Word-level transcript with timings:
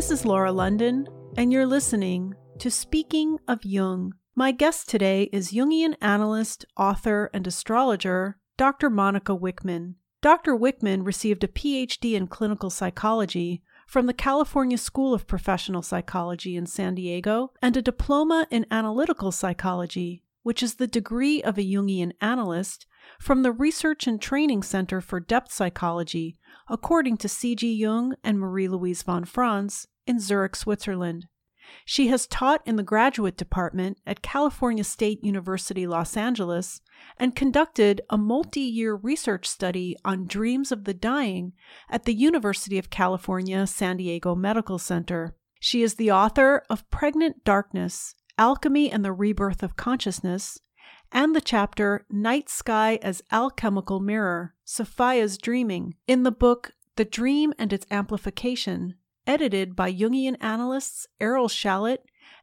This 0.00 0.10
is 0.10 0.24
Laura 0.24 0.50
London, 0.50 1.06
and 1.36 1.52
you're 1.52 1.66
listening 1.66 2.34
to 2.58 2.70
Speaking 2.70 3.36
of 3.46 3.66
Jung. 3.66 4.14
My 4.34 4.50
guest 4.50 4.88
today 4.88 5.24
is 5.30 5.52
Jungian 5.52 5.94
analyst, 6.00 6.64
author, 6.74 7.28
and 7.34 7.46
astrologer 7.46 8.38
Dr. 8.56 8.88
Monika 8.88 9.38
Wikman. 9.38 9.96
Dr. 10.22 10.56
Wikman 10.56 11.04
received 11.04 11.44
a 11.44 11.48
PhD 11.48 12.14
in 12.14 12.28
clinical 12.28 12.70
psychology 12.70 13.62
from 13.86 14.06
the 14.06 14.14
California 14.14 14.78
School 14.78 15.12
of 15.12 15.26
Professional 15.26 15.82
Psychology 15.82 16.56
in 16.56 16.64
San 16.64 16.94
Diego 16.94 17.52
and 17.60 17.76
a 17.76 17.82
diploma 17.82 18.46
in 18.50 18.64
analytical 18.70 19.30
psychology, 19.30 20.24
which 20.42 20.62
is 20.62 20.76
the 20.76 20.86
degree 20.86 21.42
of 21.42 21.58
a 21.58 21.62
Jungian 21.62 22.12
analyst, 22.22 22.86
from 23.18 23.42
the 23.42 23.52
Research 23.52 24.06
and 24.06 24.20
Training 24.20 24.62
Center 24.62 25.00
for 25.00 25.20
Depth 25.20 25.52
Psychology, 25.52 26.36
according 26.68 27.16
to 27.18 27.28
C.G. 27.28 27.72
Jung 27.72 28.14
and 28.22 28.38
Marie 28.38 28.68
Louise 28.68 29.02
von 29.02 29.24
Franz 29.24 29.86
in 30.06 30.20
Zurich, 30.20 30.56
Switzerland. 30.56 31.26
She 31.84 32.08
has 32.08 32.26
taught 32.26 32.66
in 32.66 32.76
the 32.76 32.82
graduate 32.82 33.36
department 33.36 33.98
at 34.06 34.22
California 34.22 34.84
State 34.84 35.22
University, 35.22 35.86
Los 35.86 36.16
Angeles, 36.16 36.80
and 37.16 37.36
conducted 37.36 38.00
a 38.10 38.18
multi 38.18 38.60
year 38.60 38.94
research 38.94 39.48
study 39.48 39.96
on 40.04 40.26
dreams 40.26 40.72
of 40.72 40.84
the 40.84 40.94
dying 40.94 41.52
at 41.88 42.04
the 42.04 42.14
University 42.14 42.78
of 42.78 42.90
California, 42.90 43.66
San 43.66 43.98
Diego 43.98 44.34
Medical 44.34 44.78
Center. 44.78 45.36
She 45.60 45.82
is 45.82 45.94
the 45.94 46.10
author 46.10 46.62
of 46.70 46.88
Pregnant 46.90 47.44
Darkness 47.44 48.14
Alchemy 48.38 48.90
and 48.90 49.04
the 49.04 49.12
Rebirth 49.12 49.62
of 49.62 49.76
Consciousness, 49.76 50.58
and 51.12 51.34
the 51.34 51.40
chapter 51.40 52.06
Night 52.10 52.48
Sky 52.48 52.98
as 53.02 53.22
Alchemical 53.32 54.00
Mirror 54.00 54.54
Sophia's 54.64 55.38
Dreaming 55.38 55.94
in 56.06 56.22
the 56.22 56.30
book 56.30 56.72
The 56.96 57.04
Dream 57.04 57.52
and 57.58 57.72
Its 57.72 57.86
Amplification 57.90 58.94
edited 59.26 59.76
by 59.76 59.92
Jungian 59.92 60.36
analysts 60.40 61.06
Erel 61.20 61.48
Shalit 61.48 61.98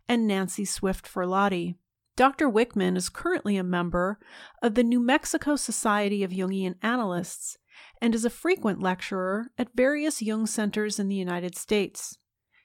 and 0.07 0.27
Nancy 0.27 0.65
Swift 0.65 1.05
Furlotti. 1.05 1.75
Dr. 2.15 2.49
Wikman 2.49 2.97
is 2.97 3.09
currently 3.09 3.57
a 3.57 3.63
member 3.63 4.19
of 4.61 4.75
the 4.75 4.83
New 4.83 4.99
Mexico 4.99 5.55
Society 5.55 6.23
of 6.23 6.31
Jungian 6.31 6.75
Analysts 6.81 7.57
and 8.01 8.15
is 8.15 8.25
a 8.25 8.29
frequent 8.29 8.81
lecturer 8.81 9.47
at 9.57 9.75
various 9.75 10.21
Jung 10.21 10.47
centers 10.47 10.97
in 10.99 11.09
the 11.09 11.15
United 11.15 11.55
States. 11.55 12.17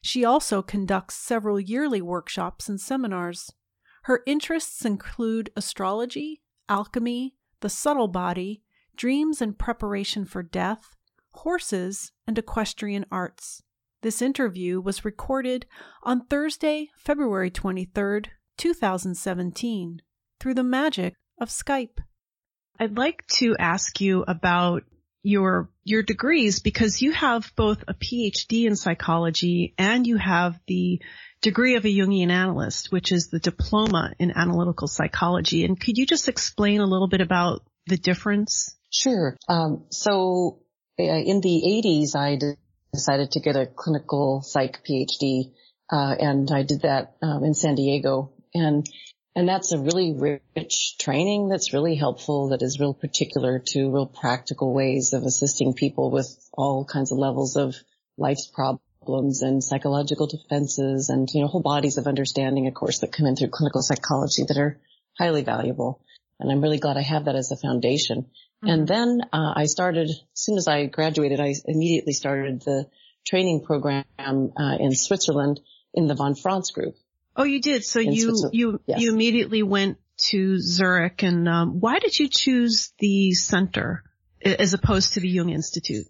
She 0.02 0.24
also 0.24 0.62
conducts 0.62 1.14
several 1.16 1.60
yearly 1.60 2.00
workshops 2.00 2.68
and 2.68 2.80
seminars. 2.80 3.52
Her 4.02 4.22
interests 4.26 4.84
include 4.84 5.50
astrology, 5.56 6.42
alchemy, 6.68 7.34
the 7.60 7.68
subtle 7.68 8.08
body, 8.08 8.62
dreams 8.96 9.40
and 9.40 9.58
preparation 9.58 10.24
for 10.24 10.42
death, 10.42 10.96
horses, 11.32 12.12
and 12.26 12.36
equestrian 12.36 13.06
arts. 13.10 13.62
This 14.02 14.20
interview 14.20 14.80
was 14.80 15.04
recorded 15.04 15.66
on 16.02 16.26
Thursday, 16.26 16.90
February 16.96 17.50
23rd, 17.50 18.26
2017, 18.58 20.02
through 20.40 20.54
the 20.54 20.64
magic 20.64 21.14
of 21.40 21.48
Skype. 21.48 21.98
I'd 22.80 22.96
like 22.96 23.24
to 23.34 23.54
ask 23.58 24.00
you 24.00 24.24
about 24.26 24.82
your 25.22 25.70
your 25.84 26.02
degrees 26.02 26.58
because 26.58 27.00
you 27.00 27.12
have 27.12 27.52
both 27.54 27.84
a 27.86 27.94
PhD 27.94 28.64
in 28.66 28.74
psychology 28.74 29.72
and 29.78 30.04
you 30.04 30.16
have 30.16 30.58
the 30.66 31.00
degree 31.42 31.76
of 31.76 31.84
a 31.84 31.88
Jungian 31.88 32.30
analyst, 32.30 32.90
which 32.90 33.12
is 33.12 33.28
the 33.28 33.40
diploma 33.40 34.12
in 34.18 34.32
analytical 34.34 34.88
psychology. 34.88 35.64
And 35.64 35.78
could 35.78 35.98
you 35.98 36.06
just 36.06 36.28
explain 36.28 36.80
a 36.80 36.86
little 36.86 37.08
bit 37.08 37.20
about 37.20 37.62
the 37.86 37.98
difference? 37.98 38.74
Sure. 38.90 39.36
Um, 39.48 39.84
so 39.90 40.60
uh, 40.98 41.02
in 41.02 41.40
the 41.40 41.82
80s, 41.84 42.16
I 42.16 42.38
decided 42.92 43.32
to 43.32 43.40
get 43.40 43.56
a 43.56 43.66
clinical 43.66 44.42
psych 44.42 44.84
PhD, 44.88 45.52
uh, 45.90 46.14
and 46.18 46.50
I 46.50 46.62
did 46.62 46.82
that 46.82 47.16
um, 47.22 47.44
in 47.44 47.54
San 47.54 47.74
Diego, 47.74 48.32
and 48.54 48.86
and 49.34 49.48
that's 49.48 49.72
a 49.72 49.78
really 49.78 50.12
rich 50.54 50.98
training 50.98 51.48
that's 51.48 51.72
really 51.72 51.94
helpful. 51.94 52.50
That 52.50 52.60
is 52.60 52.78
real 52.78 52.92
particular 52.92 53.62
to 53.68 53.90
real 53.90 54.06
practical 54.06 54.74
ways 54.74 55.14
of 55.14 55.22
assisting 55.22 55.72
people 55.72 56.10
with 56.10 56.28
all 56.52 56.84
kinds 56.84 57.12
of 57.12 57.18
levels 57.18 57.56
of 57.56 57.74
life's 58.18 58.46
problems 58.46 58.81
and 59.06 59.62
psychological 59.62 60.26
defenses, 60.26 61.08
and 61.08 61.28
you 61.32 61.40
know 61.40 61.48
whole 61.48 61.62
bodies 61.62 61.98
of 61.98 62.06
understanding, 62.06 62.66
of 62.66 62.74
course, 62.74 63.00
that 63.00 63.12
come 63.12 63.26
in 63.26 63.36
through 63.36 63.48
clinical 63.48 63.82
psychology 63.82 64.44
that 64.48 64.56
are 64.56 64.78
highly 65.18 65.42
valuable. 65.42 66.00
And 66.40 66.50
I'm 66.50 66.60
really 66.60 66.78
glad 66.78 66.96
I 66.96 67.02
have 67.02 67.26
that 67.26 67.36
as 67.36 67.52
a 67.52 67.56
foundation. 67.56 68.22
Mm-hmm. 68.22 68.68
And 68.68 68.88
then 68.88 69.20
uh, 69.32 69.52
I 69.56 69.66
started, 69.66 70.08
as 70.08 70.20
soon 70.34 70.56
as 70.56 70.66
I 70.66 70.86
graduated, 70.86 71.40
I 71.40 71.54
immediately 71.66 72.12
started 72.12 72.62
the 72.62 72.88
training 73.24 73.62
program 73.64 74.04
uh, 74.18 74.76
in 74.80 74.92
Switzerland 74.94 75.60
in 75.94 76.06
the 76.06 76.14
von 76.14 76.34
Franz 76.34 76.70
group. 76.70 76.96
Oh, 77.36 77.44
you 77.44 77.60
did. 77.60 77.84
So 77.84 78.00
you 78.00 78.50
you 78.52 78.80
yes. 78.86 79.00
you 79.00 79.12
immediately 79.12 79.62
went 79.62 79.98
to 80.30 80.58
Zurich, 80.58 81.22
and 81.22 81.48
um, 81.48 81.80
why 81.80 81.98
did 81.98 82.18
you 82.18 82.28
choose 82.28 82.92
the 82.98 83.32
center 83.32 84.04
as 84.44 84.74
opposed 84.74 85.14
to 85.14 85.20
the 85.20 85.28
Jung 85.28 85.48
Institute? 85.48 86.06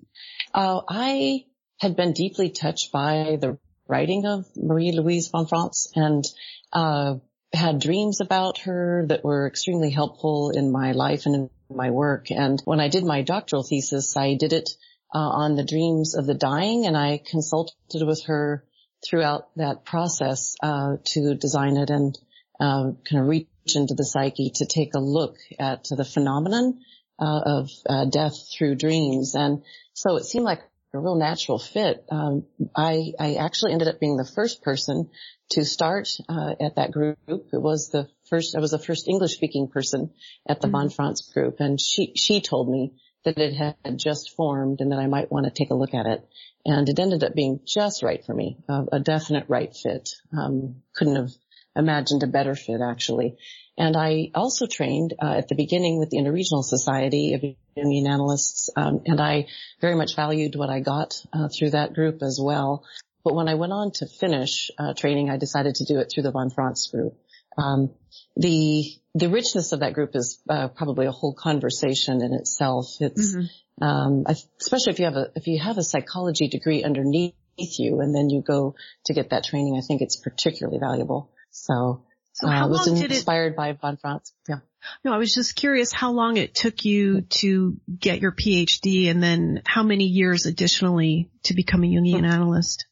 Uh, 0.53 0.81
I 0.89 1.47
had 1.83 1.97
been 1.97 2.13
deeply 2.13 2.49
touched 2.49 2.93
by 2.93 3.37
the 3.41 3.59
writing 3.89 4.25
of 4.25 4.47
Marie 4.57 4.93
Louise 4.93 5.27
von 5.27 5.47
Franz, 5.47 5.91
and 5.97 6.25
uh, 6.73 7.17
had 7.53 7.81
dreams 7.81 8.21
about 8.21 8.59
her 8.59 9.05
that 9.09 9.25
were 9.25 9.49
extremely 9.49 9.91
helpful 9.91 10.51
in 10.51 10.71
my 10.71 10.93
life 10.93 11.27
and 11.27 11.35
in 11.35 11.51
my 11.69 11.91
work. 11.91 12.31
And 12.31 12.63
when 12.65 12.79
I 12.79 12.87
did 12.87 13.05
my 13.05 13.23
doctoral 13.23 13.65
thesis, 13.65 14.17
I 14.17 14.35
did 14.35 14.53
it 14.53 14.71
uh, 15.13 15.19
on 15.19 15.57
the 15.57 15.65
dreams 15.65 16.15
of 16.15 16.25
the 16.25 16.35
dying 16.35 16.87
and 16.87 16.97
I 16.97 17.21
consulted 17.29 18.07
with 18.07 18.27
her 18.27 18.65
throughout 19.05 19.49
that 19.57 19.85
process 19.85 20.55
uh, 20.63 20.99
to 21.05 21.35
design 21.35 21.77
it 21.77 21.91
and 21.91 22.17
uh, 22.61 22.93
kind 23.11 23.23
of 23.23 23.27
reach 23.27 23.49
into 23.75 23.95
the 23.95 24.05
psyche 24.05 24.53
to 24.55 24.67
take 24.67 24.95
a 24.95 25.01
look 25.01 25.37
at 25.59 25.89
the 25.91 26.05
phenomenon 26.05 26.79
uh, 27.19 27.41
of 27.45 27.71
uh, 27.89 28.05
death 28.05 28.37
through 28.57 28.77
dreams. 28.77 29.35
And 29.35 29.65
so 29.95 30.17
it 30.17 30.25
seemed 30.25 30.45
like 30.45 30.63
a 30.95 30.99
real 30.99 31.17
natural 31.17 31.59
fit. 31.59 32.05
Um, 32.11 32.45
I, 32.77 33.13
I 33.19 33.35
actually 33.35 33.73
ended 33.73 33.89
up 33.89 33.99
being 33.99 34.17
the 34.17 34.31
first 34.35 34.63
person 34.63 35.11
to 35.51 35.65
start 35.65 36.09
uh, 36.29 36.55
at 36.61 36.77
that 36.77 36.93
group. 36.93 37.19
It 37.27 37.47
was 37.53 37.89
the 37.89 38.09
first, 38.29 38.55
I 38.57 38.61
was 38.61 38.73
the 38.73 38.79
first 38.79 39.09
English 39.09 39.35
speaking 39.35 39.69
person 39.69 40.11
at 40.47 40.61
the 40.61 40.67
mm-hmm. 40.67 40.77
von 40.77 40.91
Franz 40.91 41.23
group 41.33 41.61
and 41.61 41.81
she, 41.81 42.13
she 42.17 42.41
told 42.41 42.69
me 42.69 42.93
that 43.25 43.39
it 43.39 43.55
had 43.55 43.99
just 43.99 44.35
formed 44.37 44.81
and 44.81 44.93
that 44.93 44.99
I 44.99 45.07
might 45.07 45.31
want 45.31 45.47
to 45.47 45.53
take 45.53 45.71
a 45.71 45.77
look 45.77 45.95
at 45.95 46.07
it. 46.07 46.29
And 46.65 46.89
it 46.89 46.99
ended 46.99 47.25
up 47.25 47.35
being 47.35 47.61
just 47.67 48.03
right 48.03 48.25
for 48.25 48.35
me, 48.35 48.59
uh, 48.69 48.85
a 48.93 49.01
definite 49.01 49.47
right 49.49 49.75
fit. 49.75 50.11
Um, 50.37 50.83
couldn't 50.95 51.17
have 51.17 51.31
imagined 51.75 52.23
a 52.23 52.27
better 52.27 52.55
fit 52.55 52.81
actually. 52.83 53.37
And 53.79 53.97
I 53.97 54.31
also 54.35 54.67
trained 54.67 55.15
uh, 55.21 55.39
at 55.39 55.49
the 55.49 55.55
beginning 55.55 55.99
with 55.99 56.11
the 56.11 56.19
Interregional 56.19 56.63
Society 56.63 57.35
of 57.35 57.41
Jungian 57.77 58.07
Analysts, 58.07 58.69
um, 58.77 59.01
and 59.07 59.21
I 59.21 59.47
very 59.81 59.95
much 59.95 60.15
valued 60.15 60.57
what 60.57 60.69
I 60.69 60.81
got 60.81 61.15
uh, 61.33 61.49
through 61.49 61.71
that 61.71 61.95
group 61.95 62.23
as 62.23 62.39
well. 62.41 62.85
But 63.25 63.35
when 63.35 63.49
I 63.49 63.55
went 63.55 63.73
on 63.73 63.93
to 63.93 64.07
finish 64.07 64.71
uh, 64.79 64.95
training, 64.95 65.31
I 65.31 65.39
decided 65.39 65.77
to 65.77 65.85
do 65.85 66.01
it 66.01 66.11
through 66.13 66.25
the 66.25 66.33
von 66.33 66.51
Franz 66.51 66.89
group. 66.89 67.15
Um, 67.57 67.91
the 68.37 68.85
the 69.15 69.29
richness 69.29 69.73
of 69.73 69.81
that 69.81 69.93
group 69.93 70.11
is 70.15 70.41
uh, 70.49 70.69
probably 70.69 71.07
a 71.07 71.11
whole 71.11 71.35
conversation 71.35 72.23
in 72.23 72.33
itself. 72.33 72.87
It's 73.01 73.35
mm-hmm. 73.35 73.85
um, 73.85 74.25
especially 74.27 74.93
if 74.93 74.99
you 74.99 75.05
have 75.05 75.17
a 75.17 75.31
if 75.37 75.47
you 75.47 75.61
have 75.61 75.79
a 75.79 75.83
psychology 75.83 76.49
degree 76.49 76.83
underneath 76.83 77.35
you, 77.79 78.01
and 78.01 78.15
then 78.15 78.31
you 78.31 78.43
go 78.43 78.75
to 79.07 79.15
get 79.15 79.31
that 79.31 79.45
training. 79.45 79.77
I 79.77 79.87
think 79.87 80.01
it's 80.01 80.17
particularly 80.17 80.79
valuable. 80.79 81.31
So, 81.51 82.05
so 82.33 82.49
uh, 82.49 82.69
was 82.69 82.87
inspired 82.87 83.53
it, 83.53 83.57
by 83.57 83.73
von 83.73 83.97
Franz. 83.97 84.33
Yeah. 84.49 84.57
No, 85.05 85.13
I 85.13 85.19
was 85.19 85.33
just 85.33 85.55
curious 85.55 85.93
how 85.93 86.13
long 86.13 86.37
it 86.37 86.55
took 86.55 86.85
you 86.85 87.23
to 87.23 87.77
get 87.97 88.21
your 88.21 88.33
PhD, 88.33 89.11
and 89.11 89.23
then 89.23 89.63
how 89.67 89.83
many 89.83 90.05
years 90.05 90.47
additionally 90.47 91.31
to 91.45 91.55
become 91.55 91.85
a 91.85 91.87
Jungian 91.87 92.27
analyst. 92.27 92.87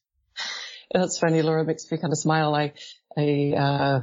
That's 0.93 1.19
funny, 1.19 1.43
Laura. 1.43 1.65
Makes 1.65 1.91
me 1.91 1.99
kind 1.99 2.13
of 2.13 2.19
smile. 2.19 2.55
I, 2.55 2.73
I, 3.17 3.55
uh, 3.57 4.01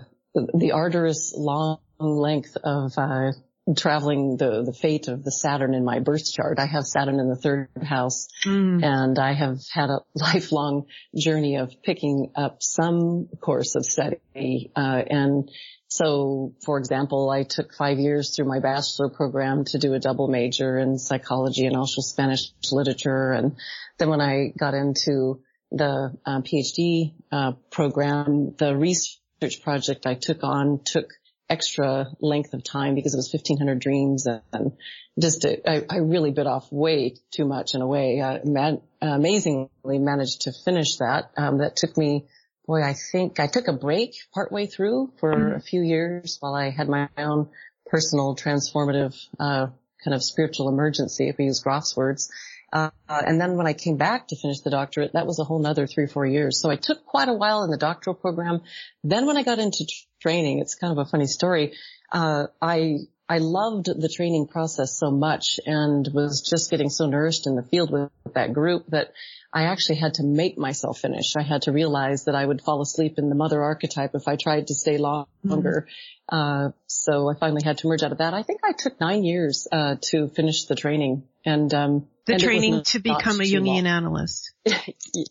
the 0.54 0.72
arduous 0.74 1.34
long 1.36 1.80
length 2.00 2.58
of, 2.64 2.98
uh, 2.98 3.32
traveling 3.76 4.38
the, 4.38 4.64
the 4.64 4.74
fate 4.74 5.08
of 5.08 5.24
the 5.24 5.32
Saturn 5.32 5.74
in 5.74 5.84
my 5.84 6.00
birth 6.00 6.32
chart. 6.32 6.60
I 6.60 6.66
have 6.66 6.86
Saturn 6.86 7.20
in 7.20 7.30
the 7.30 7.36
third 7.36 7.70
house 7.84 8.28
mm. 8.46 8.84
and 8.84 9.20
I 9.20 9.34
have 9.34 9.60
had 9.72 9.90
a 9.90 10.00
lifelong 10.16 10.86
journey 11.16 11.58
of 11.58 11.74
picking 11.84 12.32
up 12.36 12.58
some 12.62 13.28
course 13.42 13.76
of 13.76 13.86
study, 13.86 14.72
uh, 14.76 15.02
and 15.10 15.50
so, 15.90 16.54
for 16.66 16.78
example, 16.78 17.30
I 17.30 17.44
took 17.44 17.74
five 17.74 17.98
years 17.98 18.36
through 18.36 18.46
my 18.46 18.60
bachelor 18.60 19.10
program 19.10 19.64
to 19.66 19.80
do 19.80 19.94
a 19.94 20.00
double 20.00 20.28
major 20.28 20.78
in 20.78 20.98
psychology 20.98 21.66
and 21.66 21.78
also 21.78 22.02
Spanish 22.02 22.52
literature. 22.72 23.32
And 23.32 23.56
then 23.98 24.10
when 24.10 24.20
I 24.20 24.52
got 24.58 24.74
into 24.74 25.42
the 25.72 26.14
uh, 26.26 26.42
PhD 26.42 27.14
uh, 27.32 27.54
program, 27.72 28.54
the 28.58 28.76
research 28.76 29.62
project 29.64 30.06
I 30.06 30.16
took 30.16 30.44
on 30.44 30.82
took 30.84 31.10
extra 31.50 32.08
length 32.20 32.54
of 32.54 32.64
time 32.64 32.96
because 32.96 33.14
it 33.14 33.18
was 33.18 33.32
1500 33.32 33.80
dreams 33.80 34.28
and 34.28 34.74
just 35.20 35.46
I, 35.46 35.84
I, 35.90 35.98
really 35.98 36.32
bit 36.32 36.46
off 36.46 36.72
way 36.72 37.16
too 37.32 37.46
much 37.46 37.74
in 37.74 37.82
a 37.82 37.88
way. 37.88 38.22
I 38.22 38.42
man, 38.44 38.82
amazingly 39.02 40.00
managed 40.00 40.42
to 40.42 40.52
finish 40.52 40.98
that. 40.98 41.32
Um, 41.38 41.60
that 41.60 41.76
took 41.76 41.98
me, 41.98 42.26
boy, 42.66 42.84
I 42.84 42.94
think 42.94 43.40
I 43.40 43.48
took 43.48 43.68
a 43.68 43.74
break 43.74 44.16
partway 44.34 44.68
through 44.68 45.14
for 45.20 45.34
mm-hmm. 45.34 45.56
a 45.56 45.60
few 45.62 45.82
years 45.82 46.38
while 46.40 46.54
I 46.54 46.70
had 46.70 46.90
my 46.90 47.10
own 47.18 47.50
personal 47.86 48.36
transformative, 48.36 49.16
uh, 49.40 49.68
kind 50.04 50.14
of 50.14 50.24
spiritual 50.24 50.70
emergency, 50.70 51.30
if 51.30 51.38
we 51.38 51.46
use 51.46 51.62
Grof's 51.62 51.96
words. 51.96 52.30
Uh, 52.72 52.90
and 53.08 53.40
then 53.40 53.56
when 53.56 53.66
I 53.66 53.74
came 53.74 53.96
back 53.96 54.28
to 54.28 54.36
finish 54.36 54.60
the 54.60 54.70
doctorate, 54.70 55.14
that 55.14 55.26
was 55.26 55.40
a 55.40 55.46
whole 55.46 55.60
nother 55.60 55.88
three, 55.88 56.06
four 56.06 56.26
years. 56.26 56.60
So 56.60 56.70
I 56.70 56.76
took 56.76 57.06
quite 57.06 57.30
a 57.30 57.34
while 57.34 57.64
in 57.64 57.72
the 57.72 57.78
doctoral 57.78 58.14
program. 58.14 58.62
Then 59.06 59.26
when 59.26 59.38
I 59.38 59.44
got 59.44 59.60
into 59.60 59.86
training, 60.20 60.60
it's 60.60 60.76
kind 60.76 60.92
of 60.92 61.06
a 61.06 61.10
funny 61.10 61.28
story. 61.28 61.74
Uh, 62.12 62.48
I, 62.62 63.00
I 63.30 63.40
loved 63.40 63.86
the 63.86 64.10
training 64.10 64.48
process 64.48 64.98
so 64.98 65.12
much 65.12 65.60
and 65.66 66.08
was 66.14 66.42
just 66.42 66.72
getting 66.72 66.90
so 66.90 67.08
nourished 67.08 67.46
in 67.46 67.56
the 67.56 67.64
field 67.64 67.92
with 67.92 68.10
that 68.34 68.54
group 68.54 68.86
that 68.90 69.12
I 69.54 69.64
actually 69.64 69.98
had 69.98 70.16
to 70.16 70.24
make 70.24 70.58
myself 70.58 71.00
finish. 71.00 71.36
I 71.38 71.42
had 71.42 71.64
to 71.64 71.72
realize 71.72 72.26
that 72.26 72.36
I 72.36 72.46
would 72.46 72.62
fall 72.62 72.82
asleep 72.82 73.16
in 73.18 73.30
the 73.30 73.36
mother 73.36 73.62
archetype 73.62 74.12
if 74.14 74.28
I 74.28 74.36
tried 74.36 74.68
to 74.68 74.76
stay 74.76 74.98
longer. 74.98 75.28
Mm-hmm. 75.46 75.88
Uh, 76.30 76.72
so 76.88 77.30
I 77.30 77.40
finally 77.40 77.64
had 77.64 77.78
to 77.80 77.88
merge 77.88 78.04
out 78.04 78.12
of 78.12 78.18
that. 78.20 78.34
I 78.34 78.44
think 78.44 78.62
I 78.64 78.74
took 78.74 79.00
nine 79.00 79.24
years, 79.24 79.68
uh, 79.72 79.96
to 80.12 80.28
finish 80.28 80.66
the 80.66 80.76
training 80.76 81.24
and, 81.46 81.74
um, 81.74 82.08
the 82.26 82.34
and 82.34 82.44
training 82.44 82.84
to 82.84 83.00
become 83.00 83.40
a 83.40 83.44
Jungian 83.44 83.84
long. 83.84 83.88
analyst. 83.88 84.52
yes, 84.66 84.90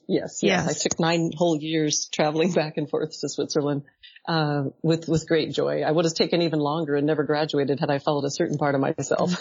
yes, 0.08 0.40
yes. 0.42 0.68
I 0.68 0.72
took 0.72 0.98
nine 0.98 1.30
whole 1.36 1.58
years 1.58 2.08
traveling 2.10 2.52
back 2.52 2.78
and 2.78 2.88
forth 2.88 3.20
to 3.20 3.28
Switzerland, 3.28 3.82
uh, 4.26 4.64
with, 4.82 5.08
with 5.08 5.28
great 5.28 5.52
joy. 5.52 5.82
I 5.82 5.90
would 5.90 6.04
have 6.04 6.14
taken 6.14 6.42
even 6.42 6.58
longer 6.58 6.96
and 6.96 7.06
never 7.06 7.24
graduated 7.24 7.80
had 7.80 7.90
I 7.90 7.98
followed 7.98 8.24
a 8.24 8.30
certain 8.30 8.58
part 8.58 8.74
of 8.74 8.80
myself. 8.80 9.34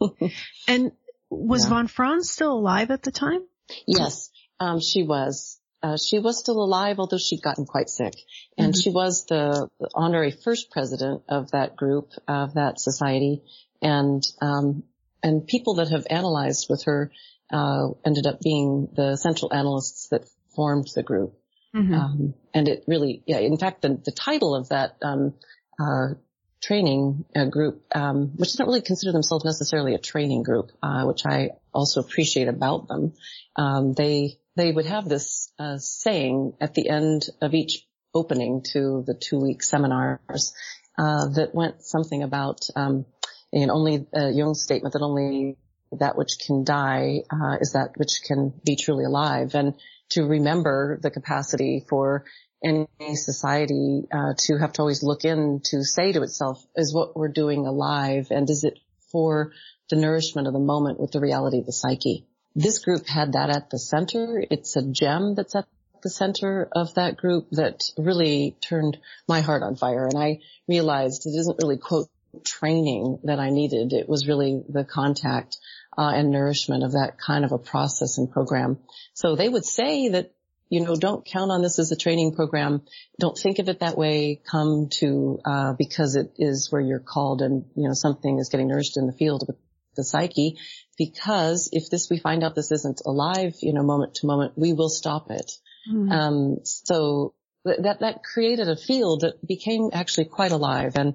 and 0.68 0.92
was 1.30 1.64
yeah. 1.64 1.70
von 1.70 1.86
Franz 1.88 2.30
still 2.30 2.52
alive 2.52 2.90
at 2.90 3.02
the 3.02 3.10
time? 3.10 3.44
Yes, 3.86 4.30
um, 4.60 4.80
she 4.80 5.02
was. 5.02 5.60
Uh, 5.82 5.98
she 5.98 6.18
was 6.18 6.38
still 6.38 6.64
alive, 6.64 6.98
although 6.98 7.18
she'd 7.18 7.42
gotten 7.42 7.66
quite 7.66 7.90
sick. 7.90 8.14
And 8.56 8.72
mm-hmm. 8.72 8.80
she 8.80 8.88
was 8.88 9.26
the, 9.26 9.68
the, 9.78 9.90
honorary 9.94 10.30
first 10.30 10.70
president 10.70 11.24
of 11.28 11.50
that 11.50 11.76
group, 11.76 12.08
of 12.26 12.54
that 12.54 12.80
society. 12.80 13.42
And, 13.82 14.22
um, 14.40 14.84
and 15.22 15.46
people 15.46 15.74
that 15.74 15.90
have 15.90 16.06
analyzed 16.08 16.68
with 16.70 16.84
her, 16.84 17.12
uh, 17.52 17.88
ended 18.02 18.26
up 18.26 18.40
being 18.40 18.88
the 18.94 19.16
central 19.16 19.52
analysts 19.52 20.08
that 20.08 20.24
formed 20.56 20.88
the 20.94 21.02
group. 21.02 21.34
Mm-hmm. 21.74 21.94
Um, 21.94 22.34
and 22.52 22.68
it 22.68 22.84
really, 22.86 23.22
yeah, 23.26 23.38
in 23.38 23.56
fact, 23.56 23.82
the, 23.82 24.00
the 24.04 24.12
title 24.12 24.54
of 24.54 24.68
that, 24.68 24.96
um, 25.02 25.34
uh, 25.80 26.14
training 26.62 27.24
uh, 27.36 27.44
group, 27.44 27.82
um, 27.94 28.32
which 28.36 28.52
doesn't 28.52 28.66
really 28.66 28.80
consider 28.80 29.12
themselves 29.12 29.44
necessarily 29.44 29.94
a 29.94 29.98
training 29.98 30.42
group, 30.42 30.70
uh, 30.82 31.04
which 31.04 31.26
I 31.26 31.50
also 31.74 32.00
appreciate 32.00 32.48
about 32.48 32.88
them. 32.88 33.12
Um, 33.56 33.92
they 33.92 34.38
they 34.56 34.72
would 34.72 34.86
have 34.86 35.08
this 35.08 35.52
uh, 35.58 35.76
saying 35.78 36.54
at 36.60 36.74
the 36.74 36.88
end 36.88 37.26
of 37.42 37.54
each 37.54 37.86
opening 38.14 38.62
to 38.72 39.04
the 39.06 39.14
two 39.14 39.40
week 39.40 39.62
seminars 39.62 40.54
uh, 40.96 41.28
that 41.34 41.50
went 41.54 41.82
something 41.82 42.22
about 42.22 42.60
um, 42.76 43.04
and 43.52 43.70
only 43.70 44.06
uh, 44.16 44.28
Jung's 44.28 44.62
statement 44.62 44.94
that 44.94 45.02
only 45.02 45.56
that 45.92 46.16
which 46.16 46.38
can 46.44 46.64
die 46.64 47.22
uh, 47.30 47.56
is 47.60 47.72
that 47.72 47.92
which 47.96 48.22
can 48.26 48.52
be 48.64 48.76
truly 48.76 49.04
alive, 49.04 49.54
and 49.54 49.74
to 50.14 50.24
remember 50.24 50.98
the 51.02 51.10
capacity 51.10 51.84
for 51.88 52.24
any 52.64 53.14
society 53.14 54.04
uh, 54.12 54.32
to 54.38 54.56
have 54.58 54.72
to 54.72 54.80
always 54.80 55.02
look 55.02 55.24
in 55.24 55.60
to 55.64 55.84
say 55.84 56.12
to 56.12 56.22
itself, 56.22 56.64
is 56.74 56.94
what 56.94 57.16
we're 57.16 57.28
doing 57.28 57.66
alive 57.66 58.28
and 58.30 58.48
is 58.48 58.64
it 58.64 58.78
for 59.12 59.52
the 59.90 59.96
nourishment 59.96 60.46
of 60.46 60.54
the 60.54 60.60
moment 60.60 60.98
with 60.98 61.12
the 61.12 61.20
reality 61.20 61.58
of 61.58 61.66
the 61.66 61.72
psyche? 61.72 62.26
This 62.54 62.78
group 62.78 63.06
had 63.06 63.32
that 63.32 63.50
at 63.50 63.70
the 63.70 63.78
center. 63.78 64.42
It's 64.50 64.76
a 64.76 64.82
gem 64.82 65.34
that's 65.34 65.54
at 65.54 65.66
the 66.02 66.10
center 66.10 66.68
of 66.72 66.94
that 66.94 67.16
group 67.16 67.48
that 67.52 67.82
really 67.98 68.56
turned 68.60 68.98
my 69.28 69.40
heart 69.40 69.62
on 69.62 69.76
fire. 69.76 70.06
And 70.06 70.18
I 70.18 70.38
realized 70.68 71.26
it 71.26 71.36
isn't 71.36 71.58
really 71.62 71.78
quote 71.78 72.08
training 72.44 73.18
that 73.24 73.38
I 73.38 73.50
needed. 73.50 73.92
It 73.92 74.08
was 74.08 74.26
really 74.26 74.62
the 74.68 74.84
contact 74.84 75.58
uh, 75.96 76.12
and 76.14 76.30
nourishment 76.30 76.84
of 76.84 76.92
that 76.92 77.16
kind 77.18 77.44
of 77.44 77.52
a 77.52 77.58
process 77.58 78.18
and 78.18 78.30
program. 78.30 78.78
So 79.12 79.36
they 79.36 79.48
would 79.48 79.64
say 79.64 80.08
that 80.10 80.34
you 80.74 80.80
know, 80.80 80.96
don't 80.96 81.24
count 81.24 81.50
on 81.50 81.62
this 81.62 81.78
as 81.78 81.92
a 81.92 81.96
training 81.96 82.34
program. 82.34 82.82
Don't 83.20 83.38
think 83.38 83.60
of 83.60 83.68
it 83.68 83.80
that 83.80 83.96
way. 83.96 84.40
Come 84.50 84.88
to, 84.98 85.38
uh, 85.44 85.72
because 85.74 86.16
it 86.16 86.32
is 86.36 86.68
where 86.70 86.80
you're 86.80 86.98
called 86.98 87.42
and, 87.42 87.66
you 87.76 87.86
know, 87.86 87.94
something 87.94 88.38
is 88.38 88.48
getting 88.48 88.68
nourished 88.68 88.96
in 88.96 89.06
the 89.06 89.12
field 89.12 89.44
with 89.46 89.56
the 89.96 90.02
psyche. 90.02 90.58
Because 90.98 91.68
if 91.72 91.90
this, 91.90 92.08
we 92.10 92.18
find 92.18 92.42
out 92.42 92.54
this 92.54 92.72
isn't 92.72 93.02
alive, 93.06 93.54
you 93.60 93.72
know, 93.72 93.84
moment 93.84 94.16
to 94.16 94.26
moment, 94.26 94.54
we 94.56 94.72
will 94.72 94.88
stop 94.88 95.30
it. 95.30 95.52
Mm-hmm. 95.88 96.10
Um, 96.10 96.56
so 96.64 97.34
that, 97.64 98.00
that 98.00 98.24
created 98.24 98.68
a 98.68 98.76
field 98.76 99.20
that 99.20 99.46
became 99.46 99.90
actually 99.92 100.24
quite 100.24 100.52
alive. 100.52 100.94
And 100.96 101.14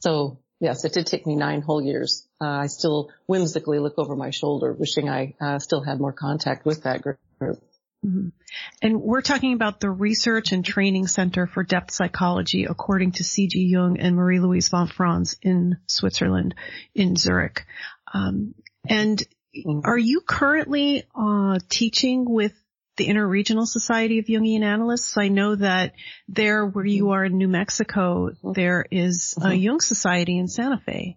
so 0.00 0.41
yes, 0.62 0.84
it 0.84 0.92
did 0.92 1.06
take 1.06 1.26
me 1.26 1.34
nine 1.34 1.60
whole 1.60 1.82
years. 1.82 2.26
Uh, 2.40 2.46
I 2.46 2.66
still 2.68 3.10
whimsically 3.26 3.80
look 3.80 3.98
over 3.98 4.16
my 4.16 4.30
shoulder 4.30 4.72
wishing 4.72 5.08
I 5.08 5.34
uh, 5.40 5.58
still 5.58 5.82
had 5.82 6.00
more 6.00 6.12
contact 6.12 6.64
with 6.64 6.84
that 6.84 7.02
group. 7.02 7.18
Mm-hmm. 7.40 8.28
And 8.80 9.02
we're 9.02 9.22
talking 9.22 9.52
about 9.52 9.80
the 9.80 9.90
Research 9.90 10.52
and 10.52 10.64
Training 10.64 11.06
Center 11.08 11.46
for 11.46 11.62
Depth 11.62 11.92
Psychology, 11.92 12.64
according 12.64 13.12
to 13.12 13.24
C.G. 13.24 13.58
Jung 13.58 13.98
and 13.98 14.16
Marie-Louise 14.16 14.68
von 14.68 14.88
Franz 14.88 15.36
in 15.42 15.78
Switzerland, 15.86 16.54
in 16.94 17.16
Zurich. 17.16 17.64
Um, 18.12 18.54
and 18.88 19.18
mm-hmm. 19.56 19.80
are 19.84 19.98
you 19.98 20.20
currently 20.20 21.04
uh, 21.14 21.58
teaching 21.68 22.24
with 22.28 22.52
the 22.96 23.08
Interregional 23.08 23.66
Society 23.66 24.18
of 24.18 24.26
Jungian 24.26 24.62
Analysts? 24.62 25.16
I 25.16 25.28
know 25.28 25.56
that 25.56 25.94
there, 26.28 26.66
where 26.66 26.84
you 26.84 27.04
mm-hmm. 27.04 27.12
are 27.12 27.24
in 27.24 27.38
New 27.38 27.48
Mexico, 27.48 28.30
there 28.42 28.84
is 28.90 29.34
a 29.40 29.54
Jung 29.54 29.80
Society 29.80 30.38
in 30.38 30.48
Santa 30.48 30.78
Fe. 30.84 31.16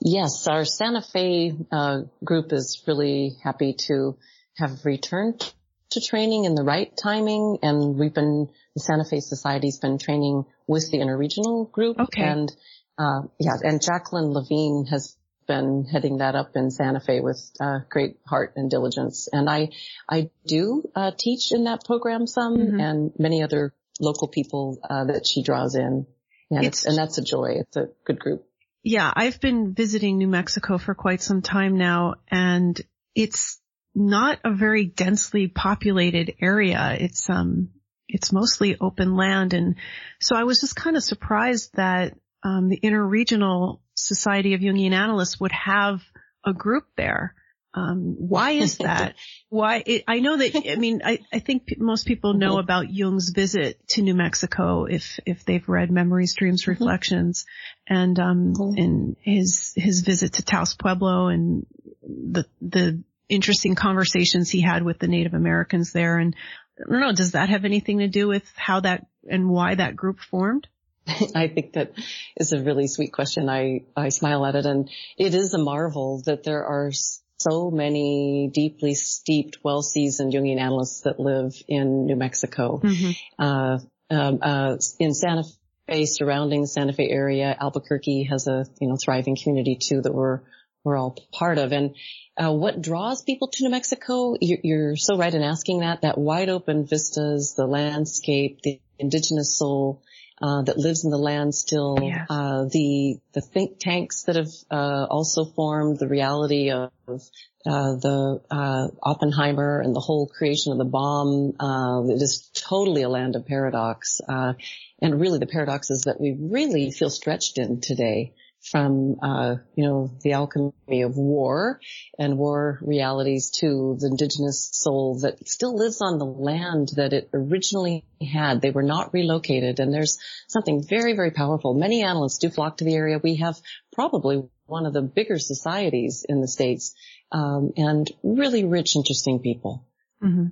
Yes, 0.00 0.46
our 0.46 0.64
Santa 0.64 1.02
Fe 1.02 1.52
uh, 1.72 2.02
group 2.22 2.52
is 2.52 2.82
really 2.86 3.36
happy 3.42 3.74
to 3.86 4.16
have 4.56 4.84
returned 4.84 5.52
to 5.90 6.00
training 6.00 6.44
in 6.44 6.54
the 6.54 6.62
right 6.62 6.92
timing. 7.00 7.58
And 7.62 7.98
we've 7.98 8.14
been, 8.14 8.48
the 8.74 8.80
Santa 8.80 9.04
Fe 9.04 9.20
Society's 9.20 9.78
been 9.78 9.98
training 9.98 10.44
with 10.66 10.90
the 10.90 10.98
interregional 10.98 11.70
group. 11.70 11.98
Okay. 11.98 12.22
And, 12.22 12.52
uh, 12.98 13.22
yeah, 13.38 13.56
and 13.62 13.80
Jacqueline 13.80 14.32
Levine 14.32 14.86
has 14.90 15.16
been 15.46 15.84
heading 15.84 16.18
that 16.18 16.34
up 16.34 16.52
in 16.54 16.70
Santa 16.70 17.00
Fe 17.00 17.20
with 17.20 17.50
uh, 17.60 17.80
great 17.88 18.18
heart 18.26 18.54
and 18.56 18.70
diligence. 18.70 19.28
And 19.32 19.48
I, 19.48 19.70
I 20.08 20.30
do 20.46 20.82
uh, 20.94 21.12
teach 21.16 21.52
in 21.52 21.64
that 21.64 21.84
program 21.84 22.26
some, 22.26 22.56
mm-hmm. 22.56 22.80
and 22.80 23.12
many 23.18 23.42
other 23.42 23.74
local 24.00 24.28
people 24.28 24.78
uh, 24.88 25.04
that 25.04 25.26
she 25.26 25.42
draws 25.42 25.74
in, 25.74 26.06
and 26.50 26.64
it's, 26.64 26.78
it's, 26.78 26.84
and 26.86 26.98
that's 26.98 27.18
a 27.18 27.22
joy. 27.22 27.56
It's 27.60 27.76
a 27.76 27.88
good 28.04 28.18
group. 28.18 28.44
Yeah, 28.82 29.10
I've 29.14 29.40
been 29.40 29.72
visiting 29.72 30.18
New 30.18 30.28
Mexico 30.28 30.78
for 30.78 30.94
quite 30.94 31.22
some 31.22 31.40
time 31.40 31.78
now, 31.78 32.16
and 32.28 32.78
it's 33.14 33.60
not 33.94 34.40
a 34.44 34.52
very 34.52 34.84
densely 34.84 35.46
populated 35.46 36.34
area. 36.42 36.96
It's, 36.98 37.30
um, 37.30 37.70
it's 38.08 38.32
mostly 38.32 38.76
open 38.78 39.16
land. 39.16 39.54
And 39.54 39.76
so 40.20 40.36
I 40.36 40.44
was 40.44 40.60
just 40.60 40.76
kind 40.76 40.96
of 40.96 41.02
surprised 41.02 41.70
that, 41.76 42.14
um, 42.42 42.68
the 42.68 42.80
Interregional 42.80 43.80
Society 44.06 44.54
of 44.54 44.60
Jungian 44.60 44.92
Analysts 44.92 45.40
would 45.40 45.52
have 45.52 46.02
a 46.44 46.52
group 46.52 46.86
there. 46.96 47.34
Um, 47.74 48.14
why 48.18 48.52
is 48.52 48.78
that? 48.78 49.16
why? 49.48 49.82
It, 49.84 50.04
I 50.06 50.20
know 50.20 50.36
that, 50.36 50.54
I 50.70 50.76
mean, 50.76 51.02
I, 51.04 51.18
I 51.32 51.40
think 51.40 51.66
p- 51.66 51.76
most 51.78 52.06
people 52.06 52.34
know 52.34 52.52
mm-hmm. 52.52 52.60
about 52.60 52.90
Jung's 52.90 53.30
visit 53.30 53.86
to 53.88 54.02
New 54.02 54.14
Mexico 54.14 54.84
if, 54.84 55.18
if 55.26 55.44
they've 55.44 55.68
read 55.68 55.90
Memories, 55.90 56.34
Dreams, 56.34 56.62
mm-hmm. 56.62 56.70
Reflections 56.70 57.46
and, 57.86 58.18
um, 58.18 58.54
mm-hmm. 58.54 58.78
and 58.78 59.16
his, 59.20 59.72
his 59.76 60.02
visit 60.02 60.34
to 60.34 60.44
Taos 60.44 60.74
Pueblo 60.74 61.28
and 61.28 61.66
the, 62.02 62.46
the 62.60 63.02
interesting 63.28 63.74
conversations 63.74 64.50
he 64.50 64.60
had 64.60 64.84
with 64.84 64.98
the 64.98 65.08
Native 65.08 65.34
Americans 65.34 65.92
there. 65.92 66.18
And 66.18 66.36
I 66.78 66.90
don't 66.90 67.00
know, 67.00 67.12
does 67.12 67.32
that 67.32 67.48
have 67.48 67.64
anything 67.64 67.98
to 67.98 68.08
do 68.08 68.28
with 68.28 68.44
how 68.54 68.80
that 68.80 69.06
and 69.28 69.48
why 69.48 69.74
that 69.74 69.96
group 69.96 70.20
formed? 70.20 70.68
I 71.34 71.48
think 71.48 71.74
that 71.74 71.92
is 72.36 72.52
a 72.52 72.62
really 72.62 72.86
sweet 72.86 73.12
question. 73.12 73.48
I, 73.48 73.82
I 73.96 74.08
smile 74.08 74.46
at 74.46 74.54
it 74.54 74.66
and 74.66 74.90
it 75.18 75.34
is 75.34 75.54
a 75.54 75.58
marvel 75.58 76.22
that 76.26 76.44
there 76.44 76.64
are 76.64 76.90
so 77.38 77.70
many 77.70 78.50
deeply 78.52 78.94
steeped, 78.94 79.58
well-seasoned 79.62 80.32
Jungian 80.32 80.58
analysts 80.58 81.02
that 81.02 81.20
live 81.20 81.54
in 81.68 82.06
New 82.06 82.16
Mexico. 82.16 82.80
Mm-hmm. 82.82 83.10
Uh, 83.38 83.78
um, 84.10 84.38
uh, 84.40 84.76
in 84.98 85.12
Santa 85.14 85.44
Fe, 85.86 86.06
surrounding 86.06 86.62
the 86.62 86.68
Santa 86.68 86.92
Fe 86.92 87.10
area, 87.10 87.54
Albuquerque 87.58 88.24
has 88.30 88.46
a, 88.46 88.64
you 88.80 88.88
know, 88.88 88.96
thriving 89.02 89.36
community 89.36 89.76
too 89.76 90.00
that 90.00 90.14
we're, 90.14 90.40
we're 90.84 90.96
all 90.96 91.16
part 91.32 91.58
of. 91.58 91.72
And 91.72 91.94
uh, 92.36 92.52
what 92.52 92.80
draws 92.80 93.22
people 93.22 93.48
to 93.48 93.64
New 93.64 93.70
Mexico? 93.70 94.36
You're, 94.40 94.58
you're, 94.62 94.96
so 94.96 95.16
right 95.16 95.32
in 95.32 95.42
asking 95.42 95.80
that. 95.80 96.02
That 96.02 96.18
wide 96.18 96.48
open 96.48 96.86
vistas, 96.86 97.54
the 97.56 97.66
landscape, 97.66 98.60
the 98.62 98.80
indigenous 98.98 99.56
soul, 99.56 100.02
uh, 100.42 100.62
that 100.62 100.78
lives 100.78 101.04
in 101.04 101.10
the 101.10 101.18
land 101.18 101.54
still. 101.54 101.98
Yes. 102.00 102.26
Uh, 102.28 102.64
the 102.64 103.18
the 103.32 103.40
think 103.40 103.78
tanks 103.78 104.24
that 104.24 104.36
have 104.36 104.50
uh, 104.70 105.06
also 105.08 105.44
formed 105.44 105.98
the 105.98 106.08
reality 106.08 106.70
of 106.70 106.90
uh, 107.06 107.18
the 107.64 108.40
uh, 108.50 108.88
Oppenheimer 109.02 109.80
and 109.80 109.94
the 109.94 110.00
whole 110.00 110.26
creation 110.26 110.72
of 110.72 110.78
the 110.78 110.84
bomb. 110.84 111.54
Uh, 111.58 112.02
it 112.08 112.20
is 112.20 112.50
totally 112.54 113.02
a 113.02 113.08
land 113.08 113.36
of 113.36 113.46
paradox, 113.46 114.20
and 114.28 115.20
really 115.20 115.38
the 115.38 115.46
paradox 115.46 115.90
is 115.90 116.02
that 116.02 116.20
we 116.20 116.36
really 116.38 116.90
feel 116.90 117.10
stretched 117.10 117.58
in 117.58 117.80
today 117.80 118.32
from 118.70 119.16
uh, 119.22 119.56
you 119.74 119.84
know 119.84 120.10
the 120.22 120.32
alchemy 120.32 121.02
of 121.02 121.16
war 121.16 121.80
and 122.18 122.38
war 122.38 122.78
realities 122.82 123.50
to 123.60 123.96
the 124.00 124.08
indigenous 124.08 124.70
soul 124.72 125.20
that 125.20 125.46
still 125.48 125.76
lives 125.76 126.00
on 126.00 126.18
the 126.18 126.24
land 126.24 126.88
that 126.96 127.12
it 127.12 127.28
originally 127.32 128.04
had. 128.20 128.60
They 128.60 128.70
were 128.70 128.82
not 128.82 129.12
relocated, 129.12 129.80
and 129.80 129.92
there's 129.92 130.18
something 130.48 130.82
very 130.82 131.14
very 131.14 131.30
powerful. 131.30 131.74
Many 131.74 132.02
analysts 132.02 132.38
do 132.38 132.50
flock 132.50 132.78
to 132.78 132.84
the 132.84 132.94
area. 132.94 133.20
We 133.22 133.36
have 133.36 133.56
probably 133.92 134.42
one 134.66 134.86
of 134.86 134.92
the 134.92 135.02
bigger 135.02 135.38
societies 135.38 136.24
in 136.28 136.40
the 136.40 136.48
states, 136.48 136.94
um, 137.32 137.72
and 137.76 138.10
really 138.22 138.64
rich, 138.64 138.96
interesting 138.96 139.40
people. 139.40 139.86
Mm-hmm. 140.22 140.46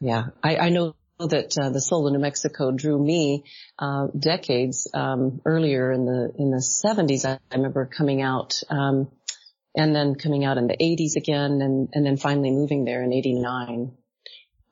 Yeah, 0.00 0.26
I, 0.42 0.56
I 0.56 0.68
know 0.70 0.94
that 1.26 1.58
uh, 1.60 1.70
the 1.70 1.80
soul 1.80 2.06
of 2.06 2.12
New 2.12 2.20
Mexico 2.20 2.70
drew 2.70 2.98
me 2.98 3.44
uh, 3.78 4.06
decades 4.16 4.88
um, 4.94 5.40
earlier 5.44 5.90
in 5.90 6.04
the 6.04 6.32
in 6.38 6.50
the 6.50 6.64
70s. 6.84 7.24
I, 7.24 7.38
I 7.50 7.56
remember 7.56 7.86
coming 7.86 8.22
out 8.22 8.62
um, 8.70 9.10
and 9.74 9.94
then 9.94 10.14
coming 10.14 10.44
out 10.44 10.58
in 10.58 10.68
the 10.68 10.76
80s 10.76 11.16
again, 11.16 11.60
and 11.60 11.88
and 11.92 12.06
then 12.06 12.16
finally 12.16 12.50
moving 12.50 12.84
there 12.84 13.02
in 13.02 13.12
'89. 13.12 13.92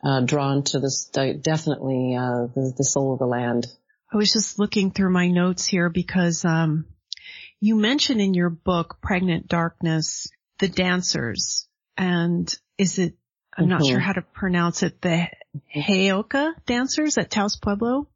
Uh, 0.05 0.21
drawn 0.21 0.63
to 0.63 0.79
this 0.79 1.07
definitely 1.07 2.15
uh, 2.15 2.47
the, 2.55 2.73
the 2.77 2.85
soul 2.85 3.15
of 3.15 3.19
the 3.19 3.27
land. 3.27 3.67
I 4.13 4.17
was 4.17 4.33
just 4.33 4.59
looking 4.59 4.93
through 4.93 5.11
my 5.11 5.29
notes 5.29 5.67
here 5.67 5.89
because 5.89 6.45
um, 6.45 6.85
you 7.61 7.75
mentioned 7.75 8.21
in 8.21 8.35
your 8.35 8.51
book 8.51 8.99
"Pregnant 9.03 9.49
Darkness" 9.49 10.29
the 10.59 10.69
dancers, 10.69 11.67
and 11.97 12.55
is 12.79 13.01
it 13.01 13.15
I'm 13.57 13.65
mm-hmm. 13.65 13.71
not 13.71 13.87
sure 13.87 13.99
how 13.99 14.13
to 14.13 14.23
pronounce 14.23 14.83
it, 14.83 15.01
the 15.01 15.29
Heyoka 15.75 16.53
dancers 16.67 17.19
at 17.19 17.31
Taos 17.31 17.57
Pueblo. 17.57 18.09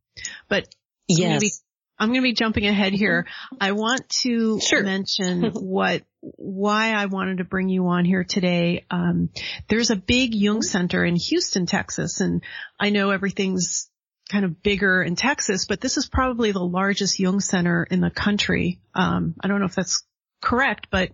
But 0.49 0.69
yes. 1.09 1.63
I'm 1.99 2.09
going 2.09 2.21
to 2.21 2.23
be 2.23 2.33
jumping 2.33 2.67
ahead 2.67 2.95
here. 2.95 3.27
I 3.61 3.73
want 3.73 4.09
to 4.23 4.59
sure. 4.59 4.83
mention 4.83 5.43
what, 5.53 6.03
why 6.21 6.93
I 6.95 7.07
wanted 7.07 7.39
to 7.39 7.45
bring 7.45 7.69
you 7.69 7.89
on 7.89 8.07
here 8.07 8.25
today. 8.25 8.87
Um, 8.91 9.29
there's 9.69 9.91
a 9.91 9.97
big 9.97 10.35
Jung 10.35 10.63
Center 10.63 11.05
in 11.05 11.17
Houston, 11.17 11.67
Texas, 11.67 12.21
and 12.21 12.43
I 12.79 12.89
know 12.89 13.11
everything's 13.11 13.91
kind 14.31 14.47
of 14.47 14.63
bigger 14.63 15.03
in 15.03 15.15
Texas, 15.15 15.67
but 15.67 15.81
this 15.81 15.99
is 15.99 16.07
probably 16.07 16.53
the 16.53 16.65
largest 16.65 17.19
Jung 17.19 17.41
Center 17.41 17.87
in 17.91 18.01
the 18.01 18.11
country. 18.11 18.81
Um, 18.95 19.35
I 19.39 19.49
don't 19.49 19.61
know 19.61 19.67
if 19.67 19.75
that's 19.75 20.03
correct, 20.41 20.87
but 20.91 21.11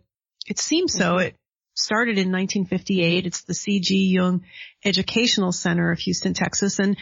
it 0.47 0.61
seems 0.61 0.93
so. 0.93 1.17
Mm-hmm. 1.17 1.27
It 1.27 1.37
started 1.77 2.19
in 2.19 2.33
1958. 2.33 3.27
It's 3.27 3.43
the 3.43 3.55
C.G. 3.55 4.09
Jung 4.09 4.43
Educational 4.85 5.53
Center 5.53 5.93
of 5.93 5.99
Houston, 6.01 6.35
Texas. 6.35 6.79
And 6.79 6.97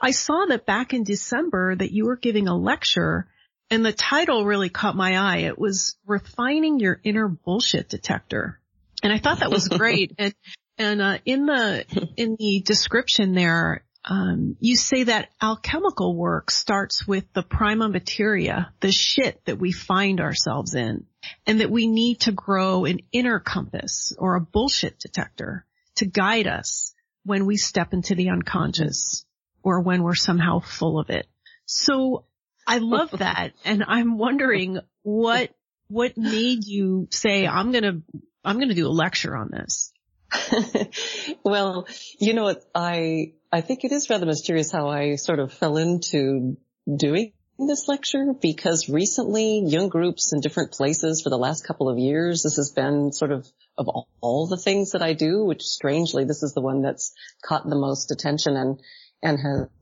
I 0.00 0.12
saw 0.12 0.44
that 0.48 0.66
back 0.66 0.92
in 0.92 1.02
December 1.02 1.74
that 1.74 1.92
you 1.92 2.06
were 2.06 2.16
giving 2.16 2.46
a 2.46 2.56
lecture 2.56 3.26
and 3.70 3.84
the 3.84 3.92
title 3.92 4.44
really 4.44 4.70
caught 4.70 4.96
my 4.96 5.18
eye. 5.18 5.38
It 5.38 5.58
was 5.58 5.96
refining 6.06 6.80
your 6.80 7.00
inner 7.04 7.28
bullshit 7.28 7.88
detector. 7.88 8.60
And 9.02 9.12
I 9.12 9.18
thought 9.18 9.40
that 9.40 9.50
was 9.50 9.68
great. 9.78 10.12
and, 10.18 10.34
and, 10.78 11.02
uh, 11.02 11.18
in 11.24 11.46
the, 11.46 11.84
in 12.16 12.36
the 12.38 12.62
description 12.64 13.34
there, 13.34 13.84
um, 14.04 14.56
you 14.60 14.76
say 14.76 15.04
that 15.04 15.30
alchemical 15.42 16.16
work 16.16 16.50
starts 16.50 17.06
with 17.06 17.24
the 17.34 17.42
prima 17.42 17.88
materia, 17.88 18.72
the 18.80 18.92
shit 18.92 19.44
that 19.44 19.58
we 19.58 19.72
find 19.72 20.20
ourselves 20.20 20.74
in, 20.74 21.04
and 21.46 21.60
that 21.60 21.70
we 21.70 21.86
need 21.86 22.20
to 22.20 22.32
grow 22.32 22.84
an 22.84 23.00
inner 23.12 23.38
compass 23.38 24.12
or 24.18 24.36
a 24.36 24.40
bullshit 24.40 24.98
detector 24.98 25.66
to 25.96 26.06
guide 26.06 26.46
us 26.46 26.94
when 27.24 27.44
we 27.44 27.56
step 27.56 27.92
into 27.92 28.14
the 28.14 28.30
unconscious 28.30 29.26
or 29.62 29.80
when 29.80 30.02
we're 30.02 30.14
somehow 30.14 30.60
full 30.60 30.98
of 30.98 31.10
it. 31.10 31.26
So 31.66 32.24
I 32.66 32.78
love 32.78 33.10
that. 33.18 33.52
and 33.64 33.84
I'm 33.86 34.16
wondering 34.16 34.78
what, 35.02 35.50
what 35.88 36.16
made 36.16 36.64
you 36.64 37.08
say, 37.10 37.46
I'm 37.46 37.72
going 37.72 37.84
to, 37.84 38.02
I'm 38.44 38.56
going 38.56 38.68
to 38.68 38.74
do 38.74 38.86
a 38.86 38.88
lecture 38.88 39.36
on 39.36 39.50
this? 39.50 39.92
well, 41.44 41.86
you 42.18 42.34
know? 42.34 42.54
I, 42.74 43.32
I 43.52 43.60
think 43.60 43.84
it 43.84 43.92
is 43.92 44.10
rather 44.10 44.26
mysterious 44.26 44.70
how 44.70 44.88
I 44.88 45.16
sort 45.16 45.38
of 45.38 45.52
fell 45.52 45.76
into 45.76 46.56
doing 46.94 47.32
this 47.58 47.88
lecture 47.88 48.34
because 48.40 48.88
recently 48.88 49.64
Jung 49.66 49.88
groups 49.88 50.32
in 50.32 50.40
different 50.40 50.72
places 50.72 51.22
for 51.22 51.30
the 51.30 51.38
last 51.38 51.66
couple 51.66 51.88
of 51.88 51.98
years, 51.98 52.42
this 52.42 52.56
has 52.56 52.70
been 52.70 53.12
sort 53.12 53.32
of 53.32 53.46
of 53.76 53.88
all, 53.88 54.08
all 54.20 54.46
the 54.46 54.56
things 54.56 54.92
that 54.92 55.02
I 55.02 55.12
do, 55.12 55.44
which 55.44 55.62
strangely 55.62 56.24
this 56.24 56.42
is 56.42 56.52
the 56.54 56.60
one 56.60 56.82
that's 56.82 57.12
caught 57.44 57.68
the 57.68 57.76
most 57.76 58.10
attention 58.10 58.56
and 58.56 58.80
and 59.20 59.38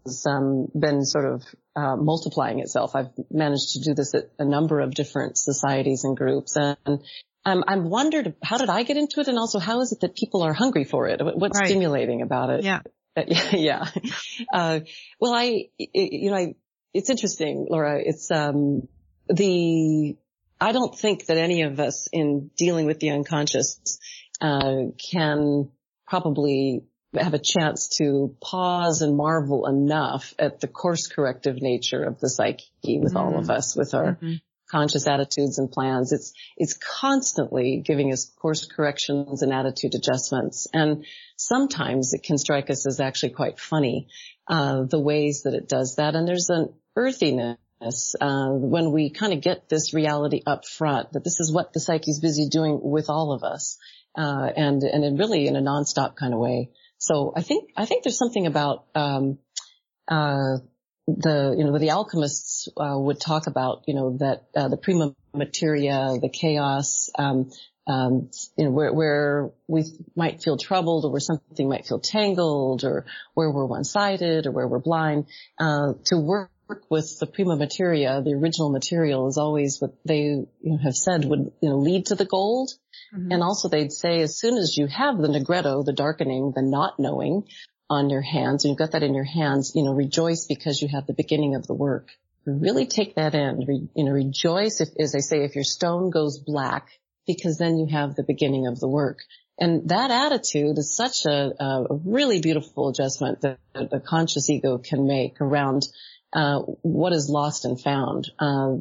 has 0.07 0.25
um, 0.26 0.69
been 0.79 1.05
sort 1.05 1.26
of 1.26 1.45
uh, 1.75 1.97
multiplying 1.97 2.61
itself. 2.61 2.97
I've 2.97 3.11
managed 3.31 3.73
to 3.75 3.81
do 3.81 3.95
this 3.95 4.15
at 4.15 4.31
a 4.38 4.47
number 4.47 4.81
of 4.81 4.95
different 4.95 5.37
societies 5.37 6.05
and 6.05 6.17
groups, 6.17 6.57
and 6.57 7.03
um, 7.47 7.62
I'm 7.69 7.88
wondered 7.88 8.35
how 8.43 8.59
did 8.59 8.69
I 8.69 8.83
get 8.83 8.97
into 8.97 9.21
it, 9.21 9.29
and 9.29 9.38
also 9.38 9.61
how 9.61 9.81
is 9.81 9.93
it 9.93 10.00
that 10.00 10.17
people 10.17 10.43
are 10.43 10.53
hungry 10.53 10.83
for 10.83 11.07
it? 11.07 11.21
What's 11.23 11.59
right. 11.59 11.69
stimulating 11.69 12.21
about 12.21 12.50
it? 12.50 12.65
Yeah. 12.65 12.81
yeah, 13.26 13.50
yeah. 13.53 13.91
Uh, 14.53 14.81
well, 15.21 15.33
I, 15.33 15.69
you 15.79 16.31
know, 16.31 16.37
I, 16.37 16.55
it's 16.93 17.09
interesting, 17.09 17.69
Laura. 17.71 18.03
It's, 18.05 18.33
um, 18.33 18.88
the, 19.29 20.17
I 20.61 20.73
don't 20.73 20.99
think 20.99 21.26
that 21.26 21.38
any 21.38 21.62
of 21.62 21.79
us 21.79 22.09
in 22.12 22.50
dealing 22.57 22.85
with 22.85 22.99
the 22.99 23.11
unconscious, 23.11 23.99
uh, 24.41 24.91
can 25.11 25.71
probably 26.07 26.83
have 27.15 27.35
a 27.35 27.38
chance 27.38 27.97
to 27.99 28.35
pause 28.43 29.03
and 29.03 29.17
marvel 29.17 29.67
enough 29.67 30.35
at 30.38 30.61
the 30.61 30.67
course 30.67 31.07
corrective 31.07 31.62
nature 31.62 32.03
of 32.03 32.19
the 32.21 32.29
psyche 32.29 32.65
with 32.83 33.15
mm-hmm. 33.15 33.17
all 33.17 33.38
of 33.38 33.50
us, 33.50 33.76
with 33.76 33.95
our 33.95 34.17
mm-hmm. 34.17 34.35
Conscious 34.70 35.06
attitudes 35.06 35.58
and 35.58 35.70
plans. 35.70 36.12
It's, 36.12 36.32
it's 36.56 36.75
constantly 36.75 37.82
giving 37.85 38.12
us 38.12 38.32
course 38.40 38.66
corrections 38.66 39.42
and 39.42 39.52
attitude 39.52 39.94
adjustments. 39.94 40.66
And 40.73 41.04
sometimes 41.37 42.12
it 42.12 42.23
can 42.23 42.38
strike 42.38 42.70
us 42.70 42.87
as 42.87 43.00
actually 43.00 43.30
quite 43.30 43.58
funny, 43.58 44.08
uh, 44.49 44.85
the 44.85 45.00
ways 45.00 45.42
that 45.42 45.54
it 45.54 45.68
does 45.68 45.96
that. 45.96 46.14
And 46.14 46.26
there's 46.26 46.50
an 46.50 46.73
earthiness 46.94 47.58
uh, 48.20 48.49
when 48.50 48.92
we 48.92 49.11
kind 49.11 49.32
of 49.32 49.40
get 49.42 49.68
this 49.68 49.92
reality 49.92 50.42
up 50.46 50.66
front 50.66 51.12
that 51.12 51.25
this 51.25 51.40
is 51.40 51.52
what 51.52 51.73
the 51.73 51.80
psyche's 51.80 52.20
busy 52.20 52.49
doing 52.49 52.80
with 52.82 53.11
all 53.11 53.32
of 53.32 53.42
us, 53.42 53.78
uh, 54.16 54.50
and 54.56 54.82
and 54.82 55.18
really 55.18 55.46
in 55.46 55.56
a 55.56 55.61
nonstop 55.61 56.16
kind 56.16 56.32
of 56.32 56.40
way. 56.40 56.70
So 56.99 57.32
I 57.37 57.42
think 57.42 57.70
I 57.76 57.85
think 57.85 58.02
there's 58.02 58.18
something 58.18 58.46
about 58.46 58.87
um, 58.94 59.38
uh, 60.08 60.58
the 61.07 61.55
you 61.57 61.65
know 61.65 61.79
the 61.79 61.91
alchemists 61.91 62.69
uh, 62.77 62.99
would 62.99 63.21
talk 63.21 63.47
about 63.47 63.85
you 63.87 63.95
know 63.95 64.17
that 64.19 64.45
uh, 64.57 64.69
the 64.69 64.77
prima 64.77 65.15
materia, 65.33 66.17
the 66.21 66.29
chaos, 66.29 67.11
um, 67.19 67.51
um, 67.87 68.31
you 68.57 68.65
know, 68.65 68.71
where, 68.71 68.93
where 68.93 69.51
we 69.69 69.85
might 70.17 70.43
feel 70.43 70.57
troubled 70.57 71.05
or 71.05 71.13
where 71.13 71.21
something 71.21 71.69
might 71.69 71.87
feel 71.87 72.01
tangled 72.01 72.85
or 72.85 73.07
where 73.35 73.51
we're 73.51 73.67
one-sided 73.67 74.47
or 74.47 74.51
where 74.51 74.67
we're 74.67 74.81
blind, 74.81 75.27
uh, 75.59 75.93
to 76.07 76.19
work 76.19 76.51
with 76.91 77.19
the 77.21 77.27
prima 77.27 77.55
materia, 77.55 78.21
the 78.23 78.33
original 78.33 78.71
material 78.71 79.29
is 79.29 79.39
always 79.39 79.81
what 79.81 79.95
they 80.05 80.23
you 80.23 80.49
know, 80.65 80.79
have 80.79 80.97
said 80.97 81.25
would 81.25 81.53
you 81.61 81.69
know 81.69 81.79
lead 81.79 82.07
to 82.07 82.17
the 82.17 82.25
gold. 82.25 82.73
Mm-hmm. 83.15 83.31
And 83.31 83.43
also 83.43 83.69
they'd 83.69 83.93
say 83.93 84.21
as 84.23 84.37
soon 84.37 84.57
as 84.57 84.77
you 84.77 84.89
have 84.89 85.19
the 85.19 85.29
nigredo, 85.29 85.85
the 85.85 85.93
darkening, 85.93 86.53
the 86.57 86.63
not 86.63 86.99
knowing 86.99 87.45
on 87.88 88.11
your 88.11 88.23
hands, 88.23 88.64
and 88.64 88.71
you've 88.71 88.78
got 88.78 88.93
that 88.93 89.02
in 89.02 89.14
your 89.14 89.25
hands, 89.25 89.73
you 89.75 89.83
know, 89.83 89.93
rejoice 89.93 90.47
because 90.47 90.83
you 90.83 90.88
have 90.88 91.07
the 91.07 91.12
beginning 91.12 91.55
of 91.55 91.66
the 91.66 91.75
work. 91.75 92.11
Really 92.45 92.87
take 92.87 93.16
that 93.16 93.35
in, 93.35 93.64
Re, 93.66 93.88
you 93.95 94.05
know, 94.05 94.12
rejoice 94.12 94.81
if, 94.81 94.88
as 94.99 95.14
I 95.14 95.19
say, 95.19 95.45
if 95.45 95.55
your 95.55 95.64
stone 95.64 96.11
goes 96.11 96.38
black, 96.38 96.88
because 97.26 97.59
then 97.59 97.78
you 97.78 97.87
have 97.87 98.14
the 98.14 98.23
beginning 98.23 98.66
of 98.66 98.78
the 98.78 98.88
work. 98.88 99.19
And 99.59 99.88
that 99.88 100.11
attitude 100.11 100.78
is 100.78 100.95
such 100.95 101.25
a, 101.25 101.52
a 101.59 101.87
really 102.05 102.40
beautiful 102.40 102.88
adjustment 102.88 103.40
that 103.40 103.59
the 103.75 104.00
conscious 104.00 104.50
ego 104.50 104.78
can 104.78 105.07
make 105.07 105.40
around 105.40 105.88
uh, 106.33 106.61
what 106.83 107.12
is 107.12 107.31
lost 107.31 107.64
and 107.64 107.81
found. 107.81 108.31
Uh, 108.38 108.76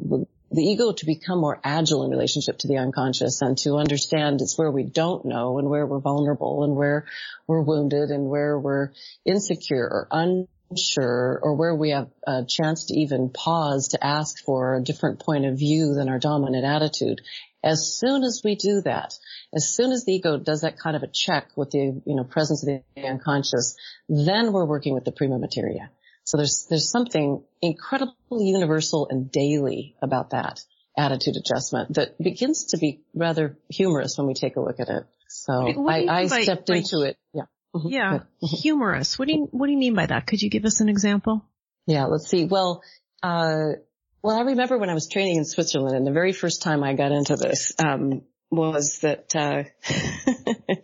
the 0.50 0.62
ego 0.62 0.92
to 0.92 1.06
become 1.06 1.40
more 1.40 1.60
agile 1.64 2.04
in 2.04 2.10
relationship 2.10 2.58
to 2.58 2.68
the 2.68 2.78
unconscious 2.78 3.42
and 3.42 3.58
to 3.58 3.76
understand 3.76 4.40
it's 4.40 4.56
where 4.56 4.70
we 4.70 4.84
don't 4.84 5.24
know 5.24 5.58
and 5.58 5.68
where 5.68 5.86
we're 5.86 5.98
vulnerable 5.98 6.62
and 6.62 6.76
where 6.76 7.04
we're 7.46 7.62
wounded 7.62 8.10
and 8.10 8.28
where 8.28 8.58
we're 8.58 8.90
insecure 9.24 9.84
or 9.84 10.08
unsure 10.12 11.40
or 11.42 11.54
where 11.54 11.74
we 11.74 11.90
have 11.90 12.08
a 12.26 12.44
chance 12.48 12.86
to 12.86 12.98
even 12.98 13.28
pause 13.28 13.88
to 13.88 14.04
ask 14.04 14.44
for 14.44 14.76
a 14.76 14.82
different 14.82 15.18
point 15.18 15.46
of 15.46 15.58
view 15.58 15.94
than 15.94 16.08
our 16.08 16.18
dominant 16.18 16.64
attitude. 16.64 17.20
As 17.64 17.98
soon 17.98 18.22
as 18.22 18.42
we 18.44 18.54
do 18.54 18.80
that, 18.82 19.18
as 19.52 19.68
soon 19.68 19.90
as 19.90 20.04
the 20.04 20.12
ego 20.12 20.38
does 20.38 20.60
that 20.60 20.78
kind 20.78 20.94
of 20.94 21.02
a 21.02 21.08
check 21.08 21.48
with 21.56 21.72
the, 21.72 22.00
you 22.06 22.14
know, 22.14 22.22
presence 22.22 22.62
of 22.62 22.68
the 22.94 23.04
unconscious, 23.04 23.76
then 24.08 24.52
we're 24.52 24.64
working 24.64 24.94
with 24.94 25.04
the 25.04 25.10
prima 25.10 25.38
materia. 25.38 25.90
So 26.26 26.36
there's, 26.38 26.66
there's 26.68 26.90
something 26.90 27.44
incredibly 27.62 28.46
universal 28.46 29.06
and 29.08 29.30
daily 29.30 29.94
about 30.02 30.30
that 30.30 30.60
attitude 30.98 31.36
adjustment 31.36 31.94
that 31.94 32.18
begins 32.18 32.66
to 32.66 32.78
be 32.78 33.02
rather 33.14 33.56
humorous 33.70 34.18
when 34.18 34.26
we 34.26 34.34
take 34.34 34.56
a 34.56 34.60
look 34.60 34.80
at 34.80 34.88
it. 34.88 35.04
So 35.28 35.52
I, 35.88 36.06
I 36.08 36.28
by, 36.28 36.42
stepped 36.42 36.66
by, 36.66 36.76
into 36.76 37.02
it. 37.02 37.16
Yeah. 37.32 37.42
Mm-hmm. 37.74 37.88
Yeah. 37.88 38.12
Mm-hmm. 38.14 38.56
Humorous. 38.60 39.18
What 39.18 39.28
do 39.28 39.34
you, 39.34 39.48
what 39.52 39.66
do 39.66 39.72
you 39.72 39.78
mean 39.78 39.94
by 39.94 40.06
that? 40.06 40.26
Could 40.26 40.42
you 40.42 40.50
give 40.50 40.64
us 40.64 40.80
an 40.80 40.88
example? 40.88 41.44
Yeah. 41.86 42.06
Let's 42.06 42.28
see. 42.28 42.46
Well, 42.46 42.82
uh, 43.22 43.78
well, 44.20 44.36
I 44.36 44.42
remember 44.42 44.78
when 44.78 44.90
I 44.90 44.94
was 44.94 45.08
training 45.08 45.36
in 45.36 45.44
Switzerland 45.44 45.96
and 45.96 46.04
the 46.04 46.12
very 46.12 46.32
first 46.32 46.60
time 46.60 46.82
I 46.82 46.94
got 46.94 47.12
into 47.12 47.36
this, 47.36 47.72
um, 47.78 48.22
was 48.50 48.98
that, 49.02 49.36
uh, 49.36 49.62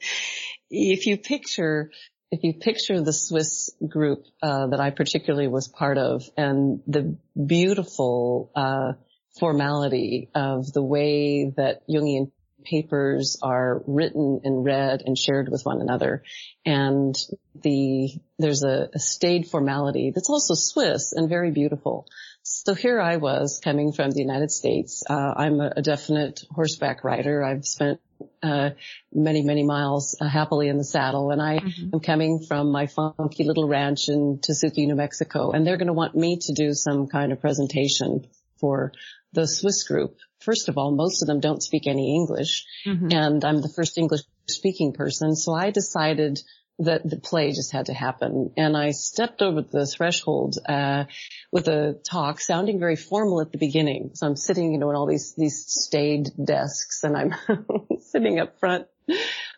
if 0.71 1.07
you 1.07 1.17
picture, 1.17 1.91
if 2.33 2.43
you 2.43 2.55
picture 2.55 3.01
the 3.01 3.13
Swiss 3.13 3.71
group, 3.87 4.25
uh, 4.43 4.69
that 4.69 4.81
I 4.81 4.91
particularly 4.91 5.49
was 5.49 5.69
part 5.69 5.99
of 5.99 6.25
and 6.37 6.81
the 6.87 7.17
beautiful, 7.37 8.51
uh, 8.57 8.93
formality 9.39 10.31
of 10.35 10.73
the 10.73 10.83
way 10.83 11.53
that 11.57 11.83
Jungian 11.89 12.33
papers 12.65 13.39
are 13.43 13.83
written 13.87 14.41
and 14.45 14.65
read 14.65 15.03
and 15.05 15.19
shared 15.19 15.49
with 15.51 15.63
one 15.65 15.81
another. 15.81 16.23
And 16.65 17.15
the, 17.61 18.11
there's 18.39 18.63
a, 18.63 18.89
a 18.95 18.99
staid 18.99 19.49
formality 19.49 20.13
that's 20.15 20.31
also 20.31 20.55
Swiss 20.55 21.13
and 21.13 21.29
very 21.29 21.51
beautiful. 21.51 22.07
So 22.43 22.75
here 22.75 23.01
I 23.01 23.17
was 23.17 23.61
coming 23.63 23.93
from 23.93 24.11
the 24.11 24.21
United 24.21 24.51
States. 24.51 25.03
Uh, 25.09 25.35
I'm 25.37 25.61
a, 25.61 25.73
a, 25.77 25.83
definite 25.83 26.41
horseback 26.51 27.05
rider. 27.05 27.45
I've 27.45 27.65
spent 27.65 28.01
uh, 28.43 28.71
many, 29.13 29.43
many 29.43 29.65
miles 29.65 30.17
uh, 30.21 30.29
happily 30.29 30.69
in 30.69 30.79
the 30.79 30.85
saddle, 30.85 31.31
and 31.31 31.41
I 31.41 31.59
mm-hmm. 31.59 31.91
am 31.95 32.01
coming 32.01 32.45
from 32.47 32.71
my 32.71 32.87
funky 32.87 33.45
little 33.45 33.69
ranch 33.69 34.09
in 34.09 34.39
Tesuque, 34.43 34.79
New 34.79 34.95
Mexico, 34.97 35.53
and 35.53 35.67
they're 35.67 35.77
going 35.77 35.89
to 35.89 35.93
want 35.93 36.15
me 36.15 36.39
to 36.41 36.53
do 36.53 36.73
some 36.73 37.07
kind 37.07 37.33
of 37.33 37.41
presentation 37.41 38.27
for 38.59 38.93
the 39.33 39.47
Swiss 39.47 39.85
group. 39.85 40.19
First 40.41 40.69
of 40.69 40.77
all, 40.77 40.93
most 40.93 41.23
of 41.23 41.27
them 41.27 41.41
don't 41.41 41.63
speak 41.63 41.87
any 41.87 42.15
English, 42.15 42.65
mm-hmm. 42.87 43.09
and 43.11 43.45
I'm 43.45 43.63
the 43.63 43.73
first 43.75 43.99
English 43.99 44.23
speaking 44.49 44.93
person, 44.93 45.37
so 45.37 45.53
I 45.55 45.71
decided 45.71 46.41
that 46.79 47.09
the 47.09 47.19
play 47.19 47.53
just 47.53 47.73
had 47.73 47.87
to 47.87 47.95
happen. 47.95 48.53
And 48.57 48.77
I 48.77 48.91
stepped 48.91 49.43
over 49.43 49.63
the 49.63 49.87
threshold 49.87 50.57
uh, 50.69 51.05
with 51.51 51.69
a 51.69 52.01
talk 52.09 52.41
sounding 52.41 52.79
very 52.79 52.97
formal 52.97 53.41
at 53.41 53.53
the 53.53 53.59
beginning. 53.59 54.11
So 54.15 54.27
I'm 54.27 54.37
sitting, 54.37 54.73
you 54.73 54.79
know, 54.79 54.91
in 54.91 54.97
all 54.97 55.07
these 55.07 55.35
these 55.37 55.65
staid 55.67 56.31
desks, 56.43 57.05
and 57.05 57.17
I'm 57.17 57.35
sitting 58.01 58.41
up 58.41 58.59
front 58.59 58.87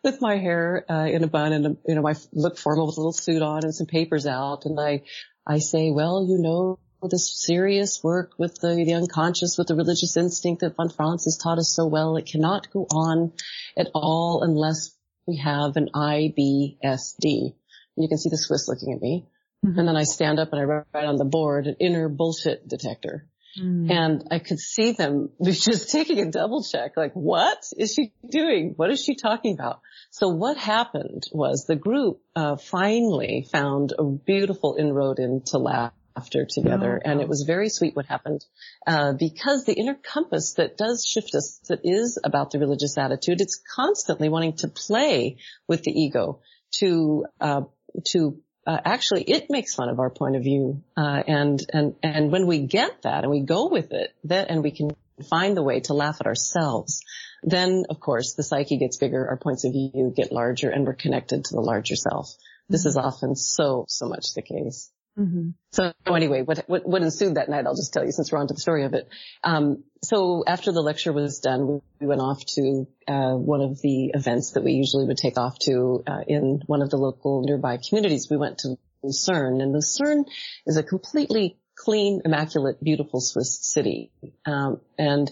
with 0.03 0.21
my 0.21 0.37
hair 0.37 0.85
uh, 0.89 1.07
in 1.07 1.25
a 1.25 1.29
bun 1.29 1.53
and 1.53 1.77
you 1.87 1.95
know, 1.95 2.07
I 2.07 2.15
look 2.33 2.59
formal 2.59 2.87
with 2.87 2.97
a 2.97 3.01
little 3.01 3.13
suit 3.13 3.43
on 3.43 3.65
and 3.65 3.75
some 3.75 3.87
papers 3.87 4.27
out, 4.27 4.65
and 4.65 4.79
I 4.79 5.03
I 5.47 5.59
say, 5.59 5.91
well, 5.91 6.27
you 6.29 6.39
know, 6.39 6.79
this 7.09 7.31
serious 7.39 8.03
work 8.03 8.33
with 8.39 8.59
the, 8.61 8.75
the 8.75 8.95
unconscious, 8.95 9.57
with 9.59 9.69
the 9.69 9.77
religious 9.77 10.17
instinct 10.17 10.61
that 10.61 10.77
von 10.77 10.89
Franz 10.89 11.25
has 11.25 11.37
taught 11.37 11.59
us 11.59 11.75
so 11.75 11.87
well. 11.87 12.17
It 12.17 12.27
cannot 12.27 12.71
go 12.73 12.87
on 12.91 13.33
at 13.77 13.89
all 13.95 14.43
unless 14.43 14.94
we 15.27 15.37
have 15.39 15.77
an 15.77 15.89
IBSD. 15.95 17.55
You 17.97 18.09
can 18.09 18.19
see 18.19 18.31
the 18.31 18.39
Swiss 18.39 18.69
looking 18.69 18.93
at 18.93 19.01
me. 19.01 19.27
Mm-hmm. 19.65 19.79
And 19.79 19.89
then 19.89 19.97
I 19.97 20.05
stand 20.05 20.39
up 20.39 20.53
and 20.53 20.61
I 20.61 20.65
write 20.65 21.07
on 21.07 21.17
the 21.17 21.25
board 21.25 21.67
an 21.67 21.77
inner 21.81 22.09
bullshit 22.09 22.69
detector. 22.69 23.27
Mm. 23.59 23.91
And 23.91 24.29
I 24.31 24.41
could 24.41 24.59
see 24.59 24.93
them 24.93 25.31
just 25.43 25.91
taking 25.91 26.19
a 26.21 26.31
double 26.31 26.63
check, 26.63 26.97
like, 26.97 27.13
what 27.15 27.65
is 27.77 27.95
she 27.95 28.13
doing? 28.29 28.75
What 28.77 28.91
is 28.91 29.03
she 29.03 29.15
talking 29.15 29.55
about? 29.55 29.81
So 30.11 30.29
what 30.29 30.57
happened 30.57 31.25
was 31.33 31.65
the 31.67 31.77
group 31.77 32.21
uh, 32.35 32.57
finally 32.57 33.47
found 33.51 33.93
a 33.99 34.05
beautiful 34.05 34.77
inroad 34.79 35.19
into 35.19 35.59
laugh 35.59 35.93
laughter 36.17 36.47
together. 36.49 37.01
Oh, 37.05 37.11
and 37.11 37.21
it 37.21 37.29
was 37.29 37.45
very 37.47 37.69
sweet 37.69 37.97
what 37.97 38.07
happened. 38.07 38.45
Uh, 38.87 39.13
because 39.13 39.65
the 39.65 39.73
inner 39.73 39.95
compass 39.95 40.55
that 40.55 40.77
does 40.77 41.05
shift 41.05 41.35
us, 41.35 41.61
that 41.69 41.81
is 41.85 42.19
about 42.23 42.51
the 42.51 42.59
religious 42.59 42.97
attitude, 42.99 43.41
it's 43.41 43.61
constantly 43.75 44.29
wanting 44.29 44.57
to 44.59 44.69
play 44.69 45.39
with 45.69 45.83
the 45.83 45.91
ego 45.91 46.41
to, 46.79 47.27
uh, 47.41 47.63
to, 48.07 48.39
uh, 48.67 48.79
actually 48.85 49.23
it 49.23 49.51
makes 49.51 49.75
fun 49.75 49.89
of 49.89 49.99
our 49.99 50.11
point 50.11 50.37
of 50.37 50.43
view. 50.43 50.83
Uh, 50.97 51.23
and, 51.27 51.61
and, 51.73 51.95
and 52.03 52.33
when 52.33 52.47
we 52.47 52.61
get 52.61 53.03
that 53.03 53.25
and 53.25 53.31
we 53.31 53.41
go 53.41 53.69
with 53.69 53.93
it, 53.93 54.15
that, 54.25 54.51
and 54.51 54.63
we 54.63 54.71
can 54.71 54.91
find 55.29 55.57
the 55.57 55.63
way 55.63 55.81
to 55.81 55.95
laugh 55.95 56.17
at 56.21 56.27
ourselves, 56.27 57.03
then 57.43 57.85
of 57.91 58.01
course 58.01 58.35
the 58.35 58.43
psyche 58.43 58.79
gets 58.79 58.97
bigger, 58.97 59.29
our 59.29 59.37
points 59.37 59.65
of 59.65 59.73
view 59.73 60.13
get 60.17 60.33
larger, 60.33 60.71
and 60.71 60.87
we're 60.87 60.95
connected 60.95 61.45
to 61.45 61.55
the 61.55 61.61
larger 61.61 61.97
self. 61.97 62.35
This 62.69 62.83
mm-hmm. 62.83 62.89
is 62.89 62.97
often 62.97 63.37
so, 63.37 63.85
so 63.89 64.09
much 64.09 64.35
the 64.35 64.43
case. 64.43 64.91
Mm-hmm. 65.19 65.51
So 65.71 65.93
anyway, 66.07 66.43
what, 66.43 66.65
what, 66.67 66.87
what 66.87 67.03
ensued 67.03 67.37
that 67.37 67.49
night, 67.49 67.67
I'll 67.67 67.77
just 67.77 67.93
tell 67.93 68.05
you 68.05 68.13
since 68.13 68.33
we're 68.33 68.39
on 68.39 68.49
to 68.49 68.55
the 68.55 68.61
story 68.61 68.85
of 68.85 68.95
it. 68.95 69.09
Um, 69.43 69.85
so 70.03 70.45
after 70.47 70.73
the 70.73 70.83
lecture 70.83 71.13
was 71.13 71.39
done, 71.39 71.67
we, 71.67 71.81
we 72.01 72.07
went 72.07 72.21
off 72.21 72.45
to 72.57 72.87
uh, 73.07 73.35
one 73.35 73.61
of 73.61 73.81
the 73.81 74.11
events 74.15 74.53
that 74.53 74.65
we 74.65 74.73
usually 74.73 75.07
would 75.07 75.19
take 75.19 75.39
off 75.39 75.59
to 75.61 76.03
uh, 76.07 76.21
in 76.27 76.63
one 76.67 76.83
of 76.83 76.91
the 76.91 76.97
local 76.97 77.43
nearby 77.43 77.79
communities. 77.79 78.29
We 78.29 78.37
went 78.37 78.59
to 78.59 78.77
Lucerne, 79.03 79.61
and 79.61 79.73
Lucerne 79.73 80.25
is 80.67 80.77
a 80.77 80.83
completely 80.83 81.59
clean, 81.77 82.23
immaculate, 82.25 82.83
beautiful 82.83 83.21
Swiss 83.21 83.59
city, 83.61 84.11
um, 84.47 84.81
and 84.99 85.31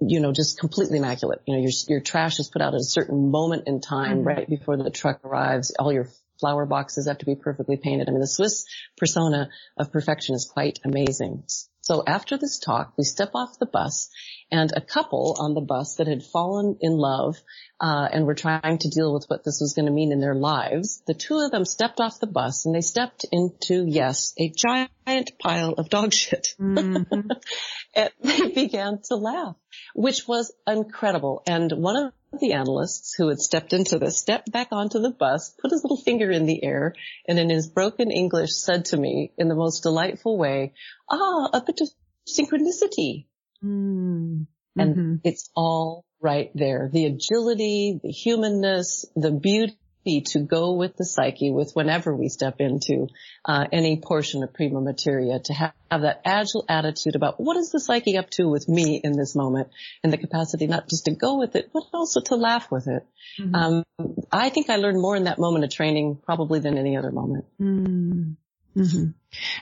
you 0.00 0.20
know, 0.20 0.32
just 0.32 0.58
completely 0.58 0.98
immaculate. 0.98 1.40
You 1.46 1.54
know, 1.54 1.62
your 1.62 1.70
your 1.88 2.00
trash 2.00 2.40
is 2.40 2.48
put 2.48 2.60
out 2.60 2.74
at 2.74 2.80
a 2.80 2.84
certain 2.84 3.30
moment 3.30 3.68
in 3.68 3.80
time, 3.80 4.18
mm-hmm. 4.18 4.26
right 4.26 4.48
before 4.48 4.76
the 4.76 4.90
truck 4.90 5.24
arrives. 5.24 5.72
All 5.78 5.92
your 5.92 6.08
flower 6.40 6.66
boxes 6.66 7.06
have 7.06 7.18
to 7.18 7.26
be 7.26 7.36
perfectly 7.36 7.76
painted. 7.76 8.08
I 8.08 8.12
mean, 8.12 8.20
the 8.20 8.26
Swiss 8.26 8.64
persona 8.96 9.48
of 9.76 9.92
perfection 9.92 10.34
is 10.34 10.50
quite 10.52 10.80
amazing. 10.84 11.44
So 11.82 12.02
after 12.06 12.36
this 12.36 12.58
talk, 12.58 12.92
we 12.96 13.04
step 13.04 13.30
off 13.34 13.58
the 13.58 13.66
bus 13.66 14.10
and 14.50 14.72
a 14.74 14.80
couple 14.80 15.36
on 15.38 15.54
the 15.54 15.60
bus 15.60 15.96
that 15.96 16.06
had 16.06 16.22
fallen 16.22 16.76
in 16.80 16.92
love, 16.92 17.36
uh, 17.80 18.08
and 18.12 18.26
were 18.26 18.34
trying 18.34 18.78
to 18.78 18.90
deal 18.90 19.12
with 19.14 19.24
what 19.28 19.44
this 19.44 19.58
was 19.60 19.74
going 19.74 19.86
to 19.86 19.92
mean 19.92 20.12
in 20.12 20.20
their 20.20 20.34
lives. 20.34 21.02
The 21.06 21.14
two 21.14 21.38
of 21.38 21.50
them 21.50 21.64
stepped 21.64 22.00
off 22.00 22.20
the 22.20 22.26
bus 22.26 22.66
and 22.66 22.74
they 22.74 22.82
stepped 22.82 23.24
into, 23.32 23.86
yes, 23.86 24.34
a 24.38 24.50
giant 24.50 25.38
pile 25.38 25.72
of 25.72 25.88
dog 25.88 26.12
shit. 26.12 26.54
Mm-hmm. 26.60 27.30
and 27.94 28.10
they 28.22 28.48
began 28.48 29.00
to 29.04 29.16
laugh, 29.16 29.56
which 29.94 30.28
was 30.28 30.52
incredible. 30.66 31.42
And 31.46 31.72
one 31.72 31.96
of 31.96 32.12
the 32.40 32.52
analysts 32.52 33.14
who 33.14 33.28
had 33.28 33.40
stepped 33.40 33.72
into 33.72 33.98
this 33.98 34.18
stepped 34.18 34.52
back 34.52 34.68
onto 34.72 35.00
the 35.00 35.10
bus, 35.10 35.54
put 35.60 35.72
his 35.72 35.82
little 35.82 35.96
finger 35.96 36.30
in 36.30 36.46
the 36.46 36.62
air, 36.62 36.94
and 37.26 37.38
in 37.38 37.50
his 37.50 37.68
broken 37.68 38.10
English 38.10 38.52
said 38.52 38.84
to 38.86 38.96
me 38.96 39.32
in 39.38 39.48
the 39.48 39.54
most 39.54 39.82
delightful 39.82 40.36
way, 40.36 40.74
ah, 41.10 41.48
a 41.52 41.62
bit 41.64 41.80
of 41.80 41.88
synchronicity. 42.28 43.26
Mm. 43.64 44.46
And 44.76 44.96
mm-hmm. 44.96 45.14
it's 45.24 45.50
all 45.54 46.04
right 46.20 46.50
there. 46.54 46.88
The 46.92 47.06
agility, 47.06 48.00
the 48.02 48.10
humanness, 48.10 49.04
the 49.16 49.30
beauty 49.30 49.76
to 50.04 50.40
go 50.40 50.72
with 50.72 50.96
the 50.96 51.04
psyche 51.04 51.50
with 51.50 51.72
whenever 51.74 52.14
we 52.14 52.28
step 52.28 52.56
into 52.58 53.06
uh, 53.44 53.66
any 53.70 54.00
portion 54.00 54.42
of 54.42 54.52
prima 54.54 54.80
materia 54.80 55.38
to 55.38 55.52
have, 55.52 55.72
have, 55.90 56.02
that 56.02 56.22
agile 56.24 56.64
attitude 56.68 57.16
about 57.16 57.38
what 57.38 57.56
is 57.56 57.70
the 57.70 57.78
psyche 57.78 58.16
up 58.16 58.30
to 58.30 58.48
with 58.48 58.66
me 58.68 59.00
in 59.02 59.12
this 59.12 59.36
moment 59.36 59.68
and 60.02 60.12
the 60.12 60.16
capacity 60.16 60.66
not 60.66 60.88
just 60.88 61.04
to 61.04 61.14
go 61.14 61.38
with 61.38 61.54
it 61.54 61.70
but 61.72 61.82
also 61.92 62.20
to 62.20 62.36
laugh 62.36 62.70
with 62.70 62.88
it 62.88 63.06
mm-hmm. 63.38 63.54
um, 63.54 63.84
i 64.32 64.48
think 64.48 64.70
i 64.70 64.76
learned 64.76 65.00
more 65.00 65.16
in 65.16 65.24
that 65.24 65.38
moment 65.38 65.64
of 65.64 65.70
training 65.70 66.18
probably 66.24 66.60
than 66.60 66.78
any 66.78 66.96
other 66.96 67.10
moment 67.10 67.44
mm-hmm. 67.60 68.32
mm-hmm. 68.80 69.10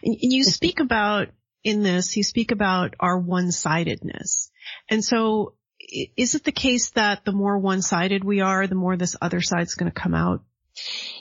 you 0.03 0.45
speak 0.45 0.79
about 0.79 1.29
in 1.65 1.83
this 1.83 2.17
you 2.17 2.23
speak 2.23 2.51
about 2.51 2.95
our 3.01 3.19
one-sidedness 3.19 4.51
and 4.89 5.05
so 5.05 5.55
is 5.81 6.35
it 6.35 6.45
the 6.45 6.53
case 6.53 6.91
that 6.91 7.25
the 7.25 7.33
more 7.33 7.59
one-sided 7.59 8.25
we 8.25 8.41
are, 8.41 8.67
the 8.67 8.75
more 8.75 8.97
this 8.97 9.17
other 9.21 9.41
side's 9.41 9.75
going 9.75 9.91
to 9.91 10.01
come 10.01 10.15
out? 10.15 10.43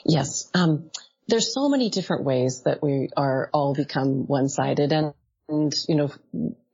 Yes. 0.04 0.50
Um, 0.54 0.90
there's 1.26 1.52
so 1.54 1.68
many 1.68 1.90
different 1.90 2.24
ways 2.24 2.62
that 2.64 2.82
we 2.82 3.08
are 3.16 3.50
all 3.52 3.74
become 3.74 4.26
one-sided 4.26 4.92
and, 4.92 5.14
and, 5.48 5.74
you 5.88 5.94
know, 5.94 6.10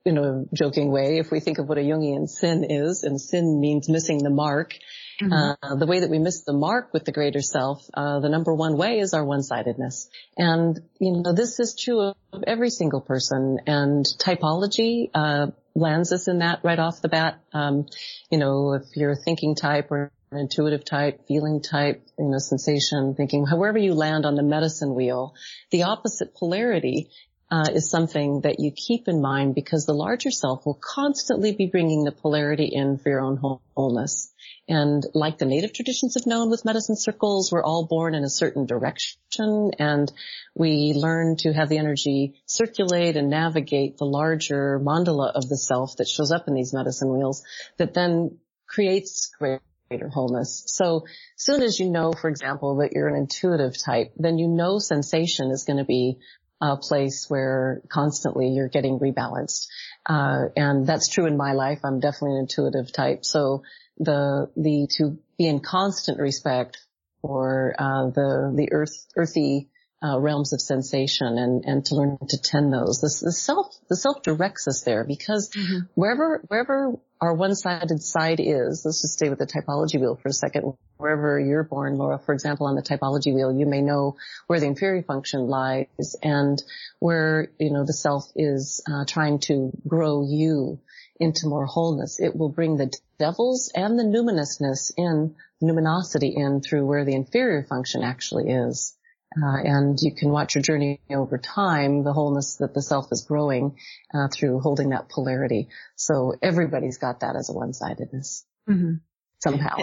in 0.05 0.19
a 0.19 0.45
joking 0.53 0.91
way, 0.91 1.19
if 1.19 1.31
we 1.31 1.41
think 1.41 1.59
of 1.59 1.69
what 1.69 1.79
a 1.79 1.81
Jungian 1.81 2.29
sin 2.29 2.65
is, 2.69 3.05
and 3.05 3.19
sin 3.19 3.59
means 3.59 3.89
missing 3.89 4.19
the 4.19 4.31
mark, 4.31 4.75
mm-hmm. 5.21 5.33
uh, 5.33 5.77
the 5.77 5.87
way 5.87 6.01
that 6.01 6.11
we 6.11 6.19
miss 6.19 6.45
the 6.45 6.53
mark 6.53 6.93
with 6.93 7.05
the 7.05 7.13
greater 7.13 7.41
self, 7.41 7.85
uh, 7.95 8.21
the 8.21 8.29
number 8.29 8.55
one 8.55 8.77
way 8.77 8.99
is 8.99 9.15
our 9.15 9.25
one-sidedness. 9.25 10.09
And, 10.37 10.81
you 10.99 11.23
know, 11.23 11.33
this 11.33 11.61
is 11.61 11.77
true 11.79 12.13
of 12.33 12.45
every 12.47 12.71
single 12.71 13.01
person 13.01 13.61
and 13.67 14.05
typology, 14.05 15.11
uh, 15.15 15.49
lands 15.75 16.13
us 16.13 16.29
in 16.29 16.39
that 16.39 16.61
right 16.63 16.79
off 16.79 17.03
the 17.03 17.09
bat. 17.09 17.41
Um, 17.53 17.87
you 18.31 18.39
know, 18.39 18.75
if 18.75 18.85
you're 18.95 19.13
a 19.13 19.17
thinking 19.17 19.55
type 19.55 19.91
or 19.91 20.13
an 20.31 20.39
intuitive 20.39 20.85
type, 20.85 21.27
feeling 21.27 21.63
type, 21.63 22.03
you 22.19 22.29
know, 22.29 22.39
sensation, 22.39 23.15
thinking, 23.15 23.47
however 23.47 23.79
you 23.79 23.95
land 23.95 24.27
on 24.27 24.35
the 24.35 24.43
medicine 24.43 24.95
wheel, 24.95 25.35
the 25.71 25.85
opposite 25.85 26.35
polarity 26.35 27.09
uh, 27.51 27.71
is 27.73 27.91
something 27.91 28.41
that 28.41 28.59
you 28.59 28.73
keep 28.73 29.07
in 29.07 29.21
mind 29.21 29.55
because 29.55 29.87
the 29.87 29.93
larger 29.93 30.31
self 30.31 30.65
will 30.67 30.79
constantly 30.81 31.53
be 31.53 31.67
bringing 31.67 32.05
the 32.05 32.13
polarity 32.13 32.69
in 32.73 32.99
for 32.99 33.11
your 33.11 33.21
own 33.21 33.37
wholeness. 33.77 34.33
And 34.67 35.05
like 35.13 35.39
the 35.39 35.45
native 35.45 35.73
traditions 35.75 36.15
have 36.15 36.27
known 36.27 36.49
with 36.49 36.65
medicine 36.65 36.97
circles, 36.97 37.53
we're 37.53 37.63
all 37.63 37.87
born 37.87 38.15
in 38.15 38.25
a 38.25 38.31
certain 38.31 38.65
direction 38.65 39.73
and 39.79 40.11
we 40.55 40.95
learn 40.95 41.37
to 41.39 41.53
have 41.53 41.69
the 41.69 41.79
energy 41.79 42.41
circulate 42.47 43.17
and 43.17 43.29
navigate 43.29 43.99
the 43.99 44.07
larger 44.07 44.81
mandala 44.81 45.33
of 45.35 45.49
the 45.49 45.59
self 45.59 45.97
that 45.97 46.09
shows 46.09 46.33
up 46.33 46.49
in 46.49 46.55
these 46.55 46.73
medicine 46.73 47.13
wheels 47.13 47.43
that 47.77 47.93
then 47.93 48.39
creates 48.67 49.31
greater 49.39 50.09
wholeness. 50.11 50.65
So 50.67 51.05
soon 51.37 51.63
as 51.63 51.79
you 51.79 51.91
know, 51.91 52.13
for 52.13 52.29
example, 52.29 52.77
that 52.77 52.93
you're 52.93 53.09
an 53.09 53.17
intuitive 53.17 53.77
type, 53.77 54.13
then 54.17 54.39
you 54.39 54.49
know 54.49 54.79
sensation 54.79 55.51
is 55.51 55.65
going 55.65 55.77
to 55.77 55.85
be 55.85 56.19
a 56.61 56.77
place 56.77 57.27
where 57.29 57.83
constantly 57.89 58.49
you're 58.49 58.69
getting 58.69 58.99
rebalanced. 58.99 59.67
Uh, 60.07 60.47
and 60.57 60.87
that's 60.87 61.09
true 61.09 61.27
in 61.27 61.37
my 61.37 61.53
life. 61.53 61.81
I'm 61.85 62.01
definitely 62.01 62.37
an 62.37 62.43
intuitive 62.43 62.93
type. 62.93 63.25
So 63.25 63.63
the, 63.99 64.51
the, 64.57 64.89
to 64.99 65.19
be 65.39 65.47
in 65.47 65.61
constant 65.61 66.19
respect 66.19 66.79
for, 67.23 67.75
uh, 67.79 68.11
the, 68.11 68.53
the 68.55 68.69
earth, 68.73 69.07
earthy, 69.17 69.69
uh, 70.05 70.19
realms 70.19 70.53
of 70.53 70.61
sensation 70.61 71.39
and, 71.39 71.65
and 71.65 71.85
to 71.87 71.95
learn 71.95 72.19
to 72.29 72.37
tend 72.37 72.73
those. 72.73 73.01
The, 73.01 73.27
the 73.27 73.33
self, 73.33 73.75
the 73.89 73.97
self 73.97 74.23
directs 74.23 74.69
us 74.69 74.83
there 74.83 75.05
because 75.05 75.51
mm-hmm. 75.51 75.87
wherever, 75.95 76.43
wherever 76.49 76.99
our 77.23 77.33
one-sided 77.33 78.03
side 78.03 78.39
is, 78.39 78.83
let's 78.85 79.01
just 79.01 79.15
stay 79.15 79.31
with 79.31 79.39
the 79.39 79.47
typology 79.47 79.99
wheel 79.99 80.19
for 80.21 80.29
a 80.29 80.33
second, 80.33 80.75
wherever 80.99 81.41
you're 81.41 81.65
born, 81.65 81.97
Laura, 81.97 82.19
for 82.19 82.35
example, 82.35 82.67
on 82.67 82.75
the 82.75 82.83
typology 82.83 83.35
wheel, 83.35 83.57
you 83.57 83.65
may 83.65 83.81
know 83.81 84.17
where 84.47 84.61
the 84.61 84.67
inferior 84.67 85.03
function 85.03 85.47
lies 85.47 85.87
and 86.23 86.63
where, 86.99 87.49
you 87.59 87.73
know, 87.73 87.87
the 87.87 87.95
self 87.95 88.25
is 88.37 88.83
uh, 88.91 89.07
trying 89.07 89.39
to 89.39 89.73
grow 89.89 90.23
you 90.29 90.81
into 91.21 91.47
more 91.47 91.67
wholeness. 91.67 92.19
It 92.21 92.37
will 92.37 92.49
bring 92.49 92.77
the 92.77 92.93
devils 93.19 93.71
and 93.75 93.99
the 93.99 94.05
numinousness 94.05 94.93
in, 94.97 95.37
numinosity 95.63 96.35
in 96.37 96.61
through 96.61 96.87
where 96.87 97.05
the 97.05 97.15
inferior 97.15 97.65
function 97.65 98.03
actually 98.03 98.51
is. 98.51 98.97
Uh, 99.37 99.57
and 99.65 99.99
you 100.01 100.15
can 100.15 100.31
watch 100.31 100.55
your 100.55 100.63
journey 100.63 101.01
over 101.11 101.39
time, 101.39 102.05
the 102.05 102.13
wholeness 102.13 102.57
that 102.57 102.73
the 102.73 102.83
self 102.83 103.07
is 103.11 103.25
growing 103.25 103.77
uh, 104.15 104.29
through 104.33 104.61
holding 104.61 104.91
that 104.91 105.09
polarity. 105.09 105.69
So 105.97 106.35
everybody's 106.41 106.99
got 106.99 107.21
that 107.21 107.35
as 107.35 107.51
a 107.51 107.53
one-sidedness 107.53 108.45
mm-hmm. 108.69 108.95
somehow, 109.43 109.79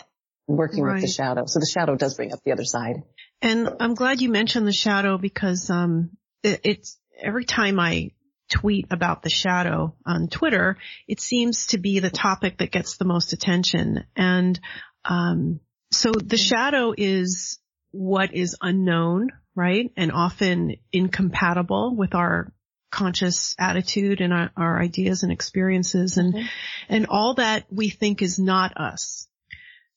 working 0.47 0.83
right. 0.83 0.93
with 0.93 1.01
the 1.01 1.09
shadow. 1.09 1.47
So 1.47 1.59
the 1.59 1.65
shadow 1.65 1.95
does 1.95 2.13
bring 2.13 2.31
up 2.31 2.39
the 2.45 2.53
other 2.53 2.63
side. 2.63 3.03
And 3.41 3.75
I'm 3.81 3.93
glad 3.93 4.21
you 4.21 4.29
mentioned 4.29 4.67
the 4.67 4.73
shadow 4.73 5.17
because 5.17 5.69
um, 5.69 6.11
it, 6.43 6.61
it's 6.63 6.97
every 7.19 7.43
time 7.43 7.77
I 7.77 8.11
tweet 8.51 8.87
about 8.91 9.23
the 9.23 9.29
shadow 9.29 9.95
on 10.05 10.27
Twitter, 10.27 10.77
it 11.07 11.19
seems 11.19 11.67
to 11.67 11.77
be 11.77 11.99
the 11.99 12.09
topic 12.09 12.57
that 12.57 12.71
gets 12.71 12.97
the 12.97 13.05
most 13.05 13.33
attention. 13.33 14.03
And 14.15 14.59
um, 15.05 15.59
so 15.91 16.11
the 16.11 16.37
shadow 16.37 16.93
is 16.95 17.59
what 17.91 18.33
is 18.33 18.55
unknown 18.61 19.29
right? 19.55 19.91
And 19.97 20.11
often 20.11 20.75
incompatible 20.91 21.95
with 21.95 22.15
our 22.15 22.51
conscious 22.89 23.55
attitude 23.57 24.21
and 24.21 24.33
our, 24.33 24.51
our 24.57 24.81
ideas 24.81 25.23
and 25.23 25.31
experiences 25.31 26.17
and, 26.17 26.33
mm-hmm. 26.33 26.45
and 26.89 27.05
all 27.07 27.35
that 27.35 27.65
we 27.69 27.89
think 27.89 28.21
is 28.21 28.37
not 28.37 28.77
us. 28.77 29.27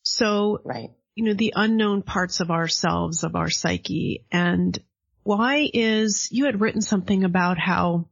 So, 0.02 0.60
right. 0.64 0.90
you 1.14 1.24
know, 1.24 1.34
the 1.34 1.54
unknown 1.56 2.02
parts 2.02 2.40
of 2.40 2.50
ourselves, 2.50 3.24
of 3.24 3.36
our 3.36 3.50
psyche 3.50 4.24
and 4.30 4.78
why 5.22 5.68
is, 5.72 6.28
you 6.30 6.44
had 6.44 6.60
written 6.60 6.82
something 6.82 7.24
about 7.24 7.58
how, 7.58 8.08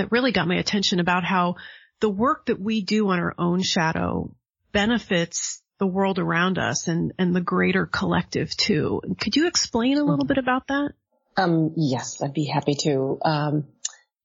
that 0.00 0.12
really 0.12 0.32
got 0.32 0.48
my 0.48 0.56
attention 0.56 1.00
about 1.00 1.24
how 1.24 1.56
the 2.00 2.10
work 2.10 2.46
that 2.46 2.60
we 2.60 2.82
do 2.82 3.08
on 3.08 3.18
our 3.18 3.34
own 3.38 3.62
shadow 3.62 4.34
benefits 4.72 5.62
the 5.78 5.86
world 5.86 6.18
around 6.18 6.58
us 6.58 6.88
and, 6.88 7.12
and 7.18 7.34
the 7.34 7.40
greater 7.40 7.86
collective 7.86 8.56
too. 8.56 9.00
Could 9.20 9.36
you 9.36 9.46
explain 9.46 9.98
a 9.98 10.04
little 10.04 10.24
bit 10.24 10.38
about 10.38 10.66
that? 10.68 10.92
Um, 11.36 11.74
yes, 11.76 12.22
I'd 12.22 12.32
be 12.32 12.46
happy 12.46 12.74
to. 12.82 13.18
Um, 13.22 13.66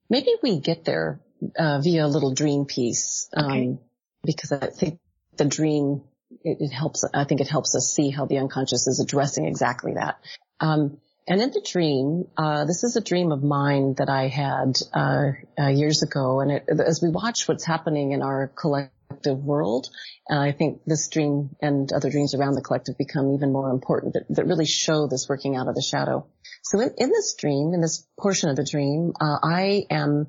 maybe 0.10 0.32
we 0.42 0.60
get 0.60 0.86
there 0.86 1.20
uh, 1.58 1.80
via 1.82 2.06
a 2.06 2.08
little 2.08 2.34
dream 2.34 2.66
piece, 2.66 3.30
um, 3.36 3.52
okay. 3.52 3.78
because 4.24 4.52
I 4.52 4.68
think 4.68 5.00
the 5.36 5.46
dream 5.46 6.04
it, 6.44 6.58
it, 6.62 6.72
helps. 6.72 7.04
I 7.14 7.26
think 7.26 7.42
it 7.42 7.50
helps 7.50 7.76
us 7.76 7.94
see 7.94 8.12
how 8.12 8.26
the 8.26 8.38
unconscious 8.38 8.88
is 8.88 9.02
addressing 9.02 9.46
exactly 9.46 9.96
that. 9.96 10.20
Um, 10.62 11.00
and 11.32 11.42
in 11.42 11.52
the 11.52 11.66
dream, 11.66 12.26
uh, 12.36 12.66
this 12.66 12.84
is 12.84 12.98
a 12.98 13.02
dream 13.02 13.32
of 13.32 13.42
mine 13.42 13.96
that 14.00 14.10
I 14.10 14.28
had 14.28 14.76
uh, 14.94 15.32
uh 15.58 15.70
years 15.70 16.04
ago, 16.04 16.42
and 16.42 16.52
it, 16.52 16.66
as 16.68 17.00
we 17.02 17.08
watch 17.08 17.48
what's 17.48 17.64
happening 17.64 18.12
in 18.12 18.22
our 18.22 18.50
collective 18.50 19.38
world. 19.42 19.88
And 20.28 20.38
I 20.38 20.52
think 20.52 20.82
this 20.86 21.08
dream 21.08 21.56
and 21.62 21.90
other 21.94 22.10
dreams 22.10 22.34
around 22.34 22.56
the 22.56 22.62
collective 22.62 22.98
become 22.98 23.32
even 23.34 23.54
more 23.54 23.70
important 23.70 24.16
that, 24.16 24.26
that 24.36 24.46
really 24.46 24.66
show 24.66 25.08
this 25.08 25.30
working 25.30 25.56
out 25.56 25.70
of 25.70 25.76
the 25.76 25.82
shadow. 25.82 26.28
So 26.64 26.82
in, 26.82 26.90
in 26.98 27.10
this 27.10 27.34
dream, 27.36 27.72
in 27.74 27.80
this 27.80 28.06
portion 28.20 28.50
of 28.50 28.58
the 28.58 28.68
dream, 28.70 29.14
uh, 29.22 29.38
I 29.42 29.86
am 29.90 30.28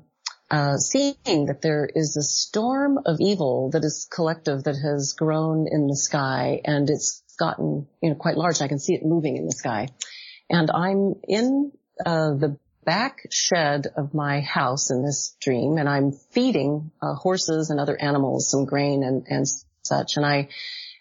uh, 0.49 0.77
seeing 0.77 1.47
that 1.47 1.59
there 1.61 1.89
is 1.93 2.15
a 2.15 2.23
storm 2.23 2.97
of 3.05 3.17
evil 3.19 3.71
that 3.71 3.83
is 3.83 4.07
collective 4.09 4.63
that 4.63 4.77
has 4.77 5.15
grown 5.17 5.67
in 5.69 5.87
the 5.87 5.97
sky 5.97 6.61
and 6.63 6.89
it's 6.89 7.23
gotten, 7.37 7.87
you 8.01 8.09
know, 8.09 8.15
quite 8.15 8.37
large. 8.37 8.61
I 8.61 8.69
can 8.69 8.79
see 8.79 8.93
it 8.93 9.03
moving 9.03 9.35
in 9.35 9.45
the 9.45 9.51
sky. 9.51 9.89
And 10.53 10.69
I'm 10.69 11.15
in 11.27 11.71
uh, 12.05 12.35
the 12.35 12.57
back 12.85 13.21
shed 13.31 13.87
of 13.97 14.13
my 14.13 14.41
house 14.41 14.91
in 14.91 15.03
this 15.03 15.35
dream 15.41 15.77
and 15.79 15.89
I'm 15.89 16.11
feeding 16.11 16.91
uh, 17.01 17.15
horses 17.15 17.71
and 17.71 17.79
other 17.79 17.99
animals 17.99 18.51
some 18.51 18.65
grain 18.65 19.03
and, 19.03 19.25
and 19.27 19.47
such. 19.81 20.15
And 20.15 20.23
I, 20.23 20.49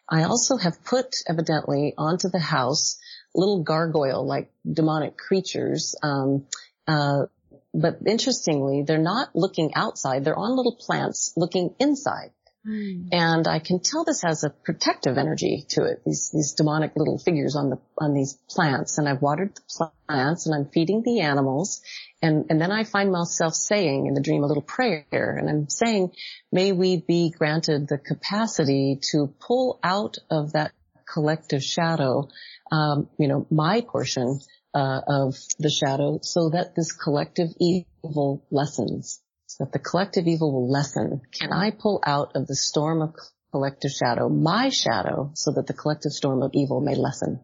I 0.09 0.23
also 0.23 0.57
have 0.57 0.83
put 0.83 1.17
evidently 1.29 1.93
onto 1.99 2.31
the 2.31 2.38
house 2.38 2.99
little 3.35 3.62
gargoyle 3.62 4.27
like 4.27 4.51
demonic 4.71 5.19
creatures. 5.19 5.97
Um, 6.03 6.47
uh, 6.88 7.27
but 7.75 7.99
interestingly, 8.07 8.85
they're 8.87 8.97
not 8.97 9.37
looking 9.37 9.75
outside. 9.75 10.25
They're 10.25 10.38
on 10.38 10.57
little 10.57 10.77
plants 10.77 11.35
looking 11.37 11.75
inside. 11.79 12.31
Mm. 12.66 13.09
And 13.11 13.48
I 13.48 13.59
can 13.59 13.81
tell 13.81 14.05
this 14.05 14.22
has 14.22 14.44
a 14.44 14.51
protective 14.51 15.18
energy 15.18 15.64
to 15.70 15.85
it. 15.85 16.03
These 16.07 16.31
these 16.33 16.53
demonic 16.53 16.92
little 16.94 17.18
figures 17.18 17.57
on 17.57 17.70
the 17.70 17.79
on 17.98 18.14
these 18.14 18.38
plants, 18.48 18.98
and 18.98 19.09
I've 19.09 19.20
watered 19.20 19.57
the 19.57 19.90
plants, 20.09 20.46
and 20.46 20.55
I'm 20.55 20.70
feeding 20.70 21.03
the 21.05 21.20
animals, 21.20 21.83
and 22.20 22.46
and 22.51 22.61
then 22.61 22.70
I 22.70 22.85
find 22.85 23.11
myself 23.11 23.55
saying 23.55 24.07
in 24.07 24.14
the 24.14 24.20
dream 24.20 24.44
a 24.44 24.46
little 24.46 24.62
prayer, 24.62 25.37
and 25.38 25.51
I'm 25.51 25.68
saying, 25.68 26.12
may 26.53 26.70
we 26.70 26.98
be 26.98 27.31
granted 27.37 27.88
the 27.88 27.98
capacity 27.98 29.01
to 29.11 29.35
pull 29.40 29.81
out 29.83 30.18
of 30.31 30.53
that 30.53 30.72
collective 31.12 31.64
shadow, 31.64 32.29
um, 32.70 33.09
you 33.18 33.27
know, 33.27 33.44
my 33.51 33.81
portion 33.81 34.38
uh, 34.72 35.01
of 35.07 35.35
the 35.59 35.70
shadow, 35.70 36.20
so 36.22 36.51
that 36.51 36.77
this 36.77 36.92
collective 36.92 37.48
evil 37.59 38.46
lessens 38.53 39.22
so 39.53 39.65
that 39.65 39.73
the 39.73 39.79
collective 39.79 40.27
evil 40.27 40.51
will 40.51 40.71
lessen. 40.71 41.21
Can 41.31 41.53
I 41.53 41.73
pull 41.73 42.03
out 42.07 42.33
of 42.35 42.47
the 42.47 42.57
storm 42.57 43.03
of 43.03 43.15
collective 43.51 43.91
shadow 43.91 44.31
my 44.31 44.71
shadow 44.71 45.31
so 45.35 45.53
that 45.53 45.67
the 45.67 45.75
collective 45.75 46.12
storm 46.12 46.43
of 46.43 46.53
evil 46.55 46.81
may 46.81 46.95
lessen? 46.95 47.38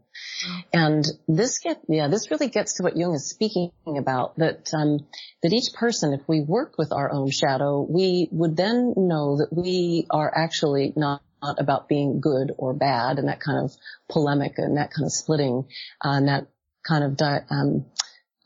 And 0.73 1.05
this 1.27 1.59
get, 1.59 1.83
yeah, 1.87 2.09
this 2.09 2.31
really 2.31 2.49
gets 2.49 2.77
to 2.77 2.83
what 2.83 2.97
Jung 2.97 3.13
is 3.15 3.29
speaking 3.29 3.73
about, 3.87 4.37
that, 4.37 4.73
um, 4.73 5.07
that 5.43 5.53
each 5.53 5.75
person, 5.75 6.15
if 6.15 6.27
we 6.27 6.41
work 6.41 6.77
with 6.79 6.93
our 6.93 7.13
own 7.13 7.31
shadow, 7.31 7.87
we 7.87 8.29
would 8.33 8.57
then 8.57 8.95
know 8.97 9.37
that 9.37 9.49
we 9.53 10.07
are 10.11 10.33
actually 10.35 10.95
not 10.97 11.23
not 11.41 11.61
about 11.61 11.89
being 11.89 12.21
good 12.21 12.51
or 12.59 12.75
bad 12.75 13.19
and 13.19 13.29
that 13.29 13.39
kind 13.39 13.65
of 13.65 13.71
polemic 14.11 14.55
and 14.57 14.77
that 14.77 14.91
kind 14.91 15.07
of 15.07 15.13
splitting 15.13 15.67
uh, 16.05 16.11
and 16.11 16.27
that 16.27 16.49
kind 16.85 17.05
of 17.05 17.17
di- 17.17 17.45
um, 17.49 17.87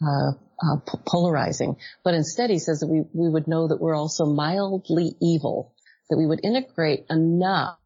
uh, 0.03 0.33
uh, 0.62 0.77
polarizing. 1.07 1.77
But 2.05 2.14
instead, 2.14 2.51
he 2.51 2.59
says 2.59 2.81
that 2.81 2.88
we, 2.88 3.03
we 3.12 3.29
would 3.29 3.48
know 3.48 3.68
that 3.68 3.81
we're 3.81 3.96
also 3.96 4.25
mildly 4.27 5.14
evil, 5.20 5.75
that 6.09 6.16
we 6.16 6.27
would 6.27 6.40
integrate 6.44 7.07
enough 7.11 7.79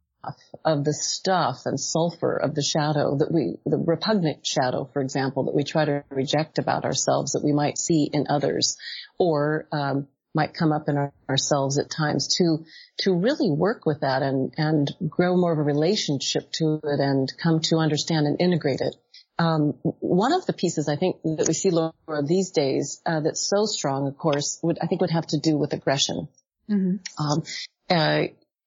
of 0.64 0.84
the 0.84 0.92
stuff 0.92 1.62
and 1.66 1.78
sulfur 1.78 2.36
of 2.36 2.54
the 2.54 2.62
shadow 2.62 3.16
that 3.16 3.32
we, 3.32 3.56
the 3.64 3.78
repugnant 3.78 4.44
shadow, 4.44 4.88
for 4.92 5.00
example, 5.00 5.44
that 5.44 5.54
we 5.54 5.62
try 5.62 5.84
to 5.84 6.02
reject 6.10 6.58
about 6.58 6.84
ourselves 6.84 7.32
that 7.32 7.44
we 7.44 7.52
might 7.52 7.78
see 7.78 8.10
in 8.12 8.26
others 8.28 8.76
or, 9.18 9.68
um, 9.72 10.08
might 10.34 10.52
come 10.52 10.70
up 10.70 10.88
in 10.88 10.98
our, 10.98 11.12
ourselves 11.30 11.78
at 11.78 11.90
times 11.90 12.36
to, 12.36 12.58
to 12.98 13.14
really 13.14 13.50
work 13.50 13.86
with 13.86 14.00
that 14.00 14.22
and, 14.22 14.52
and 14.58 14.92
grow 15.08 15.34
more 15.34 15.52
of 15.52 15.58
a 15.58 15.62
relationship 15.62 16.52
to 16.52 16.78
it 16.82 17.00
and 17.00 17.32
come 17.42 17.60
to 17.60 17.76
understand 17.76 18.26
and 18.26 18.40
integrate 18.40 18.80
it 18.82 18.94
um, 19.38 19.74
one 19.82 20.32
of 20.32 20.46
the 20.46 20.52
pieces 20.52 20.88
I 20.88 20.96
think 20.96 21.16
that 21.22 21.46
we 21.46 21.54
see 21.54 21.70
Laura 21.70 21.92
these 22.24 22.50
days 22.50 23.02
uh, 23.04 23.20
that's 23.20 23.48
so 23.48 23.66
strong, 23.66 24.06
of 24.08 24.16
course, 24.16 24.58
would 24.62 24.78
I 24.80 24.86
think 24.86 25.02
would 25.02 25.10
have 25.10 25.26
to 25.28 25.38
do 25.38 25.58
with 25.58 25.72
aggression. 25.72 26.28
Mm-hmm. 26.70 27.24
Um, 27.24 27.42
uh, 27.90 28.24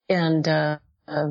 and 0.08 0.48
uh, 0.48 0.78
uh 1.06 1.28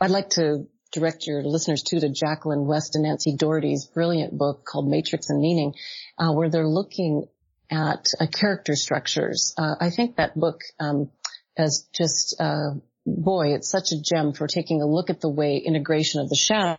I'd 0.00 0.10
like 0.10 0.30
to 0.30 0.66
direct 0.92 1.26
your 1.26 1.42
listeners 1.42 1.82
too 1.82 2.00
to 2.00 2.08
Jacqueline 2.08 2.66
West 2.66 2.96
and 2.96 3.04
Nancy 3.04 3.36
Dougherty's 3.36 3.86
brilliant 3.86 4.36
book 4.36 4.64
called 4.64 4.88
Matrix 4.88 5.30
and 5.30 5.40
Meaning, 5.40 5.74
uh, 6.18 6.32
where 6.32 6.50
they're 6.50 6.66
looking 6.66 7.26
at 7.70 8.08
uh, 8.18 8.26
character 8.26 8.74
structures. 8.74 9.54
Uh, 9.56 9.76
I 9.80 9.90
think 9.90 10.16
that 10.16 10.34
book 10.34 10.62
um, 10.80 11.10
as 11.56 11.86
just 11.92 12.40
uh, 12.40 12.70
boy, 13.06 13.54
it's 13.54 13.70
such 13.70 13.92
a 13.92 14.02
gem 14.02 14.32
for 14.32 14.48
taking 14.48 14.82
a 14.82 14.86
look 14.86 15.10
at 15.10 15.20
the 15.20 15.28
way 15.28 15.58
integration 15.58 16.20
of 16.20 16.28
the 16.28 16.34
shadow 16.34 16.78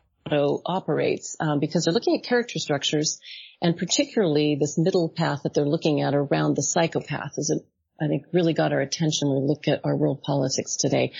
operates 0.66 1.36
um, 1.40 1.60
because 1.60 1.86
they're 1.86 1.94
looking 1.94 2.18
at 2.18 2.24
character 2.24 2.60
structures 2.60 3.20
and 3.62 3.78
particularly 3.78 4.58
this 4.60 4.78
middle 4.78 5.10
path 5.10 5.42
that 5.44 5.54
they're 5.54 5.66
looking 5.66 6.02
at 6.02 6.14
around 6.16 6.56
the 6.56 6.64
psychopath 6.64 7.34
is 7.38 7.50
it 7.50 7.66
I 8.02 8.08
think 8.08 8.26
really 8.34 8.54
got 8.54 8.74
our 8.74 8.82
attention 8.82 9.30
when 9.30 9.44
we 9.44 9.48
look 9.48 9.68
at 9.68 9.82
our 9.84 9.96
world 9.96 10.24
politics 10.24 10.76
today. 10.76 11.14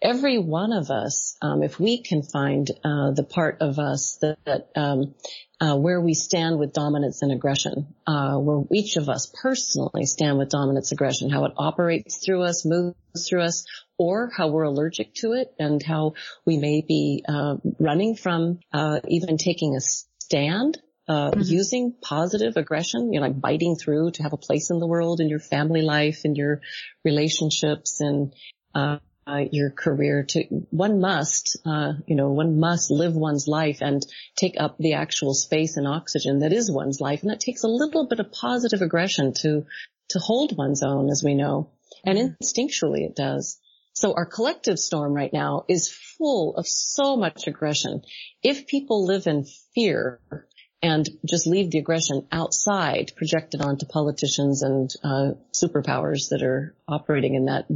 Every 0.00 0.38
one 0.38 0.72
of 0.72 0.90
us, 0.90 1.36
um, 1.42 1.62
if 1.62 1.80
we 1.80 2.02
can 2.02 2.22
find 2.22 2.70
uh, 2.84 3.10
the 3.10 3.26
part 3.28 3.58
of 3.60 3.78
us 3.78 4.18
that, 4.22 4.38
that 4.44 4.68
um, 4.76 5.14
uh, 5.60 5.76
where 5.76 6.00
we 6.00 6.14
stand 6.14 6.58
with 6.58 6.72
dominance 6.72 7.22
and 7.22 7.32
aggression, 7.32 7.94
uh, 8.06 8.36
where 8.36 8.64
each 8.72 8.96
of 8.96 9.08
us 9.08 9.32
personally 9.42 10.06
stand 10.06 10.38
with 10.38 10.50
dominance 10.50 10.92
aggression, 10.92 11.30
how 11.30 11.44
it 11.44 11.52
operates 11.56 12.24
through 12.24 12.42
us, 12.42 12.64
moves 12.64 12.94
through 13.28 13.42
us, 13.42 13.66
or 13.98 14.30
how 14.36 14.48
we're 14.48 14.62
allergic 14.62 15.12
to 15.14 15.32
it, 15.32 15.52
and 15.58 15.82
how 15.82 16.14
we 16.46 16.56
may 16.56 16.84
be 16.86 17.24
uh, 17.28 17.56
running 17.80 18.14
from 18.14 18.60
uh, 18.72 19.00
even 19.08 19.36
taking 19.36 19.74
a 19.74 19.80
stand 19.80 20.78
uh, 21.08 21.30
mm-hmm. 21.30 21.40
using 21.42 21.94
positive 22.02 22.56
aggression, 22.56 23.12
you 23.12 23.20
know, 23.20 23.26
like 23.26 23.40
biting 23.40 23.76
through 23.76 24.10
to 24.12 24.22
have 24.22 24.34
a 24.34 24.36
place 24.36 24.70
in 24.70 24.78
the 24.78 24.86
world, 24.86 25.20
in 25.20 25.28
your 25.28 25.40
family 25.40 25.82
life, 25.82 26.24
in 26.24 26.34
your 26.34 26.60
relationships, 27.04 28.00
and 28.00 28.34
uh, 28.74 28.98
uh, 29.26 29.44
your 29.50 29.70
career. 29.70 30.24
To 30.28 30.44
one 30.70 31.00
must, 31.00 31.58
uh, 31.64 31.92
you 32.06 32.16
know, 32.16 32.30
one 32.32 32.60
must 32.60 32.90
live 32.90 33.14
one's 33.14 33.48
life 33.48 33.78
and 33.80 34.04
take 34.36 34.56
up 34.58 34.76
the 34.78 34.94
actual 34.94 35.34
space 35.34 35.76
and 35.76 35.86
oxygen 35.86 36.40
that 36.40 36.52
is 36.52 36.70
one's 36.70 37.00
life, 37.00 37.22
and 37.22 37.30
that 37.30 37.40
takes 37.40 37.62
a 37.62 37.68
little 37.68 38.06
bit 38.06 38.20
of 38.20 38.32
positive 38.32 38.82
aggression 38.82 39.32
to 39.40 39.64
to 40.10 40.18
hold 40.18 40.56
one's 40.56 40.82
own, 40.82 41.10
as 41.10 41.22
we 41.24 41.34
know, 41.34 41.70
and 42.04 42.18
mm-hmm. 42.18 42.34
instinctually 42.42 43.06
it 43.06 43.16
does. 43.16 43.58
So 43.92 44.14
our 44.14 44.26
collective 44.26 44.78
storm 44.78 45.12
right 45.12 45.32
now 45.32 45.64
is 45.68 45.90
full 46.18 46.54
of 46.56 46.66
so 46.68 47.16
much 47.16 47.46
aggression. 47.46 48.02
If 48.42 48.68
people 48.68 49.04
live 49.04 49.26
in 49.26 49.44
fear, 49.74 50.20
and 50.82 51.08
just 51.24 51.46
leave 51.46 51.70
the 51.70 51.78
aggression 51.78 52.26
outside 52.30 53.12
projected 53.16 53.60
onto 53.60 53.86
politicians 53.86 54.62
and 54.62 54.90
uh, 55.02 55.32
superpowers 55.52 56.28
that 56.30 56.42
are 56.42 56.74
operating 56.86 57.34
in 57.34 57.46
that 57.46 57.66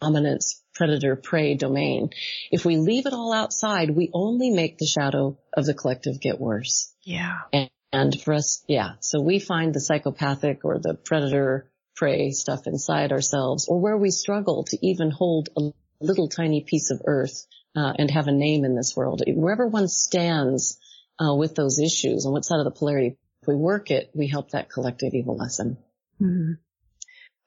dominance 0.00 0.62
predator 0.74 1.16
prey 1.16 1.54
domain. 1.54 2.10
If 2.50 2.64
we 2.64 2.76
leave 2.76 3.06
it 3.06 3.12
all 3.12 3.32
outside, 3.32 3.90
we 3.90 4.10
only 4.12 4.50
make 4.50 4.78
the 4.78 4.86
shadow 4.86 5.38
of 5.52 5.66
the 5.66 5.74
collective 5.74 6.20
get 6.20 6.40
worse. 6.40 6.92
Yeah. 7.02 7.38
And, 7.52 7.70
and 7.92 8.20
for 8.20 8.34
us, 8.34 8.64
yeah. 8.68 8.94
So 9.00 9.20
we 9.20 9.38
find 9.38 9.74
the 9.74 9.80
psychopathic 9.80 10.64
or 10.64 10.78
the 10.78 10.94
predator 10.94 11.70
prey 11.96 12.30
stuff 12.30 12.66
inside 12.66 13.12
ourselves 13.12 13.68
or 13.68 13.80
where 13.80 13.96
we 13.96 14.10
struggle 14.10 14.64
to 14.64 14.86
even 14.86 15.10
hold 15.10 15.48
a 15.56 15.70
little 16.00 16.28
tiny 16.28 16.60
piece 16.60 16.90
of 16.90 17.02
earth 17.04 17.46
uh, 17.76 17.92
and 17.98 18.10
have 18.10 18.26
a 18.26 18.32
name 18.32 18.64
in 18.64 18.74
this 18.74 18.94
world. 18.96 19.22
Wherever 19.26 19.66
one 19.66 19.88
stands 19.88 20.78
uh, 21.20 21.34
with 21.34 21.54
those 21.54 21.78
issues 21.78 22.26
on 22.26 22.32
what 22.32 22.44
side 22.44 22.58
of 22.58 22.64
the 22.64 22.70
polarity. 22.70 23.16
If 23.42 23.48
we 23.48 23.56
work 23.56 23.90
it, 23.90 24.10
we 24.14 24.26
help 24.26 24.50
that 24.50 24.70
collective 24.70 25.14
evil 25.14 25.36
lessen. 25.36 25.76
Mm-hmm. 26.20 26.52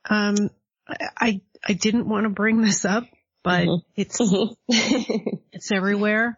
Um, 0.09 0.49
I 0.87 1.41
I 1.67 1.73
didn't 1.73 2.07
want 2.07 2.25
to 2.25 2.29
bring 2.29 2.61
this 2.61 2.85
up, 2.85 3.05
but 3.43 3.65
mm-hmm. 3.65 3.89
it's 3.95 4.21
mm-hmm. 4.21 5.37
it's 5.51 5.71
everywhere, 5.71 6.37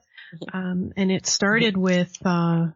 um, 0.53 0.93
and 0.95 1.11
it 1.11 1.27
started 1.27 1.77
with 1.77 2.11
uh, 2.25 2.67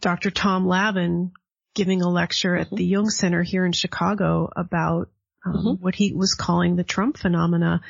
Dr. 0.00 0.30
Tom 0.30 0.66
Lavin 0.66 1.32
giving 1.74 2.02
a 2.02 2.08
lecture 2.08 2.54
at 2.54 2.68
mm-hmm. 2.68 2.76
the 2.76 2.84
Jung 2.84 3.10
Center 3.10 3.42
here 3.42 3.66
in 3.66 3.72
Chicago 3.72 4.48
about 4.54 5.10
um, 5.44 5.54
mm-hmm. 5.54 5.82
what 5.82 5.94
he 5.94 6.12
was 6.12 6.34
calling 6.34 6.76
the 6.76 6.84
Trump 6.84 7.18
phenomena, 7.18 7.80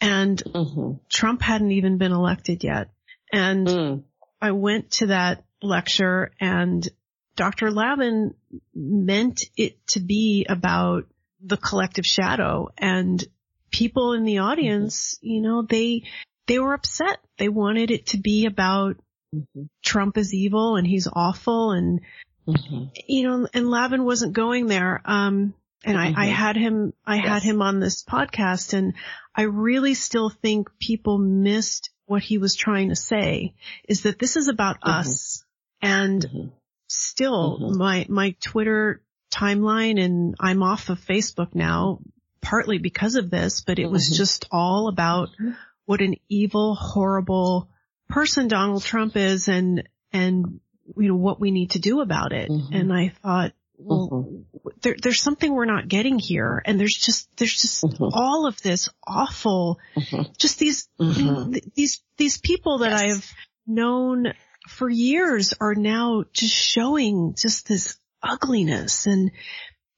and 0.00 0.42
mm-hmm. 0.42 0.92
Trump 1.10 1.42
hadn't 1.42 1.72
even 1.72 1.98
been 1.98 2.12
elected 2.12 2.64
yet, 2.64 2.90
and 3.32 3.66
mm. 3.66 4.02
I 4.44 4.50
went 4.50 4.90
to 4.98 5.06
that 5.06 5.42
lecture 5.62 6.30
and 6.38 6.86
Dr. 7.34 7.70
Lavin 7.70 8.34
meant 8.74 9.44
it 9.56 9.86
to 9.88 10.00
be 10.00 10.44
about 10.46 11.06
the 11.42 11.56
collective 11.56 12.04
shadow 12.04 12.68
and 12.76 13.24
people 13.70 14.12
in 14.12 14.24
the 14.24 14.38
audience, 14.40 15.14
mm-hmm. 15.14 15.28
you 15.28 15.40
know, 15.40 15.62
they, 15.62 16.02
they 16.46 16.58
were 16.58 16.74
upset. 16.74 17.20
They 17.38 17.48
wanted 17.48 17.90
it 17.90 18.08
to 18.08 18.18
be 18.18 18.44
about 18.44 18.96
mm-hmm. 19.34 19.62
Trump 19.82 20.18
is 20.18 20.34
evil 20.34 20.76
and 20.76 20.86
he's 20.86 21.08
awful 21.10 21.70
and, 21.70 22.02
mm-hmm. 22.46 22.84
you 23.08 23.26
know, 23.26 23.48
and 23.54 23.70
Lavin 23.70 24.04
wasn't 24.04 24.34
going 24.34 24.66
there. 24.66 25.00
Um, 25.06 25.54
and 25.86 25.96
I, 25.96 26.08
I, 26.08 26.10
mm-hmm. 26.10 26.32
had 26.34 26.56
him, 26.56 26.92
I 27.06 27.16
yes. 27.16 27.28
had 27.28 27.42
him 27.42 27.62
on 27.62 27.80
this 27.80 28.04
podcast 28.04 28.74
and 28.74 28.92
I 29.34 29.44
really 29.44 29.94
still 29.94 30.28
think 30.28 30.68
people 30.78 31.16
missed 31.16 31.88
what 32.06 32.22
he 32.22 32.38
was 32.38 32.54
trying 32.54 32.90
to 32.90 32.96
say 32.96 33.54
is 33.88 34.02
that 34.02 34.18
this 34.18 34.36
is 34.36 34.48
about 34.48 34.76
mm-hmm. 34.76 35.00
us 35.00 35.44
and 35.80 36.22
mm-hmm. 36.22 36.48
still 36.88 37.58
mm-hmm. 37.58 37.78
my, 37.78 38.06
my 38.08 38.34
Twitter 38.40 39.02
timeline 39.32 40.02
and 40.02 40.34
I'm 40.38 40.62
off 40.62 40.88
of 40.88 41.00
Facebook 41.00 41.54
now 41.54 42.00
partly 42.40 42.78
because 42.78 43.16
of 43.16 43.30
this, 43.30 43.62
but 43.62 43.78
it 43.78 43.90
was 43.90 44.06
mm-hmm. 44.06 44.16
just 44.16 44.46
all 44.52 44.88
about 44.88 45.30
mm-hmm. 45.30 45.52
what 45.86 46.00
an 46.00 46.16
evil, 46.28 46.74
horrible 46.74 47.68
person 48.08 48.48
Donald 48.48 48.82
Trump 48.82 49.16
is 49.16 49.48
and, 49.48 49.88
and, 50.12 50.60
you 50.96 51.08
know, 51.08 51.16
what 51.16 51.40
we 51.40 51.50
need 51.50 51.70
to 51.70 51.78
do 51.78 52.00
about 52.00 52.32
it. 52.32 52.50
Mm-hmm. 52.50 52.74
And 52.74 52.92
I 52.92 53.12
thought, 53.22 53.52
well, 53.78 54.08
mm-hmm. 54.10 54.68
there, 54.82 54.96
there's 55.00 55.22
something 55.22 55.52
we're 55.52 55.64
not 55.64 55.88
getting 55.88 56.18
here. 56.18 56.62
And 56.64 56.78
there's 56.78 56.94
just, 56.94 57.28
there's 57.36 57.60
just 57.60 57.84
mm-hmm. 57.84 58.04
all 58.12 58.46
of 58.46 58.60
this 58.62 58.88
awful, 59.06 59.78
mm-hmm. 59.96 60.32
just 60.38 60.58
these, 60.58 60.88
mm-hmm. 61.00 61.56
these, 61.74 62.02
these 62.16 62.38
people 62.38 62.78
that 62.78 62.92
yes. 62.92 63.02
I've 63.02 63.32
known 63.66 64.32
for 64.68 64.88
years 64.88 65.54
are 65.60 65.74
now 65.74 66.24
just 66.32 66.54
showing 66.54 67.34
just 67.36 67.68
this 67.68 67.98
ugliness 68.22 69.06
and 69.06 69.30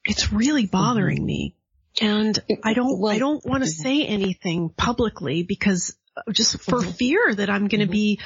it's 0.04 0.32
really 0.32 0.66
bothering 0.66 1.18
mm-hmm. 1.18 1.26
me. 1.26 1.56
And 2.00 2.38
I 2.62 2.74
don't, 2.74 2.98
well, 2.98 3.12
I 3.12 3.18
don't 3.18 3.44
want 3.46 3.64
to 3.64 3.70
mm-hmm. 3.70 3.82
say 3.82 4.04
anything 4.04 4.70
publicly 4.70 5.42
because 5.42 5.96
just 6.32 6.62
for 6.62 6.82
fear 6.82 7.34
that 7.34 7.50
I'm 7.50 7.68
going 7.68 7.80
to 7.80 7.86
be 7.86 8.20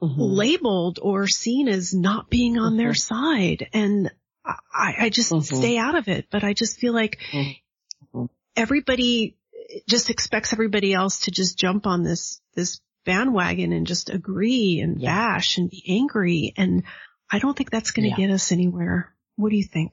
labeled 0.00 0.98
or 1.02 1.26
seen 1.26 1.68
as 1.68 1.92
not 1.92 2.30
being 2.30 2.58
on 2.58 2.76
their 2.76 2.94
side. 2.94 3.68
And 3.72 4.10
I, 4.44 4.94
I 5.00 5.08
just 5.08 5.32
mm-hmm. 5.32 5.56
stay 5.56 5.78
out 5.78 5.94
of 5.94 6.08
it, 6.08 6.26
but 6.30 6.44
I 6.44 6.52
just 6.52 6.78
feel 6.78 6.92
like 6.92 7.18
mm-hmm. 7.32 8.24
everybody 8.56 9.36
just 9.88 10.10
expects 10.10 10.52
everybody 10.52 10.92
else 10.92 11.20
to 11.20 11.30
just 11.30 11.58
jump 11.58 11.86
on 11.86 12.02
this, 12.02 12.40
this 12.54 12.80
bandwagon 13.04 13.72
and 13.72 13.86
just 13.86 14.10
agree 14.10 14.80
and 14.80 15.00
yeah. 15.00 15.14
bash 15.14 15.58
and 15.58 15.70
be 15.70 15.82
angry. 15.88 16.52
And 16.56 16.84
I 17.30 17.38
don't 17.38 17.56
think 17.56 17.70
that's 17.70 17.92
going 17.92 18.04
to 18.04 18.20
yeah. 18.20 18.28
get 18.28 18.34
us 18.34 18.52
anywhere. 18.52 19.14
What 19.36 19.50
do 19.50 19.56
you 19.56 19.64
think? 19.64 19.92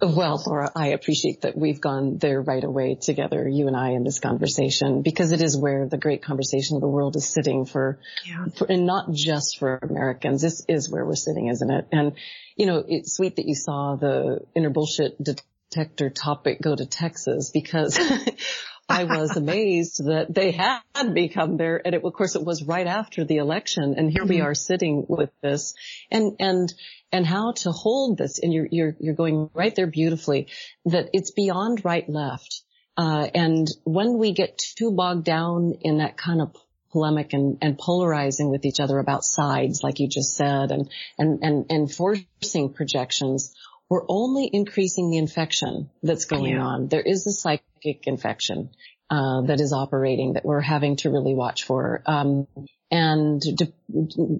Well, 0.00 0.40
Laura, 0.46 0.70
I 0.76 0.88
appreciate 0.88 1.40
that 1.40 1.56
we've 1.56 1.80
gone 1.80 2.18
there 2.18 2.40
right 2.40 2.62
away 2.62 2.94
together, 2.94 3.48
you 3.48 3.66
and 3.66 3.76
I 3.76 3.90
in 3.90 4.04
this 4.04 4.20
conversation, 4.20 5.02
because 5.02 5.32
it 5.32 5.42
is 5.42 5.56
where 5.56 5.88
the 5.88 5.98
great 5.98 6.22
conversation 6.22 6.76
of 6.76 6.82
the 6.82 6.88
world 6.88 7.16
is 7.16 7.28
sitting 7.28 7.64
for, 7.64 7.98
yeah. 8.24 8.46
for, 8.56 8.70
and 8.70 8.86
not 8.86 9.10
just 9.12 9.58
for 9.58 9.76
Americans. 9.82 10.40
This 10.40 10.64
is 10.68 10.88
where 10.88 11.04
we're 11.04 11.16
sitting, 11.16 11.48
isn't 11.48 11.70
it? 11.70 11.88
And, 11.90 12.12
you 12.56 12.66
know, 12.66 12.84
it's 12.86 13.16
sweet 13.16 13.36
that 13.36 13.46
you 13.46 13.56
saw 13.56 13.96
the 13.96 14.40
inner 14.54 14.70
bullshit 14.70 15.16
detector 15.20 16.10
topic 16.10 16.62
go 16.62 16.76
to 16.76 16.86
Texas 16.86 17.50
because 17.52 17.98
I 18.88 19.04
was 19.04 19.36
amazed 19.36 20.04
that 20.06 20.34
they 20.34 20.52
had 20.52 20.80
become 21.14 21.56
there. 21.56 21.80
And 21.84 21.94
it, 21.94 22.04
of 22.04 22.12
course, 22.12 22.34
it 22.34 22.44
was 22.44 22.64
right 22.64 22.86
after 22.86 23.24
the 23.24 23.36
election. 23.36 23.94
And 23.96 24.10
here 24.10 24.22
mm-hmm. 24.22 24.34
we 24.34 24.40
are 24.40 24.54
sitting 24.54 25.04
with 25.08 25.30
this 25.42 25.74
and, 26.10 26.36
and, 26.40 26.72
and 27.12 27.26
how 27.26 27.52
to 27.58 27.70
hold 27.70 28.18
this. 28.18 28.38
And 28.38 28.52
you're, 28.52 28.68
you're, 28.70 28.96
you're 28.98 29.14
going 29.14 29.50
right 29.54 29.74
there 29.74 29.86
beautifully 29.86 30.48
that 30.86 31.10
it's 31.12 31.30
beyond 31.30 31.84
right 31.84 32.08
left. 32.08 32.62
Uh, 32.96 33.28
and 33.34 33.68
when 33.84 34.18
we 34.18 34.32
get 34.32 34.60
too 34.76 34.90
bogged 34.90 35.24
down 35.24 35.74
in 35.82 35.98
that 35.98 36.16
kind 36.16 36.40
of 36.40 36.56
polemic 36.90 37.32
and, 37.32 37.58
and 37.60 37.78
polarizing 37.78 38.50
with 38.50 38.64
each 38.64 38.80
other 38.80 38.98
about 38.98 39.22
sides, 39.22 39.82
like 39.84 40.00
you 40.00 40.08
just 40.08 40.34
said, 40.34 40.72
and, 40.72 40.90
and, 41.16 41.38
and, 41.42 41.66
and 41.70 41.92
forcing 41.92 42.72
projections, 42.72 43.54
we're 43.88 44.04
only 44.08 44.50
increasing 44.52 45.10
the 45.10 45.18
infection 45.18 45.90
that's 46.02 46.24
going 46.24 46.54
yeah. 46.54 46.62
on. 46.62 46.88
There 46.88 47.00
is 47.00 47.26
a 47.26 47.32
psychic 47.78 48.06
infection 48.06 48.70
uh, 49.10 49.42
that 49.42 49.60
is 49.60 49.72
operating 49.72 50.34
that 50.34 50.44
we're 50.44 50.60
having 50.60 50.96
to 50.96 51.10
really 51.10 51.34
watch 51.34 51.64
for. 51.64 52.02
Um, 52.06 52.46
and 52.90 53.40
de- 53.40 53.72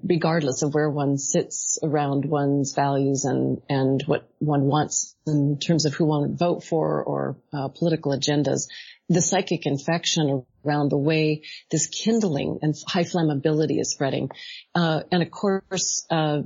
regardless 0.05 0.63
of 0.63 0.75
where 0.75 0.89
one 0.89 1.19
sits 1.19 1.79
around 1.83 2.25
one's 2.25 2.75
values 2.75 3.25
and 3.25 3.61
and 3.69 4.03
what 4.07 4.27
one 4.39 4.63
wants 4.63 5.15
in 5.27 5.59
terms 5.59 5.85
of 5.85 5.93
who 5.95 6.07
one 6.07 6.23
would 6.23 6.39
vote 6.39 6.65
for 6.65 7.03
or 7.03 7.37
uh, 7.53 7.69
political 7.69 8.13
agendas, 8.13 8.69
the 9.11 9.21
psychic 9.21 9.67
infection 9.67 10.45
around 10.65 10.91
the 10.91 10.99
way 10.99 11.43
this 11.71 11.89
kindling 11.89 12.59
and 12.63 12.75
high 12.87 13.05
flammability 13.05 13.79
is 13.79 13.91
spreading, 13.91 14.31
uh, 14.75 15.03
and 15.13 15.23
of 15.23 15.31
course. 15.31 16.07
Uh, 16.11 16.43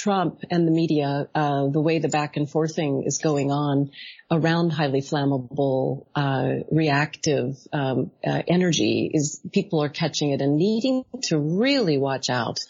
Trump 0.00 0.40
and 0.50 0.66
the 0.66 0.70
media, 0.70 1.28
uh, 1.34 1.66
the 1.68 1.80
way 1.80 1.98
the 1.98 2.08
back 2.08 2.38
and 2.38 2.48
forthing 2.48 3.02
is 3.04 3.18
going 3.18 3.50
on 3.50 3.90
around 4.30 4.70
highly 4.70 5.02
flammable, 5.02 6.06
uh, 6.14 6.64
reactive 6.70 7.58
um, 7.72 8.10
uh, 8.26 8.42
energy 8.48 9.10
is 9.12 9.42
people 9.52 9.82
are 9.82 9.90
catching 9.90 10.30
it 10.30 10.40
and 10.40 10.56
needing 10.56 11.04
to 11.24 11.38
really 11.38 11.98
watch 11.98 12.30
out 12.30 12.60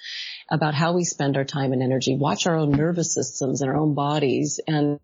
about 0.51 0.75
how 0.75 0.93
we 0.93 1.05
spend 1.05 1.37
our 1.37 1.45
time 1.45 1.73
and 1.73 1.85
energy, 1.85 2.17
watch 2.17 2.49
our 2.49 2.57
own 2.57 2.73
nervous 2.73 3.15
systems 3.15 3.63
and 3.63 3.71
our 3.71 3.77
own 3.77 3.95
bodies. 3.95 4.59
And, 4.67 4.99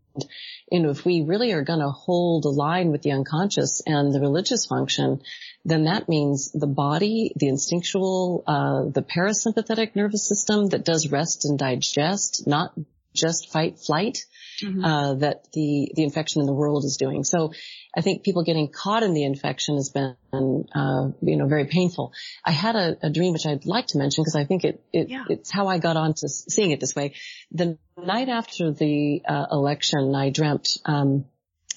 you 0.73 0.81
know, 0.81 0.91
if 0.91 1.05
we 1.05 1.23
really 1.23 1.53
are 1.53 1.63
going 1.63 1.79
to 1.79 1.91
hold 1.91 2.45
a 2.45 2.49
line 2.49 2.91
with 2.91 3.03
the 3.03 3.13
unconscious 3.13 3.83
and 3.87 4.13
the 4.13 4.21
religious 4.21 4.67
function, 4.67 5.21
then 5.67 5.85
that 5.85 6.09
means 6.09 6.53
the 6.53 6.69
body, 6.69 7.33
the 7.35 7.49
instinctual, 7.49 8.45
uh, 8.47 8.85
the 8.85 9.03
parasympathetic 9.03 9.97
nervous 9.97 10.29
system 10.29 10.69
that 10.69 10.85
does 10.85 11.11
rest 11.11 11.45
and 11.45 11.59
digest, 11.59 12.47
not 12.47 12.73
just 13.13 13.51
fight 13.51 13.81
flight, 13.81 14.27
mm-hmm. 14.63 14.85
uh, 14.85 15.15
that 15.15 15.51
the, 15.53 15.91
the 15.97 16.05
infection 16.05 16.41
in 16.41 16.47
the 16.47 16.53
world 16.53 16.85
is 16.85 16.97
doing. 16.99 17.25
So 17.25 17.53
I 17.97 18.01
think 18.01 18.23
people 18.23 18.45
getting 18.45 18.71
caught 18.71 19.03
in 19.03 19.13
the 19.13 19.25
infection 19.25 19.75
has 19.75 19.91
been, 19.91 20.15
uh, 20.33 21.09
you 21.21 21.37
know, 21.37 21.49
very 21.49 21.65
painful. 21.65 22.13
I 22.45 22.53
had 22.53 22.77
a, 22.77 22.97
a 23.03 23.11
dream 23.11 23.33
which 23.33 23.47
I'd 23.47 23.67
like 23.67 23.89
to 23.89 23.99
mention 23.99 24.23
because 24.23 24.37
I 24.37 24.45
think 24.45 24.63
it, 24.63 24.85
it 24.93 25.09
yeah. 25.09 25.25
it's 25.29 25.51
how 25.51 25.67
I 25.67 25.79
got 25.79 25.97
on 25.97 26.15
to 26.15 26.29
seeing 26.29 26.71
it 26.71 26.79
this 26.79 26.95
way. 26.95 27.15
The 27.51 27.77
night 27.97 28.29
after 28.29 28.71
the 28.71 29.23
uh, 29.29 29.47
election, 29.51 30.15
I 30.15 30.31
dreamt, 30.31 30.69
um, 30.85 31.25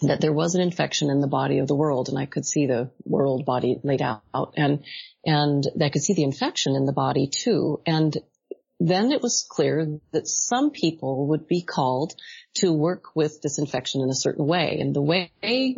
that 0.01 0.21
there 0.21 0.33
was 0.33 0.55
an 0.55 0.61
infection 0.61 1.09
in 1.09 1.19
the 1.19 1.27
body 1.27 1.59
of 1.59 1.67
the 1.67 1.75
world 1.75 2.09
and 2.09 2.17
I 2.17 2.25
could 2.25 2.45
see 2.45 2.65
the 2.65 2.91
world 3.03 3.45
body 3.45 3.79
laid 3.83 4.01
out 4.01 4.23
and, 4.55 4.83
and 5.25 5.65
I 5.81 5.89
could 5.89 6.03
see 6.03 6.13
the 6.13 6.23
infection 6.23 6.75
in 6.75 6.85
the 6.85 6.93
body 6.93 7.27
too. 7.27 7.81
And 7.85 8.17
then 8.79 9.11
it 9.11 9.21
was 9.21 9.45
clear 9.49 9.99
that 10.11 10.27
some 10.27 10.71
people 10.71 11.27
would 11.27 11.47
be 11.47 11.61
called 11.61 12.13
to 12.55 12.71
work 12.71 13.15
with 13.15 13.41
disinfection 13.41 14.01
in 14.01 14.09
a 14.09 14.15
certain 14.15 14.45
way. 14.45 14.77
And 14.79 14.95
the 14.95 15.01
way 15.01 15.31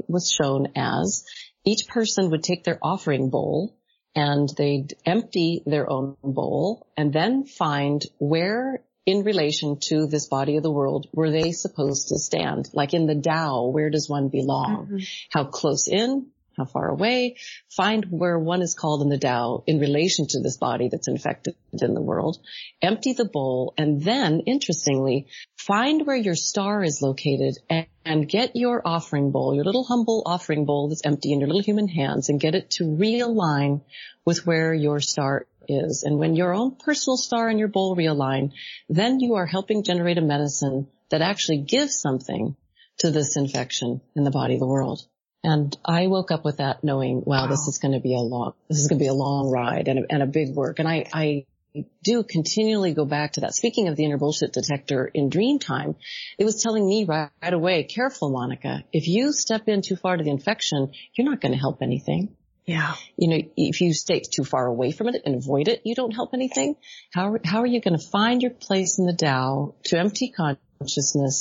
was 0.08 0.32
shown 0.32 0.68
as 0.76 1.26
each 1.66 1.88
person 1.88 2.30
would 2.30 2.44
take 2.44 2.64
their 2.64 2.80
offering 2.82 3.30
bowl 3.30 3.76
and 4.16 4.50
they'd 4.58 4.94
empty 5.06 5.64
their 5.66 5.90
own 5.90 6.18
bowl 6.24 6.88
and 6.98 7.14
then 7.14 7.46
find 7.46 8.04
where 8.20 8.84
in 9.06 9.24
relation 9.24 9.78
to 9.90 10.06
this 10.08 10.28
body 10.28 10.58
of 10.58 10.64
the 10.64 10.72
world 10.72 11.08
were 11.14 11.32
they 11.32 11.52
supposed 11.52 12.10
to 12.10 12.20
stand? 12.20 12.70
Like 12.74 12.94
in 12.94 13.08
the 13.08 13.20
Tao, 13.20 13.68
where 13.68 13.90
does 13.90 14.10
one 14.10 14.30
belong? 14.30 14.88
Mm-hmm. 14.88 14.98
How 15.32 15.46
close 15.46 15.88
in? 15.88 16.28
how 16.58 16.66
far 16.66 16.90
away, 16.90 17.38
find 17.70 18.06
where 18.10 18.38
one 18.38 18.62
is 18.62 18.76
called 18.76 19.02
in 19.02 19.10
the 19.10 19.18
Tao 19.18 19.64
in 19.68 19.80
relation 19.80 20.28
to 20.28 20.42
this 20.42 20.58
body 20.58 20.90
that's 20.90 21.08
infected 21.08 21.56
in 21.82 21.94
the 21.94 22.02
world, 22.02 22.38
empty 22.82 23.14
the 23.14 23.26
bowl, 23.26 23.74
and 23.78 24.02
then, 24.04 24.42
interestingly, 24.42 25.28
find 25.58 26.06
where 26.06 26.16
your 26.16 26.36
star 26.36 26.84
is 26.84 27.00
located 27.02 27.58
and, 27.70 27.88
and 28.06 28.30
get 28.30 28.56
your 28.56 28.82
offering 28.86 29.32
bowl, 29.32 29.56
your 29.56 29.66
little 29.66 29.84
humble 29.84 30.24
offering 30.26 30.66
bowl 30.66 30.90
that's 30.90 31.06
empty 31.06 31.32
in 31.32 31.40
your 31.40 31.48
little 31.48 31.64
human 31.64 31.88
hands 31.88 32.30
and 32.30 32.40
get 32.40 32.56
it 32.56 32.70
to 32.72 32.84
realign 32.84 33.82
with 34.26 34.46
where 34.46 34.74
your 34.74 35.00
star 35.00 35.48
is. 35.68 36.04
And 36.04 36.18
when 36.18 36.36
your 36.36 36.54
own 36.54 36.76
personal 36.76 37.18
star 37.18 37.50
and 37.50 37.60
your 37.60 37.68
bowl 37.68 37.96
realign, 37.96 38.52
then 38.90 39.20
you 39.20 39.36
are 39.36 39.46
helping 39.46 39.84
generate 39.84 40.18
a 40.18 40.22
medicine 40.22 40.88
that 41.10 41.22
actually 41.22 41.60
gives 41.60 42.00
something 42.00 42.56
to 43.00 43.12
this 43.12 43.36
infection 43.38 44.02
in 44.16 44.24
the 44.24 44.32
body 44.32 44.56
of 44.56 44.60
the 44.60 44.68
world. 44.68 45.02
And 45.44 45.76
I 45.84 46.08
woke 46.08 46.32
up 46.32 46.46
with 46.46 46.58
that 46.58 46.84
knowing, 46.84 47.24
wow, 47.26 47.44
wow. 47.44 47.48
this 47.48 47.68
is 47.68 47.80
going 47.80 47.94
to 47.94 48.00
be 48.00 48.14
a 48.14 48.20
long, 48.20 48.54
this 48.70 48.78
is 48.78 48.88
going 48.88 49.00
to 49.00 49.04
be 49.04 49.10
a 49.10 49.14
long 49.14 49.50
ride 49.50 49.88
and 49.88 50.00
a, 50.00 50.04
and 50.10 50.24
a 50.24 50.28
big 50.28 50.56
work. 50.56 50.78
And 50.78 50.88
I, 50.88 51.06
I 51.12 51.46
do 52.04 52.24
continually 52.24 52.94
go 52.94 53.06
back 53.06 53.34
to 53.34 53.42
that. 53.42 53.56
Speaking 53.56 53.88
of 53.88 53.96
the 53.96 54.06
inner 54.06 54.18
bullshit 54.18 54.54
detector 54.54 55.10
in 55.12 55.30
dream 55.30 55.58
time, 55.58 55.96
it 56.38 56.46
was 56.46 56.62
telling 56.62 56.88
me 56.88 57.06
right, 57.06 57.30
right 57.42 57.54
away, 57.54 57.84
careful, 57.84 58.32
Monika, 58.32 58.84
if 58.92 59.08
you 59.08 59.32
step 59.34 59.68
in 59.68 59.82
too 59.82 59.96
far 59.96 60.18
to 60.18 60.24
the 60.24 60.30
infection, 60.30 60.92
you're 61.16 61.30
not 61.30 61.42
going 61.42 61.54
to 61.54 61.58
help 61.58 61.82
anything. 61.82 62.36
Yeah. 62.72 62.96
You 63.18 63.30
know, 63.30 63.42
if 63.58 63.82
you 63.82 63.94
stay 63.94 64.22
too 64.22 64.44
far 64.44 64.66
away 64.66 64.92
from 64.92 65.08
it 65.10 65.22
and 65.26 65.36
avoid 65.36 65.68
it, 65.68 65.82
you 65.84 65.96
don't 65.96 66.12
help 66.12 66.34
anything. 66.34 66.76
How, 67.14 67.36
how 67.44 67.62
are 67.62 67.68
you 67.68 67.82
going 67.82 67.98
to 67.98 68.06
find 68.12 68.42
your 68.42 68.52
place 68.52 68.98
in 69.00 69.06
the 69.06 69.14
Tao 69.14 69.76
to 69.86 70.00
empty 70.00 70.30
consciousness? 70.30 70.62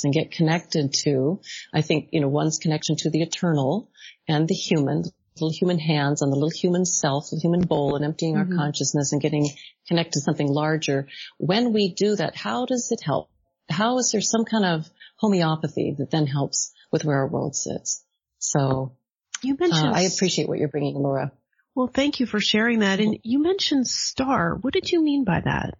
and 0.03 0.13
get 0.13 0.31
connected 0.31 0.93
to, 0.93 1.39
I 1.73 1.81
think, 1.81 2.09
you 2.11 2.21
know, 2.21 2.27
one's 2.27 2.59
connection 2.59 2.95
to 2.97 3.09
the 3.09 3.21
eternal 3.21 3.89
and 4.27 4.47
the 4.47 4.53
human, 4.53 5.03
little 5.35 5.51
human 5.51 5.79
hands 5.79 6.21
on 6.21 6.29
the 6.29 6.35
little 6.35 6.51
human 6.51 6.85
self, 6.85 7.29
the 7.31 7.39
human 7.41 7.61
bowl 7.61 7.95
and 7.95 8.05
emptying 8.05 8.35
mm-hmm. 8.35 8.53
our 8.53 8.65
consciousness 8.65 9.11
and 9.11 9.21
getting 9.21 9.49
connected 9.87 10.13
to 10.13 10.21
something 10.21 10.47
larger. 10.47 11.07
When 11.37 11.73
we 11.73 11.93
do 11.93 12.15
that, 12.15 12.35
how 12.35 12.65
does 12.65 12.91
it 12.91 13.01
help? 13.03 13.29
How 13.69 13.97
is 13.97 14.11
there 14.11 14.21
some 14.21 14.45
kind 14.45 14.65
of 14.65 14.89
homeopathy 15.17 15.95
that 15.97 16.11
then 16.11 16.27
helps 16.27 16.71
with 16.91 17.05
where 17.05 17.17
our 17.17 17.27
world 17.27 17.55
sits? 17.55 18.03
So 18.39 18.95
you 19.43 19.57
mentioned, 19.59 19.89
uh, 19.89 19.93
I 19.93 20.01
appreciate 20.01 20.47
what 20.47 20.59
you're 20.59 20.67
bringing, 20.67 20.95
Laura. 20.95 21.31
Well, 21.75 21.87
thank 21.87 22.19
you 22.19 22.25
for 22.25 22.39
sharing 22.39 22.79
that. 22.79 22.99
And 22.99 23.19
you 23.23 23.41
mentioned 23.41 23.87
star. 23.87 24.55
What 24.55 24.73
did 24.73 24.91
you 24.91 25.01
mean 25.01 25.23
by 25.23 25.41
that? 25.41 25.77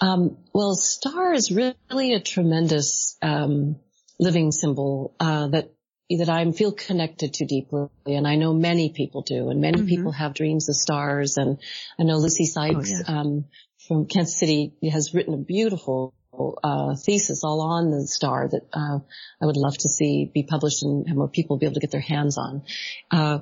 Um, 0.00 0.38
well, 0.54 0.74
star 0.74 1.32
is 1.32 1.50
really 1.50 2.14
a 2.14 2.20
tremendous 2.20 3.16
um, 3.20 3.76
living 4.18 4.52
symbol 4.52 5.14
uh, 5.20 5.48
that 5.48 5.70
that 6.18 6.28
I 6.28 6.50
feel 6.50 6.72
connected 6.72 7.34
to 7.34 7.46
deeply, 7.46 7.86
and 8.06 8.26
I 8.26 8.34
know 8.34 8.52
many 8.52 8.90
people 8.90 9.22
do, 9.22 9.48
and 9.50 9.60
many 9.60 9.78
mm-hmm. 9.78 9.86
people 9.86 10.10
have 10.10 10.34
dreams 10.34 10.68
of 10.68 10.74
stars. 10.74 11.36
And 11.36 11.58
I 12.00 12.02
know 12.02 12.16
Lucy 12.16 12.46
Sykes 12.46 12.92
oh, 12.92 13.12
yeah. 13.12 13.20
um, 13.20 13.44
from 13.86 14.06
Kansas 14.06 14.36
City 14.36 14.72
has 14.90 15.14
written 15.14 15.34
a 15.34 15.38
beautiful 15.38 16.12
uh, 16.62 16.94
thesis 16.96 17.44
all 17.44 17.60
on 17.60 17.90
the 17.90 18.06
star 18.06 18.48
that 18.48 18.62
uh, 18.72 18.98
I 19.40 19.46
would 19.46 19.56
love 19.56 19.76
to 19.78 19.88
see 19.88 20.30
be 20.32 20.42
published 20.42 20.82
and 20.82 21.06
have 21.08 21.16
more 21.16 21.28
people 21.28 21.58
be 21.58 21.66
able 21.66 21.74
to 21.74 21.80
get 21.80 21.90
their 21.90 22.00
hands 22.00 22.38
on. 22.38 22.62
Uh, 23.10 23.38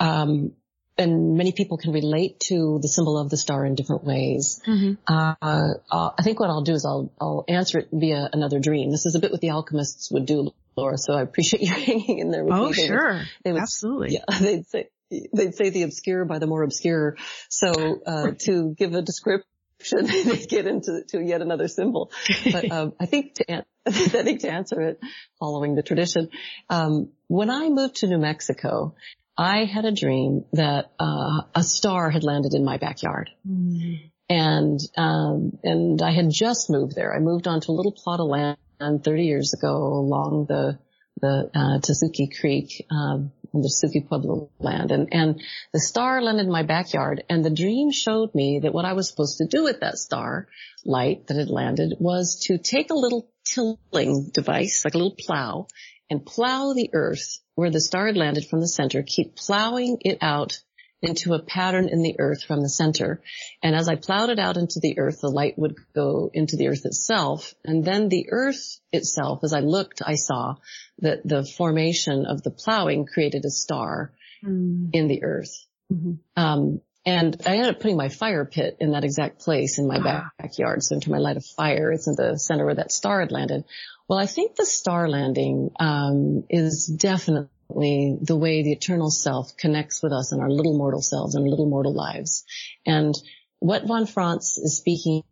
um, 0.00 0.52
and 0.98 1.36
many 1.36 1.52
people 1.52 1.78
can 1.78 1.92
relate 1.92 2.40
to 2.40 2.80
the 2.82 2.88
symbol 2.88 3.18
of 3.18 3.30
the 3.30 3.36
star 3.36 3.64
in 3.64 3.76
different 3.76 4.04
ways. 4.04 4.60
Mm-hmm. 4.66 4.94
Uh, 5.06 5.34
uh, 5.40 6.10
I 6.18 6.22
think 6.22 6.40
what 6.40 6.50
I'll 6.50 6.64
do 6.64 6.72
is 6.72 6.84
I'll, 6.84 7.12
I'll 7.20 7.44
answer 7.48 7.78
it 7.78 7.88
via 7.92 8.28
another 8.32 8.58
dream. 8.58 8.90
This 8.90 9.06
is 9.06 9.14
a 9.14 9.20
bit 9.20 9.30
what 9.30 9.40
the 9.40 9.50
alchemists 9.50 10.10
would 10.10 10.26
do, 10.26 10.52
Laura. 10.76 10.98
So 10.98 11.14
I 11.14 11.22
appreciate 11.22 11.62
you 11.68 11.72
hanging 11.72 12.18
in 12.18 12.30
there 12.30 12.44
with 12.44 12.52
oh, 12.52 12.64
me. 12.64 12.70
Oh, 12.70 12.72
sure. 12.72 13.22
they 13.44 13.52
would, 13.52 13.62
Absolutely. 13.62 14.14
Yeah, 14.14 14.38
they'd 14.40 14.66
say, 14.66 14.88
they'd 15.32 15.54
say 15.54 15.70
the 15.70 15.84
obscure 15.84 16.24
by 16.24 16.40
the 16.40 16.48
more 16.48 16.64
obscure. 16.64 17.16
So, 17.48 18.00
uh, 18.04 18.32
to 18.40 18.74
give 18.76 18.92
a 18.94 19.02
description, 19.02 19.48
they 19.92 20.36
get 20.46 20.66
into 20.66 21.02
to 21.08 21.22
yet 21.22 21.40
another 21.40 21.68
symbol. 21.68 22.10
But, 22.50 22.70
um, 22.70 22.92
I 23.00 23.06
think 23.06 23.34
to, 23.34 23.50
an- 23.50 23.64
I 23.86 23.90
think 23.90 24.40
to 24.40 24.50
answer 24.50 24.80
it 24.82 25.00
following 25.38 25.74
the 25.74 25.82
tradition, 25.82 26.30
um, 26.68 27.10
when 27.28 27.50
I 27.50 27.68
moved 27.68 27.96
to 27.96 28.06
New 28.06 28.18
Mexico, 28.18 28.94
I 29.36 29.64
had 29.64 29.84
a 29.84 29.92
dream 29.92 30.44
that 30.52 30.90
uh, 30.98 31.42
a 31.54 31.62
star 31.62 32.10
had 32.10 32.24
landed 32.24 32.54
in 32.54 32.64
my 32.64 32.78
backyard. 32.78 33.30
Mm. 33.48 34.10
And, 34.28 34.80
um, 34.96 35.58
and 35.62 36.02
I 36.02 36.10
had 36.10 36.28
just 36.28 36.68
moved 36.68 36.94
there. 36.94 37.14
I 37.14 37.20
moved 37.20 37.46
onto 37.46 37.70
a 37.70 37.74
little 37.74 37.92
plot 37.92 38.20
of 38.20 38.26
land 38.26 38.58
30 39.04 39.22
years 39.22 39.54
ago 39.54 39.74
along 39.74 40.46
the, 40.48 40.78
the, 41.20 41.50
uh, 41.54 42.28
Creek, 42.40 42.86
um, 42.90 43.32
the 43.52 43.62
Tesuque 43.68 44.08
Pueblo 44.08 44.50
land. 44.58 44.90
And, 44.90 45.08
and 45.12 45.42
the 45.72 45.80
star 45.80 46.22
landed 46.22 46.46
in 46.46 46.52
my 46.52 46.62
backyard 46.62 47.24
and 47.28 47.44
the 47.44 47.50
dream 47.50 47.90
showed 47.90 48.34
me 48.34 48.60
that 48.60 48.74
what 48.74 48.84
I 48.84 48.92
was 48.92 49.08
supposed 49.08 49.38
to 49.38 49.46
do 49.46 49.64
with 49.64 49.80
that 49.80 49.98
star 49.98 50.48
light 50.84 51.26
that 51.26 51.36
had 51.36 51.48
landed 51.48 51.94
was 51.98 52.44
to 52.46 52.58
take 52.58 52.90
a 52.90 52.94
little 52.94 53.30
tilling 53.44 54.30
device, 54.32 54.84
like 54.84 54.94
a 54.94 54.98
little 54.98 55.16
plow, 55.18 55.66
and 56.10 56.24
plow 56.24 56.72
the 56.72 56.90
earth 56.92 57.40
where 57.54 57.70
the 57.70 57.80
star 57.80 58.06
had 58.06 58.16
landed 58.16 58.46
from 58.46 58.60
the 58.60 58.68
center, 58.68 59.02
keep 59.02 59.36
plowing 59.36 59.98
it 60.02 60.18
out 60.20 60.60
into 61.00 61.34
a 61.34 61.42
pattern 61.42 61.88
in 61.88 62.02
the 62.02 62.16
earth 62.18 62.42
from 62.42 62.60
the 62.60 62.68
center. 62.68 63.22
And 63.62 63.76
as 63.76 63.88
I 63.88 63.96
plowed 63.96 64.30
it 64.30 64.38
out 64.38 64.56
into 64.56 64.80
the 64.80 64.98
earth, 64.98 65.20
the 65.20 65.30
light 65.30 65.58
would 65.58 65.76
go 65.94 66.30
into 66.32 66.56
the 66.56 66.68
earth 66.68 66.84
itself. 66.84 67.54
And 67.64 67.84
then 67.84 68.08
the 68.08 68.28
earth 68.30 68.80
itself, 68.92 69.40
as 69.44 69.52
I 69.52 69.60
looked, 69.60 70.02
I 70.04 70.16
saw 70.16 70.56
that 70.98 71.26
the 71.26 71.44
formation 71.44 72.26
of 72.26 72.42
the 72.42 72.50
plowing 72.50 73.06
created 73.06 73.44
a 73.44 73.50
star 73.50 74.12
mm. 74.44 74.90
in 74.92 75.08
the 75.08 75.22
earth. 75.22 75.66
Mm-hmm. 75.92 76.12
Um, 76.36 76.80
and 77.06 77.40
I 77.46 77.56
ended 77.56 77.74
up 77.74 77.80
putting 77.80 77.96
my 77.96 78.10
fire 78.10 78.44
pit 78.44 78.76
in 78.80 78.90
that 78.92 79.04
exact 79.04 79.40
place 79.40 79.78
in 79.78 79.86
my 79.86 79.98
ah. 80.04 80.30
backyard. 80.38 80.82
So 80.82 80.96
into 80.96 81.10
my 81.10 81.18
light 81.18 81.36
of 81.36 81.46
fire, 81.46 81.90
it's 81.92 82.06
in 82.06 82.14
the 82.16 82.38
center 82.38 82.66
where 82.66 82.74
that 82.74 82.92
star 82.92 83.20
had 83.20 83.32
landed. 83.32 83.64
Well, 84.08 84.18
I 84.18 84.26
think 84.26 84.56
the 84.56 84.66
star 84.66 85.08
landing 85.08 85.70
um, 85.78 86.44
is 86.50 86.86
definitely 86.86 87.48
the 87.68 88.36
way 88.36 88.62
the 88.62 88.72
eternal 88.72 89.10
self 89.10 89.56
connects 89.56 90.02
with 90.02 90.12
us 90.12 90.32
in 90.32 90.40
our 90.40 90.50
little 90.50 90.76
mortal 90.76 91.02
selves 91.02 91.34
and 91.34 91.48
little 91.48 91.68
mortal 91.68 91.94
lives. 91.94 92.44
And 92.86 93.14
what 93.58 93.86
von 93.86 94.06
Franz 94.06 94.58
is 94.58 94.78
speaking 94.78 95.22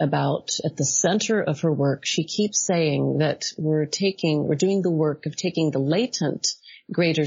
about 0.00 0.50
at 0.64 0.76
the 0.76 0.84
center 0.84 1.42
of 1.42 1.60
her 1.60 1.72
work, 1.72 2.04
she 2.04 2.24
keeps 2.24 2.64
saying 2.64 3.18
that 3.18 3.46
we're 3.58 3.86
taking, 3.86 4.46
we're 4.46 4.54
doing 4.54 4.82
the 4.82 4.90
work 4.90 5.26
of 5.26 5.36
taking 5.36 5.70
the 5.70 5.78
latent 5.78 6.46
greater 6.92 7.26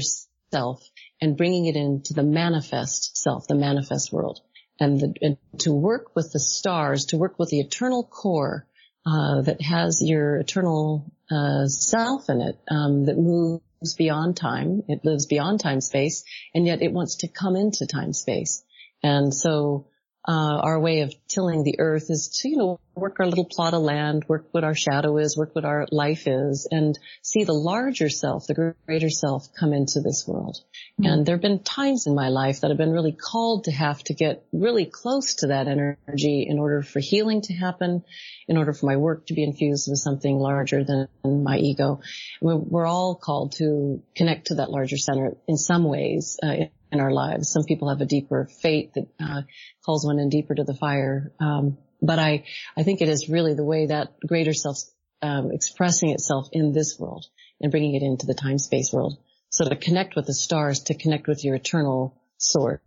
self 0.52 0.82
and 1.20 1.36
bringing 1.36 1.66
it 1.66 1.76
into 1.76 2.14
the 2.14 2.22
manifest 2.22 3.16
self, 3.16 3.46
the 3.46 3.54
manifest 3.54 4.12
world. 4.12 4.40
And, 4.78 4.98
the, 4.98 5.14
and 5.20 5.36
to 5.60 5.72
work 5.72 6.16
with 6.16 6.32
the 6.32 6.40
stars, 6.40 7.06
to 7.06 7.18
work 7.18 7.38
with 7.38 7.50
the 7.50 7.60
eternal 7.60 8.02
core 8.02 8.66
uh, 9.04 9.42
that 9.42 9.60
has 9.60 10.00
your 10.02 10.36
eternal 10.36 11.12
uh, 11.30 11.66
self 11.66 12.30
in 12.30 12.40
it 12.40 12.58
um, 12.70 13.04
that 13.04 13.18
moves 13.18 13.62
beyond 13.96 14.36
time. 14.36 14.82
It 14.88 15.04
lives 15.04 15.26
beyond 15.26 15.60
time 15.60 15.80
space, 15.80 16.24
and 16.54 16.66
yet 16.66 16.82
it 16.82 16.92
wants 16.92 17.16
to 17.16 17.28
come 17.28 17.56
into 17.56 17.86
time 17.86 18.12
space. 18.12 18.62
And 19.02 19.34
so 19.34 19.86
uh, 20.28 20.60
our 20.62 20.78
way 20.78 21.00
of 21.00 21.14
tilling 21.28 21.62
the 21.62 21.80
earth 21.80 22.10
is 22.10 22.40
to, 22.40 22.48
you 22.48 22.56
know, 22.56 22.80
work 23.00 23.16
our 23.18 23.26
little 23.26 23.46
plot 23.50 23.74
of 23.74 23.82
land, 23.82 24.24
work 24.28 24.46
what 24.52 24.64
our 24.64 24.74
shadow 24.74 25.18
is, 25.18 25.36
work 25.36 25.54
what 25.54 25.64
our 25.64 25.86
life 25.90 26.26
is, 26.26 26.68
and 26.70 26.98
see 27.22 27.44
the 27.44 27.52
larger 27.52 28.08
self, 28.08 28.46
the 28.46 28.74
greater 28.86 29.10
self 29.10 29.48
come 29.58 29.72
into 29.72 30.00
this 30.00 30.24
world. 30.26 30.58
Mm-hmm. 31.00 31.10
And 31.10 31.26
there 31.26 31.34
have 31.34 31.42
been 31.42 31.62
times 31.62 32.06
in 32.06 32.14
my 32.14 32.28
life 32.28 32.60
that 32.60 32.70
I've 32.70 32.76
been 32.76 32.92
really 32.92 33.16
called 33.16 33.64
to 33.64 33.72
have 33.72 34.02
to 34.04 34.14
get 34.14 34.44
really 34.52 34.86
close 34.86 35.34
to 35.36 35.48
that 35.48 35.66
energy 35.66 36.46
in 36.48 36.58
order 36.58 36.82
for 36.82 37.00
healing 37.00 37.40
to 37.42 37.54
happen, 37.54 38.04
in 38.46 38.56
order 38.56 38.72
for 38.72 38.86
my 38.86 38.96
work 38.96 39.26
to 39.26 39.34
be 39.34 39.44
infused 39.44 39.88
with 39.90 39.98
something 39.98 40.38
larger 40.38 40.84
than 40.84 41.08
my 41.24 41.56
ego. 41.58 42.00
We're 42.40 42.86
all 42.86 43.14
called 43.14 43.52
to 43.58 44.02
connect 44.14 44.48
to 44.48 44.56
that 44.56 44.70
larger 44.70 44.98
center 44.98 45.36
in 45.48 45.56
some 45.56 45.84
ways. 45.84 46.38
Uh, 46.42 46.66
in 46.92 47.00
our 47.00 47.12
lives. 47.12 47.50
Some 47.50 47.64
people 47.64 47.88
have 47.88 48.00
a 48.00 48.06
deeper 48.06 48.48
fate 48.62 48.94
that 48.94 49.06
uh, 49.20 49.42
calls 49.84 50.04
one 50.04 50.18
in 50.18 50.28
deeper 50.28 50.54
to 50.54 50.64
the 50.64 50.74
fire. 50.74 51.32
Um, 51.38 51.78
but 52.00 52.18
I, 52.18 52.44
I 52.76 52.82
think 52.82 53.00
it 53.00 53.08
is 53.08 53.28
really 53.28 53.54
the 53.54 53.64
way 53.64 53.86
that 53.86 54.18
greater 54.26 54.52
self 54.52 54.78
um, 55.22 55.50
expressing 55.52 56.10
itself 56.10 56.48
in 56.52 56.72
this 56.72 56.98
world 56.98 57.26
and 57.60 57.70
bringing 57.70 57.94
it 57.94 58.02
into 58.02 58.26
the 58.26 58.34
time 58.34 58.58
space 58.58 58.92
world. 58.92 59.18
So 59.50 59.68
to 59.68 59.76
connect 59.76 60.16
with 60.16 60.26
the 60.26 60.34
stars, 60.34 60.80
to 60.84 60.94
connect 60.94 61.26
with 61.26 61.44
your 61.44 61.56
eternal 61.56 62.16
source 62.38 62.80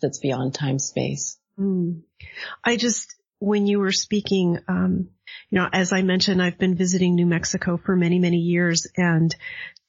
that's 0.00 0.18
beyond 0.18 0.54
time 0.54 0.78
space. 0.78 1.38
Mm. 1.58 2.02
I 2.62 2.76
just, 2.76 3.14
when 3.38 3.66
you 3.66 3.80
were 3.80 3.92
speaking, 3.92 4.58
um, 4.68 5.08
you 5.48 5.58
know, 5.58 5.68
as 5.72 5.92
I 5.92 6.02
mentioned, 6.02 6.42
I've 6.42 6.58
been 6.58 6.76
visiting 6.76 7.14
New 7.14 7.26
Mexico 7.26 7.76
for 7.76 7.96
many, 7.96 8.18
many 8.18 8.36
years 8.36 8.86
and 8.96 9.34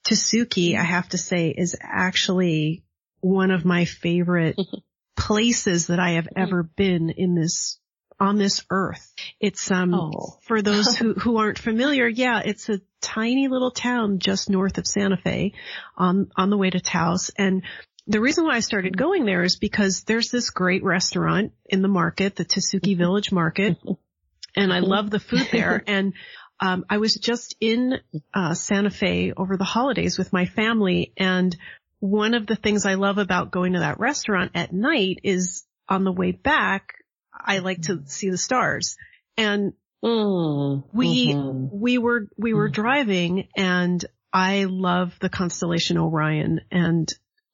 Tesuque, 0.04 0.76
I 0.76 0.84
have 0.84 1.10
to 1.10 1.18
say, 1.18 1.50
is 1.50 1.76
actually 1.80 2.84
one 3.20 3.52
of 3.52 3.66
my 3.66 3.86
favorite 3.86 4.60
places 5.16 5.88
that 5.88 6.00
I 6.00 6.12
have 6.12 6.28
ever 6.36 6.64
been 6.64 7.12
in 7.12 7.36
this 7.36 7.80
on 8.22 8.38
this 8.38 8.64
earth. 8.70 9.14
It's 9.40 9.70
um 9.72 9.94
oh. 9.94 10.38
for 10.44 10.62
those 10.62 10.96
who 10.96 11.14
who 11.16 11.38
aren't 11.38 11.60
familiar, 11.60 12.08
yeah, 12.08 12.42
it's 12.46 12.70
a 12.70 12.80
tiny 13.02 13.48
little 13.48 13.72
town 13.72 14.20
just 14.20 14.50
north 14.50 14.78
of 14.78 14.88
Santa 14.88 15.18
Fe 15.18 15.54
on 15.98 16.32
on 16.38 16.50
the 16.50 16.58
way 16.58 16.70
to 16.70 16.80
Taos 16.80 17.32
and 17.38 17.64
the 18.08 18.20
reason 18.20 18.46
why 18.46 18.56
I 18.56 18.62
started 18.62 18.98
going 18.98 19.26
there 19.26 19.44
is 19.44 19.58
because 19.58 20.04
there's 20.04 20.32
this 20.32 20.50
great 20.50 20.84
restaurant 20.84 21.54
in 21.66 21.82
the 21.82 21.88
market, 21.88 22.36
the 22.36 22.46
Tesuque 22.46 22.98
Village 22.98 23.32
Market, 23.32 23.78
and 24.56 24.74
I 24.74 24.80
love 24.80 25.10
the 25.10 25.20
food 25.20 25.48
there. 25.52 25.84
And 25.88 26.14
um, 26.60 26.86
I 26.90 26.98
was 26.98 27.16
just 27.16 27.56
in 27.60 28.00
uh, 28.34 28.54
Santa 28.54 28.92
Fe 28.92 29.34
over 29.36 29.58
the 29.58 29.64
holidays 29.64 30.18
with 30.18 30.34
my 30.34 30.46
family, 30.46 31.14
and 31.18 31.56
one 32.00 32.34
of 32.34 32.48
the 32.48 32.56
things 32.56 32.86
I 32.86 32.96
love 32.96 33.18
about 33.18 33.52
going 33.52 33.74
to 33.74 33.80
that 33.80 34.00
restaurant 34.00 34.52
at 34.56 34.74
night 34.74 35.20
is 35.24 35.64
on 35.88 36.04
the 36.04 36.12
way 36.12 36.32
back, 36.32 37.01
I 37.34 37.60
like 37.60 37.84
to 37.84 38.04
see 38.06 38.30
the 38.30 38.38
stars. 38.38 38.96
And 39.38 39.74
mm, 40.04 40.84
we, 40.94 41.34
mm-hmm. 41.34 41.68
we 41.72 41.98
were, 41.98 42.28
we 42.38 42.54
were 42.54 42.68
mm-hmm. 42.68 42.82
driving 42.82 43.48
and 43.56 44.04
I 44.34 44.66
love 44.66 45.18
the 45.20 45.30
constellation 45.30 45.98
Orion 45.98 46.62
and 46.72 47.08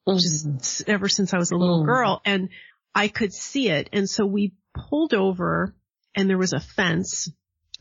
mm-hmm. 0.07 0.17
just 0.57 0.87
ever 0.87 1.09
since 1.09 1.33
I 1.33 1.37
was 1.37 1.51
a 1.51 1.57
little 1.57 1.83
mm. 1.83 1.85
girl 1.85 2.21
and 2.25 2.49
I 2.93 3.07
could 3.07 3.33
see 3.33 3.69
it. 3.69 3.89
And 3.93 4.09
so 4.09 4.25
we 4.25 4.53
pulled 4.73 5.13
over 5.13 5.75
and 6.15 6.29
there 6.29 6.37
was 6.37 6.53
a 6.53 6.59
fence. 6.59 7.29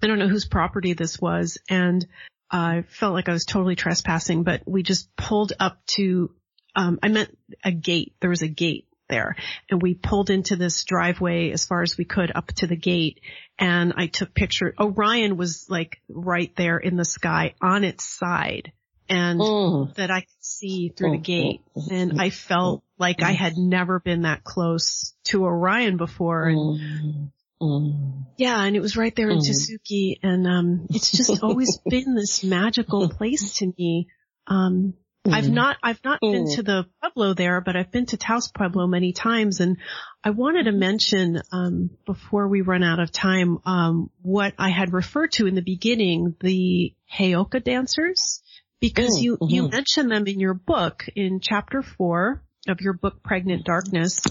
I 0.03 0.07
don't 0.07 0.19
know 0.19 0.29
whose 0.29 0.47
property 0.47 0.93
this 0.93 1.19
was 1.19 1.59
and 1.69 2.07
I 2.51 2.85
felt 2.89 3.15
like 3.15 3.29
I 3.29 3.33
was 3.33 3.45
totally 3.45 3.75
trespassing, 3.75 4.45
but 4.45 4.63
we 4.67 4.83
just 4.83 5.15
pulled 5.17 5.53
up 5.59 5.85
to 5.87 6.35
um, 6.77 6.99
I 7.03 7.09
meant 7.09 7.37
a 7.65 7.73
gate. 7.73 8.15
There 8.21 8.31
was 8.31 8.43
a 8.43 8.49
gate 8.49 8.86
there 9.09 9.37
and 9.71 9.81
we 9.81 9.95
pulled 9.95 10.31
into 10.31 10.57
this 10.57 10.85
driveway 10.85 11.51
as 11.51 11.65
far 11.65 11.83
as 11.83 11.97
we 11.97 12.05
could 12.05 12.33
up 12.35 12.49
to 12.49 12.67
the 12.67 12.77
gate 12.77 13.21
and 13.59 13.95
I 13.97 14.07
took 14.07 14.35
picture. 14.35 14.75
Orion 14.79 15.37
was 15.37 15.67
like 15.69 15.99
right 16.09 16.53
there 16.57 16.79
in 16.79 16.97
the 16.97 17.05
sky 17.05 17.55
on 17.61 17.85
its 17.85 18.05
side 18.05 18.73
and 19.09 19.41
mm. 19.41 19.95
that 19.95 20.11
I 20.11 20.21
could 20.21 20.29
see 20.45 20.93
through 20.97 21.13
the 21.13 21.19
gate. 21.19 21.63
And 21.91 22.21
I 22.21 22.31
felt 22.31 22.83
like 22.99 23.23
I 23.23 23.33
had 23.33 23.57
never 23.57 24.01
been 24.01 24.23
that 24.23 24.45
close 24.45 25.15
to 25.25 25.45
Orion 25.45 25.97
before. 25.97 26.49
And 26.49 27.31
mm. 27.61 28.25
yeah, 28.37 28.61
and 28.63 28.77
it 28.77 28.81
was 28.81 28.97
right 28.97 29.15
there 29.15 29.31
in 29.31 29.39
mm. 29.39 29.47
Tesuque 29.47 30.19
and, 30.23 30.47
um, 30.47 30.87
it's 30.91 31.13
just 31.13 31.43
always 31.43 31.79
been 31.89 32.15
this 32.15 32.43
magical 32.43 33.09
place 33.09 33.55
to 33.55 33.73
me. 33.79 34.09
Um, 34.47 34.95
Mm. 35.27 35.35
I've 35.35 35.51
not, 35.51 35.77
I've 35.83 36.05
not 36.05 36.21
mm. 36.23 36.33
been 36.33 36.57
to 36.57 36.63
the 36.63 36.87
Pueblo 37.01 37.35
there, 37.35 37.61
but 37.61 37.77
I've 37.77 37.91
been 37.91 38.07
to 38.07 38.17
Taos 38.17 38.49
Pueblo 38.49 38.87
many 38.87 39.13
times 39.13 39.61
and 39.61 39.79
I 40.23 40.31
wanted 40.31 40.65
to 40.65 40.73
mention, 40.73 41.41
um, 41.53 41.91
before 42.05 42.49
we 42.49 42.61
run 42.61 42.83
out 42.83 43.01
of 43.01 43.13
time, 43.13 43.59
um, 43.65 44.11
what 44.23 44.55
I 44.59 44.71
had 44.71 44.93
referred 44.93 45.33
to 45.33 45.47
in 45.47 45.55
the 45.55 45.63
beginning, 45.63 46.35
the 46.41 46.95
Heyoka 47.13 47.63
dancers, 47.63 48.43
because 48.81 49.19
mm, 49.19 49.23
you, 49.23 49.37
mm-hmm. 49.37 49.55
you 49.55 49.69
mentioned 49.69 50.11
them 50.11 50.27
in 50.27 50.41
your 50.41 50.55
book 50.55 51.05
in 51.15 51.41
chapter 51.41 51.83
four 51.83 52.43
of 52.69 52.81
your 52.81 52.93
book, 52.93 53.23
Pregnant 53.23 53.65
Darkness. 53.65 54.23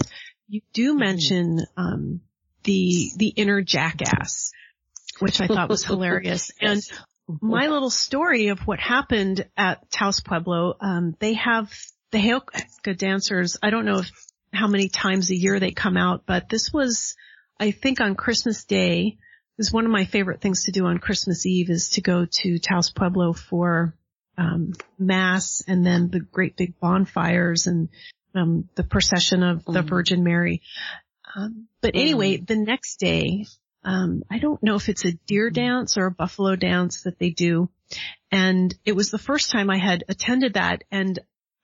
You 0.48 0.60
do 0.72 0.92
mm-hmm. 0.92 1.00
mention, 1.00 1.60
um, 1.76 2.20
the, 2.64 3.10
the 3.16 3.28
inner 3.28 3.62
jackass, 3.62 4.52
which 5.20 5.40
I 5.40 5.46
thought 5.46 5.68
was 5.68 5.84
hilarious. 5.86 6.50
And 6.60 6.82
my 7.28 7.66
little 7.66 7.90
story 7.90 8.48
of 8.48 8.60
what 8.60 8.78
happened 8.78 9.46
at 9.56 9.90
Taos 9.90 10.20
Pueblo, 10.20 10.74
um, 10.80 11.16
they 11.18 11.34
have 11.34 11.72
the 12.12 12.18
Heyoka 12.18 12.96
dancers. 12.96 13.56
I 13.62 13.70
don't 13.70 13.84
know 13.84 13.98
if, 13.98 14.10
how 14.52 14.68
many 14.68 14.88
times 14.88 15.30
a 15.30 15.36
year 15.36 15.58
they 15.58 15.72
come 15.72 15.96
out, 15.96 16.22
but 16.26 16.48
this 16.48 16.72
was, 16.72 17.16
I 17.58 17.72
think 17.72 18.00
on 18.00 18.14
Christmas 18.14 18.64
Day, 18.64 19.18
is 19.58 19.72
one 19.72 19.86
of 19.86 19.90
my 19.90 20.04
favorite 20.04 20.40
things 20.40 20.64
to 20.64 20.72
do 20.72 20.86
on 20.86 20.98
Christmas 20.98 21.46
Eve 21.46 21.70
is 21.70 21.90
to 21.90 22.02
go 22.02 22.26
to 22.26 22.58
Taos 22.58 22.90
Pueblo 22.90 23.32
for 23.32 23.94
um, 24.38 24.72
mass 24.98 25.62
and 25.66 25.84
then 25.84 26.10
the 26.10 26.20
great 26.20 26.56
big 26.56 26.78
bonfires 26.78 27.66
and 27.66 27.88
um, 28.34 28.68
the 28.74 28.84
procession 28.84 29.42
of 29.42 29.64
the 29.64 29.82
mm. 29.82 29.88
Virgin 29.88 30.22
Mary. 30.22 30.60
Um, 31.34 31.68
but 31.80 31.92
anyway, 31.94 32.36
mm. 32.36 32.46
the 32.46 32.56
next 32.56 32.96
day, 32.96 33.46
um, 33.86 34.24
I 34.28 34.40
don't 34.40 34.62
know 34.62 34.74
if 34.74 34.88
it's 34.88 35.04
a 35.04 35.12
deer 35.26 35.48
dance 35.48 35.96
or 35.96 36.06
a 36.06 36.10
buffalo 36.10 36.56
dance 36.56 37.04
that 37.04 37.18
they 37.20 37.30
do. 37.30 37.70
And 38.32 38.74
it 38.84 38.96
was 38.96 39.10
the 39.10 39.18
first 39.18 39.52
time 39.52 39.70
I 39.70 39.78
had 39.78 40.02
attended 40.08 40.54
that 40.54 40.82
and 40.90 41.18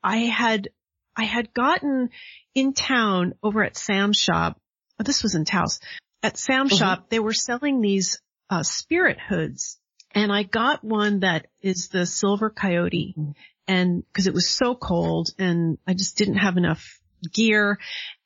I 0.04 0.18
had, 0.18 0.68
I 1.16 1.24
had 1.24 1.52
gotten 1.52 2.10
in 2.54 2.74
town 2.74 3.34
over 3.42 3.64
at 3.64 3.76
Sam's 3.76 4.18
shop. 4.18 4.60
Oh, 5.00 5.02
this 5.02 5.24
was 5.24 5.34
in 5.34 5.44
Taos. 5.44 5.80
At 6.22 6.38
Sam's 6.38 6.70
mm-hmm. 6.70 6.78
shop, 6.78 7.10
they 7.10 7.18
were 7.18 7.34
selling 7.34 7.80
these, 7.80 8.20
uh, 8.48 8.62
spirit 8.62 9.18
hoods 9.28 9.78
and 10.14 10.30
I 10.30 10.42
got 10.42 10.84
one 10.84 11.20
that 11.20 11.46
is 11.60 11.88
the 11.88 12.06
silver 12.06 12.50
coyote 12.50 13.14
mm-hmm. 13.18 13.32
and 13.66 14.04
cause 14.14 14.26
it 14.26 14.34
was 14.34 14.48
so 14.48 14.74
cold 14.74 15.30
and 15.38 15.78
I 15.86 15.94
just 15.94 16.16
didn't 16.18 16.36
have 16.36 16.56
enough 16.56 17.00
gear 17.32 17.78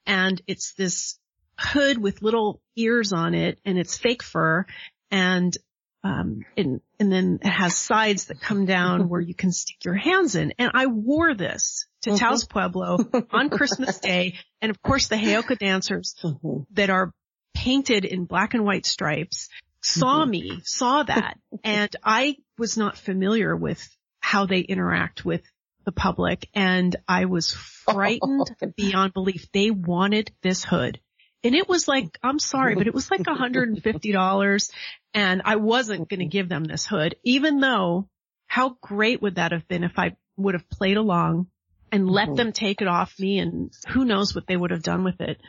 and 0.05 0.43
it's 0.47 0.73
this 0.77 1.19
hood 1.59 1.99
with 1.99 2.23
little 2.23 2.61
ears 2.77 3.13
on 3.13 3.35
it 3.35 3.59
and 3.65 3.79
it's 3.79 3.97
fake 3.97 4.23
fur 4.23 4.67
and 5.11 5.57
um 6.05 6.45
and 6.57 6.81
and 6.99 7.13
then 7.13 7.39
it 7.43 7.49
has 7.49 7.77
sides 7.77 8.27
that 8.27 8.41
come 8.41 8.67
down 8.67 9.09
where 9.09 9.21
you 9.21 9.35
can 9.35 9.53
stick 9.53 9.85
your 9.85 9.95
hands 9.95 10.35
in. 10.35 10.53
And 10.59 10.71
I 10.75 10.87
wore 10.87 11.35
this 11.35 11.87
to 12.03 12.11
mm-hmm. 12.11 12.19
Taos 12.19 12.45
Pueblo 12.45 12.99
on 13.31 13.51
Christmas 13.51 13.99
Day. 14.01 14.35
And 14.61 14.71
of 14.71 14.83
course 14.83 15.09
the 15.09 15.17
Heyoka 15.17 15.59
dancers 15.59 16.15
mm-hmm. 16.23 16.63
that 16.73 16.91
are 16.91 17.13
painted 17.55 18.05
in 18.05 18.25
black 18.25 18.55
and 18.55 18.65
white 18.65 18.87
stripes 18.87 19.49
saw 19.83 20.23
mm-hmm. 20.23 20.31
me, 20.31 20.61
saw 20.65 21.03
that. 21.03 21.39
And 21.65 21.95
I 22.05 22.37
was 22.59 22.77
not 22.77 22.97
familiar 22.97 23.57
with 23.57 23.89
how 24.21 24.47
they 24.47 24.61
interact 24.61 25.25
with 25.25 25.43
the 25.85 25.93
public 25.93 26.49
and 26.55 26.95
I 27.09 27.25
was 27.25 27.53
frightened 27.53 28.55
beyond 28.77 29.15
belief. 29.15 29.51
They 29.53 29.71
wanted 29.71 30.33
this 30.43 30.65
hood. 30.65 31.01
And 31.47 31.55
it 31.55 31.69
was 31.69 31.87
like, 31.87 32.19
I'm 32.25 32.41
sorry, 32.41 32.75
but 32.75 32.89
it 32.89 32.95
was 32.95 33.09
like 33.09 33.21
$150 33.21 34.71
and 35.15 35.43
I 35.45 35.57
wasn't 35.57 36.09
going 36.09 36.19
to 36.19 36.27
give 36.27 36.49
them 36.49 36.65
this 36.65 36.85
hood, 36.85 37.15
even 37.23 37.61
though 37.61 38.09
how 38.49 38.77
great 38.81 39.23
would 39.23 39.37
that 39.37 39.53
have 39.53 39.69
been 39.69 39.85
if 39.85 39.97
I 39.97 40.17
would 40.37 40.55
have 40.55 40.69
played 40.69 40.97
along 40.97 41.47
and 41.93 42.11
let 42.11 42.27
mm-hmm. 42.27 42.35
them 42.35 42.53
take 42.53 42.83
it 42.83 42.89
off 42.89 43.15
me 43.21 43.39
and 43.39 43.73
who 43.87 44.05
knows 44.05 44.35
what 44.35 44.49
they 44.49 44.57
would 44.57 44.73
have 44.73 44.83
done 44.83 45.05
with 45.05 45.21
it. 45.21 45.41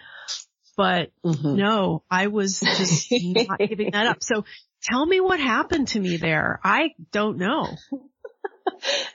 But 0.76 1.12
mm-hmm. 1.26 1.56
no, 1.56 2.04
I 2.12 2.28
was 2.28 2.60
just 2.60 3.12
not 3.12 3.58
giving 3.58 3.90
that 3.90 4.06
up. 4.06 4.22
So 4.22 4.46
tell 4.84 5.04
me 5.04 5.20
what 5.20 5.40
happened 5.40 5.88
to 5.90 6.00
me 6.00 6.18
there. 6.18 6.60
I 6.64 6.92
don't 7.12 7.40
know. 7.40 7.76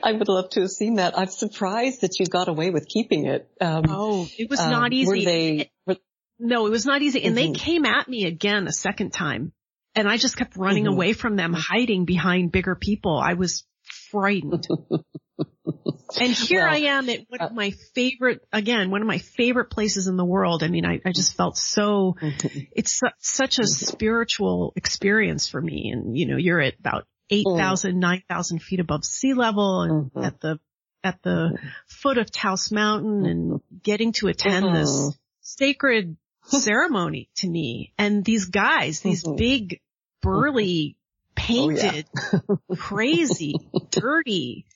I 0.02 0.12
would 0.12 0.28
love 0.28 0.50
to 0.50 0.60
have 0.62 0.70
seen 0.70 0.94
that. 0.96 1.18
I'm 1.18 1.28
surprised 1.28 2.02
that 2.02 2.18
you 2.18 2.26
got 2.26 2.48
away 2.48 2.70
with 2.70 2.88
keeping 2.88 3.26
it. 3.26 3.48
Um, 3.60 3.84
oh, 3.88 4.28
it 4.38 4.50
was 4.50 4.60
not 4.60 4.86
um, 4.86 4.92
easy. 4.92 5.08
Were 5.08 5.24
they? 5.24 5.70
Were, 5.86 5.96
no, 6.38 6.66
it 6.66 6.70
was 6.70 6.86
not 6.86 7.02
easy. 7.02 7.24
And 7.24 7.36
mm-hmm. 7.36 7.52
they 7.52 7.58
came 7.58 7.84
at 7.84 8.08
me 8.08 8.24
again 8.24 8.66
a 8.66 8.72
second 8.72 9.12
time. 9.12 9.52
and 9.94 10.08
I 10.08 10.16
just 10.16 10.36
kept 10.36 10.56
running 10.56 10.84
mm-hmm. 10.84 10.94
away 10.94 11.12
from 11.12 11.36
them, 11.36 11.52
hiding 11.52 12.04
behind 12.04 12.52
bigger 12.52 12.74
people. 12.74 13.16
I 13.16 13.34
was 13.34 13.64
frightened. 14.10 14.66
and 16.20 16.32
here 16.32 16.62
well, 16.62 16.74
I 16.74 16.78
am 16.78 17.08
at 17.08 17.20
one 17.28 17.40
of 17.40 17.50
uh, 17.52 17.54
my 17.54 17.70
favorite, 17.94 18.40
again, 18.52 18.90
one 18.90 19.02
of 19.02 19.06
my 19.06 19.18
favorite 19.18 19.70
places 19.70 20.06
in 20.06 20.16
the 20.16 20.24
world. 20.24 20.62
I 20.62 20.68
mean, 20.68 20.84
I, 20.84 21.00
I 21.04 21.12
just 21.12 21.36
felt 21.36 21.56
so, 21.56 22.16
mm-hmm. 22.20 22.58
it's 22.72 22.98
su- 22.98 23.06
such 23.18 23.58
a 23.58 23.66
spiritual 23.66 24.72
experience 24.76 25.48
for 25.48 25.60
me. 25.60 25.90
And, 25.92 26.16
you 26.16 26.26
know, 26.26 26.36
you're 26.36 26.60
at 26.60 26.78
about 26.78 27.06
8,000, 27.30 27.98
9,000 27.98 28.62
feet 28.62 28.80
above 28.80 29.04
sea 29.04 29.34
level 29.34 29.82
and 29.82 30.10
mm-hmm. 30.10 30.24
at 30.24 30.40
the, 30.40 30.58
at 31.02 31.22
the 31.22 31.58
foot 31.86 32.18
of 32.18 32.30
Taos 32.30 32.70
Mountain 32.70 33.26
and 33.26 33.60
getting 33.82 34.12
to 34.12 34.28
attend 34.28 34.66
mm-hmm. 34.66 34.74
this 34.74 35.18
sacred 35.40 36.16
ceremony 36.44 37.28
to 37.36 37.48
me. 37.48 37.92
And 37.98 38.24
these 38.24 38.46
guys, 38.46 39.00
these 39.00 39.24
mm-hmm. 39.24 39.36
big, 39.36 39.80
burly, 40.20 40.96
painted, 41.34 42.06
oh, 42.32 42.38
yeah. 42.70 42.76
crazy, 42.76 43.54
dirty, 43.90 44.66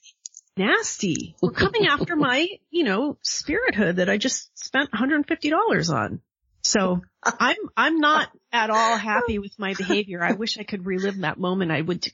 nasty, 0.57 1.35
were 1.41 1.51
coming 1.51 1.87
after 1.87 2.15
my, 2.15 2.47
you 2.69 2.83
know, 2.83 3.17
spirit 3.21 3.75
hood 3.75 3.97
that 3.97 4.09
I 4.09 4.17
just 4.17 4.49
spent 4.57 4.91
$150 4.91 5.93
on. 5.93 6.21
So 6.61 7.01
I'm, 7.23 7.57
I'm 7.75 7.97
not 7.99 8.29
at 8.51 8.69
all 8.69 8.97
happy 8.97 9.39
with 9.39 9.57
my 9.57 9.73
behavior. 9.73 10.23
I 10.23 10.33
wish 10.33 10.57
I 10.57 10.63
could 10.63 10.85
relive 10.85 11.19
that 11.19 11.39
moment. 11.39 11.71
I 11.71 11.81
would, 11.81 12.05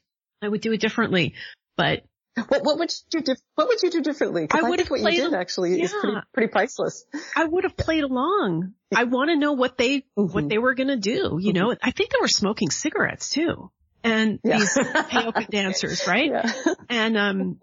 I 0.46 0.48
would 0.48 0.62
do 0.62 0.72
it 0.72 0.80
differently, 0.80 1.34
but 1.76 2.04
what, 2.48 2.66
what 2.66 2.80
would 2.80 2.94
you 3.14 3.22
do? 3.22 3.36
What 3.56 3.68
would 3.70 3.82
you 3.82 3.90
do 3.90 4.02
differently? 4.02 4.48
I 4.52 4.62
would 4.62 4.80
have 4.80 4.90
what 4.90 5.00
played, 5.00 5.16
you 5.16 5.24
did 5.30 5.34
actually 5.34 5.78
yeah, 5.78 5.86
is 5.86 5.94
pretty, 5.94 6.18
pretty 6.34 6.52
priceless. 6.52 7.06
I 7.36 7.46
would 7.46 7.64
have 7.64 7.78
played 7.78 8.04
along. 8.04 8.74
I 8.94 9.06
want 9.06 9.30
to 9.30 9.38
know 9.38 9.54
what 9.54 9.78
they, 9.78 10.00
mm-hmm. 10.00 10.26
what 10.34 10.50
they 10.50 10.58
were 10.58 10.74
going 10.74 10.90
to 10.90 10.98
do. 10.98 11.38
You 11.40 11.54
mm-hmm. 11.54 11.70
know, 11.70 11.76
I 11.82 11.92
think 11.92 12.10
they 12.12 12.18
were 12.20 12.28
smoking 12.28 12.72
cigarettes 12.72 13.30
too. 13.30 13.72
And 14.04 14.40
yeah. 14.44 14.60
these 14.60 14.78
Heyoka 14.78 15.48
dancers, 15.50 16.08
right? 16.08 16.30
Yeah. 16.30 16.52
And, 16.90 17.18
um, 17.18 17.60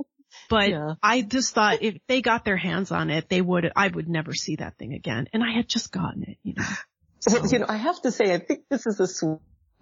but 0.48 0.70
yeah. 0.70 0.94
I 1.02 1.20
just 1.20 1.54
thought 1.54 1.82
if 1.82 1.98
they 2.08 2.22
got 2.22 2.44
their 2.44 2.56
hands 2.56 2.90
on 2.90 3.10
it, 3.10 3.28
they 3.28 3.42
would, 3.42 3.70
I 3.76 3.88
would 3.88 4.08
never 4.08 4.32
see 4.32 4.56
that 4.56 4.78
thing 4.78 4.94
again. 4.94 5.28
And 5.34 5.42
I 5.42 5.52
had 5.54 5.68
just 5.68 5.92
gotten 5.92 6.22
it, 6.22 6.38
you 6.42 6.54
know. 6.56 6.64
So. 7.20 7.40
Well, 7.40 7.46
you 7.46 7.58
know, 7.60 7.66
I 7.68 7.76
have 7.76 8.00
to 8.02 8.10
say, 8.10 8.34
I 8.34 8.38
think 8.38 8.62
this 8.68 8.86
is 8.86 8.98
a 8.98 9.06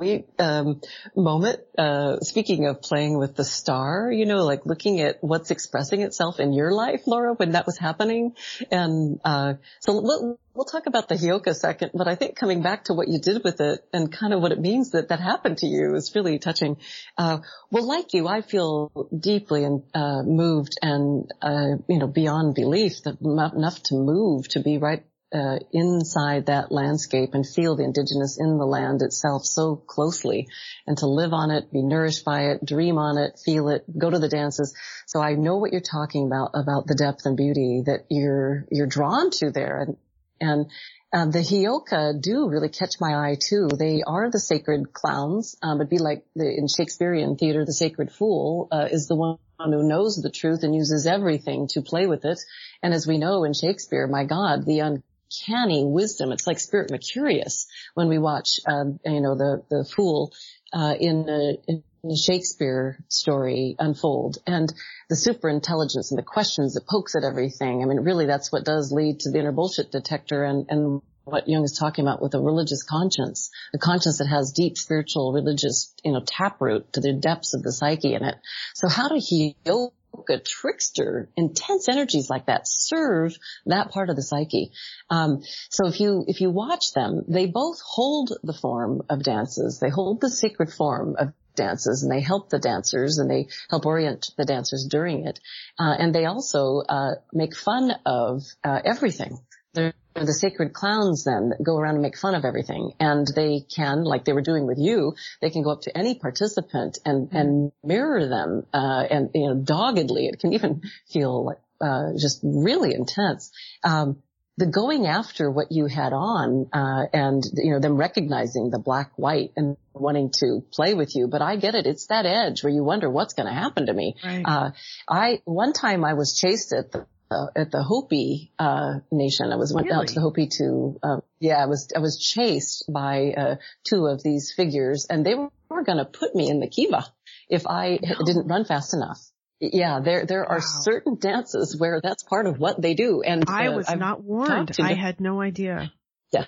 sweet 0.01 0.27
um, 0.39 0.81
moment. 1.15 1.61
Uh, 1.77 2.17
speaking 2.21 2.67
of 2.67 2.81
playing 2.81 3.19
with 3.19 3.37
the 3.37 3.45
star, 3.45 4.11
you 4.11 4.25
know, 4.25 4.45
like 4.47 4.65
looking 4.65 5.01
at 5.03 5.19
what's 5.21 5.51
expressing 5.51 6.01
itself 6.01 6.41
in 6.41 6.55
your 6.55 6.73
life, 6.73 7.03
Laura, 7.07 7.35
when 7.35 7.53
that 7.53 7.67
was 7.67 7.77
happening. 7.77 8.35
And 8.71 9.21
uh, 9.25 9.55
so 9.81 10.01
we'll, 10.01 10.39
we'll 10.55 10.65
talk 10.65 10.87
about 10.87 11.09
the 11.09 11.17
Heyoka 11.17 11.55
second, 11.55 11.91
but 11.93 12.09
I 12.09 12.15
think 12.15 12.37
coming 12.37 12.63
back 12.63 12.85
to 12.85 12.95
what 12.95 13.09
you 13.09 13.19
did 13.19 13.45
with 13.45 13.61
it 13.61 13.81
and 13.93 14.11
kind 14.11 14.33
of 14.33 14.41
what 14.41 14.53
it 14.53 14.61
means 14.61 14.93
that 14.93 15.09
that 15.09 15.21
happened 15.21 15.59
to 15.59 15.67
you 15.67 15.95
is 15.95 16.13
really 16.15 16.39
touching. 16.39 16.79
Uh, 17.19 17.41
well, 17.71 17.87
like 17.87 18.15
you, 18.15 18.27
I 18.27 18.41
feel 18.41 18.91
deeply 19.17 19.65
and 19.65 19.83
uh, 19.95 20.23
moved 20.23 20.79
and 20.81 21.31
uh, 21.43 21.77
you 21.89 21.99
know 21.99 22.07
beyond 22.07 22.55
belief 22.55 23.03
that 23.05 23.21
enough 23.21 23.83
to 23.85 23.97
move 23.97 24.49
to 24.49 24.61
be 24.61 24.79
right 24.79 25.05
uh, 25.33 25.59
inside 25.73 26.47
that 26.47 26.73
landscape 26.73 27.31
and 27.35 27.47
feel 27.47 27.77
the 27.77 27.85
indigenous 27.85 28.39
in 28.39 28.59
the 28.59 28.67
land 28.67 29.03
itself 29.03 29.45
so 29.45 29.77
closely 29.77 30.49
and 30.87 30.99
to 30.99 31.07
live 31.07 31.33
on 31.33 31.51
it, 31.51 31.73
be 31.73 31.83
nourished 31.83 32.25
by 32.25 32.51
it, 32.51 32.65
dream 32.65 32.99
on 32.99 33.17
it, 33.17 33.39
feel 33.45 33.69
it, 33.69 33.85
go 33.97 34.11
to 34.11 34.19
the 34.19 34.29
dances. 34.29 34.75
So 35.07 35.21
I 35.21 35.35
know 35.35 35.57
what 35.57 35.73
you're 35.73 35.81
talking 35.81 36.27
about, 36.27 36.51
about 36.55 36.87
the 36.87 36.97
depth 36.97 37.27
and 37.27 37.37
beauty 37.37 37.83
that 37.87 38.07
you're, 38.09 38.67
you're 38.71 38.87
drawn 38.87 39.31
to 39.39 39.51
there. 39.51 39.81
And, 39.83 39.97
and 40.41 40.71
um, 41.13 41.31
the 41.31 41.41
Heyoka 41.41 42.21
do 42.21 42.49
really 42.49 42.69
catch 42.69 43.01
my 43.01 43.15
eye 43.15 43.37
too. 43.41 43.69
They 43.69 44.03
are 44.07 44.31
the 44.31 44.39
sacred 44.39 44.93
clowns. 44.93 45.57
Um, 45.63 45.81
it'd 45.81 45.91
be 45.91 45.99
like 45.99 46.25
the, 46.35 46.49
in 46.49 46.67
Shakespearean 46.69 47.37
theater, 47.37 47.65
the 47.65 47.73
sacred 47.73 48.13
fool 48.13 48.69
uh, 48.71 48.89
is 48.91 49.07
the 49.07 49.17
one 49.17 49.39
who 49.59 49.87
knows 49.87 50.17
the 50.17 50.31
truth 50.31 50.63
and 50.63 50.75
uses 50.75 51.07
everything 51.07 51.69
to 51.69 51.83
play 51.83 52.07
with 52.07 52.25
it. 52.25 52.39
And 52.83 52.95
as 52.95 53.07
we 53.07 53.19
know 53.19 53.45
in 53.45 53.53
Shakespeare, 53.55 54.07
my 54.07 54.25
God, 54.25 54.65
the 54.65 54.81
un- 54.83 55.03
uncanny 55.31 55.85
wisdom. 55.85 56.33
It's 56.33 56.47
like 56.47 56.59
Spirit 56.59 56.91
Mercurius 56.91 57.67
when 57.95 58.09
we 58.09 58.19
watch, 58.19 58.61
uh, 58.67 58.85
you 59.05 59.21
know, 59.21 59.35
the, 59.37 59.63
the 59.71 59.85
fool, 59.85 60.33
uh, 60.73 60.95
in 60.99 61.27
the, 61.27 61.59
in 61.67 61.83
a 62.05 62.17
Shakespeare 62.17 62.99
story 63.09 63.77
unfold 63.79 64.39
and 64.47 64.73
the 65.09 65.17
super 65.17 65.49
intelligence 65.49 66.11
and 66.11 66.19
the 66.19 66.23
questions 66.23 66.75
that 66.75 66.87
pokes 66.87 67.15
at 67.15 67.25
everything. 67.25 67.83
I 67.83 67.87
mean, 67.87 68.01
really 68.01 68.27
that's 68.27 68.51
what 68.51 68.65
does 68.65 68.93
lead 68.93 69.21
to 69.21 69.31
the 69.31 69.39
inner 69.39 69.53
bullshit 69.53 69.93
detector 69.93 70.45
and, 70.45 70.67
and 70.71 71.03
what 71.25 71.47
Jung 71.47 71.63
is 71.63 71.77
talking 71.79 72.05
about 72.05 72.23
with 72.23 72.35
a 72.35 72.41
religious 72.41 72.83
conscience, 72.83 73.51
a 73.75 73.79
conscience 73.79 74.19
that 74.19 74.29
has 74.29 74.53
deep 74.53 74.79
spiritual 74.79 75.33
religious, 75.33 75.95
you 76.03 76.13
know, 76.13 76.23
taproot 76.25 76.93
to 76.95 77.01
the 77.01 77.13
depths 77.13 77.55
of 77.55 77.63
the 77.63 77.73
psyche 77.73 78.15
in 78.15 78.25
it. 78.25 78.37
So 78.75 78.89
how 78.89 79.09
to 79.09 79.19
heal 79.19 79.93
a 80.29 80.39
trickster, 80.39 81.29
intense 81.37 81.89
energies 81.89 82.31
like 82.31 82.47
that 82.47 82.63
serve 82.65 83.37
that 83.67 83.91
part 83.91 84.11
of 84.11 84.17
the 84.17 84.23
psyche. 84.23 84.73
Um, 85.09 85.43
so 85.71 85.87
if 85.87 86.01
you 86.01 86.25
if 86.27 86.41
you 86.41 86.51
watch 86.51 86.93
them, 86.93 87.23
they 87.29 87.47
both 87.47 87.81
hold 87.85 88.33
the 88.43 88.53
form 88.53 89.03
of 89.09 89.23
dances. 89.23 89.79
They 89.81 89.91
hold 89.91 90.21
the 90.21 90.31
sacred 90.31 90.73
form 90.73 91.17
of 91.19 91.33
dances, 91.57 92.03
and 92.03 92.13
they 92.13 92.21
help 92.21 92.49
the 92.49 92.59
dancers, 92.59 93.19
and 93.19 93.31
they 93.31 93.49
help 93.69 93.87
orient 93.87 94.31
the 94.37 94.45
dancers 94.45 94.87
during 94.89 95.27
it. 95.27 95.41
Uh, 95.79 95.95
and 95.99 96.15
they 96.15 96.25
also 96.25 96.83
uh, 96.89 97.15
make 97.33 97.57
fun 97.57 97.93
of 98.07 98.43
uh, 98.65 98.81
everything. 98.85 99.39
They're 99.73 99.95
the 100.15 100.33
sacred 100.33 100.73
clowns 100.73 101.25
then 101.25 101.51
that 101.51 101.63
go 101.63 101.77
around 101.77 101.95
and 101.95 102.03
make 102.03 102.19
fun 102.19 102.35
of 102.35 102.45
everything. 102.45 102.93
And 102.99 103.27
they 103.35 103.65
can, 103.75 104.03
like 104.03 104.25
they 104.25 104.33
were 104.33 104.43
doing 104.43 104.67
with 104.67 104.79
you, 104.79 105.15
they 105.41 105.51
can 105.51 105.63
go 105.63 105.71
up 105.71 105.83
to 105.83 105.97
any 105.97 106.19
participant 106.19 106.99
and, 107.05 107.33
and 107.33 107.73
mirror 107.85 108.29
them, 108.29 108.67
uh, 108.75 109.05
and, 109.09 109.31
you 109.35 109.49
know, 109.49 109.55
doggedly. 109.55 110.27
It 110.27 110.41
can 110.41 110.53
even 110.53 110.83
feel 111.09 111.45
like, 111.45 111.59
uh, 111.81 112.13
just 112.19 112.41
really 112.43 112.93
intense. 112.95 113.53
Um, 113.85 114.23
the 114.57 114.67
going 114.67 115.07
after 115.07 115.51
what 115.51 115.69
you 115.71 115.87
had 115.87 116.13
on, 116.13 116.69
uh, 116.73 117.07
and, 117.15 117.43
you 117.55 117.73
know, 117.73 117.79
them 117.79 117.97
recognizing 117.97 118.69
the 118.69 118.79
black, 118.79 119.13
white 119.17 119.53
and 119.57 119.77
wanting 119.95 120.33
to 120.41 120.63
play 120.73 120.93
with 120.93 121.17
you. 121.17 121.29
But 121.29 121.41
I 121.41 121.57
get 121.57 121.75
it. 121.75 121.87
It's 121.87 122.09
that 122.09 122.27
edge 122.27 122.63
where 122.63 122.73
you 122.73 122.85
wonder 122.85 123.09
what's 123.09 123.33
going 123.33 123.47
to 123.47 123.55
happen 123.55 123.87
to 123.87 123.95
me. 123.95 124.17
Right. 124.23 124.43
Uh, 124.45 124.71
I, 125.09 125.41
one 125.45 125.73
time 125.73 126.05
I 126.05 126.15
was 126.15 126.37
chased 126.37 126.75
at 126.75 126.93
the 126.93 127.07
uh, 127.31 127.47
at 127.55 127.71
the 127.71 127.83
Hopi 127.83 128.53
uh, 128.59 129.01
nation. 129.11 129.53
I 129.53 129.57
was 129.57 129.73
went 129.73 129.87
really? 129.87 129.99
out 129.99 130.09
to 130.09 130.15
the 130.15 130.21
Hopi 130.21 130.49
to 130.59 130.99
um, 131.03 131.23
yeah, 131.39 131.63
I 131.63 131.67
was 131.67 131.89
I 131.95 132.01
was 132.01 132.19
chased 132.19 132.85
by 132.93 133.33
uh, 133.37 133.57
two 133.85 134.07
of 134.07 134.23
these 134.23 134.53
figures, 134.53 135.07
and 135.09 135.25
they 135.25 135.35
were, 135.35 135.51
were 135.69 135.85
going 135.85 135.99
to 135.99 136.05
put 136.05 136.35
me 136.35 136.49
in 136.49 136.61
the 136.61 136.69
kiva 136.69 137.07
if 137.49 137.67
I 137.67 137.99
no. 138.03 138.25
didn't 138.25 138.49
run 138.49 138.65
fast 138.65 138.95
enough. 138.95 139.21
Yeah, 139.61 140.01
there 140.01 140.25
there 140.25 140.43
wow. 140.49 140.57
are 140.57 140.61
certain 140.61 141.17
dances 141.17 141.77
where 141.79 142.01
that's 142.03 142.23
part 142.23 142.47
of 142.47 142.59
what 142.59 142.81
they 142.81 142.95
do, 142.95 143.23
and 143.23 143.45
I 143.47 143.69
uh, 143.69 143.77
was 143.77 143.89
I've 143.89 143.99
not 143.99 144.23
warned. 144.23 144.73
I 144.81 144.95
had 144.95 145.21
no 145.21 145.41
idea. 145.41 145.93
Yeah. 146.33 146.45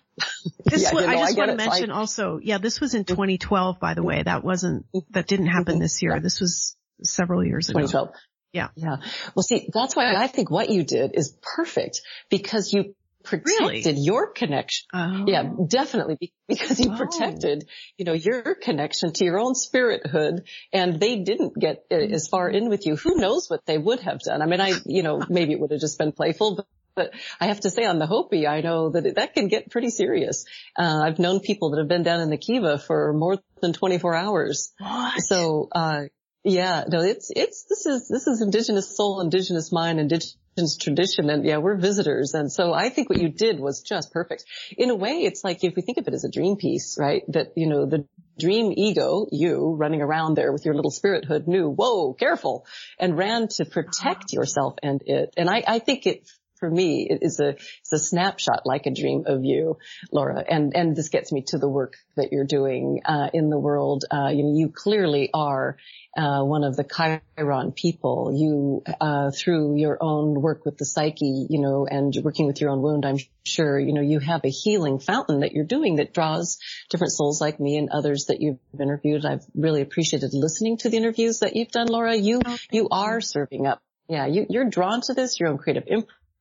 This 0.65 0.85
yeah, 0.85 0.95
was, 0.95 1.05
I 1.07 1.17
just 1.17 1.37
I 1.37 1.39
want 1.39 1.51
to 1.51 1.57
mention 1.57 1.91
also, 1.91 2.39
yeah, 2.41 2.59
this 2.59 2.81
was 2.81 2.95
in 2.95 3.05
2012, 3.05 3.81
by 3.81 3.95
the 3.95 4.03
way. 4.05 4.23
That 4.23 4.45
wasn't, 4.45 4.87
that 5.11 5.27
didn't 5.27 5.49
happen 5.49 5.75
mm-hmm. 5.75 5.83
this 5.83 6.01
year. 6.03 6.21
This 6.21 6.41
was 6.41 6.77
several 7.03 7.45
years 7.45 7.69
ago. 7.69 7.81
2012. 7.81 8.15
Yeah. 8.53 8.69
Yeah. 8.75 8.97
Well, 9.35 9.43
see, 9.43 9.69
that's 9.73 9.97
why 9.97 10.15
I 10.15 10.27
think 10.27 10.51
what 10.51 10.69
you 10.71 10.85
did 10.85 11.13
is 11.15 11.37
perfect 11.41 12.03
because 12.29 12.73
you 12.73 12.95
protected 13.23 13.87
really? 13.87 14.01
your 14.01 14.33
connection. 14.33 14.87
Oh. 14.93 15.25
Yeah, 15.27 15.45
definitely 15.67 16.33
because 16.49 16.81
you 16.81 16.93
oh. 16.93 16.97
protected, 16.97 17.69
you 17.97 18.05
know, 18.05 18.13
your 18.13 18.55
connection 18.55 19.13
to 19.13 19.25
your 19.25 19.39
own 19.39 19.55
spirithood 19.55 20.43
and 20.73 21.01
they 21.01 21.21
didn't 21.21 21.59
get 21.59 21.85
uh, 21.91 21.97
as 21.97 22.29
far 22.29 22.49
in 22.49 22.69
with 22.69 22.87
you. 22.87 22.97
Who 22.97 23.17
knows 23.17 23.49
what 23.49 23.65
they 23.65 23.79
would 23.79 24.01
have 24.01 24.21
done? 24.21 24.43
I 24.43 24.47
mean, 24.47 24.61
I, 24.61 24.75
you 24.85 25.03
know, 25.03 25.23
maybe 25.31 25.53
it 25.53 25.61
would 25.61 25.71
have 25.71 25.81
just 25.81 25.99
been 25.99 26.13
playful, 26.13 26.57
but 26.57 26.67
but 26.95 27.15
I 27.41 27.47
have 27.47 27.61
to 27.61 27.71
say 27.71 27.87
on 27.87 27.99
the 27.99 28.07
Hopi, 28.07 28.47
I 28.47 28.61
know 28.61 28.91
that 28.91 29.07
it, 29.07 29.15
that 29.15 29.33
can 29.33 29.49
get 29.49 29.71
pretty 29.71 29.89
serious. 29.89 30.45
Uh, 30.79 31.01
I've 31.03 31.19
known 31.19 31.41
people 31.41 31.71
that 31.71 31.79
have 31.79 31.89
been 31.89 32.03
down 32.03 32.21
in 32.21 32.29
the 32.29 32.37
Kiva 32.37 32.79
for 32.79 33.15
more 33.15 33.39
than 33.63 33.73
24 33.73 34.15
hours. 34.15 34.75
What? 34.79 35.19
So, 35.23 35.69
uh, 35.73 36.03
yeah, 36.45 36.85
no, 36.89 37.01
it's, 37.01 37.31
it's, 37.35 37.65
this 37.65 37.87
is, 37.87 38.09
this 38.09 38.27
is 38.27 38.43
indigenous 38.43 38.97
soul, 38.97 39.21
indigenous 39.21 39.71
mind, 39.71 40.01
indigenous 40.01 40.77
tradition. 40.79 41.31
And 41.31 41.45
yeah, 41.45 41.59
we're 41.59 41.77
visitors. 41.77 42.35
And 42.35 42.51
so 42.51 42.73
I 42.73 42.89
think 42.89 43.09
what 43.09 43.21
you 43.21 43.29
did 43.29 43.61
was 43.61 43.83
just 43.83 44.13
perfect. 44.13 44.45
In 44.77 44.91
a 44.91 44.95
way, 44.95 45.23
it's 45.23 45.45
like 45.45 45.63
if 45.63 45.77
we 45.77 45.83
think 45.83 45.99
of 45.99 46.09
it 46.09 46.15
as 46.15 46.25
a 46.25 46.31
dream 46.31 46.57
piece, 46.57 46.97
right? 46.99 47.23
That, 47.29 47.53
you 47.57 47.69
know, 47.69 47.87
the 47.87 48.07
dream 48.39 48.73
ego, 48.77 49.27
you 49.31 49.75
running 49.79 50.03
around 50.03 50.37
there 50.37 50.53
with 50.53 50.65
your 50.65 50.75
little 50.75 50.91
spirit 50.91 51.25
hood 51.25 51.47
knew, 51.47 51.69
whoa, 51.69 52.13
careful 52.15 52.67
and 52.99 53.17
ran 53.17 53.49
to 53.49 53.65
protect 53.65 54.33
yourself 54.33 54.77
and 54.83 55.03
it. 55.07 55.35
And 55.37 55.49
I, 55.49 55.63
I 55.67 55.79
think 55.79 56.07
it 56.07 56.29
for 56.63 56.71
me 56.71 57.09
it 57.11 57.19
is 57.23 57.41
a 57.41 57.57
it's 57.81 57.93
a 57.93 57.99
snapshot 57.99 58.61
like 58.65 58.87
a 58.87 58.93
dream 58.93 59.25
of 59.27 59.45
you, 59.45 59.79
Laura. 60.13 60.45
And 60.49 60.77
and 60.77 60.95
this 60.95 61.09
gets 61.09 61.33
me 61.33 61.43
to 61.49 61.59
the 61.59 61.69
work 61.69 61.95
that 62.15 62.31
you're 62.31 62.45
doing 62.45 63.01
uh, 63.05 63.31
in 63.33 63.51
the 63.51 63.59
world. 63.59 64.05
Uh, 64.09 64.29
you 64.29 64.45
know, 64.45 64.55
you 64.55 64.69
clearly 64.69 65.29
are 65.35 65.77
uh, 66.17 66.45
one 66.45 66.63
of 66.63 66.77
the 66.77 66.85
Chiron 66.85 67.73
people. 67.73 68.33
You, 68.33 68.85
uh, 69.01 69.33
through 69.33 69.77
your 69.77 69.99
own 70.01 70.41
work 70.41 70.65
with 70.65 70.79
the 70.79 70.85
psyche, 70.85 71.47
you 71.51 71.61
know, 71.61 71.85
and 71.91 72.15
working 72.23 72.47
with 72.47 72.61
your 72.61 72.71
own 72.71 72.81
wound, 72.81 73.05
I'm 73.05 73.19
sure, 73.45 73.81
you 73.81 73.93
know, 73.93 74.03
you 74.03 74.21
have 74.21 74.45
a 74.45 74.51
healing 74.51 75.01
fountain 75.01 75.41
that 75.41 75.51
you're 75.51 75.65
doing 75.65 75.97
that 75.97 76.15
draws 76.15 76.59
different 76.91 77.13
souls 77.13 77.41
like 77.41 77.59
me 77.59 77.77
and 77.77 77.89
others 77.91 78.27
that 78.27 78.41
you've 78.41 78.59
interviewed. 78.79 79.25
I've 79.25 79.45
really 79.55 79.81
appreciated 79.81 80.31
listening 80.33 80.77
to 80.79 80.91
the 80.91 80.97
interviews 80.97 81.41
that 81.41 81.57
you've 81.57 81.73
done, 81.73 81.89
Laura. 81.89 82.15
You, 82.15 82.41
oh, 82.45 82.59
you 82.71 82.89
are 82.91 83.21
serving 83.21 83.67
up. 83.67 83.83
Yeah, 84.09 84.27
you, 84.27 84.47
you're 84.51 84.69
drawn 84.69 85.01
to 85.03 85.15
this, 85.15 85.41
your 85.41 85.49
own 85.49 85.59
creative 85.59 85.85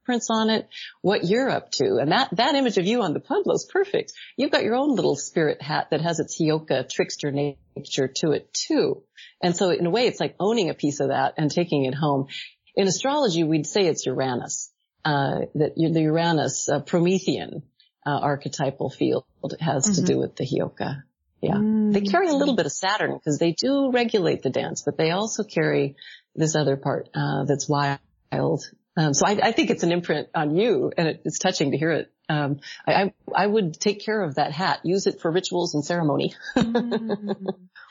imprints 0.02 0.28
on 0.30 0.50
it, 0.50 0.68
what 1.02 1.24
you're 1.24 1.50
up 1.50 1.72
to. 1.72 1.98
And 2.00 2.12
that, 2.12 2.30
that 2.34 2.56
image 2.56 2.78
of 2.78 2.86
you 2.86 3.02
on 3.02 3.14
the 3.14 3.20
Pueblo 3.20 3.54
is 3.54 3.68
perfect. 3.72 4.14
You've 4.36 4.52
got 4.52 4.64
your 4.64 4.76
own 4.76 4.96
little 4.96 5.16
spirit 5.16 5.62
hat 5.62 5.88
that 5.92 6.02
has 6.02 6.20
its 6.20 6.40
Heyoka 6.40 6.90
trickster 6.90 7.32
nature 7.32 8.08
to 8.18 8.32
it 8.32 8.54
too. 8.54 9.04
And 9.42 9.56
so 9.56 9.70
in 9.70 9.86
a 9.86 9.90
way, 9.90 10.08
it's 10.08 10.20
like 10.20 10.36
owning 10.40 10.70
a 10.70 10.74
piece 10.74 11.00
of 11.00 11.10
that 11.10 11.36
and 11.38 11.52
taking 11.52 11.86
it 11.86 11.96
home. 11.96 12.28
In 12.76 12.88
astrology, 12.88 13.44
we'd 13.44 13.68
say 13.68 13.88
it's 13.88 14.06
Uranus, 14.06 14.72
uh, 15.06 15.42
that 15.56 15.76
the 15.76 16.02
Uranus 16.02 16.70
uh, 16.70 16.80
Promethean 16.80 17.64
uh, 18.06 18.20
archetypal 18.20 18.90
field 18.90 19.26
has 19.60 19.86
mm-hmm. 19.86 19.94
to 19.94 20.14
do 20.14 20.20
with 20.20 20.36
the 20.36 20.46
Heyoka. 20.46 21.04
Yeah. 21.42 21.56
Mm-hmm. 21.56 21.92
They 21.92 22.02
carry 22.02 22.30
a 22.30 22.36
little 22.36 22.56
bit 22.56 22.66
of 22.66 22.72
Saturn 22.72 23.14
because 23.14 23.40
they 23.40 23.52
do 23.52 23.92
regulate 23.92 24.44
the 24.44 24.52
dance, 24.52 24.84
but 24.84 24.98
they 24.98 25.12
also 25.12 25.44
carry 25.44 25.96
this 26.36 26.56
other 26.56 26.78
part, 26.78 27.10
uh, 27.14 27.46
that's 27.46 27.68
wild. 27.68 28.00
Um, 28.98 29.14
so 29.14 29.26
I, 29.26 29.40
I, 29.42 29.52
think 29.54 29.70
it's 29.70 29.84
an 29.84 29.92
imprint 29.92 30.28
on 30.36 30.56
you 30.56 30.92
and 30.98 31.08
it, 31.08 31.22
it's 31.24 31.40
touching 31.40 31.72
to 31.72 31.78
hear 31.78 31.92
it. 31.92 32.12
Um, 32.28 32.60
I, 32.86 33.14
I, 33.34 33.48
would 33.48 33.80
take 33.80 34.04
care 34.04 34.22
of 34.22 34.36
that 34.36 34.52
hat, 34.52 34.82
use 34.84 35.08
it 35.08 35.22
for 35.22 35.32
rituals 35.32 35.74
and 35.76 35.86
ceremony. 35.86 36.34
mm. 36.58 37.36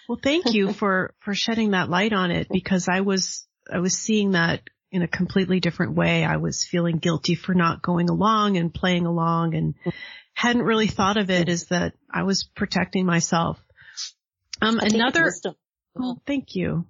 Well, 0.08 0.18
thank 0.20 0.54
you 0.54 0.72
for, 0.72 1.14
for 1.20 1.36
shedding 1.36 1.70
that 1.70 1.88
light 1.88 2.12
on 2.12 2.32
it 2.32 2.48
because 2.50 2.88
I 2.88 3.02
was, 3.02 3.46
I 3.72 3.78
was 3.78 3.96
seeing 3.96 4.32
that 4.32 4.60
in 4.90 5.02
a 5.02 5.08
completely 5.08 5.60
different 5.60 5.94
way. 5.94 6.24
I 6.24 6.38
was 6.38 6.64
feeling 6.64 6.98
guilty 6.98 7.36
for 7.36 7.54
not 7.54 7.80
going 7.80 8.10
along 8.10 8.56
and 8.56 8.74
playing 8.74 9.06
along 9.06 9.54
and 9.54 9.74
hadn't 10.34 10.62
really 10.62 10.88
thought 10.88 11.16
of 11.16 11.30
it 11.30 11.48
as 11.48 11.66
that 11.66 11.94
I 12.12 12.24
was 12.24 12.42
protecting 12.56 13.06
myself. 13.06 13.58
Um, 14.60 14.80
another, 14.80 15.32
oh, 15.96 16.20
thank 16.26 16.56
you. 16.56 16.86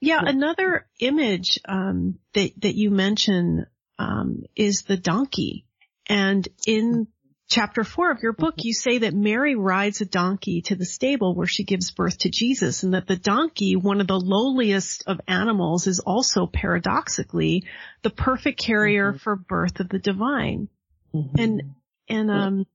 Yeah, 0.00 0.20
another 0.24 0.86
image, 0.98 1.60
um, 1.68 2.18
that, 2.34 2.52
that 2.62 2.74
you 2.74 2.90
mention, 2.90 3.66
um, 3.98 4.44
is 4.56 4.82
the 4.82 4.96
donkey. 4.96 5.66
And 6.08 6.48
in 6.66 7.06
chapter 7.50 7.84
four 7.84 8.10
of 8.10 8.22
your 8.22 8.32
book, 8.32 8.54
you 8.58 8.72
say 8.72 8.98
that 8.98 9.12
Mary 9.12 9.56
rides 9.56 10.00
a 10.00 10.06
donkey 10.06 10.62
to 10.62 10.74
the 10.76 10.86
stable 10.86 11.34
where 11.34 11.46
she 11.46 11.64
gives 11.64 11.90
birth 11.90 12.18
to 12.18 12.30
Jesus 12.30 12.82
and 12.82 12.94
that 12.94 13.06
the 13.06 13.16
donkey, 13.16 13.76
one 13.76 14.00
of 14.00 14.06
the 14.06 14.18
lowliest 14.18 15.04
of 15.06 15.20
animals, 15.28 15.86
is 15.86 16.00
also 16.00 16.46
paradoxically 16.46 17.64
the 18.02 18.10
perfect 18.10 18.58
carrier 18.58 19.10
mm-hmm. 19.10 19.18
for 19.18 19.36
birth 19.36 19.80
of 19.80 19.88
the 19.88 19.98
divine. 19.98 20.68
Mm-hmm. 21.14 21.40
And, 21.40 21.62
and, 22.08 22.30
um, 22.30 22.66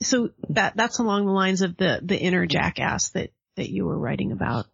so 0.00 0.30
that, 0.48 0.76
that's 0.76 0.98
along 0.98 1.26
the 1.26 1.32
lines 1.32 1.60
of 1.60 1.76
the, 1.76 2.00
the 2.02 2.18
inner 2.18 2.46
jackass 2.46 3.10
that, 3.10 3.30
that 3.56 3.68
you 3.68 3.84
were 3.84 3.98
writing 3.98 4.32
about. 4.32 4.66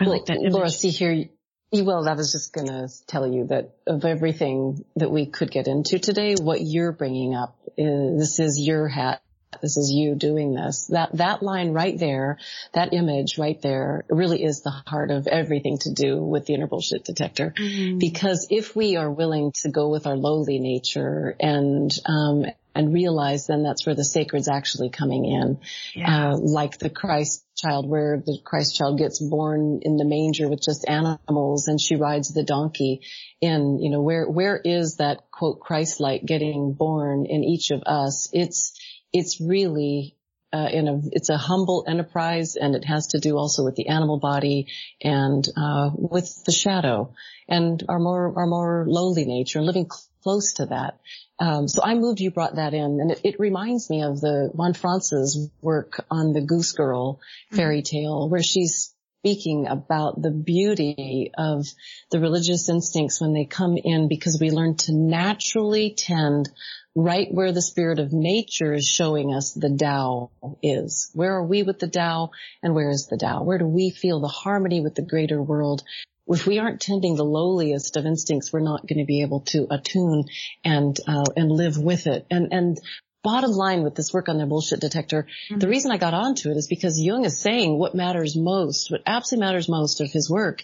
I 0.00 0.04
well, 0.04 0.12
like 0.12 0.26
that 0.26 0.38
image. 0.38 0.52
Laura, 0.52 0.70
see 0.70 0.90
here, 0.90 1.24
well, 1.72 2.08
I 2.08 2.14
was 2.14 2.32
just 2.32 2.52
going 2.52 2.68
to 2.68 2.88
tell 3.06 3.26
you 3.26 3.46
that 3.48 3.76
of 3.86 4.04
everything 4.04 4.84
that 4.96 5.10
we 5.10 5.26
could 5.26 5.50
get 5.50 5.66
into 5.68 5.98
today, 5.98 6.34
what 6.34 6.60
you're 6.60 6.92
bringing 6.92 7.34
up 7.34 7.56
is 7.76 8.18
this 8.18 8.40
is 8.40 8.58
your 8.60 8.88
hat. 8.88 9.20
This 9.62 9.76
is 9.76 9.92
you 9.92 10.16
doing 10.16 10.52
this. 10.52 10.86
That, 10.86 11.10
that 11.16 11.40
line 11.40 11.70
right 11.72 11.96
there, 11.96 12.38
that 12.72 12.92
image 12.92 13.38
right 13.38 13.60
there 13.62 14.04
really 14.08 14.42
is 14.42 14.62
the 14.62 14.70
heart 14.70 15.12
of 15.12 15.28
everything 15.28 15.78
to 15.82 15.92
do 15.92 16.20
with 16.20 16.46
the 16.46 16.54
inner 16.54 16.66
bullshit 16.66 17.04
detector. 17.04 17.54
Mm-hmm. 17.56 17.98
Because 17.98 18.48
if 18.50 18.74
we 18.74 18.96
are 18.96 19.10
willing 19.10 19.52
to 19.62 19.70
go 19.70 19.90
with 19.90 20.08
our 20.08 20.16
lowly 20.16 20.58
nature 20.58 21.36
and, 21.38 21.96
um, 22.04 22.46
and 22.74 22.92
realize 22.92 23.46
then 23.46 23.62
that's 23.62 23.86
where 23.86 23.94
the 23.94 24.04
sacred's 24.04 24.48
actually 24.48 24.90
coming 24.90 25.24
in. 25.24 25.60
Yeah. 25.94 26.32
Uh, 26.32 26.36
like 26.36 26.78
the 26.78 26.90
Christ 26.90 27.44
child 27.56 27.88
where 27.88 28.22
the 28.24 28.38
Christ 28.44 28.76
child 28.76 28.98
gets 28.98 29.20
born 29.20 29.80
in 29.82 29.96
the 29.96 30.04
manger 30.04 30.48
with 30.48 30.60
just 30.60 30.88
animals 30.88 31.68
and 31.68 31.80
she 31.80 31.96
rides 31.96 32.34
the 32.34 32.42
donkey 32.42 33.02
in, 33.40 33.78
you 33.80 33.90
know, 33.90 34.02
where, 34.02 34.28
where 34.28 34.56
is 34.56 34.96
that 34.96 35.30
quote 35.30 35.60
Christ-like 35.60 36.24
getting 36.24 36.72
born 36.72 37.26
in 37.26 37.44
each 37.44 37.70
of 37.70 37.82
us? 37.86 38.28
It's, 38.32 38.78
it's 39.12 39.40
really, 39.40 40.16
uh, 40.52 40.68
in 40.72 40.88
a, 40.88 41.00
it's 41.12 41.30
a 41.30 41.36
humble 41.36 41.84
enterprise 41.86 42.56
and 42.56 42.74
it 42.74 42.84
has 42.84 43.08
to 43.08 43.20
do 43.20 43.36
also 43.36 43.64
with 43.64 43.76
the 43.76 43.88
animal 43.88 44.18
body 44.18 44.66
and, 45.00 45.46
uh, 45.56 45.90
with 45.94 46.42
the 46.44 46.52
shadow 46.52 47.14
and 47.48 47.84
our 47.88 48.00
more, 48.00 48.32
our 48.36 48.46
more 48.46 48.84
lowly 48.88 49.24
nature, 49.24 49.62
living 49.62 49.88
close 50.22 50.54
to 50.54 50.66
that. 50.66 50.98
Um, 51.38 51.66
so 51.66 51.82
I'm 51.82 52.00
moved 52.00 52.20
you 52.20 52.30
brought 52.30 52.56
that 52.56 52.74
in, 52.74 53.00
and 53.00 53.10
it, 53.10 53.20
it, 53.24 53.40
reminds 53.40 53.90
me 53.90 54.02
of 54.02 54.20
the 54.20 54.50
von 54.54 54.72
Franz's 54.72 55.50
work 55.60 56.04
on 56.10 56.32
the 56.32 56.40
Goose 56.40 56.72
Girl 56.72 57.20
fairy 57.50 57.82
mm-hmm. 57.82 57.96
tale, 57.96 58.28
where 58.28 58.42
she's 58.42 58.94
speaking 59.24 59.66
about 59.66 60.20
the 60.20 60.30
beauty 60.30 61.32
of 61.36 61.66
the 62.10 62.20
religious 62.20 62.68
instincts 62.68 63.20
when 63.20 63.32
they 63.32 63.46
come 63.46 63.76
in 63.76 64.06
because 64.06 64.38
we 64.38 64.50
learn 64.50 64.76
to 64.76 64.92
naturally 64.92 65.94
tend 65.96 66.50
right 66.94 67.32
where 67.32 67.50
the 67.50 67.62
spirit 67.62 67.98
of 67.98 68.12
nature 68.12 68.74
is 68.74 68.86
showing 68.86 69.34
us 69.34 69.52
the 69.52 69.74
Tao 69.74 70.30
is. 70.62 71.10
Where 71.14 71.36
are 71.36 71.44
we 71.44 71.62
with 71.62 71.78
the 71.78 71.88
Tao 71.88 72.30
and 72.62 72.74
where 72.74 72.90
is 72.90 73.06
the 73.06 73.16
Tao? 73.16 73.42
Where 73.42 73.58
do 73.58 73.66
we 73.66 73.90
feel 73.90 74.20
the 74.20 74.28
harmony 74.28 74.82
with 74.82 74.94
the 74.94 75.02
greater 75.02 75.42
world 75.42 75.82
if 76.26 76.46
we 76.46 76.58
aren't 76.58 76.80
tending 76.80 77.16
the 77.16 77.24
lowliest 77.24 77.96
of 77.96 78.06
instincts, 78.06 78.52
we're 78.52 78.60
not 78.60 78.86
going 78.86 78.98
to 78.98 79.04
be 79.04 79.22
able 79.22 79.40
to 79.40 79.66
attune 79.70 80.24
and 80.64 80.98
uh, 81.06 81.24
and 81.36 81.50
live 81.50 81.76
with 81.78 82.06
it. 82.06 82.26
And 82.30 82.52
and 82.52 82.78
bottom 83.22 83.50
line 83.50 83.82
with 83.82 83.94
this 83.94 84.12
work 84.12 84.28
on 84.28 84.38
the 84.38 84.46
bullshit 84.46 84.80
detector, 84.80 85.26
mm-hmm. 85.50 85.58
the 85.58 85.68
reason 85.68 85.90
I 85.90 85.98
got 85.98 86.14
onto 86.14 86.50
it 86.50 86.56
is 86.56 86.68
because 86.68 87.00
Jung 87.00 87.24
is 87.24 87.40
saying 87.40 87.78
what 87.78 87.94
matters 87.94 88.36
most, 88.36 88.90
what 88.90 89.02
absolutely 89.06 89.46
matters 89.46 89.68
most 89.68 90.00
of 90.00 90.10
his 90.10 90.30
work, 90.30 90.62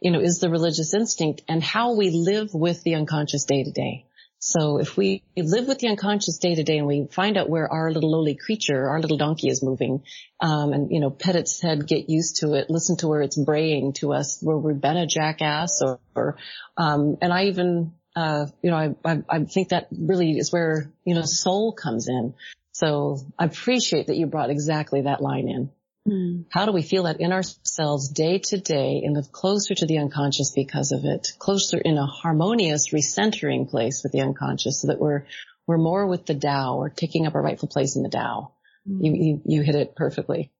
you 0.00 0.10
know, 0.10 0.20
is 0.20 0.38
the 0.38 0.50
religious 0.50 0.94
instinct 0.94 1.42
and 1.48 1.62
how 1.62 1.94
we 1.94 2.10
live 2.10 2.54
with 2.54 2.82
the 2.82 2.94
unconscious 2.94 3.44
day 3.44 3.64
to 3.64 3.70
day. 3.70 4.06
So 4.44 4.78
if 4.78 4.96
we 4.96 5.22
live 5.36 5.68
with 5.68 5.78
the 5.78 5.86
unconscious 5.86 6.38
day 6.38 6.56
to 6.56 6.64
day 6.64 6.78
and 6.78 6.86
we 6.88 7.06
find 7.12 7.36
out 7.36 7.48
where 7.48 7.72
our 7.72 7.92
little 7.92 8.10
lowly 8.10 8.34
creature, 8.34 8.88
our 8.88 9.00
little 9.00 9.16
donkey 9.16 9.46
is 9.46 9.62
moving, 9.62 10.02
um, 10.40 10.72
and, 10.72 10.90
you 10.90 10.98
know, 10.98 11.10
pet 11.10 11.36
its 11.36 11.62
head, 11.62 11.86
get 11.86 12.10
used 12.10 12.38
to 12.38 12.54
it, 12.54 12.68
listen 12.68 12.96
to 12.96 13.06
where 13.06 13.22
it's 13.22 13.38
braying 13.38 13.92
to 13.92 14.12
us, 14.12 14.40
where 14.42 14.56
we've 14.56 14.80
been 14.80 14.96
a 14.96 15.06
jackass 15.06 15.80
or, 15.80 16.00
or 16.16 16.38
um, 16.76 17.18
and 17.22 17.32
I 17.32 17.44
even, 17.44 17.92
uh, 18.16 18.46
you 18.62 18.72
know, 18.72 18.76
I, 18.76 18.96
I, 19.04 19.22
I 19.28 19.44
think 19.44 19.68
that 19.68 19.86
really 19.96 20.32
is 20.32 20.52
where, 20.52 20.92
you 21.04 21.14
know, 21.14 21.22
soul 21.22 21.72
comes 21.72 22.08
in. 22.08 22.34
So 22.72 23.18
I 23.38 23.44
appreciate 23.44 24.08
that 24.08 24.16
you 24.16 24.26
brought 24.26 24.50
exactly 24.50 25.02
that 25.02 25.22
line 25.22 25.48
in. 25.48 25.70
Mm. 26.08 26.46
How 26.50 26.66
do 26.66 26.72
we 26.72 26.82
feel 26.82 27.04
that 27.04 27.20
in 27.20 27.32
ourselves 27.32 28.08
day 28.08 28.38
to 28.38 28.58
day 28.58 29.02
and 29.04 29.14
live 29.14 29.30
closer 29.30 29.74
to 29.74 29.86
the 29.86 29.98
unconscious 29.98 30.52
because 30.54 30.92
of 30.92 31.04
it, 31.04 31.32
closer 31.38 31.78
in 31.78 31.96
a 31.96 32.06
harmonious 32.06 32.88
recentering 32.92 33.70
place 33.70 34.02
with 34.02 34.12
the 34.12 34.20
unconscious 34.20 34.80
so 34.80 34.88
that 34.88 34.98
we're, 34.98 35.26
we're 35.66 35.78
more 35.78 36.06
with 36.06 36.26
the 36.26 36.34
Tao 36.34 36.76
or 36.76 36.88
taking 36.88 37.26
up 37.26 37.34
a 37.34 37.40
rightful 37.40 37.68
place 37.68 37.94
in 37.96 38.02
the 38.02 38.08
Tao. 38.08 38.52
Mm. 38.88 38.98
You, 39.00 39.12
you, 39.14 39.42
you 39.44 39.62
hit 39.62 39.76
it 39.76 39.94
perfectly. 39.94 40.50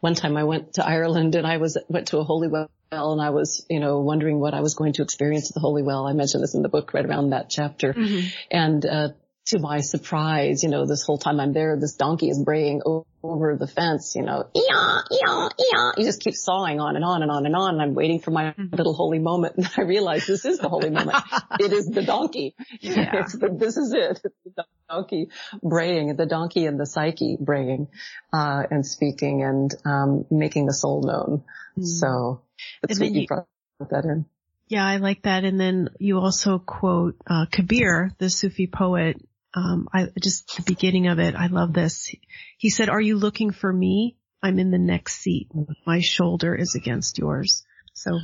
One 0.00 0.14
time 0.14 0.36
I 0.36 0.44
went 0.44 0.74
to 0.74 0.86
Ireland 0.86 1.34
and 1.34 1.46
I 1.46 1.56
was, 1.56 1.76
went 1.88 2.08
to 2.08 2.18
a 2.18 2.24
holy 2.24 2.46
well 2.46 2.70
and 2.92 3.20
I 3.20 3.30
was, 3.30 3.66
you 3.68 3.80
know, 3.80 3.98
wondering 3.98 4.38
what 4.38 4.54
I 4.54 4.60
was 4.60 4.76
going 4.76 4.92
to 4.94 5.02
experience 5.02 5.50
at 5.50 5.54
the 5.54 5.60
holy 5.60 5.82
well. 5.82 6.06
I 6.06 6.12
mentioned 6.12 6.44
this 6.44 6.54
in 6.54 6.62
the 6.62 6.68
book 6.68 6.94
right 6.94 7.04
around 7.04 7.30
that 7.30 7.50
chapter. 7.50 7.92
Mm-hmm. 7.92 8.28
And, 8.52 8.86
uh, 8.86 9.08
to 9.46 9.58
my 9.58 9.80
surprise, 9.80 10.62
you 10.62 10.70
know, 10.70 10.86
this 10.86 11.04
whole 11.04 11.18
time 11.18 11.38
I'm 11.38 11.52
there, 11.52 11.76
this 11.78 11.96
donkey 11.96 12.30
is 12.30 12.42
braying 12.42 12.80
over 13.22 13.56
the 13.58 13.66
fence, 13.66 14.14
you 14.16 14.22
know, 14.22 14.44
ee-yaw, 14.56 15.02
ee-yaw, 15.12 15.48
ee-yaw. 15.60 15.92
He 15.98 16.04
just 16.04 16.20
keeps 16.22 16.42
sawing 16.42 16.80
on 16.80 16.96
and 16.96 17.04
on 17.04 17.22
and 17.22 17.30
on 17.30 17.44
and 17.44 17.54
on. 17.54 17.74
And 17.74 17.82
I'm 17.82 17.94
waiting 17.94 18.20
for 18.20 18.30
my 18.30 18.52
mm-hmm. 18.52 18.74
little 18.74 18.94
holy 18.94 19.18
moment. 19.18 19.56
And 19.58 19.68
I 19.76 19.82
realize 19.82 20.26
this 20.26 20.46
is 20.46 20.58
the 20.58 20.68
holy 20.68 20.90
moment. 20.90 21.18
it 21.60 21.72
is 21.72 21.86
the 21.86 22.02
donkey. 22.02 22.54
Yeah. 22.80 23.26
This 23.58 23.76
is 23.76 23.92
it. 23.94 24.20
It's 24.24 24.56
the 24.56 24.64
donkey 24.88 25.28
braying, 25.62 26.16
the 26.16 26.26
donkey 26.26 26.64
and 26.66 26.80
the 26.80 26.86
psyche 26.86 27.36
braying, 27.38 27.88
uh, 28.32 28.62
and 28.70 28.86
speaking 28.86 29.42
and, 29.42 29.74
um, 29.84 30.24
making 30.30 30.66
the 30.66 30.74
soul 30.74 31.02
known. 31.02 31.44
Mm. 31.78 31.86
So 31.86 32.42
that's 32.82 32.98
what 32.98 33.10
you, 33.10 33.22
you 33.22 33.26
brought 33.26 33.46
that 33.90 34.04
in. 34.04 34.24
Yeah, 34.68 34.86
I 34.86 34.96
like 34.96 35.22
that. 35.22 35.44
And 35.44 35.60
then 35.60 35.90
you 35.98 36.18
also 36.18 36.58
quote 36.58 37.16
uh, 37.26 37.46
Kabir, 37.50 38.10
the 38.18 38.30
Sufi 38.30 38.66
poet, 38.66 39.20
um, 39.54 39.88
I 39.92 40.08
just 40.20 40.56
the 40.56 40.62
beginning 40.62 41.08
of 41.08 41.18
it. 41.18 41.34
I 41.34 41.46
love 41.46 41.72
this. 41.72 42.14
He 42.58 42.70
said, 42.70 42.88
"Are 42.88 43.00
you 43.00 43.16
looking 43.16 43.52
for 43.52 43.72
me? 43.72 44.16
I'm 44.42 44.58
in 44.58 44.70
the 44.70 44.78
next 44.78 45.20
seat. 45.20 45.48
My 45.86 46.00
shoulder 46.00 46.54
is 46.54 46.74
against 46.74 47.18
yours." 47.18 47.64
So 47.92 48.18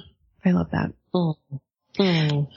I 0.44 0.50
love 0.50 0.70
that. 0.72 0.92
Mm. 1.14 1.36
Mm. 1.98 2.48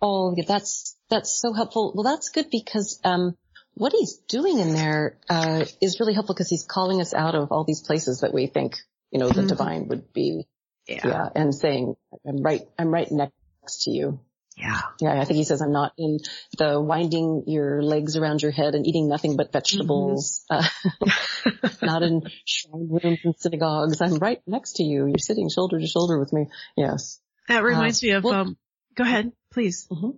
Oh, 0.00 0.34
that's 0.46 0.96
that's 1.08 1.40
so 1.40 1.52
helpful. 1.52 1.92
Well, 1.94 2.04
that's 2.04 2.30
good 2.30 2.50
because, 2.50 3.00
um, 3.04 3.36
what 3.74 3.92
he's 3.92 4.18
doing 4.28 4.58
in 4.58 4.74
there, 4.74 5.18
uh, 5.28 5.64
is 5.80 5.98
really 6.00 6.14
helpful 6.14 6.34
because 6.34 6.50
he's 6.50 6.64
calling 6.64 7.00
us 7.00 7.14
out 7.14 7.34
of 7.34 7.52
all 7.52 7.64
these 7.64 7.82
places 7.82 8.20
that 8.20 8.34
we 8.34 8.46
think, 8.46 8.76
you 9.10 9.18
know, 9.18 9.28
the 9.28 9.40
mm-hmm. 9.40 9.46
divine 9.48 9.88
would 9.88 10.12
be. 10.12 10.46
Yeah. 10.86 11.00
yeah. 11.04 11.28
And 11.34 11.54
saying, 11.54 11.94
I'm 12.26 12.42
right, 12.42 12.62
I'm 12.78 12.88
right 12.88 13.10
next 13.10 13.84
to 13.84 13.90
you. 13.90 14.20
Yeah. 14.56 14.80
Yeah. 15.00 15.20
I 15.20 15.24
think 15.24 15.36
he 15.36 15.44
says, 15.44 15.62
I'm 15.62 15.72
not 15.72 15.92
in 15.96 16.18
the 16.58 16.80
winding 16.80 17.44
your 17.46 17.82
legs 17.82 18.16
around 18.16 18.42
your 18.42 18.50
head 18.50 18.74
and 18.74 18.86
eating 18.86 19.08
nothing 19.08 19.36
but 19.36 19.52
vegetables. 19.52 20.44
Mm-hmm. 20.50 21.08
Uh, 21.48 21.68
not 21.82 22.02
in 22.02 22.22
shrine 22.44 22.88
rooms 22.90 23.20
and 23.24 23.34
synagogues. 23.38 24.00
I'm 24.00 24.16
right 24.16 24.40
next 24.46 24.76
to 24.76 24.84
you. 24.84 25.06
You're 25.06 25.18
sitting 25.18 25.48
shoulder 25.48 25.78
to 25.78 25.86
shoulder 25.86 26.18
with 26.18 26.32
me. 26.32 26.48
Yes. 26.76 27.20
That 27.48 27.62
reminds 27.62 28.02
uh, 28.02 28.06
me 28.06 28.12
of, 28.12 28.24
well, 28.24 28.34
um, 28.34 28.56
go 28.94 29.04
ahead, 29.04 29.32
please. 29.52 29.88
Mm-hmm. 29.90 30.10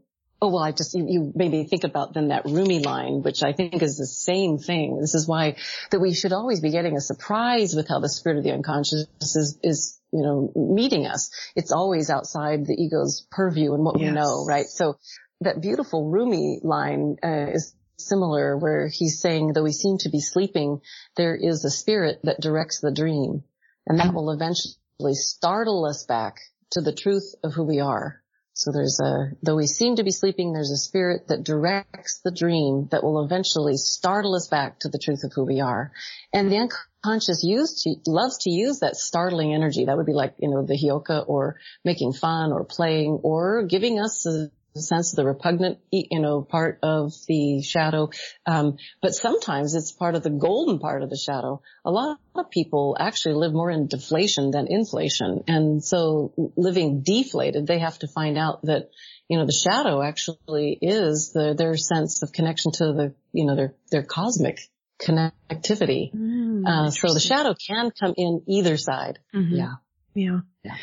Oh, 0.43 0.49
well, 0.49 0.62
I 0.62 0.72
just, 0.72 0.95
you, 0.95 1.07
you 1.09 1.32
made 1.35 1.51
me 1.53 1.64
think 1.64 1.85
about 1.85 2.12
then 2.12 2.28
that 2.28 2.45
Rumi 2.45 2.80
line, 2.80 3.22
which 3.22 3.43
I 3.43 3.55
think 3.55 3.82
is 3.82 3.97
the 3.97 4.07
same 4.07 4.59
thing. 4.59 4.99
This 5.01 5.14
is 5.14 5.26
why 5.26 5.57
that 5.91 6.01
we 6.01 6.12
should 6.12 6.35
always 6.35 6.61
be 6.61 6.70
getting 6.70 6.97
a 6.97 7.01
surprise 7.01 7.74
with 7.74 7.89
how 7.89 8.01
the 8.01 8.11
spirit 8.11 8.39
of 8.39 8.45
the 8.45 8.53
unconscious 8.53 9.07
is, 9.22 9.59
is, 9.62 10.01
you 10.14 10.22
know, 10.22 10.52
meeting 10.54 11.06
us. 11.06 11.30
It's 11.56 11.72
always 11.72 12.08
outside 12.08 12.66
the 12.66 12.80
ego's 12.80 13.26
purview 13.32 13.74
and 13.74 13.84
what 13.84 13.98
yes. 13.98 14.08
we 14.08 14.14
know, 14.14 14.44
right? 14.46 14.66
So 14.66 14.96
that 15.40 15.60
beautiful 15.60 16.08
Rumi 16.08 16.60
line 16.62 17.16
uh, 17.22 17.50
is 17.52 17.74
similar 17.98 18.56
where 18.56 18.88
he's 18.88 19.20
saying, 19.20 19.52
though 19.52 19.64
we 19.64 19.72
seem 19.72 19.98
to 19.98 20.10
be 20.10 20.20
sleeping, 20.20 20.80
there 21.16 21.34
is 21.34 21.64
a 21.64 21.70
spirit 21.70 22.20
that 22.22 22.40
directs 22.40 22.80
the 22.80 22.92
dream 22.92 23.42
and 23.86 23.98
that 23.98 24.14
will 24.14 24.30
eventually 24.30 25.14
startle 25.14 25.84
us 25.84 26.04
back 26.04 26.36
to 26.70 26.80
the 26.80 26.94
truth 26.94 27.34
of 27.42 27.52
who 27.52 27.64
we 27.64 27.80
are. 27.80 28.22
So 28.52 28.70
there's 28.70 29.00
a, 29.00 29.32
though 29.42 29.56
we 29.56 29.66
seem 29.66 29.96
to 29.96 30.04
be 30.04 30.12
sleeping, 30.12 30.52
there's 30.52 30.70
a 30.70 30.76
spirit 30.76 31.26
that 31.26 31.42
directs 31.42 32.20
the 32.24 32.30
dream 32.30 32.86
that 32.92 33.02
will 33.02 33.24
eventually 33.24 33.76
startle 33.76 34.36
us 34.36 34.46
back 34.46 34.78
to 34.80 34.88
the 34.88 34.98
truth 34.98 35.24
of 35.24 35.32
who 35.34 35.44
we 35.44 35.60
are. 35.60 35.90
And 36.32 36.52
the 36.52 36.58
unconscious 37.05 37.42
used 37.44 37.82
to, 37.82 37.94
loves 38.07 38.38
to 38.38 38.50
use 38.50 38.80
that 38.80 38.96
startling 38.96 39.55
energy. 39.55 39.84
That 39.84 39.96
would 39.96 40.07
be 40.07 40.12
like, 40.12 40.34
you 40.38 40.50
know, 40.50 40.64
the 40.64 40.74
Heyoka 40.74 41.24
or 41.26 41.57
making 41.84 42.12
fun 42.12 42.52
or 42.52 42.64
playing 42.64 43.20
or 43.22 43.64
giving 43.64 44.00
us 44.00 44.26
a 44.26 44.50
sense 44.76 45.12
of 45.12 45.16
the 45.16 45.24
repugnant, 45.24 45.78
you 45.92 46.20
know, 46.20 46.42
part 46.42 46.80
of 46.82 47.12
the 47.28 47.62
shadow. 47.62 48.11
Um, 48.44 48.76
but 49.00 49.14
sometimes 49.14 49.74
it's 49.74 49.92
part 49.92 50.16
of 50.16 50.22
the 50.22 50.30
golden 50.30 50.80
part 50.80 51.02
of 51.02 51.11
the 51.11 51.16
shadow. 51.16 51.62
A 51.84 51.92
lot 51.92 52.18
of 52.34 52.50
people 52.50 52.96
actually 52.98 53.34
live 53.34 53.52
more 53.52 53.70
in 53.70 53.86
deflation 53.86 54.50
than 54.50 54.66
inflation. 54.68 55.44
And 55.46 55.84
so 55.84 56.32
living 56.57 57.02
deflated, 57.02 57.66
they 57.66 57.78
have 57.78 57.98
to 58.00 58.09
find 58.09 58.36
out 58.36 58.62
that, 58.62 58.90
you 59.28 59.38
know, 59.38 59.46
the 59.46 59.52
shadow 59.52 60.02
actually 60.02 60.76
is 60.82 61.32
the, 61.32 61.55
their 61.57 61.76
sense 61.76 62.22
of 62.22 62.32
connection 62.32 62.72
to 62.72 62.84
the, 62.92 63.14
you 63.32 63.46
know, 63.46 63.55
their, 63.55 63.74
their 63.92 64.02
cosmic 64.02 64.59
connectivity. 65.05 66.12
Mm, 66.14 66.66
uh, 66.66 66.90
so 66.90 67.12
the 67.12 67.20
shadow 67.20 67.55
can 67.55 67.90
come 67.90 68.14
in 68.16 68.42
either 68.48 68.76
side. 68.76 69.18
Mm-hmm. 69.34 69.55
Yeah. 69.55 69.72
Yeah. 70.14 70.40
Yeah. 70.62 70.76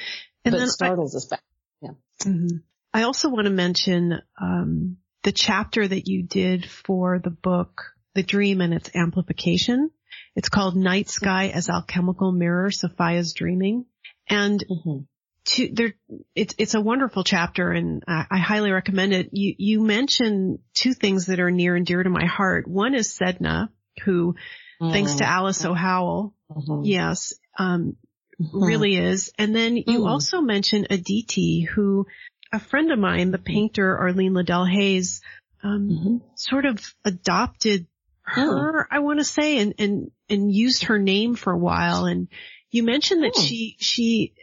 And 0.46 0.54
but 0.54 0.68
startles 0.70 1.16
I, 1.16 1.18
us 1.18 1.26
back. 1.26 1.44
Yeah. 1.82 1.92
Mm-hmm. 2.24 2.58
I 2.94 3.04
also 3.04 3.30
want 3.30 3.46
to 3.46 3.52
mention 3.52 4.22
um, 4.40 4.98
the 5.24 5.32
chapter 5.32 5.88
that 5.88 6.08
you 6.08 6.24
did 6.24 6.70
for 6.70 7.20
the 7.20 7.30
book 7.30 7.84
The 8.16 8.24
Dream 8.24 8.62
and 8.62 8.74
Its 8.74 8.90
Amplification. 8.94 9.92
It's 10.36 10.50
called 10.50 10.76
Night 10.76 11.10
Sky 11.10 11.50
as 11.50 11.70
Alchemical 11.70 12.32
Mirror, 12.32 12.72
Sophia's 12.72 13.34
Dreaming. 13.34 13.86
And 14.28 14.64
mm-hmm. 14.70 15.04
to, 15.46 15.70
there, 15.74 15.94
it's, 16.36 16.56
it's 16.58 16.74
a 16.74 16.82
wonderful 16.82 17.24
chapter 17.24 17.72
and 17.72 18.04
I, 18.08 18.26
I 18.30 18.38
highly 18.40 18.72
recommend 18.72 19.14
it. 19.14 19.30
You, 19.32 19.56
you 19.58 19.82
mention 19.82 20.60
two 20.74 20.94
things 20.94 21.28
that 21.28 21.40
are 21.40 21.52
near 21.52 21.76
and 21.76 21.86
dear 21.86 22.04
to 22.04 22.10
my 22.10 22.26
heart. 22.26 22.68
One 22.68 22.94
is 22.94 23.18
Sedna, 23.18 23.70
who, 24.04 24.36
mm-hmm. 24.82 24.92
thanks 24.92 25.16
to 25.16 25.26
Alice 25.26 25.64
O. 25.66 25.74
Howell, 25.74 26.34
mm-hmm. 26.52 26.84
yes, 26.84 27.34
um, 27.58 27.96
mm-hmm. 28.42 28.64
really 28.64 28.96
is. 28.96 29.32
And 29.38 29.56
then 29.56 29.78
you 29.78 30.00
mm. 30.02 30.08
also 30.08 30.42
mention 30.42 30.88
Aditi, 30.90 31.62
who 31.62 32.08
a 32.52 32.60
friend 32.60 32.92
of 32.92 33.00
mine, 33.00 33.32
the 33.32 33.38
painter 33.38 33.98
Arlene 33.98 34.34
Liddell 34.34 34.66
Hayes, 34.66 35.22
um, 35.64 35.90
mm-hmm. 35.90 36.18
sort 36.36 36.66
of 36.66 36.82
adopted 37.06 37.88
her, 38.24 38.82
oh. 38.82 38.86
I 38.90 39.00
want 39.00 39.20
to 39.20 39.26
say, 39.26 39.60
and, 39.60 39.74
and, 39.80 40.12
and 40.30 40.54
used 40.54 40.86
her 40.86 41.00
name 41.00 41.36
for 41.36 41.54
a 41.54 41.58
while. 41.58 42.06
And 42.06 42.28
you 42.70 42.84
mentioned 42.84 43.24
that 43.24 43.34
oh. 43.36 43.42
she, 43.42 43.78
she, 43.80 44.34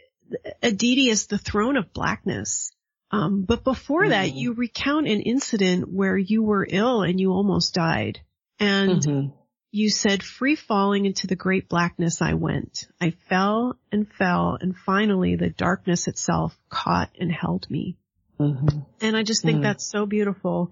Aditi 0.61 1.09
is 1.09 1.27
the 1.27 1.37
throne 1.37 1.77
of 1.77 1.93
blackness. 1.93 2.71
Um, 3.11 3.43
but 3.43 3.63
before 3.63 4.01
mm-hmm. 4.01 4.11
that, 4.11 4.33
you 4.33 4.53
recount 4.53 5.07
an 5.07 5.21
incident 5.21 5.91
where 5.91 6.17
you 6.17 6.43
were 6.43 6.67
ill 6.69 7.01
and 7.01 7.19
you 7.19 7.31
almost 7.31 7.73
died. 7.73 8.19
And 8.59 9.01
mm-hmm. 9.01 9.38
You 9.71 9.89
said, 9.89 10.23
free 10.23 10.55
falling 10.55 11.05
into 11.05 11.27
the 11.27 11.35
great 11.35 11.69
blackness 11.69 12.21
I 12.21 12.33
went. 12.33 12.87
I 12.99 13.11
fell 13.29 13.77
and 13.91 14.11
fell 14.11 14.57
and 14.59 14.75
finally 14.75 15.35
the 15.35 15.49
darkness 15.49 16.07
itself 16.07 16.57
caught 16.69 17.11
and 17.19 17.31
held 17.31 17.69
me. 17.69 17.97
Mm-hmm. 18.39 18.79
And 19.01 19.17
I 19.17 19.23
just 19.23 19.43
think 19.43 19.57
mm-hmm. 19.57 19.63
that's 19.63 19.89
so 19.89 20.05
beautiful. 20.05 20.71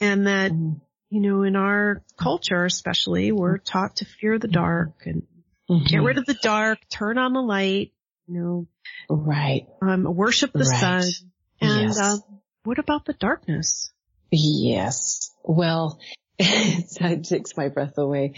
And 0.00 0.26
that, 0.26 0.50
mm-hmm. 0.50 0.78
you 1.10 1.20
know, 1.20 1.42
in 1.42 1.56
our 1.56 2.02
culture 2.18 2.64
especially, 2.64 3.32
we're 3.32 3.58
taught 3.58 3.96
to 3.96 4.06
fear 4.20 4.38
the 4.38 4.48
dark 4.48 5.02
and 5.04 5.22
get 5.68 5.76
mm-hmm. 5.76 6.04
rid 6.04 6.18
of 6.18 6.26
the 6.26 6.38
dark, 6.42 6.78
turn 6.90 7.18
on 7.18 7.32
the 7.32 7.40
light, 7.40 7.92
you 8.26 8.34
know. 8.34 8.66
Right. 9.08 9.66
Um, 9.80 10.04
worship 10.04 10.52
the 10.52 10.60
right. 10.60 10.80
sun. 10.80 11.02
And, 11.60 11.88
yes. 11.88 11.98
uh, 12.00 12.16
what 12.64 12.78
about 12.78 13.04
the 13.04 13.12
darkness? 13.12 13.92
Yes. 14.32 15.30
Well, 15.44 16.00
it 16.38 17.24
takes 17.24 17.56
my 17.56 17.68
breath 17.68 17.98
away 17.98 18.34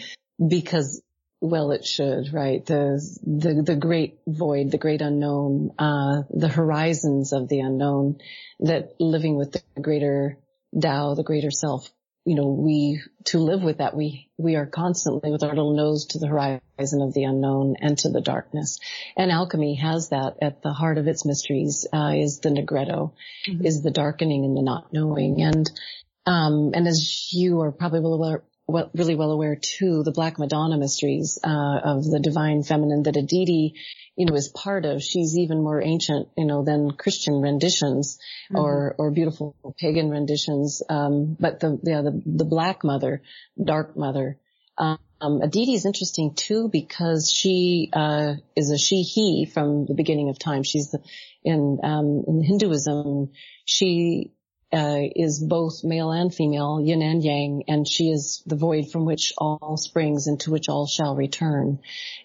because 0.46 1.02
well, 1.40 1.70
it 1.70 1.84
should, 1.84 2.32
right? 2.32 2.64
The, 2.64 3.00
the, 3.22 3.62
the 3.62 3.76
great 3.76 4.18
void, 4.26 4.70
the 4.70 4.78
great 4.78 5.00
unknown, 5.00 5.70
uh, 5.78 6.22
the 6.30 6.48
horizons 6.48 7.32
of 7.32 7.48
the 7.48 7.60
unknown 7.60 8.18
that 8.60 8.94
living 8.98 9.36
with 9.36 9.52
the 9.52 9.62
greater 9.80 10.38
Tao, 10.78 11.14
the 11.14 11.22
greater 11.22 11.50
self, 11.50 11.88
you 12.24 12.34
know, 12.34 12.48
we, 12.48 13.00
to 13.24 13.38
live 13.38 13.62
with 13.62 13.78
that, 13.78 13.96
we, 13.96 14.28
we 14.36 14.56
are 14.56 14.66
constantly 14.66 15.30
with 15.30 15.42
our 15.42 15.48
little 15.50 15.74
nose 15.74 16.06
to 16.06 16.18
the 16.18 16.26
horizon 16.26 17.00
of 17.00 17.14
the 17.14 17.24
unknown 17.24 17.76
and 17.80 17.96
to 17.98 18.10
the 18.10 18.20
darkness. 18.20 18.78
And 19.16 19.30
alchemy 19.30 19.76
has 19.76 20.10
that 20.10 20.36
at 20.42 20.60
the 20.60 20.72
heart 20.72 20.98
of 20.98 21.06
its 21.06 21.24
mysteries, 21.24 21.86
uh, 21.92 22.12
is 22.16 22.40
the 22.40 22.50
nigredo, 22.50 23.12
mm-hmm. 23.48 23.64
is 23.64 23.82
the 23.82 23.90
darkening 23.90 24.44
and 24.44 24.56
the 24.56 24.62
not 24.62 24.92
knowing. 24.92 25.40
And, 25.40 25.70
um, 26.28 26.72
and 26.74 26.86
as 26.86 27.30
you 27.32 27.60
are 27.62 27.72
probably 27.72 28.00
well 28.00 28.12
aware, 28.12 28.44
well, 28.66 28.90
really 28.94 29.14
well 29.14 29.30
aware 29.30 29.56
too, 29.56 30.02
the 30.04 30.12
Black 30.12 30.38
Madonna 30.38 30.76
mysteries 30.76 31.38
uh, 31.42 31.78
of 31.82 32.04
the 32.04 32.20
divine 32.20 32.62
feminine 32.62 33.04
that 33.04 33.16
Aditi, 33.16 33.72
you 34.14 34.26
know, 34.26 34.34
is 34.34 34.48
part 34.48 34.84
of. 34.84 35.02
She's 35.02 35.38
even 35.38 35.62
more 35.62 35.82
ancient, 35.82 36.28
you 36.36 36.44
know, 36.44 36.64
than 36.64 36.90
Christian 36.90 37.40
renditions 37.40 38.18
mm-hmm. 38.52 38.58
or 38.58 38.94
or 38.98 39.10
beautiful 39.10 39.56
pagan 39.80 40.10
renditions. 40.10 40.82
Um, 40.90 41.34
but 41.40 41.60
the 41.60 41.80
yeah, 41.82 42.02
the 42.02 42.20
the 42.26 42.44
Black 42.44 42.84
Mother, 42.84 43.22
Dark 43.62 43.96
Mother. 43.96 44.38
Um, 45.20 45.40
Aditi 45.42 45.74
is 45.74 45.84
interesting 45.84 46.34
too 46.34 46.68
because 46.70 47.28
she 47.28 47.88
uh, 47.92 48.34
is 48.54 48.70
a 48.70 48.78
she/he 48.78 49.50
from 49.52 49.86
the 49.86 49.94
beginning 49.94 50.28
of 50.28 50.38
time. 50.38 50.62
She's 50.62 50.90
the, 50.90 51.00
in 51.42 51.78
um, 51.82 52.22
in 52.28 52.44
Hinduism. 52.44 53.32
She 53.64 54.34
uh, 54.72 55.00
is 55.16 55.42
both 55.42 55.82
male 55.82 56.10
and 56.10 56.34
female, 56.34 56.80
yin 56.82 57.00
and 57.00 57.24
yang, 57.24 57.64
and 57.68 57.88
she 57.88 58.10
is 58.10 58.42
the 58.46 58.56
void 58.56 58.90
from 58.90 59.06
which 59.06 59.32
all 59.38 59.76
springs 59.78 60.26
and 60.26 60.38
to 60.40 60.50
which 60.50 60.68
all 60.68 60.86
shall 60.86 61.16
return. 61.16 61.78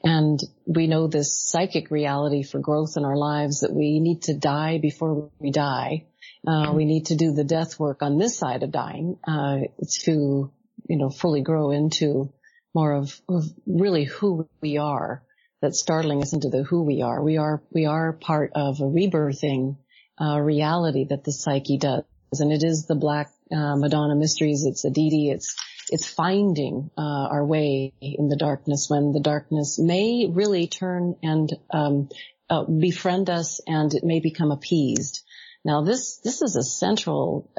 And 0.04 0.40
we 0.66 0.88
know 0.88 1.08
this 1.08 1.40
psychic 1.40 1.90
reality 1.90 2.44
for 2.44 2.60
growth 2.60 2.98
in 2.98 3.06
our 3.06 3.16
lives 3.16 3.62
that 3.62 3.74
we 3.74 4.00
need 4.02 4.24
to 4.24 4.34
die 4.34 4.78
before 4.78 5.30
we 5.40 5.52
die. 5.52 6.06
Uh, 6.46 6.74
we 6.74 6.84
need 6.84 7.06
to 7.06 7.16
do 7.16 7.32
the 7.32 7.46
death 7.46 7.80
work 7.80 8.02
on 8.02 8.18
this 8.18 8.38
side 8.38 8.64
of 8.64 8.72
dying, 8.72 9.18
uh, 9.26 9.60
to, 10.02 10.52
you 10.90 10.98
know, 10.98 11.10
fully 11.10 11.42
grow 11.42 11.72
into 11.72 12.34
more 12.76 12.94
of, 12.94 13.22
of 13.30 13.46
really 13.66 14.04
who 14.04 14.50
we 14.62 14.78
are. 14.78 15.24
That's 15.62 15.80
startling 15.80 16.22
us 16.22 16.34
into 16.34 16.50
the 16.50 16.64
who 16.64 16.84
we 16.84 17.02
are. 17.02 17.24
We 17.24 17.38
are, 17.38 17.64
we 17.72 17.86
are 17.86 18.12
part 18.12 18.52
of 18.54 18.82
a 18.82 18.84
rebirthing, 18.84 19.78
uh, 20.20 20.42
reality 20.42 21.06
that 21.10 21.24
the 21.24 21.32
psyche 21.32 21.78
does 21.78 22.04
and 22.40 22.52
it 22.52 22.64
is 22.64 22.86
the 22.86 22.96
Black 22.96 23.32
uh, 23.52 23.76
Madonna 23.76 24.16
Mysteries. 24.16 24.66
It's 24.66 24.86
Aditi. 24.86 25.30
It's 25.30 25.56
it's 25.90 26.08
finding 26.08 26.90
uh, 26.98 27.28
our 27.32 27.46
way 27.46 27.94
in 28.02 28.30
the 28.30 28.38
darkness 28.38 28.88
when 28.90 29.12
the 29.12 29.20
darkness 29.20 29.78
may 29.80 30.28
really 30.32 30.68
turn 30.68 31.16
and 31.22 31.52
um, 31.72 32.10
uh, 32.50 32.64
befriend 32.64 33.30
us, 33.30 33.62
and 33.68 33.94
it 33.94 34.04
may 34.04 34.20
become 34.20 34.52
appeased. 34.52 35.24
Now, 35.66 35.84
this 35.84 36.18
this 36.24 36.42
is 36.42 36.56
a 36.56 36.64
central 36.64 37.50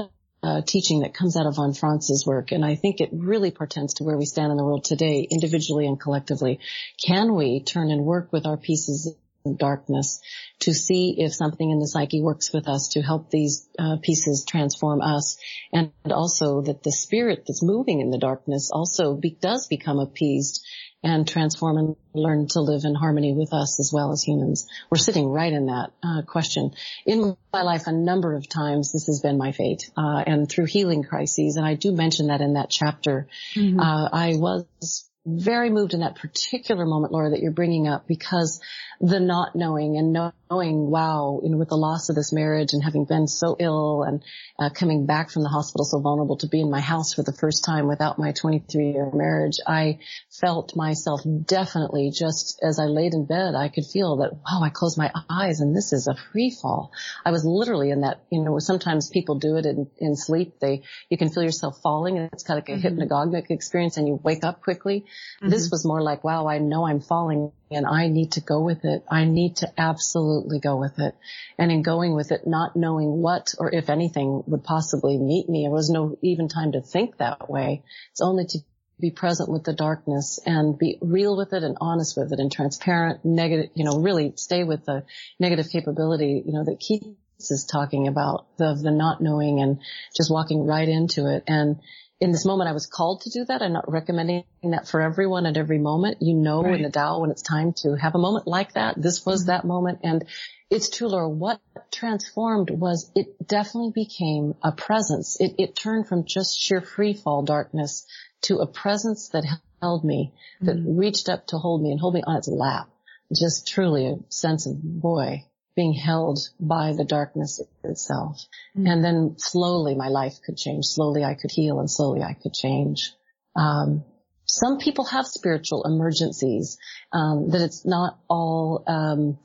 uh, 0.42 0.60
teaching 0.66 1.00
that 1.00 1.14
comes 1.14 1.36
out 1.36 1.46
of 1.46 1.56
von 1.56 1.72
Franz's 1.72 2.24
work, 2.26 2.52
and 2.52 2.64
I 2.64 2.74
think 2.74 3.00
it 3.00 3.10
really 3.12 3.50
portends 3.50 3.94
to 3.94 4.04
where 4.04 4.16
we 4.16 4.26
stand 4.26 4.50
in 4.50 4.58
the 4.58 4.64
world 4.64 4.84
today, 4.84 5.26
individually 5.30 5.86
and 5.86 5.98
collectively. 5.98 6.60
Can 7.04 7.34
we 7.34 7.62
turn 7.62 7.90
and 7.90 8.04
work 8.04 8.32
with 8.32 8.46
our 8.46 8.56
pieces 8.56 9.14
darkness 9.52 10.20
to 10.60 10.72
see 10.72 11.16
if 11.18 11.34
something 11.34 11.70
in 11.70 11.78
the 11.78 11.86
psyche 11.86 12.22
works 12.22 12.52
with 12.52 12.68
us 12.68 12.88
to 12.88 13.02
help 13.02 13.30
these 13.30 13.68
uh, 13.78 13.96
pieces 14.02 14.44
transform 14.48 15.02
us 15.02 15.36
and 15.72 15.92
also 16.10 16.62
that 16.62 16.82
the 16.82 16.92
spirit 16.92 17.44
that's 17.46 17.62
moving 17.62 18.00
in 18.00 18.10
the 18.10 18.18
darkness 18.18 18.70
also 18.72 19.14
be, 19.14 19.36
does 19.40 19.66
become 19.66 19.98
appeased 19.98 20.64
and 21.02 21.28
transform 21.28 21.76
and 21.76 21.96
learn 22.14 22.48
to 22.48 22.60
live 22.60 22.84
in 22.84 22.94
harmony 22.94 23.34
with 23.34 23.52
us 23.52 23.78
as 23.78 23.90
well 23.92 24.12
as 24.12 24.22
humans. 24.22 24.66
We're 24.90 24.96
sitting 24.96 25.28
right 25.28 25.52
in 25.52 25.66
that 25.66 25.90
uh, 26.02 26.22
question. 26.22 26.70
In 27.04 27.36
my 27.52 27.62
life, 27.62 27.86
a 27.86 27.92
number 27.92 28.34
of 28.34 28.48
times 28.48 28.92
this 28.92 29.06
has 29.06 29.20
been 29.20 29.36
my 29.36 29.52
fate, 29.52 29.90
uh, 29.98 30.24
and 30.26 30.48
through 30.48 30.64
healing 30.64 31.02
crises, 31.02 31.56
and 31.56 31.66
I 31.66 31.74
do 31.74 31.92
mention 31.92 32.28
that 32.28 32.40
in 32.40 32.54
that 32.54 32.70
chapter. 32.70 33.28
Mm-hmm. 33.54 33.78
Uh, 33.78 34.08
I 34.10 34.36
was 34.36 35.10
very 35.26 35.70
moved 35.70 35.94
in 35.94 36.00
that 36.00 36.16
particular 36.16 36.84
moment, 36.84 37.12
Laura, 37.12 37.30
that 37.30 37.40
you're 37.40 37.52
bringing 37.52 37.88
up 37.88 38.06
because 38.06 38.60
the 39.00 39.20
not 39.20 39.56
knowing 39.56 39.96
and 39.96 40.12
knowing, 40.54 40.90
wow, 40.90 41.40
you 41.42 41.50
know, 41.50 41.56
with 41.56 41.68
the 41.68 41.76
loss 41.76 42.08
of 42.08 42.14
this 42.14 42.32
marriage 42.32 42.72
and 42.72 42.82
having 42.82 43.04
been 43.04 43.26
so 43.26 43.56
ill 43.58 44.04
and 44.04 44.22
uh, 44.58 44.70
coming 44.70 45.04
back 45.04 45.30
from 45.30 45.42
the 45.42 45.48
hospital 45.48 45.84
so 45.84 45.98
vulnerable 46.00 46.36
to 46.36 46.46
be 46.46 46.60
in 46.60 46.70
my 46.70 46.80
house 46.80 47.14
for 47.14 47.22
the 47.22 47.32
first 47.32 47.64
time 47.64 47.88
without 47.88 48.18
my 48.18 48.32
23 48.32 48.92
year 48.92 49.10
marriage, 49.12 49.58
I 49.66 49.98
felt 50.30 50.76
myself 50.76 51.22
definitely 51.44 52.10
just 52.10 52.60
as 52.62 52.78
I 52.78 52.84
laid 52.84 53.14
in 53.14 53.26
bed, 53.26 53.54
I 53.54 53.68
could 53.68 53.84
feel 53.84 54.18
that, 54.18 54.34
wow, 54.34 54.62
I 54.62 54.70
closed 54.70 54.96
my 54.96 55.10
eyes 55.28 55.60
and 55.60 55.74
this 55.74 55.92
is 55.92 56.06
a 56.06 56.14
free 56.32 56.50
fall. 56.50 56.92
I 57.24 57.32
was 57.32 57.44
literally 57.44 57.90
in 57.90 58.02
that, 58.02 58.22
you 58.30 58.42
know, 58.42 58.58
sometimes 58.60 59.10
people 59.10 59.38
do 59.38 59.56
it 59.56 59.66
in, 59.66 59.90
in 59.98 60.14
sleep. 60.14 60.60
They, 60.60 60.82
you 61.10 61.18
can 61.18 61.30
feel 61.30 61.42
yourself 61.42 61.80
falling 61.82 62.18
and 62.18 62.30
it's 62.32 62.44
kind 62.44 62.58
of 62.58 62.68
like 62.68 62.78
a 62.78 62.80
mm-hmm. 62.80 63.00
hypnagogic 63.00 63.50
experience 63.50 63.96
and 63.96 64.06
you 64.06 64.20
wake 64.22 64.44
up 64.44 64.62
quickly. 64.62 65.00
Mm-hmm. 65.40 65.48
This 65.48 65.70
was 65.70 65.84
more 65.84 66.00
like, 66.00 66.22
wow, 66.22 66.46
I 66.46 66.58
know 66.58 66.86
I'm 66.86 67.00
falling 67.00 67.50
and 67.74 67.86
I 67.86 68.08
need 68.08 68.32
to 68.32 68.40
go 68.40 68.62
with 68.62 68.84
it. 68.84 69.04
I 69.10 69.24
need 69.24 69.56
to 69.56 69.72
absolutely 69.78 70.60
go 70.60 70.76
with 70.76 70.98
it. 70.98 71.14
And 71.58 71.70
in 71.70 71.82
going 71.82 72.14
with 72.14 72.32
it, 72.32 72.46
not 72.46 72.76
knowing 72.76 73.22
what 73.22 73.54
or 73.58 73.74
if 73.74 73.90
anything 73.90 74.42
would 74.46 74.64
possibly 74.64 75.18
meet 75.18 75.48
me, 75.48 75.64
there 75.64 75.70
was 75.70 75.90
no 75.90 76.18
even 76.22 76.48
time 76.48 76.72
to 76.72 76.80
think 76.80 77.18
that 77.18 77.50
way. 77.50 77.82
It's 78.10 78.20
only 78.20 78.46
to 78.46 78.58
be 79.00 79.10
present 79.10 79.50
with 79.50 79.64
the 79.64 79.72
darkness 79.72 80.38
and 80.46 80.78
be 80.78 80.98
real 81.00 81.36
with 81.36 81.52
it 81.52 81.62
and 81.62 81.76
honest 81.80 82.16
with 82.16 82.32
it 82.32 82.38
and 82.38 82.50
transparent, 82.50 83.24
negative, 83.24 83.70
you 83.74 83.84
know, 83.84 83.98
really 83.98 84.32
stay 84.36 84.64
with 84.64 84.84
the 84.84 85.04
negative 85.40 85.68
capability, 85.70 86.42
you 86.46 86.52
know, 86.52 86.64
that 86.64 86.78
Keats 86.80 87.50
is 87.50 87.66
talking 87.70 88.08
about 88.08 88.46
the, 88.56 88.74
the 88.80 88.90
not 88.90 89.20
knowing 89.20 89.60
and 89.60 89.80
just 90.16 90.30
walking 90.30 90.64
right 90.64 90.88
into 90.88 91.26
it. 91.26 91.42
And 91.48 91.80
in 92.20 92.32
this 92.32 92.46
moment 92.46 92.68
I 92.68 92.72
was 92.72 92.86
called 92.86 93.22
to 93.22 93.30
do 93.30 93.44
that. 93.46 93.62
I'm 93.62 93.72
not 93.72 93.90
recommending 93.90 94.44
that 94.62 94.88
for 94.88 95.00
everyone 95.00 95.46
at 95.46 95.56
every 95.56 95.78
moment. 95.78 96.18
You 96.20 96.34
know 96.34 96.62
right. 96.62 96.74
in 96.74 96.82
the 96.82 96.90
Tao 96.90 97.20
when 97.20 97.30
it's 97.30 97.42
time 97.42 97.72
to 97.82 97.96
have 97.96 98.14
a 98.14 98.18
moment 98.18 98.46
like 98.46 98.74
that. 98.74 99.00
This 99.00 99.24
was 99.26 99.42
mm-hmm. 99.42 99.48
that 99.48 99.64
moment 99.64 100.00
and 100.04 100.24
it's 100.70 100.90
true, 100.90 101.08
Laura. 101.08 101.28
What 101.28 101.60
transformed 101.92 102.70
was 102.70 103.10
it 103.14 103.46
definitely 103.46 103.92
became 103.94 104.54
a 104.62 104.72
presence. 104.72 105.36
It, 105.38 105.54
it 105.58 105.76
turned 105.76 106.08
from 106.08 106.24
just 106.24 106.58
sheer 106.58 106.80
free 106.80 107.14
fall 107.14 107.42
darkness 107.42 108.06
to 108.42 108.58
a 108.58 108.66
presence 108.66 109.28
that 109.30 109.44
held 109.80 110.04
me, 110.04 110.32
that 110.62 110.76
mm-hmm. 110.76 110.96
reached 110.96 111.28
up 111.28 111.46
to 111.48 111.58
hold 111.58 111.82
me 111.82 111.90
and 111.90 112.00
hold 112.00 112.14
me 112.14 112.22
on 112.26 112.36
its 112.36 112.48
lap. 112.48 112.88
Just 113.34 113.68
truly 113.68 114.06
a 114.06 114.16
sense 114.30 114.66
of 114.66 114.82
boy, 114.82 115.44
being 115.76 115.92
held 115.92 116.38
by 116.60 116.92
the 116.92 117.04
darkness 117.04 117.60
itself. 117.82 118.44
Mm-hmm. 118.76 118.86
And 118.86 119.04
then 119.04 119.34
slowly 119.38 119.94
my 119.94 120.08
life 120.08 120.34
could 120.44 120.56
change. 120.56 120.84
Slowly 120.86 121.24
I 121.24 121.34
could 121.34 121.50
heal 121.50 121.80
and 121.80 121.90
slowly 121.90 122.22
I 122.22 122.34
could 122.34 122.54
change. 122.54 123.12
Um, 123.56 124.04
some 124.46 124.78
people 124.78 125.04
have 125.06 125.26
spiritual 125.26 125.84
emergencies, 125.84 126.78
um, 127.12 127.50
that 127.50 127.62
it's 127.62 127.84
not 127.84 128.18
all, 128.28 128.84
um, 128.86 129.38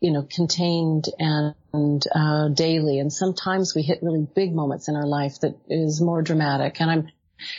you 0.00 0.12
know, 0.12 0.26
contained 0.34 1.06
and, 1.18 2.02
uh, 2.14 2.48
daily. 2.48 2.98
And 2.98 3.12
sometimes 3.12 3.74
we 3.74 3.82
hit 3.82 4.02
really 4.02 4.26
big 4.34 4.54
moments 4.54 4.88
in 4.88 4.96
our 4.96 5.06
life 5.06 5.40
that 5.40 5.56
is 5.68 6.00
more 6.02 6.20
dramatic. 6.20 6.80
And 6.80 6.90
I'm 6.90 7.08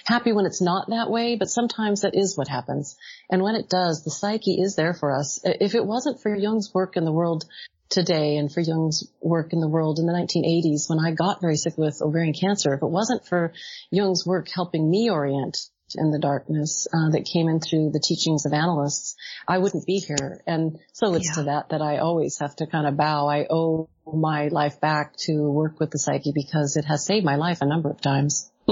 happy 0.05 0.34
when 0.34 0.45
it's 0.45 0.61
not 0.61 0.89
that 0.89 1.09
way, 1.09 1.38
but 1.38 1.49
sometimes 1.49 2.01
that 2.01 2.15
is 2.15 2.38
what 2.38 2.47
happens. 2.47 2.97
And 3.32 3.41
when 3.41 3.55
it 3.55 3.69
does, 3.69 4.03
the 4.03 4.11
psyche 4.11 4.61
is 4.61 4.76
there 4.76 4.93
for 4.93 5.11
us. 5.11 5.39
If 5.43 5.76
it 5.76 5.86
wasn't 5.86 6.22
for 6.22 6.36
Jung's 6.36 6.72
work 6.74 6.97
in 6.97 7.05
the 7.05 7.11
world 7.11 7.45
today 7.92 8.38
and 8.38 8.52
for 8.52 8.62
Jung's 8.62 9.08
work 9.22 9.54
in 9.54 9.60
the 9.60 9.68
world 9.68 10.00
in 10.00 10.06
the 10.06 10.14
1980s 10.14 10.89
when 10.89 11.00
I 11.00 11.12
got 11.12 11.42
very 11.42 11.58
sick 11.58 11.78
with 11.78 12.02
ovarian 12.02 12.34
cancer. 12.34 12.74
If 12.74 12.82
it 12.82 12.89
wasn't 12.89 13.28
for 13.28 13.54
Jung's 13.92 14.26
work 14.26 14.48
helping 14.50 14.89
me 14.89 15.10
orient 15.12 15.58
in 15.96 16.10
the 16.10 16.20
darkness 16.20 16.88
uh, 16.94 17.10
that 17.12 17.30
came 17.32 17.50
in 17.50 17.60
through 17.60 17.92
the 17.92 18.00
teachings 18.00 18.46
of 18.46 18.54
analysts, 18.54 19.16
I 19.48 19.58
wouldn't 19.58 19.86
be 19.86 19.98
here. 19.98 20.42
And 20.48 20.80
so 20.94 21.14
it's 21.14 21.28
yeah. 21.28 21.34
to 21.34 21.44
that 21.44 21.70
that 21.70 21.82
I 21.82 21.98
always 21.98 22.39
have 22.39 22.56
to 22.58 22.66
kind 22.66 22.88
of 22.88 22.96
bow. 22.96 23.28
I 23.28 23.46
owe 23.50 23.89
my 24.12 24.48
life 24.48 24.80
back 24.80 25.18
to 25.26 25.34
work 25.34 25.80
with 25.80 25.92
the 25.92 26.00
psyche 26.00 26.32
because 26.34 26.78
it 26.78 26.86
has 26.86 27.06
saved 27.06 27.26
my 27.26 27.36
life 27.36 27.60
a 27.62 27.68
number 27.68 27.89
of 27.89 28.02
times. 28.02 28.50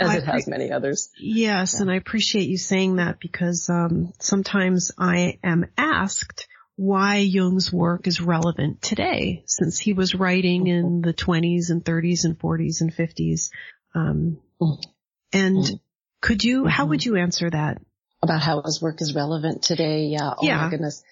As 0.00 0.08
I 0.08 0.16
it 0.16 0.24
has 0.24 0.48
many 0.48 0.72
others. 0.72 1.10
Yes, 1.18 1.74
yeah. 1.74 1.82
and 1.82 1.90
I 1.90 1.96
appreciate 1.96 2.48
you 2.48 2.56
saying 2.56 2.96
that 2.96 3.20
because 3.20 3.68
um, 3.68 4.12
sometimes 4.18 4.90
I 4.98 5.38
am 5.44 5.66
asked 5.76 6.48
why 6.76 7.16
Jung's 7.18 7.72
work 7.72 8.06
is 8.06 8.20
relevant 8.20 8.82
today, 8.82 9.44
since 9.46 9.78
he 9.78 9.92
was 9.92 10.14
writing 10.14 10.66
in 10.66 11.02
the 11.02 11.14
20s 11.14 11.70
and 11.70 11.84
30s 11.84 12.24
and 12.24 12.38
40s 12.38 12.80
and 12.80 12.92
50s. 12.92 13.50
Um, 13.94 14.38
and 15.32 15.80
could 16.20 16.42
you, 16.42 16.66
how 16.66 16.86
would 16.86 17.04
you 17.04 17.16
answer 17.16 17.48
that? 17.48 17.80
About 18.22 18.40
how 18.40 18.62
his 18.62 18.80
work 18.82 19.00
is 19.00 19.14
relevant 19.14 19.62
today? 19.62 20.06
Yeah. 20.06 20.30
Oh 20.30 20.46
yeah. 20.46 20.62
my 20.62 20.70
goodness. 20.70 21.04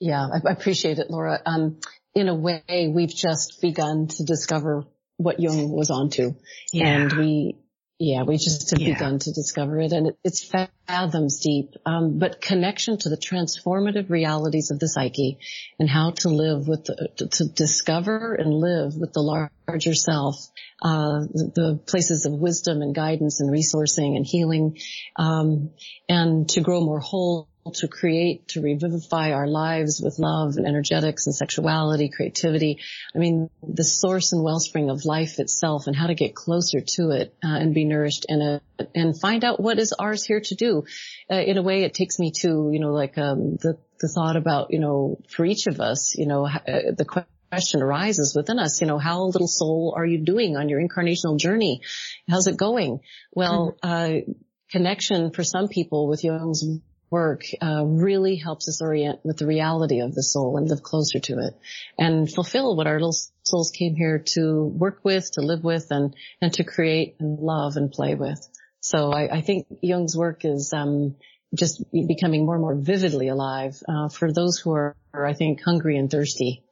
Yeah, 0.00 0.26
I 0.26 0.50
appreciate 0.50 0.98
it, 0.98 1.10
Laura. 1.10 1.40
Um, 1.46 1.78
in 2.14 2.28
a 2.28 2.34
way, 2.34 2.90
we've 2.92 3.14
just 3.14 3.60
begun 3.62 4.08
to 4.08 4.24
discover 4.24 4.84
what 5.16 5.38
Jung 5.38 5.70
was 5.70 5.90
onto. 5.90 6.34
Yeah. 6.72 6.86
And 6.88 7.12
we, 7.12 7.56
yeah, 8.02 8.24
we 8.24 8.36
just 8.36 8.70
have 8.70 8.80
yeah. 8.80 8.94
begun 8.94 9.20
to 9.20 9.30
discover 9.30 9.78
it 9.80 9.92
and 9.92 10.08
it, 10.08 10.18
it's 10.24 10.44
fathoms 10.88 11.38
deep. 11.38 11.74
Um, 11.86 12.18
but 12.18 12.40
connection 12.40 12.98
to 12.98 13.08
the 13.08 13.16
transformative 13.16 14.10
realities 14.10 14.72
of 14.72 14.80
the 14.80 14.88
psyche 14.88 15.38
and 15.78 15.88
how 15.88 16.10
to 16.10 16.28
live 16.28 16.66
with 16.66 16.86
the, 16.86 17.10
to, 17.18 17.28
to 17.28 17.44
discover 17.44 18.34
and 18.34 18.52
live 18.52 18.96
with 18.96 19.12
the 19.12 19.20
larger 19.20 19.94
self, 19.94 20.34
uh, 20.82 21.20
the, 21.32 21.52
the, 21.54 21.80
places 21.86 22.26
of 22.26 22.32
wisdom 22.32 22.82
and 22.82 22.92
guidance 22.92 23.40
and 23.40 23.52
resourcing 23.52 24.16
and 24.16 24.26
healing, 24.26 24.78
um, 25.14 25.70
and 26.08 26.48
to 26.48 26.60
grow 26.60 26.80
more 26.80 26.98
whole 26.98 27.46
to 27.70 27.88
create, 27.88 28.48
to 28.48 28.60
revivify 28.60 29.32
our 29.32 29.46
lives 29.46 30.00
with 30.02 30.18
love 30.18 30.56
and 30.56 30.66
energetics 30.66 31.26
and 31.26 31.34
sexuality, 31.34 32.08
creativity. 32.08 32.78
I 33.14 33.18
mean, 33.18 33.50
the 33.62 33.84
source 33.84 34.32
and 34.32 34.42
wellspring 34.42 34.90
of 34.90 35.04
life 35.04 35.38
itself 35.38 35.86
and 35.86 35.94
how 35.94 36.08
to 36.08 36.14
get 36.14 36.34
closer 36.34 36.80
to 36.80 37.10
it 37.10 37.34
uh, 37.44 37.48
and 37.48 37.74
be 37.74 37.84
nourished 37.84 38.26
in 38.28 38.42
it 38.42 38.62
and 38.94 39.18
find 39.18 39.44
out 39.44 39.60
what 39.60 39.78
is 39.78 39.92
ours 39.96 40.24
here 40.24 40.40
to 40.40 40.54
do. 40.54 40.84
Uh, 41.30 41.36
in 41.36 41.56
a 41.56 41.62
way, 41.62 41.84
it 41.84 41.94
takes 41.94 42.18
me 42.18 42.32
to, 42.40 42.70
you 42.72 42.80
know, 42.80 42.92
like 42.92 43.16
um, 43.16 43.56
the, 43.56 43.78
the 44.00 44.08
thought 44.08 44.36
about, 44.36 44.72
you 44.72 44.80
know, 44.80 45.18
for 45.28 45.44
each 45.44 45.66
of 45.68 45.80
us, 45.80 46.16
you 46.16 46.26
know, 46.26 46.46
uh, 46.46 46.58
the 46.96 47.24
question 47.50 47.82
arises 47.82 48.34
within 48.34 48.58
us, 48.58 48.80
you 48.80 48.86
know, 48.86 48.98
how 48.98 49.24
little 49.24 49.46
soul 49.46 49.94
are 49.96 50.06
you 50.06 50.18
doing 50.18 50.56
on 50.56 50.68
your 50.68 50.80
incarnational 50.80 51.38
journey? 51.38 51.80
How's 52.28 52.48
it 52.48 52.56
going? 52.56 53.00
Well, 53.32 53.76
mm-hmm. 53.84 54.30
uh, 54.30 54.34
connection 54.70 55.30
for 55.30 55.44
some 55.44 55.68
people 55.68 56.08
with 56.08 56.24
Jung's 56.24 56.64
work 57.12 57.42
uh, 57.60 57.84
really 57.84 58.36
helps 58.36 58.68
us 58.68 58.80
orient 58.82 59.20
with 59.22 59.36
the 59.36 59.46
reality 59.46 60.00
of 60.00 60.14
the 60.14 60.22
soul 60.22 60.56
and 60.56 60.68
live 60.68 60.82
closer 60.82 61.20
to 61.20 61.38
it 61.38 61.54
and 61.98 62.32
fulfill 62.32 62.74
what 62.74 62.86
our 62.86 62.94
little 62.94 63.14
souls 63.44 63.70
came 63.70 63.94
here 63.94 64.24
to 64.34 64.64
work 64.64 65.00
with, 65.04 65.30
to 65.32 65.42
live 65.42 65.62
with, 65.62 65.86
and 65.90 66.16
and 66.40 66.54
to 66.54 66.64
create 66.64 67.16
and 67.20 67.38
love 67.38 67.76
and 67.76 67.92
play 67.92 68.14
with. 68.14 68.40
So 68.80 69.12
I, 69.12 69.36
I 69.36 69.40
think 69.42 69.66
Jung's 69.80 70.16
work 70.16 70.44
is 70.44 70.72
um, 70.72 71.14
just 71.54 71.84
becoming 71.92 72.44
more 72.46 72.54
and 72.54 72.62
more 72.62 72.74
vividly 72.74 73.28
alive 73.28 73.80
uh, 73.88 74.08
for 74.08 74.32
those 74.32 74.58
who 74.58 74.72
are, 74.72 74.96
are, 75.12 75.26
I 75.26 75.34
think, 75.34 75.62
hungry 75.62 75.96
and 75.98 76.10
thirsty. 76.10 76.64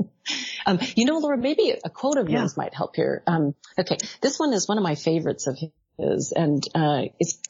um, 0.66 0.78
you 0.94 1.04
know, 1.04 1.18
Laura, 1.18 1.36
maybe 1.36 1.74
a 1.84 1.90
quote 1.90 2.18
of 2.18 2.30
yours 2.30 2.54
yeah. 2.56 2.62
might 2.62 2.74
help 2.74 2.94
here. 2.96 3.22
Um, 3.26 3.54
okay, 3.78 3.98
this 4.20 4.38
one 4.38 4.52
is 4.52 4.68
one 4.68 4.78
of 4.78 4.84
my 4.84 4.94
favorites 4.94 5.46
of 5.46 5.58
is. 5.98 6.32
And 6.34 6.62
uh, 6.74 7.04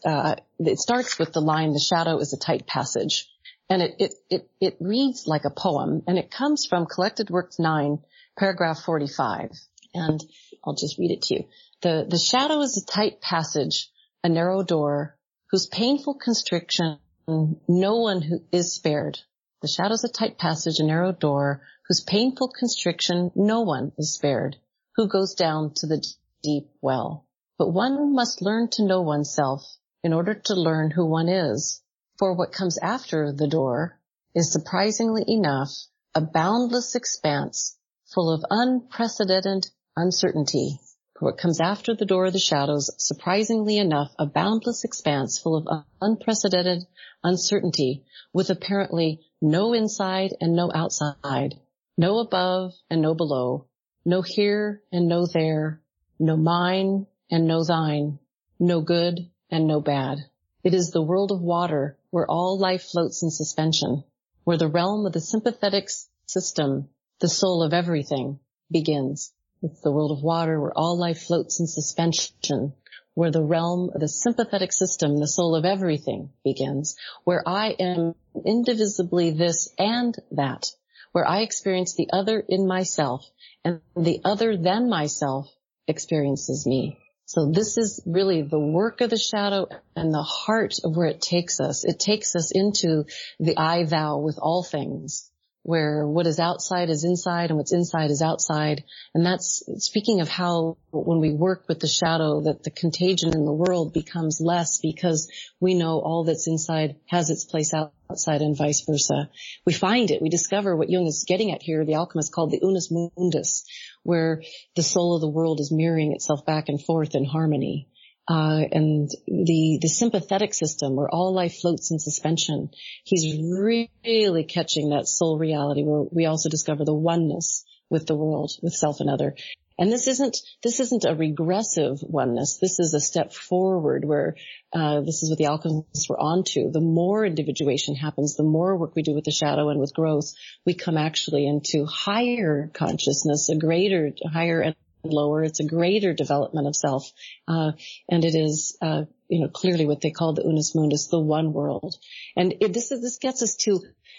uh, 0.05 0.36
it 0.59 0.78
starts 0.78 1.18
with 1.18 1.32
the 1.32 1.40
line, 1.40 1.72
"The 1.72 1.80
shadow 1.80 2.18
is 2.18 2.32
a 2.32 2.38
tight 2.38 2.66
passage," 2.66 3.28
and 3.68 3.82
it 3.82 3.95
it 3.99 4.14
it 4.30 4.51
it 4.61 4.76
reads 4.80 5.26
like 5.26 5.45
a 5.45 5.51
poem, 5.51 6.03
and 6.07 6.18
it 6.18 6.30
comes 6.30 6.66
from 6.66 6.86
Collected 6.86 7.30
Works 7.30 7.59
Nine, 7.59 7.99
paragraph 8.38 8.82
forty-five. 8.84 9.51
And 9.95 10.20
I'll 10.64 10.74
just 10.74 10.99
read 10.99 11.11
it 11.11 11.22
to 11.22 11.34
you. 11.34 11.45
The 11.82 12.07
the 12.09 12.18
shadow 12.18 12.61
is 12.61 12.76
a 12.76 12.86
tight 12.86 13.20
passage, 13.20 13.90
a 14.24 14.28
narrow 14.28 14.62
door, 14.62 15.18
whose 15.51 15.66
painful 15.66 16.14
constriction 16.14 16.99
no 17.28 17.97
one 17.97 18.22
who 18.22 18.43
is 18.51 18.74
spared. 18.74 19.18
The 19.61 19.68
shadow 19.68 19.95
is 19.95 20.05
a 20.05 20.09
tight 20.09 20.38
passage, 20.38 20.80
a 20.80 20.84
narrow 20.84 21.12
door, 21.12 21.62
whose 21.86 22.01
painful 22.01 22.49
constriction 22.49 23.30
no 23.34 23.61
one 23.61 23.93
is 23.97 24.14
spared. 24.14 24.57
Who 24.97 25.09
goes 25.09 25.34
down 25.34 25.72
to 25.76 25.86
the 25.86 26.05
deep 26.43 26.68
well? 26.80 27.26
But 27.63 27.75
one 27.75 28.13
must 28.13 28.43
learn 28.43 28.71
to 28.71 28.85
know 28.85 29.03
oneself 29.03 29.77
in 30.03 30.13
order 30.13 30.35
to 30.35 30.55
learn 30.57 30.91
who 30.91 31.07
one 31.07 31.29
is. 31.29 31.81
For 32.19 32.35
what 32.35 32.51
comes 32.51 32.77
after 32.79 33.31
the 33.31 33.47
door 33.47 34.01
is 34.35 34.51
surprisingly 34.51 35.23
enough 35.29 35.71
a 36.13 36.23
boundless 36.23 36.97
expanse 36.97 37.79
full 38.07 38.33
of 38.33 38.45
unprecedented 38.51 39.71
uncertainty. 39.97 40.81
For 41.17 41.27
What 41.27 41.39
comes 41.39 41.61
after 41.61 41.95
the 41.95 42.05
door 42.05 42.25
of 42.25 42.33
the 42.33 42.41
shadows, 42.41 42.91
surprisingly 42.99 43.79
enough, 43.79 44.13
a 44.19 44.27
boundless 44.27 44.83
expanse 44.83 45.39
full 45.39 45.55
of 45.55 45.85
unprecedented 46.01 46.85
uncertainty 47.23 48.05
with 48.33 48.51
apparently 48.51 49.21
no 49.41 49.73
inside 49.73 50.35
and 50.41 50.57
no 50.57 50.69
outside, 50.75 51.61
no 51.97 52.19
above 52.19 52.73
and 52.91 53.01
no 53.01 53.15
below, 53.15 53.67
no 54.05 54.21
here 54.21 54.83
and 54.91 55.07
no 55.07 55.27
there, 55.27 55.81
no 56.19 56.37
mine 56.37 57.07
and 57.33 57.47
no 57.47 57.64
thine, 57.64 58.18
no 58.61 58.83
good 58.83 59.18
and 59.51 59.66
no 59.66 59.80
bad. 59.80 60.18
It 60.62 60.74
is 60.74 60.91
the 60.91 61.01
world 61.01 61.33
of 61.33 61.41
water 61.41 61.97
where 62.11 62.30
all 62.30 62.59
life 62.59 62.83
floats 62.83 63.22
in 63.22 63.30
suspension, 63.30 64.05
where 64.45 64.59
the 64.59 64.68
realm 64.68 65.07
of 65.07 65.14
the 65.14 65.20
sympathetic 65.20 65.89
system, 66.26 66.91
the 67.20 67.30
soul 67.30 67.62
of 67.62 67.72
everything, 67.72 68.39
begins. 68.70 69.33
It's 69.62 69.80
the 69.80 69.91
world 69.91 70.11
of 70.11 70.22
water 70.22 70.61
where 70.61 70.76
all 70.76 70.99
life 70.99 71.22
floats 71.22 71.59
in 71.59 71.66
suspension, 71.66 72.74
where 73.14 73.30
the 73.30 73.43
realm 73.43 73.91
of 73.95 74.01
the 74.03 74.09
sympathetic 74.09 74.72
system, 74.72 75.16
the 75.16 75.26
soul 75.26 75.57
of 75.57 75.64
everything 75.64 76.30
begins, 76.45 76.97
where 77.24 77.43
I 77.49 77.70
am 77.70 78.14
indivisibly 78.45 79.30
this 79.30 79.72
and 79.78 80.14
that, 80.33 80.66
where 81.12 81.26
I 81.26 81.41
experience 81.41 81.95
the 81.95 82.11
other 82.12 82.45
in 82.47 82.66
myself 82.66 83.24
and 83.64 83.80
the 83.97 84.20
other 84.22 84.59
than 84.59 84.91
myself 84.91 85.49
experiences 85.89 86.66
me. 86.66 86.99
So 87.27 87.51
this 87.51 87.79
is 87.79 88.03
really 88.05 88.43
the 88.43 88.59
work 88.59 89.01
of 89.01 89.11
the 89.11 89.16
shadow 89.16 89.68
and 89.97 90.12
the 90.12 90.23
heart 90.23 90.75
of 90.85 90.97
where 90.97 91.09
it 91.09 91.20
takes 91.20 91.61
us. 91.61 91.85
It 91.85 91.99
takes 91.99 92.37
us 92.37 92.51
into 92.53 93.05
the 93.39 93.57
I 93.57 93.85
thou 93.85 94.18
with 94.18 94.39
all 94.41 94.62
things 94.62 95.31
where 95.62 96.07
what 96.07 96.27
is 96.27 96.41
outside 96.41 96.91
is 96.91 97.05
inside 97.05 97.51
and 97.51 97.57
what's 97.57 97.73
inside 97.73 98.11
is 98.11 98.23
outside. 98.23 98.85
And 99.14 99.25
that's 99.25 99.62
speaking 99.79 100.20
of 100.20 100.29
how 100.29 100.77
when 100.91 101.20
we 101.20 101.33
work 101.33 101.64
with 101.68 101.79
the 101.81 101.89
shadow 101.89 102.41
that 102.43 102.64
the 102.64 102.70
contagion 102.70 103.33
in 103.33 103.45
the 103.45 103.53
world 103.53 103.93
becomes 103.93 104.41
less 104.41 104.81
because 104.81 105.31
we 105.61 105.75
know 105.75 106.01
all 106.01 106.25
that's 106.25 106.49
inside 106.49 106.97
has 107.07 107.31
its 107.31 107.45
place 107.45 107.73
outside 108.13 108.43
and 108.43 108.57
vice 108.57 108.85
versa. 108.87 109.31
We 109.67 109.73
find 109.73 110.11
it. 110.11 110.23
We 110.23 110.29
discover 110.29 110.77
what 110.77 110.91
Jung 110.91 111.07
is 111.07 111.25
getting 111.27 111.51
at 111.53 111.63
here. 111.63 111.85
The 111.85 111.95
alchemist 111.95 112.33
called 112.33 112.51
the 112.51 112.61
unus 112.63 112.91
mundus, 112.91 113.65
where 114.03 114.43
the 114.77 114.83
soul 114.83 115.15
of 115.15 115.23
the 115.23 115.29
world 115.29 115.61
is 115.61 115.73
mirroring 115.73 116.13
itself 116.13 116.45
back 116.45 116.69
and 116.69 116.83
forth 116.83 117.15
in 117.15 117.25
harmony. 117.25 117.89
Uh, 118.29 118.63
and 118.71 119.11
the 119.27 119.79
the 119.83 119.89
sympathetic 119.89 120.55
system 120.55 120.95
where 120.95 121.13
all 121.13 121.35
life 121.35 121.57
floats 121.61 121.91
in 121.91 121.99
suspension. 121.99 122.71
He's 123.03 123.43
really 123.43 124.45
catching 124.45 124.91
that 124.91 125.09
soul 125.09 125.39
reality 125.39 125.83
where 125.83 126.05
we 126.13 126.27
also 126.27 126.49
discover 126.49 126.85
the 126.85 126.95
oneness 126.95 127.65
with 127.91 128.07
the 128.07 128.15
world, 128.15 128.53
with 128.63 128.75
self 128.75 129.01
and 129.01 129.11
other. 129.11 129.35
And 129.79 129.91
this 129.91 130.07
isn't 130.07 130.39
this 130.62 130.81
isn't 130.81 131.05
a 131.05 131.14
regressive 131.14 132.03
oneness. 132.03 132.59
This 132.61 132.79
is 132.79 132.95
a 132.95 133.01
step 133.01 133.33
forward 133.33 134.05
where 134.05 134.37
uh, 134.73 135.01
this 135.01 135.23
is 135.23 135.31
what 135.31 135.39
the 135.39 135.47
alchemists 135.47 136.09
were 136.09 136.20
onto. 136.20 136.70
The 136.70 136.81
more 136.81 137.25
individuation 137.25 137.95
happens, 137.95 138.37
the 138.37 138.43
more 138.43 138.77
work 138.77 138.95
we 138.95 139.03
do 139.03 139.14
with 139.14 139.25
the 139.25 139.31
shadow 139.31 139.68
and 139.68 139.81
with 139.81 139.95
growth, 139.95 140.33
we 140.64 140.75
come 140.75 140.97
actually 140.97 141.47
into 141.47 141.85
higher 141.87 142.70
consciousness, 142.73 143.49
a 143.49 143.57
greater, 143.57 144.12
higher 144.31 144.75
lower. 145.05 145.42
It's 145.44 145.61
a 145.61 145.66
greater 145.66 146.14
development 146.14 146.66
of 146.66 146.76
self. 146.76 147.11
Uh, 147.48 147.72
and 148.09 148.24
it 148.24 148.34
is, 148.34 148.76
uh, 148.80 149.05
you 149.28 149.40
know, 149.40 149.48
clearly 149.48 149.86
what 149.86 150.00
they 150.00 150.11
call 150.11 150.34
the 150.34 150.42
unus 150.42 150.74
mundus, 150.74 151.09
the 151.09 151.20
one 151.20 151.53
world. 151.53 151.96
And 152.36 152.55
it, 152.61 152.72
this 152.72 152.92
is, 152.92 153.00
this 153.00 153.18
gets 153.18 153.42
us 153.42 153.57
to, 153.57 153.70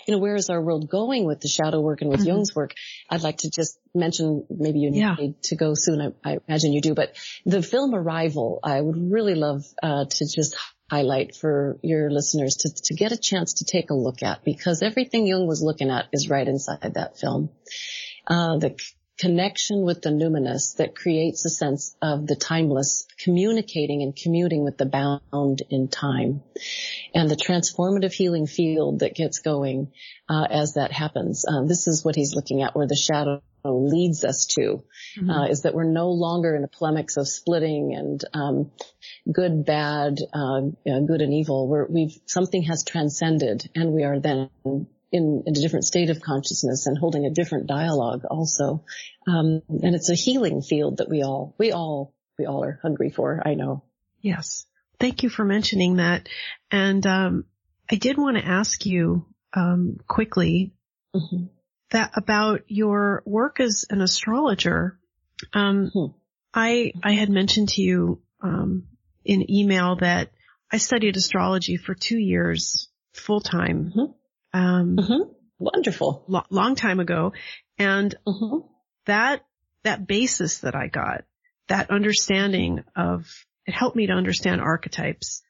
you 0.07 0.13
know, 0.13 0.17
where 0.17 0.35
is 0.35 0.49
our 0.49 0.61
world 0.61 0.89
going 0.89 1.25
with 1.25 1.39
the 1.39 1.47
shadow 1.47 1.79
work 1.79 2.01
and 2.01 2.09
with 2.09 2.21
mm-hmm. 2.21 2.29
Jung's 2.29 2.55
work? 2.55 2.73
I'd 3.09 3.23
like 3.23 3.37
to 3.39 3.49
just 3.49 3.79
mention, 3.93 4.45
maybe 4.49 4.79
you 4.79 4.91
yeah. 4.93 5.15
need 5.15 5.41
to 5.43 5.55
go 5.55 5.73
soon. 5.75 6.01
I, 6.01 6.31
I, 6.31 6.37
imagine 6.47 6.73
you 6.73 6.81
do, 6.81 6.93
but 6.93 7.15
the 7.45 7.61
film 7.61 7.93
Arrival, 7.93 8.59
I 8.63 8.81
would 8.81 9.11
really 9.11 9.35
love, 9.35 9.63
uh, 9.81 10.05
to 10.05 10.25
just 10.25 10.55
highlight 10.89 11.35
for 11.35 11.79
your 11.81 12.11
listeners 12.11 12.55
to, 12.57 12.69
to 12.83 12.93
get 12.93 13.11
a 13.11 13.17
chance 13.17 13.55
to 13.55 13.65
take 13.65 13.89
a 13.89 13.95
look 13.95 14.21
at 14.21 14.43
because 14.43 14.81
everything 14.81 15.25
Jung 15.25 15.47
was 15.47 15.61
looking 15.61 15.89
at 15.89 16.07
is 16.11 16.29
right 16.29 16.47
inside 16.47 16.93
that 16.95 17.17
film. 17.17 17.49
Uh, 18.27 18.57
the 18.57 18.77
connection 19.23 19.83
with 19.83 20.01
the 20.01 20.09
numinous 20.09 20.75
that 20.75 20.93
creates 20.93 21.45
a 21.45 21.49
sense 21.49 21.95
of 22.01 22.27
the 22.27 22.35
timeless 22.35 23.07
communicating 23.17 24.01
and 24.01 24.13
commuting 24.13 24.65
with 24.65 24.77
the 24.77 24.85
bound 24.85 25.61
in 25.69 25.87
time 25.87 26.43
and 27.15 27.29
the 27.29 27.37
transformative 27.37 28.11
healing 28.11 28.45
field 28.45 28.99
that 28.99 29.15
gets 29.15 29.39
going 29.39 29.89
uh, 30.27 30.45
as 30.49 30.73
that 30.73 30.91
happens. 30.91 31.45
Uh, 31.47 31.63
this 31.63 31.87
is 31.87 32.03
what 32.03 32.17
he's 32.17 32.35
looking 32.35 32.63
at 32.63 32.75
where 32.75 32.85
the 32.85 32.97
shadow 32.97 33.41
leads 33.63 34.25
us 34.25 34.45
to 34.45 34.83
mm-hmm. 35.17 35.29
uh, 35.29 35.47
is 35.47 35.61
that 35.61 35.73
we're 35.73 35.85
no 35.85 36.09
longer 36.09 36.53
in 36.53 36.65
a 36.65 36.67
polemics 36.67 37.15
of 37.15 37.25
splitting 37.25 37.95
and 37.95 38.25
um, 38.33 38.71
good, 39.31 39.63
bad, 39.63 40.17
uh, 40.33 40.59
good 40.83 41.21
and 41.21 41.33
evil. 41.33 41.69
Where 41.69 41.87
we've 41.89 42.19
something 42.25 42.63
has 42.63 42.83
transcended, 42.83 43.69
and 43.73 43.93
we 43.93 44.03
are 44.03 44.19
then 44.19 44.49
in, 45.13 45.43
in, 45.45 45.55
a 45.55 45.61
different 45.61 45.85
state 45.85 46.09
of 46.09 46.21
consciousness 46.21 46.87
and 46.87 46.97
holding 46.97 47.25
a 47.25 47.29
different 47.29 47.67
dialogue 47.67 48.23
also. 48.29 48.83
Um, 49.27 49.61
and 49.69 49.95
it's 49.95 50.09
a 50.09 50.15
healing 50.15 50.61
field 50.61 50.97
that 50.97 51.09
we 51.09 51.21
all, 51.21 51.55
we 51.59 51.71
all, 51.71 52.15
we 52.37 52.47
all 52.47 52.63
are 52.63 52.79
hungry 52.81 53.11
for. 53.11 53.41
I 53.45 53.53
know. 53.53 53.83
Yes. 54.21 54.65
Thank 54.99 55.21
you 55.21 55.29
for 55.29 55.45
mentioning 55.45 55.97
that. 55.97 56.27
And, 56.71 57.05
um, 57.05 57.45
I 57.91 57.95
did 57.95 58.17
want 58.17 58.37
to 58.37 58.45
ask 58.45 58.85
you, 58.85 59.27
um, 59.53 59.97
quickly 60.07 60.73
mm-hmm. 61.15 61.45
that 61.91 62.11
about 62.15 62.61
your 62.67 63.21
work 63.25 63.59
as 63.59 63.85
an 63.91 64.01
astrologer. 64.01 64.97
Um, 65.53 65.91
mm-hmm. 65.95 66.17
I, 66.55 66.93
I 67.03 67.13
had 67.13 67.29
mentioned 67.29 67.69
to 67.69 67.81
you, 67.81 68.21
um, 68.41 68.87
in 69.23 69.49
email 69.49 69.97
that 69.97 70.31
I 70.71 70.77
studied 70.77 71.17
astrology 71.17 71.77
for 71.77 71.93
two 71.93 72.17
years 72.17 72.89
full 73.13 73.41
time. 73.41 73.91
Mm-hmm 73.95 74.11
um, 74.53 74.97
mm-hmm. 74.97 75.31
Wonderful. 75.59 76.25
Lo- 76.27 76.45
long 76.49 76.75
time 76.75 76.99
ago. 76.99 77.33
And 77.77 78.13
mm-hmm. 78.27 78.67
that, 79.05 79.45
that 79.83 80.07
basis 80.07 80.59
that 80.59 80.75
I 80.75 80.87
got, 80.87 81.23
that 81.67 81.89
understanding 81.89 82.83
of, 82.95 83.25
it 83.65 83.73
helped 83.73 83.95
me 83.95 84.07
to 84.07 84.13
understand 84.13 84.61
archetypes 84.61 85.41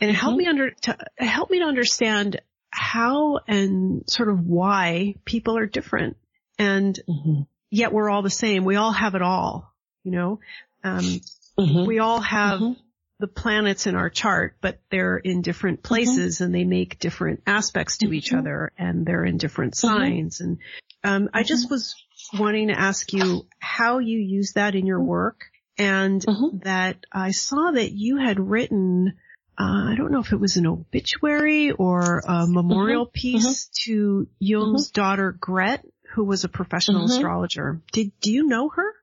and 0.00 0.10
it 0.10 0.14
helped 0.14 0.32
mm-hmm. 0.32 0.38
me 0.38 0.48
under, 0.48 0.70
to, 0.82 0.96
it 1.18 1.26
helped 1.26 1.50
me 1.50 1.60
to 1.60 1.64
understand 1.64 2.40
how 2.70 3.38
and 3.48 4.04
sort 4.06 4.28
of 4.28 4.40
why 4.40 5.14
people 5.24 5.56
are 5.56 5.66
different. 5.66 6.16
And 6.58 6.98
mm-hmm. 7.08 7.42
yet 7.70 7.92
we're 7.92 8.10
all 8.10 8.22
the 8.22 8.30
same. 8.30 8.64
We 8.64 8.76
all 8.76 8.92
have 8.92 9.14
it 9.14 9.22
all, 9.22 9.72
you 10.04 10.12
know, 10.12 10.40
um, 10.84 11.20
mm-hmm. 11.58 11.86
we 11.86 11.98
all 11.98 12.20
have 12.20 12.60
mm-hmm 12.60 12.80
the 13.22 13.28
planets 13.28 13.86
in 13.86 13.94
our 13.94 14.10
chart, 14.10 14.56
but 14.60 14.80
they're 14.90 15.16
in 15.16 15.42
different 15.42 15.78
mm-hmm. 15.78 15.94
places 15.94 16.34
mm-hmm. 16.34 16.44
and 16.44 16.54
they 16.54 16.64
make 16.64 16.98
different 16.98 17.40
aspects 17.46 17.98
to 17.98 18.06
mm-hmm. 18.06 18.14
each 18.14 18.32
other 18.32 18.72
and 18.76 19.06
they're 19.06 19.24
in 19.24 19.38
different 19.38 19.74
mm-hmm. 19.74 19.96
signs. 19.96 20.40
And 20.40 20.58
um, 21.04 21.30
I 21.32 21.44
just 21.44 21.66
mm-hmm. 21.66 21.74
was 21.74 21.94
wanting 22.36 22.68
to 22.68 22.78
ask 22.78 23.12
you 23.12 23.46
how 23.60 24.00
you 24.00 24.18
use 24.18 24.54
that 24.54 24.74
in 24.74 24.86
your 24.86 25.00
work 25.00 25.44
and 25.78 26.20
that 26.64 26.98
I 27.12 27.30
saw 27.30 27.70
that 27.70 27.92
you 27.92 28.18
had 28.18 28.38
written 28.38 29.14
uh, 29.58 29.92
I 29.92 29.94
don't 29.96 30.10
know 30.10 30.20
if 30.20 30.32
it 30.32 30.40
was 30.40 30.56
an 30.56 30.66
obituary 30.66 31.72
or 31.72 32.22
a 32.26 32.46
memorial 32.48 33.04
piece 33.06 33.68
to 33.84 34.26
Jung's 34.38 34.90
daughter 34.90 35.30
Gret, 35.30 35.86
who 36.14 36.24
was 36.24 36.44
a 36.44 36.48
professional 36.48 37.04
astrologer. 37.04 37.82
Did 37.92 38.12
do 38.22 38.32
you 38.32 38.46
know 38.46 38.70
her? 38.70 38.94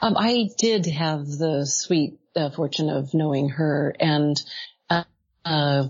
Um, 0.00 0.16
I 0.16 0.48
did 0.58 0.86
have 0.86 1.26
the 1.26 1.66
sweet 1.66 2.18
uh, 2.34 2.50
fortune 2.50 2.88
of 2.88 3.14
knowing 3.14 3.50
her 3.50 3.94
and 3.98 4.40
uh, 4.88 5.04
uh, 5.44 5.88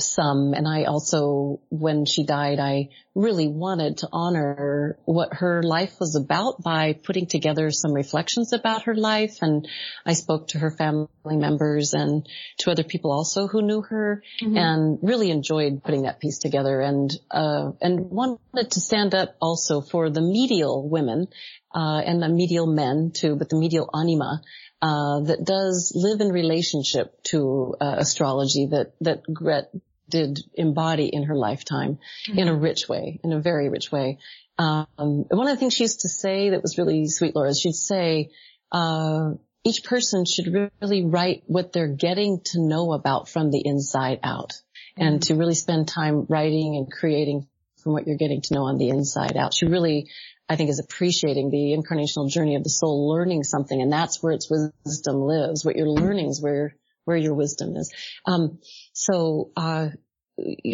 some. 0.00 0.54
And 0.54 0.66
I 0.66 0.84
also, 0.84 1.60
when 1.68 2.04
she 2.04 2.24
died, 2.24 2.58
I 2.58 2.88
really 3.14 3.48
wanted 3.48 3.98
to 3.98 4.08
honor 4.12 4.98
what 5.04 5.34
her 5.34 5.62
life 5.62 5.98
was 6.00 6.14
about 6.16 6.62
by 6.62 6.92
putting 6.92 7.26
together 7.26 7.70
some 7.70 7.92
reflections 7.92 8.52
about 8.52 8.82
her 8.82 8.94
life. 8.94 9.38
And 9.40 9.68
I 10.06 10.14
spoke 10.14 10.48
to 10.48 10.58
her 10.58 10.70
family 10.70 11.08
members 11.24 11.94
and 11.94 12.26
to 12.58 12.70
other 12.70 12.84
people 12.84 13.12
also 13.12 13.46
who 13.46 13.62
knew 13.62 13.82
her 13.82 14.22
mm-hmm. 14.42 14.56
and 14.56 14.98
really 15.02 15.30
enjoyed 15.30 15.82
putting 15.82 16.02
that 16.02 16.20
piece 16.20 16.38
together 16.38 16.80
and, 16.80 17.10
uh, 17.30 17.72
and 17.80 18.10
wanted 18.10 18.70
to 18.72 18.80
stand 18.80 19.14
up 19.14 19.36
also 19.40 19.80
for 19.80 20.10
the 20.10 20.22
medial 20.22 20.88
women, 20.88 21.28
uh, 21.74 22.02
and 22.04 22.22
the 22.22 22.28
medial 22.28 22.66
men 22.66 23.12
too, 23.14 23.36
but 23.36 23.48
the 23.48 23.56
medial 23.56 23.88
anima, 23.94 24.40
uh, 24.82 25.20
that 25.20 25.44
does 25.44 25.92
live 25.94 26.20
in 26.20 26.32
relationship 26.32 27.22
to 27.22 27.74
uh, 27.80 27.96
astrology 27.98 28.66
that 28.66 28.94
that 29.00 29.22
Gret 29.32 29.70
did 30.10 30.40
embody 30.54 31.06
in 31.06 31.24
her 31.24 31.36
lifetime 31.36 31.98
mm-hmm. 32.28 32.38
in 32.38 32.48
a 32.48 32.54
rich 32.54 32.88
way, 32.88 33.20
in 33.24 33.32
a 33.32 33.40
very 33.40 33.68
rich 33.68 33.90
way. 33.90 34.18
Um, 34.58 34.86
one 34.96 35.46
of 35.46 35.54
the 35.54 35.56
things 35.56 35.74
she 35.74 35.84
used 35.84 36.00
to 36.00 36.08
say 36.08 36.50
that 36.50 36.62
was 36.62 36.76
really 36.76 37.08
sweet, 37.08 37.34
Laura, 37.34 37.48
is 37.48 37.60
she'd 37.60 37.74
say, 37.74 38.30
uh, 38.70 39.30
each 39.64 39.84
person 39.84 40.24
should 40.24 40.70
really 40.80 41.04
write 41.04 41.42
what 41.46 41.72
they're 41.72 41.94
getting 41.94 42.40
to 42.46 42.60
know 42.60 42.92
about 42.92 43.28
from 43.28 43.50
the 43.50 43.62
inside 43.64 44.20
out 44.22 44.50
mm-hmm. 44.50 45.02
and 45.02 45.22
to 45.24 45.34
really 45.34 45.54
spend 45.54 45.88
time 45.88 46.26
writing 46.28 46.76
and 46.76 46.92
creating 46.92 47.46
from 47.82 47.92
what 47.92 48.06
you're 48.06 48.16
getting 48.16 48.42
to 48.42 48.54
know 48.54 48.64
on 48.64 48.78
the 48.78 48.90
inside 48.90 49.36
out. 49.36 49.54
She 49.54 49.66
really, 49.66 50.10
I 50.48 50.56
think, 50.56 50.70
is 50.70 50.80
appreciating 50.80 51.50
the 51.50 51.76
incarnational 51.76 52.30
journey 52.30 52.56
of 52.56 52.64
the 52.64 52.70
soul, 52.70 53.08
learning 53.08 53.44
something, 53.44 53.80
and 53.80 53.92
that's 53.92 54.22
where 54.22 54.32
its 54.32 54.50
wisdom 54.50 55.22
lives. 55.22 55.64
What 55.64 55.76
you're 55.76 55.88
learning 55.88 56.28
is 56.28 56.42
where 56.42 56.74
where 57.10 57.18
your 57.18 57.34
wisdom 57.34 57.76
is. 57.76 57.92
Um, 58.24 58.60
so, 58.92 59.50
uh, 59.56 59.88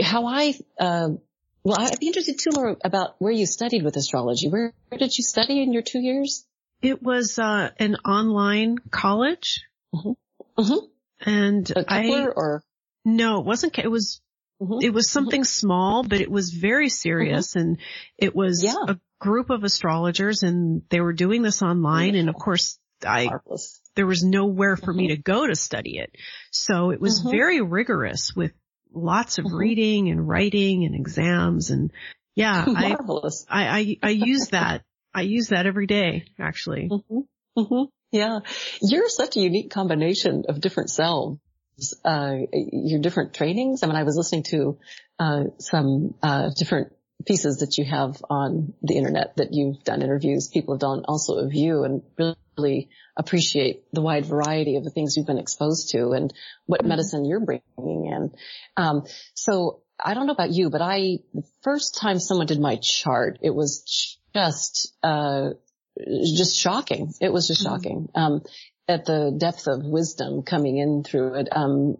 how 0.03 0.26
I, 0.26 0.55
uh, 0.78 1.09
well, 1.64 1.76
I'd 1.80 1.99
be 1.99 2.09
interested 2.09 2.39
too, 2.39 2.51
Laura, 2.55 2.76
about 2.84 3.16
where 3.18 3.32
you 3.32 3.47
studied 3.47 3.82
with 3.82 3.97
astrology. 3.97 4.49
Where, 4.49 4.74
where 4.89 4.99
did 4.99 5.16
you 5.16 5.24
study 5.24 5.62
in 5.62 5.72
your 5.72 5.82
two 5.82 5.99
years? 5.99 6.47
It 6.82 7.03
was 7.03 7.39
uh, 7.39 7.70
an 7.78 7.97
online 8.05 8.76
college, 8.91 9.64
mm-hmm. 9.95 10.12
Mm-hmm. 10.61 11.28
and 11.28 11.72
I 11.89 12.26
or 12.37 12.62
no, 13.07 13.41
it 13.41 13.47
wasn't. 13.47 13.78
It 13.78 13.91
was 13.91 14.20
mm-hmm. 14.62 14.84
it 14.84 14.93
was 14.93 15.11
something 15.11 15.41
mm-hmm. 15.41 15.66
small, 15.66 16.03
but 16.03 16.20
it 16.20 16.30
was 16.30 16.51
very 16.51 16.91
serious, 16.91 17.55
mm-hmm. 17.55 17.61
and 17.61 17.78
it 18.18 18.37
was 18.37 18.62
yeah. 18.62 18.74
a 18.89 18.99
group 19.18 19.49
of 19.49 19.64
astrologers, 19.64 20.43
and 20.43 20.82
they 20.91 21.01
were 21.01 21.14
doing 21.14 21.41
this 21.41 21.62
online, 21.62 22.14
and 22.14 22.28
of 22.28 22.34
course, 22.34 22.78
I 23.05 23.26
Marvelous. 23.26 23.80
there 23.94 24.07
was 24.07 24.22
nowhere 24.22 24.76
for 24.76 24.92
me 24.92 25.09
mm-hmm. 25.09 25.16
to 25.16 25.22
go 25.22 25.47
to 25.47 25.57
study 25.57 25.99
it, 25.99 26.14
so 26.51 26.90
it 26.90 27.01
was 27.01 27.20
very 27.20 27.61
rigorous 27.61 28.34
with 28.34 28.53
lots 28.92 29.38
of 29.38 29.47
reading 29.53 30.09
and 30.09 30.26
writing 30.26 30.84
and 30.84 30.94
exams, 30.94 31.70
and 31.70 31.92
yeah, 32.34 32.64
Marvelous. 32.68 33.44
I 33.49 33.66
I 33.66 33.78
I, 33.78 33.99
I 34.03 34.11
use 34.11 34.49
that 34.49 34.82
I 35.16 35.22
use 35.22 35.49
that 35.49 35.64
every 35.64 35.86
day, 35.86 36.26
actually. 36.38 36.90
Mm-hmm. 36.90 37.20
Mm-hmm. 37.59 37.84
Yeah. 38.12 38.40
You're 38.82 39.09
such 39.09 39.36
a 39.36 39.40
unique 39.40 39.70
combination 39.70 40.44
of 40.47 40.61
different 40.61 40.90
selves. 40.90 41.40
Uh, 42.05 42.36
your 42.53 43.01
different 43.01 43.32
trainings. 43.32 43.82
I 43.82 43.86
mean, 43.86 43.97
I 43.97 44.03
was 44.03 44.16
listening 44.16 44.42
to, 44.51 44.78
uh, 45.18 45.44
some, 45.59 46.14
uh, 46.22 46.51
different 46.57 46.92
pieces 47.27 47.59
that 47.59 47.77
you 47.77 47.85
have 47.85 48.22
on 48.31 48.72
the 48.83 48.97
internet 48.97 49.37
that 49.37 49.53
you've 49.53 49.83
done 49.83 50.03
interviews. 50.03 50.49
People 50.49 50.74
have 50.74 50.81
done 50.81 51.05
also 51.07 51.39
of 51.39 51.53
you 51.55 51.85
and 51.85 52.03
really 52.16 52.89
appreciate 53.16 53.85
the 53.93 54.01
wide 54.01 54.24
variety 54.24 54.77
of 54.77 54.85
the 54.85 54.91
things 54.91 55.16
you've 55.16 55.27
been 55.27 55.39
exposed 55.39 55.91
to 55.91 56.11
and 56.12 56.33
what 56.66 56.85
medicine 56.85 57.24
you're 57.24 57.45
bringing 57.45 58.07
in. 58.07 58.33
Um, 58.77 59.05
so 59.35 59.81
I 60.03 60.14
don't 60.14 60.27
know 60.27 60.33
about 60.33 60.53
you, 60.53 60.70
but 60.70 60.83
I, 60.83 61.18
the 61.35 61.45
first 61.62 61.97
time 61.97 62.18
someone 62.20 62.47
did 62.47 62.61
my 62.61 62.79
chart, 62.81 63.39
it 63.43 63.55
was 63.55 64.18
just, 64.35 64.95
uh, 65.03 65.51
just 65.99 66.57
shocking. 66.57 67.12
It 67.20 67.33
was 67.33 67.49
just 67.49 67.64
mm-hmm. 67.64 67.74
shocking. 67.74 68.09
Um, 68.14 68.43
at 68.89 69.05
the 69.05 69.35
depth 69.37 69.66
of 69.66 69.85
wisdom 69.85 70.43
coming 70.43 70.79
in 70.79 71.03
through 71.03 71.35
it. 71.35 71.49
Um, 71.51 71.97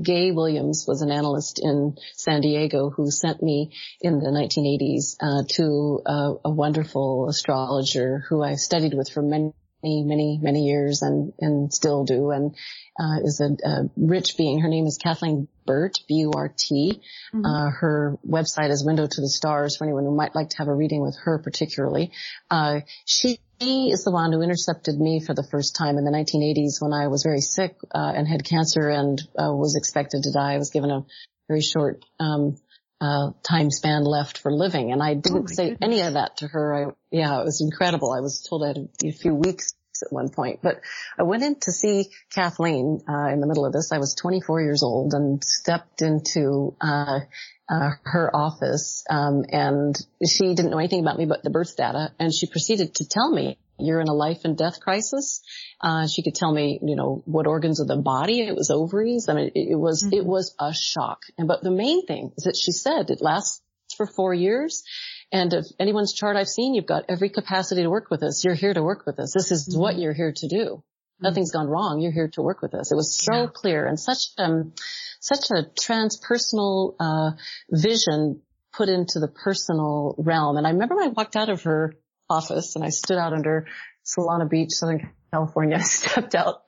Gay 0.00 0.30
Williams 0.30 0.84
was 0.86 1.02
an 1.02 1.10
analyst 1.10 1.58
in 1.62 1.96
San 2.14 2.40
Diego 2.40 2.90
who 2.90 3.10
sent 3.10 3.42
me 3.42 3.72
in 4.00 4.20
the 4.20 4.30
1980s 4.30 5.16
uh, 5.20 5.42
to 5.56 6.00
uh, 6.06 6.34
a 6.44 6.50
wonderful 6.50 7.28
astrologer 7.28 8.24
who 8.28 8.42
I 8.42 8.54
studied 8.54 8.94
with 8.94 9.10
for 9.10 9.22
many 9.22 9.52
many, 9.82 10.38
many 10.42 10.64
years 10.64 11.02
and, 11.02 11.32
and 11.38 11.72
still 11.72 12.04
do 12.04 12.30
and, 12.30 12.54
uh, 12.98 13.20
is 13.22 13.40
a, 13.40 13.68
a, 13.68 13.90
rich 13.96 14.36
being. 14.36 14.60
Her 14.60 14.68
name 14.68 14.86
is 14.86 14.98
Kathleen 14.98 15.46
Burt, 15.66 15.98
B-U-R-T. 16.08 17.00
Mm-hmm. 17.32 17.44
Uh, 17.44 17.70
her 17.70 18.18
website 18.26 18.70
is 18.70 18.84
Window 18.84 19.06
to 19.06 19.20
the 19.20 19.28
Stars 19.28 19.76
for 19.76 19.84
anyone 19.84 20.04
who 20.04 20.14
might 20.14 20.34
like 20.34 20.50
to 20.50 20.58
have 20.58 20.68
a 20.68 20.74
reading 20.74 21.00
with 21.00 21.16
her 21.22 21.38
particularly. 21.38 22.10
Uh, 22.50 22.80
she 23.04 23.38
is 23.60 24.04
the 24.04 24.10
one 24.10 24.32
who 24.32 24.42
intercepted 24.42 24.98
me 24.98 25.20
for 25.20 25.34
the 25.34 25.46
first 25.50 25.76
time 25.76 25.98
in 25.98 26.04
the 26.04 26.10
1980s 26.10 26.80
when 26.80 26.92
I 26.92 27.08
was 27.08 27.22
very 27.22 27.40
sick, 27.40 27.76
uh, 27.94 28.12
and 28.14 28.26
had 28.26 28.44
cancer 28.44 28.88
and, 28.88 29.20
uh, 29.38 29.52
was 29.52 29.76
expected 29.76 30.22
to 30.22 30.32
die. 30.32 30.54
I 30.54 30.58
was 30.58 30.70
given 30.70 30.90
a 30.90 31.04
very 31.48 31.62
short, 31.62 32.04
um, 32.20 32.56
uh, 33.00 33.30
time 33.48 33.70
span 33.70 34.04
left 34.04 34.38
for 34.38 34.52
living. 34.52 34.92
And 34.92 35.02
I 35.02 35.14
didn't 35.14 35.44
oh 35.44 35.54
say 35.54 35.70
goodness. 35.70 35.78
any 35.82 36.00
of 36.02 36.14
that 36.14 36.38
to 36.38 36.48
her. 36.48 36.74
I, 36.74 36.92
yeah, 37.10 37.40
it 37.40 37.44
was 37.44 37.60
incredible. 37.60 38.12
I 38.12 38.20
was 38.20 38.42
told 38.48 38.64
I 38.64 38.68
had 38.68 38.76
a, 38.78 39.08
a 39.08 39.12
few 39.12 39.34
weeks 39.34 39.74
at 40.02 40.12
one 40.12 40.28
point, 40.28 40.60
but 40.62 40.80
I 41.18 41.24
went 41.24 41.42
in 41.42 41.56
to 41.60 41.72
see 41.72 42.10
Kathleen, 42.32 43.00
uh, 43.08 43.28
in 43.32 43.40
the 43.40 43.46
middle 43.46 43.66
of 43.66 43.72
this. 43.72 43.90
I 43.92 43.98
was 43.98 44.14
24 44.14 44.62
years 44.62 44.82
old 44.82 45.12
and 45.12 45.42
stepped 45.42 46.02
into, 46.02 46.76
uh, 46.80 47.20
uh, 47.68 47.90
her 48.04 48.34
office, 48.34 49.04
um, 49.10 49.44
and 49.50 49.96
she 50.26 50.54
didn't 50.54 50.70
know 50.70 50.78
anything 50.78 51.00
about 51.00 51.18
me 51.18 51.26
but 51.26 51.42
the 51.42 51.50
birth 51.50 51.76
data, 51.76 52.12
and 52.18 52.32
she 52.32 52.46
proceeded 52.46 52.94
to 52.96 53.08
tell 53.08 53.30
me, 53.30 53.58
"You're 53.78 54.00
in 54.00 54.08
a 54.08 54.14
life 54.14 54.40
and 54.44 54.56
death 54.56 54.80
crisis." 54.80 55.42
Uh, 55.80 56.06
she 56.08 56.22
could 56.22 56.34
tell 56.34 56.52
me, 56.52 56.80
you 56.82 56.96
know, 56.96 57.22
what 57.24 57.46
organs 57.46 57.80
of 57.80 57.86
the 57.86 57.96
body. 57.96 58.40
It 58.40 58.56
was 58.56 58.70
ovaries. 58.70 59.28
I 59.28 59.34
mean, 59.34 59.50
it, 59.54 59.70
it 59.70 59.78
was, 59.78 60.02
mm-hmm. 60.02 60.14
it 60.14 60.26
was 60.26 60.54
a 60.58 60.74
shock. 60.74 61.20
And, 61.36 61.46
but 61.46 61.62
the 61.62 61.70
main 61.70 62.04
thing 62.04 62.32
is 62.36 62.44
that 62.44 62.56
she 62.56 62.72
said 62.72 63.10
it 63.10 63.22
lasts 63.22 63.62
for 63.96 64.06
four 64.06 64.34
years. 64.34 64.82
And 65.30 65.52
if 65.52 65.66
anyone's 65.78 66.14
chart 66.14 66.36
I've 66.36 66.48
seen, 66.48 66.74
you've 66.74 66.86
got 66.86 67.04
every 67.08 67.28
capacity 67.28 67.82
to 67.82 67.90
work 67.90 68.10
with 68.10 68.22
us. 68.22 68.44
You're 68.44 68.54
here 68.54 68.74
to 68.74 68.82
work 68.82 69.04
with 69.06 69.20
us. 69.20 69.32
This 69.34 69.52
is 69.52 69.68
mm-hmm. 69.68 69.80
what 69.80 69.98
you're 69.98 70.14
here 70.14 70.32
to 70.34 70.48
do. 70.48 70.82
Nothing's 71.20 71.50
gone 71.50 71.66
wrong. 71.66 72.00
You're 72.00 72.12
here 72.12 72.28
to 72.34 72.42
work 72.42 72.62
with 72.62 72.74
us. 72.74 72.92
It 72.92 72.94
was 72.94 73.16
so 73.16 73.42
yeah. 73.42 73.46
clear 73.52 73.86
and 73.86 73.98
such, 73.98 74.28
um, 74.38 74.72
such 75.20 75.50
a 75.50 75.64
transpersonal, 75.80 76.94
uh, 77.00 77.32
vision 77.70 78.42
put 78.72 78.88
into 78.88 79.18
the 79.18 79.28
personal 79.28 80.14
realm. 80.18 80.56
And 80.56 80.66
I 80.66 80.70
remember 80.70 80.96
I 81.00 81.08
walked 81.08 81.36
out 81.36 81.48
of 81.48 81.62
her 81.62 81.94
office 82.30 82.76
and 82.76 82.84
I 82.84 82.90
stood 82.90 83.18
out 83.18 83.32
under 83.32 83.66
Solana 84.04 84.48
Beach, 84.48 84.70
Southern 84.70 85.10
California, 85.32 85.80
stepped 85.82 86.34
out 86.34 86.62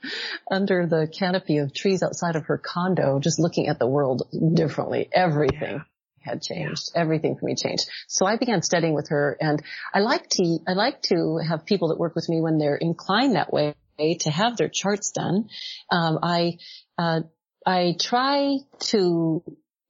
under 0.51 0.87
the 0.87 1.07
canopy 1.07 1.59
of 1.59 1.73
trees 1.73 2.03
outside 2.03 2.37
of 2.37 2.47
her 2.47 2.59
condo, 2.59 3.21
just 3.21 3.39
looking 3.39 3.69
at 3.69 3.79
the 3.79 3.87
world 3.87 4.23
differently. 4.55 5.09
Everything 5.13 5.85
had 6.19 6.43
changed. 6.43 6.91
Everything 6.95 7.37
for 7.37 7.47
me 7.47 7.55
changed. 7.55 7.89
So 8.09 8.27
I 8.27 8.37
began 8.37 8.63
studying 8.63 8.95
with 8.95 9.09
her 9.09 9.39
and 9.41 9.63
I 9.95 10.01
like 10.01 10.29
to, 10.31 10.59
I 10.67 10.73
like 10.73 11.01
to 11.03 11.39
have 11.49 11.65
people 11.65 11.89
that 11.89 11.99
work 11.99 12.15
with 12.15 12.29
me 12.29 12.41
when 12.41 12.59
they're 12.59 12.77
inclined 12.77 13.37
that 13.37 13.53
way 13.53 13.75
to 14.21 14.31
have 14.31 14.57
their 14.57 14.69
charts 14.69 15.13
done. 15.13 15.49
Um, 15.91 16.19
I, 16.23 16.59
uh, 16.99 17.21
I 17.67 17.95
try 17.99 18.59
to 18.91 19.43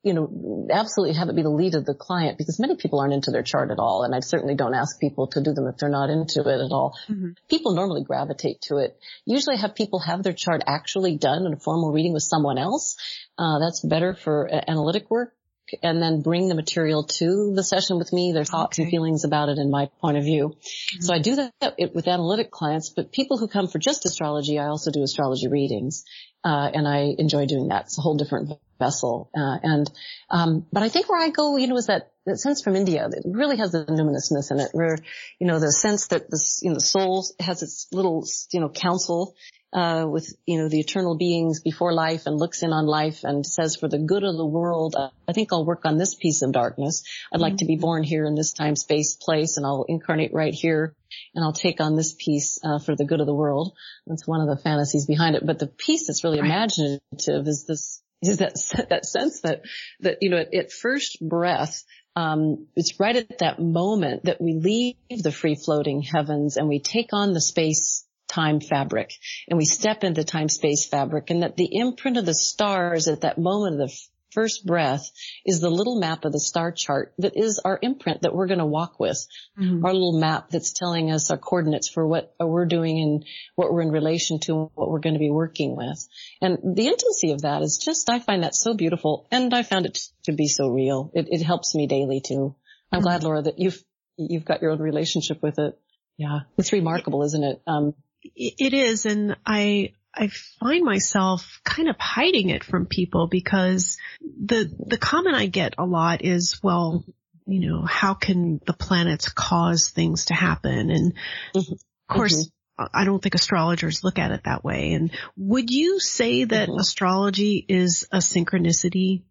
you 0.02 0.14
know, 0.14 0.66
absolutely 0.72 1.14
have 1.16 1.28
it 1.28 1.36
be 1.36 1.42
the 1.42 1.50
lead 1.50 1.74
of 1.74 1.84
the 1.84 1.94
client 1.94 2.38
because 2.38 2.58
many 2.58 2.74
people 2.76 3.00
aren't 3.00 3.12
into 3.12 3.30
their 3.30 3.42
chart 3.42 3.70
at 3.70 3.78
all. 3.78 4.02
And 4.02 4.14
I 4.14 4.20
certainly 4.20 4.54
don't 4.54 4.74
ask 4.74 4.98
people 4.98 5.26
to 5.28 5.42
do 5.42 5.52
them 5.52 5.66
if 5.66 5.76
they're 5.76 5.90
not 5.90 6.08
into 6.08 6.40
it 6.40 6.61
at 6.61 6.72
all. 6.72 6.94
Mm-hmm. 7.08 7.32
People 7.50 7.74
normally 7.74 8.02
gravitate 8.02 8.62
to 8.62 8.78
it. 8.78 8.98
Usually 9.26 9.58
have 9.58 9.74
people 9.74 9.98
have 9.98 10.22
their 10.22 10.32
chart 10.32 10.62
actually 10.66 11.18
done 11.18 11.44
in 11.44 11.52
a 11.52 11.61
formal 11.61 11.92
reading 11.92 12.14
with 12.14 12.22
someone 12.22 12.56
else. 12.56 12.96
Uh, 13.36 13.58
that's 13.58 13.84
better 13.84 14.14
for 14.14 14.48
analytic 14.50 15.11
work 15.11 15.34
and 15.82 16.02
then 16.02 16.22
bring 16.22 16.48
the 16.48 16.54
material 16.54 17.04
to 17.04 17.52
the 17.54 17.62
session 17.62 17.98
with 17.98 18.12
me, 18.12 18.32
their 18.32 18.44
thoughts 18.44 18.76
okay. 18.78 18.84
and 18.84 18.90
feelings 18.90 19.24
about 19.24 19.48
it 19.48 19.58
and 19.58 19.70
my 19.70 19.88
point 20.00 20.16
of 20.16 20.24
view. 20.24 20.48
Mm-hmm. 20.48 21.02
So 21.02 21.14
I 21.14 21.18
do 21.18 21.36
that 21.36 21.76
with 21.94 22.08
analytic 22.08 22.50
clients, 22.50 22.90
but 22.90 23.12
people 23.12 23.38
who 23.38 23.48
come 23.48 23.68
for 23.68 23.78
just 23.78 24.04
astrology, 24.06 24.58
I 24.58 24.66
also 24.66 24.90
do 24.90 25.02
astrology 25.02 25.48
readings. 25.48 26.04
Uh, 26.42 26.70
and 26.72 26.88
I 26.88 27.14
enjoy 27.18 27.44
doing 27.44 27.68
that. 27.68 27.82
It's 27.84 27.98
a 27.98 28.00
whole 28.00 28.16
different 28.16 28.58
vessel. 28.78 29.30
Uh, 29.36 29.58
and, 29.62 29.90
um, 30.30 30.66
but 30.72 30.82
I 30.82 30.88
think 30.88 31.10
where 31.10 31.20
I 31.20 31.28
go, 31.28 31.58
you 31.58 31.66
know, 31.66 31.76
is 31.76 31.88
that, 31.88 32.12
that 32.24 32.38
sense 32.38 32.62
from 32.62 32.76
India 32.76 33.06
that 33.06 33.22
really 33.26 33.58
has 33.58 33.72
the 33.72 33.84
numinousness 33.84 34.50
in 34.50 34.58
it 34.58 34.70
where, 34.72 34.96
you 35.38 35.46
know, 35.46 35.58
the 35.58 35.70
sense 35.70 36.06
that 36.08 36.30
this, 36.30 36.60
you 36.62 36.70
know, 36.70 36.76
the 36.76 36.80
soul 36.80 37.26
has 37.38 37.62
its 37.62 37.88
little, 37.92 38.24
you 38.52 38.60
know, 38.60 38.70
council, 38.70 39.34
uh, 39.72 40.06
with, 40.08 40.34
you 40.46 40.58
know, 40.58 40.68
the 40.68 40.80
eternal 40.80 41.16
beings 41.16 41.60
before 41.60 41.92
life 41.92 42.26
and 42.26 42.36
looks 42.38 42.62
in 42.62 42.72
on 42.72 42.86
life 42.86 43.24
and 43.24 43.46
says 43.46 43.76
for 43.76 43.88
the 43.88 43.98
good 43.98 44.24
of 44.24 44.36
the 44.36 44.46
world, 44.46 44.94
uh, 44.96 45.10
I 45.28 45.32
think 45.32 45.52
I'll 45.52 45.64
work 45.64 45.84
on 45.84 45.96
this 45.96 46.14
piece 46.14 46.42
of 46.42 46.52
darkness. 46.52 47.04
I'd 47.32 47.36
mm-hmm. 47.36 47.42
like 47.42 47.56
to 47.58 47.64
be 47.64 47.74
mm-hmm. 47.74 47.82
born 47.82 48.02
here 48.02 48.26
in 48.26 48.34
this 48.34 48.52
time, 48.52 48.76
space, 48.76 49.14
place, 49.14 49.56
and 49.56 49.66
I'll 49.66 49.84
incarnate 49.88 50.34
right 50.34 50.54
here 50.54 50.95
and 51.34 51.45
I'll 51.45 51.53
take 51.53 51.80
on 51.80 51.96
this 51.96 52.14
piece 52.18 52.58
uh, 52.64 52.78
for 52.78 52.96
the 52.96 53.04
good 53.04 53.20
of 53.20 53.26
the 53.26 53.34
world. 53.34 53.72
That's 54.07 54.26
one 54.26 54.40
of 54.40 54.49
the 54.49 54.62
fantasies 54.62 55.07
behind 55.07 55.36
it. 55.36 55.46
But 55.46 55.58
the 55.58 55.66
piece 55.66 56.07
that's 56.07 56.24
really 56.24 56.38
imaginative 56.38 57.00
is 57.46 57.64
this 57.66 58.03
is 58.22 58.38
that 58.38 58.54
that 58.90 59.07
sense 59.07 59.40
that 59.40 59.62
that 60.00 60.18
you 60.20 60.30
know 60.30 60.38
at, 60.38 60.53
at 60.54 60.72
first 60.72 61.18
breath 61.26 61.84
um, 62.16 62.66
it's 62.76 62.99
right 62.99 63.16
at 63.16 63.38
that 63.38 63.61
moment 63.61 64.24
that 64.24 64.40
we 64.40 64.54
leave 64.54 65.22
the 65.22 65.32
free 65.32 65.54
floating 65.54 66.03
heavens 66.03 66.57
and 66.57 66.68
we 66.68 66.80
take 66.80 67.12
on 67.12 67.32
the 67.32 67.40
space 67.40 68.04
time 68.30 68.61
fabric 68.61 69.12
and 69.48 69.58
we 69.58 69.64
step 69.64 70.04
into 70.04 70.24
time 70.24 70.48
space 70.48 70.86
fabric 70.86 71.30
and 71.30 71.42
that 71.42 71.57
the 71.57 71.68
imprint 71.70 72.16
of 72.16 72.24
the 72.24 72.34
stars 72.34 73.08
at 73.08 73.22
that 73.22 73.38
moment 73.38 73.80
of 73.80 73.88
the 73.88 73.96
first 74.30 74.64
breath 74.64 75.11
is 75.44 75.61
the 75.61 75.70
little 75.70 75.98
map 75.98 76.24
of 76.24 76.32
the 76.32 76.40
star 76.40 76.72
chart 76.72 77.12
that 77.18 77.36
is 77.36 77.61
our 77.64 77.78
imprint 77.82 78.22
that 78.22 78.34
we're 78.34 78.46
going 78.46 78.58
to 78.58 78.66
walk 78.66 78.98
with. 79.00 79.26
Mm-hmm. 79.58 79.84
Our 79.84 79.92
little 79.92 80.18
map 80.18 80.50
that's 80.50 80.72
telling 80.72 81.11
us 81.11 81.30
our 81.30 81.38
coordinates 81.38 81.88
for 81.88 82.07
what 82.07 82.34
we're 82.38 82.66
doing 82.66 83.00
and 83.00 83.24
what 83.57 83.72
we're 83.72 83.82
in 83.82 83.90
relation 83.90 84.38
to 84.40 84.70
what 84.74 84.90
we're 84.90 85.00
going 85.00 85.14
to 85.14 85.20
be 85.20 85.30
working 85.30 85.76
with. 85.76 86.07
And 86.40 86.76
the 86.76 86.86
intimacy 86.86 87.32
of 87.32 87.42
that 87.42 87.62
is 87.62 87.80
just, 87.84 88.08
I 88.08 88.20
find 88.20 88.42
that 88.42 88.54
so 88.54 88.74
beautiful 88.74 89.26
and 89.30 89.52
I 89.52 89.62
found 89.62 89.86
it 89.86 89.98
to 90.24 90.32
be 90.32 90.46
so 90.46 90.68
real. 90.68 91.11
It, 91.14 91.28
it 91.30 91.42
helps 91.42 91.74
me 91.74 91.86
daily 91.86 92.20
too. 92.20 92.54
I'm 92.92 92.98
mm-hmm. 92.98 93.04
glad, 93.04 93.24
Laura, 93.24 93.42
that 93.42 93.58
you've, 93.58 93.82
you've 94.16 94.44
got 94.44 94.62
your 94.62 94.70
own 94.72 94.80
relationship 94.80 95.42
with 95.42 95.58
it. 95.58 95.78
Yeah. 96.16 96.40
It's 96.58 96.72
remarkable, 96.72 97.22
isn't 97.22 97.42
it? 97.42 97.62
Um, 97.66 97.94
it 98.22 98.75
is. 98.75 99.07
And 99.07 99.37
I, 99.47 99.92
I 100.14 100.29
find 100.61 100.84
myself 100.84 101.61
kind 101.64 101.88
of 101.88 101.97
hiding 101.99 102.51
it 102.51 102.64
from 102.64 102.87
people 102.87 103.29
because 103.29 103.97
the, 104.21 104.71
the 104.87 104.99
comment 104.99 105.37
I 105.37 105.47
get 105.47 105.75
a 105.79 105.84
lot 105.84 106.25
is, 106.25 106.61
well, 106.63 107.05
you 107.47 107.68
know, 107.68 107.84
how 107.84 108.14
can 108.14 108.61
the 108.67 108.72
planets 108.72 109.29
cause 109.29 109.88
things 109.88 110.26
to 110.26 110.34
happen? 110.34 110.91
And 110.91 111.14
mm-hmm. 111.55 111.72
of 111.72 111.79
course, 112.09 112.47
mm-hmm. 112.47 112.84
I 112.95 113.05
don't 113.05 113.22
think 113.22 113.34
astrologers 113.34 114.05
look 114.05 114.18
at 114.18 114.30
it 114.30 114.45
that 114.45 114.64
way. 114.64 114.92
And 114.92 115.11
would 115.37 115.71
you 115.71 116.01
say 116.01 116.45
that 116.45 116.68
mm-hmm. 116.68 116.80
astrology 116.80 117.64
is 117.68 118.07
a 118.13 118.18
synchronicity? 118.18 119.25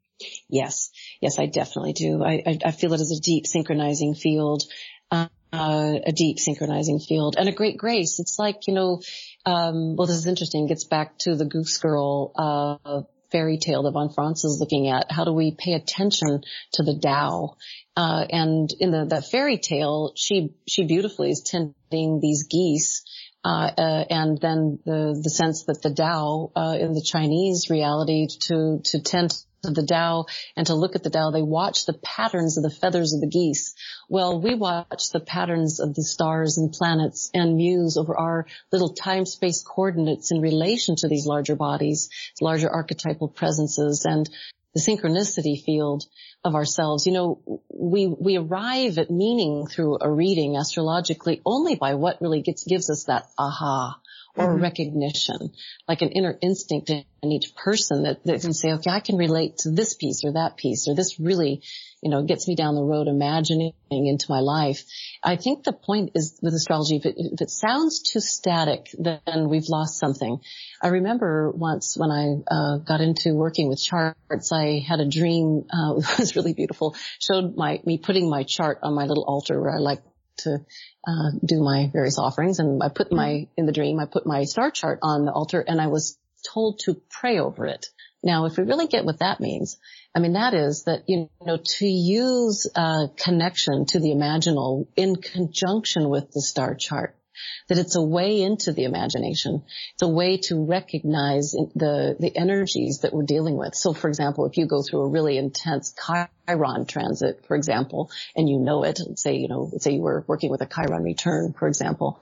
Yes. 0.49 0.91
Yes, 1.21 1.39
I 1.39 1.47
definitely 1.47 1.93
do. 1.93 2.23
I, 2.23 2.43
I, 2.45 2.59
I 2.65 2.71
feel 2.71 2.93
it 2.93 3.01
as 3.01 3.11
a 3.11 3.21
deep 3.21 3.47
synchronizing 3.47 4.15
field. 4.15 4.63
Uh, 5.51 5.97
a 6.05 6.11
deep 6.11 6.37
synchronizing 6.37 6.99
field 6.99 7.35
and 7.35 7.49
a 7.49 7.51
great 7.51 7.75
grace. 7.75 8.19
It's 8.19 8.37
like, 8.37 8.67
you 8.67 8.73
know, 8.75 9.01
um, 9.47 9.95
well, 9.95 10.05
this 10.05 10.17
is 10.17 10.27
interesting. 10.27 10.65
It 10.65 10.69
gets 10.69 10.83
back 10.83 11.17
to 11.21 11.35
the 11.35 11.45
Goose 11.45 11.79
Girl, 11.79 12.31
uh, 12.35 13.01
fairy 13.31 13.57
tale 13.57 13.83
that 13.83 13.91
von 13.91 14.09
Franz 14.09 14.43
is 14.43 14.59
looking 14.59 14.89
at. 14.89 15.11
How 15.11 15.23
do 15.23 15.33
we 15.33 15.55
pay 15.57 15.73
attention 15.73 16.41
to 16.73 16.83
the 16.83 16.99
Tao? 16.99 17.55
Uh, 17.95 18.25
and 18.29 18.69
in 18.79 18.91
the, 18.91 19.05
that 19.05 19.25
fairy 19.25 19.57
tale, 19.57 20.13
she, 20.15 20.53
she 20.67 20.85
beautifully 20.85 21.31
is 21.31 21.41
tending 21.41 22.19
these 22.21 22.43
geese. 22.43 23.03
Uh, 23.43 23.71
uh, 23.77 24.05
and 24.09 24.37
then 24.41 24.79
the, 24.85 25.19
the 25.23 25.29
sense 25.29 25.63
that 25.63 25.81
the 25.81 25.93
Tao, 25.93 26.51
uh, 26.55 26.77
in 26.79 26.93
the 26.93 27.01
Chinese 27.01 27.69
reality 27.69 28.27
to, 28.47 28.81
to 28.83 29.01
tend 29.01 29.31
to 29.63 29.71
the 29.71 29.85
Tao 29.85 30.25
and 30.57 30.67
to 30.67 30.75
look 30.75 30.95
at 30.95 31.03
the 31.03 31.09
Tao, 31.09 31.31
they 31.31 31.41
watch 31.41 31.85
the 31.85 31.93
patterns 31.93 32.57
of 32.57 32.63
the 32.63 32.69
feathers 32.69 33.13
of 33.13 33.21
the 33.21 33.27
geese. 33.27 33.75
Well, 34.09 34.41
we 34.41 34.55
watch 34.55 35.11
the 35.11 35.19
patterns 35.21 35.79
of 35.79 35.95
the 35.95 36.03
stars 36.03 36.57
and 36.57 36.71
planets 36.71 37.29
and 37.33 37.55
muse 37.55 37.95
over 37.95 38.17
our 38.17 38.45
little 38.71 38.93
time-space 38.93 39.63
coordinates 39.63 40.31
in 40.31 40.41
relation 40.41 40.95
to 40.97 41.07
these 41.07 41.25
larger 41.25 41.55
bodies, 41.55 42.09
larger 42.41 42.69
archetypal 42.69 43.29
presences 43.29 44.05
and 44.05 44.29
the 44.73 44.81
synchronicity 44.81 45.61
field 45.63 46.03
of 46.43 46.55
ourselves. 46.55 47.05
You 47.05 47.13
know, 47.13 47.61
we, 47.69 48.07
we 48.07 48.37
arrive 48.37 48.97
at 48.97 49.09
meaning 49.09 49.67
through 49.67 49.97
a 50.01 50.11
reading 50.11 50.55
astrologically 50.55 51.41
only 51.45 51.75
by 51.75 51.95
what 51.95 52.21
really 52.21 52.41
gets, 52.41 52.63
gives 52.63 52.89
us 52.89 53.05
that 53.07 53.25
aha 53.37 53.99
or 54.35 54.53
mm-hmm. 54.53 54.63
recognition, 54.63 55.51
like 55.87 56.01
an 56.01 56.09
inner 56.09 56.37
instinct 56.41 56.89
in 56.89 57.31
each 57.31 57.55
person 57.55 58.03
that, 58.03 58.23
that 58.25 58.41
can 58.41 58.53
say, 58.53 58.71
okay, 58.73 58.89
I 58.89 58.99
can 58.99 59.17
relate 59.17 59.57
to 59.59 59.71
this 59.71 59.95
piece 59.95 60.23
or 60.23 60.33
that 60.33 60.55
piece, 60.55 60.87
or 60.87 60.95
this 60.95 61.19
really, 61.19 61.61
you 62.01 62.09
know, 62.09 62.23
gets 62.23 62.47
me 62.47 62.55
down 62.55 62.75
the 62.75 62.83
road 62.83 63.07
imagining 63.07 63.73
into 63.89 64.27
my 64.29 64.39
life. 64.39 64.83
I 65.23 65.35
think 65.35 65.63
the 65.63 65.73
point 65.73 66.11
is 66.15 66.39
with 66.41 66.53
astrology, 66.53 66.97
if 66.97 67.05
it, 67.05 67.15
if 67.17 67.41
it 67.41 67.49
sounds 67.49 68.01
too 68.01 68.19
static, 68.19 68.89
then 68.97 69.49
we've 69.49 69.67
lost 69.67 69.99
something. 69.99 70.39
I 70.81 70.89
remember 70.89 71.51
once 71.51 71.97
when 71.97 72.11
I 72.11 72.35
uh, 72.49 72.77
got 72.77 73.01
into 73.01 73.33
working 73.33 73.67
with 73.67 73.81
charts, 73.81 74.51
I 74.51 74.83
had 74.87 74.99
a 74.99 75.09
dream, 75.09 75.65
uh, 75.73 75.95
it 75.97 76.19
was 76.19 76.35
really 76.35 76.53
beautiful, 76.53 76.95
showed 77.19 77.57
my, 77.57 77.81
me 77.83 77.97
putting 77.97 78.29
my 78.29 78.43
chart 78.43 78.79
on 78.83 78.93
my 78.93 79.05
little 79.05 79.25
altar 79.27 79.59
where 79.59 79.75
I 79.75 79.79
like 79.79 79.99
to 80.43 80.65
uh, 81.07 81.31
do 81.43 81.61
my 81.61 81.89
various 81.91 82.17
offerings. 82.17 82.59
And 82.59 82.81
I 82.83 82.89
put 82.89 83.11
my, 83.11 83.47
in 83.57 83.65
the 83.65 83.71
dream, 83.71 83.99
I 83.99 84.05
put 84.05 84.25
my 84.25 84.43
star 84.43 84.71
chart 84.71 84.99
on 85.01 85.25
the 85.25 85.31
altar 85.31 85.63
and 85.65 85.79
I 85.79 85.87
was 85.87 86.17
told 86.53 86.79
to 86.85 87.01
pray 87.09 87.39
over 87.39 87.65
it. 87.65 87.87
Now, 88.21 88.45
if 88.45 88.57
we 88.57 88.63
really 88.63 88.87
get 88.87 89.05
what 89.05 89.19
that 89.19 89.39
means, 89.39 89.77
I 90.13 90.19
mean, 90.19 90.33
that 90.33 90.53
is 90.53 90.83
that, 90.85 91.03
you 91.07 91.29
know, 91.45 91.57
to 91.77 91.85
use 91.85 92.67
a 92.75 93.09
connection 93.15 93.85
to 93.87 93.99
the 93.99 94.09
imaginal 94.09 94.87
in 94.95 95.15
conjunction 95.15 96.09
with 96.09 96.31
the 96.31 96.41
star 96.41 96.75
chart 96.75 97.15
that 97.67 97.77
it's 97.77 97.95
a 97.95 98.01
way 98.01 98.41
into 98.41 98.71
the 98.73 98.83
imagination. 98.83 99.63
It's 99.93 100.01
a 100.01 100.07
way 100.07 100.37
to 100.43 100.65
recognize 100.65 101.51
the, 101.51 102.15
the 102.19 102.31
energies 102.35 102.99
that 103.03 103.13
we're 103.13 103.23
dealing 103.23 103.57
with. 103.57 103.75
So 103.75 103.93
for 103.93 104.07
example, 104.07 104.45
if 104.45 104.57
you 104.57 104.67
go 104.67 104.81
through 104.81 105.01
a 105.01 105.09
really 105.09 105.37
intense 105.37 105.93
Chiron 106.05 106.85
transit, 106.85 107.45
for 107.47 107.55
example, 107.55 108.11
and 108.35 108.49
you 108.49 108.59
know 108.59 108.83
it, 108.83 108.99
say, 109.15 109.35
you 109.35 109.47
know, 109.47 109.71
say 109.77 109.93
you 109.93 110.01
were 110.01 110.23
working 110.27 110.49
with 110.49 110.61
a 110.61 110.67
Chiron 110.67 111.03
return, 111.03 111.53
for 111.57 111.67
example, 111.67 112.21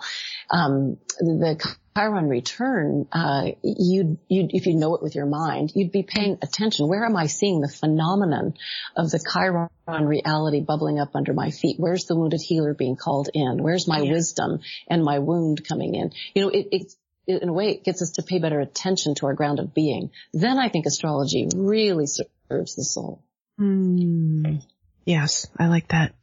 um, 0.50 0.98
the 1.20 1.76
Chiron 1.98 2.30
return, 2.30 3.08
uh, 3.12 3.46
you 3.64 4.20
you 4.28 4.48
if 4.52 4.68
you 4.68 4.76
know 4.76 4.94
it 4.96 5.02
with 5.02 5.16
your 5.16 5.26
mind, 5.26 5.72
you'd 5.74 5.92
be 5.92 6.04
paying 6.04 6.38
attention. 6.44 6.88
Where 6.88 7.04
am 7.04 7.16
I 7.16 7.26
seeing 7.26 7.60
the 7.60 7.68
phenomenon 7.70 8.54
of 8.96 9.10
the 9.10 9.20
Chiron 9.20 9.70
reality 10.06 10.62
bubbling 10.62 11.00
up 11.00 11.16
under 11.16 11.34
my 11.34 11.50
feet? 11.50 11.78
Where's 11.80 12.06
the 12.06 12.16
wounded 12.16 12.42
healer 12.42 12.76
being 12.76 12.98
called 12.98 13.30
in? 13.34 13.64
Where's 13.64 13.88
my 13.88 14.02
yeah. 14.02 14.12
wisdom 14.12 14.60
and 14.88 15.04
my 15.04 15.18
wound 15.18 15.68
coming 15.68 15.96
in? 15.96 16.12
You 16.36 16.44
know, 16.44 16.50
it, 16.50 16.68
it, 16.72 16.94
in 17.26 17.50
a 17.50 17.54
way, 17.54 17.72
it 17.72 17.84
gets 17.84 18.04
us 18.04 18.12
to 18.12 18.22
pay 18.22 18.38
better 18.38 18.60
attention 18.60 19.16
to 19.16 19.26
our 19.26 19.34
ground 19.34 19.60
of 19.60 19.74
being. 19.74 20.12
Then 20.34 20.60
I 20.60 20.70
think 20.70 20.86
astrology 20.86 21.48
really 21.56 22.06
serves 22.06 22.76
the 22.76 22.84
soul. 22.84 23.24
Mm. 23.60 24.62
Yes, 25.04 25.48
I 25.58 25.66
like 25.66 25.88
that. 25.88 26.14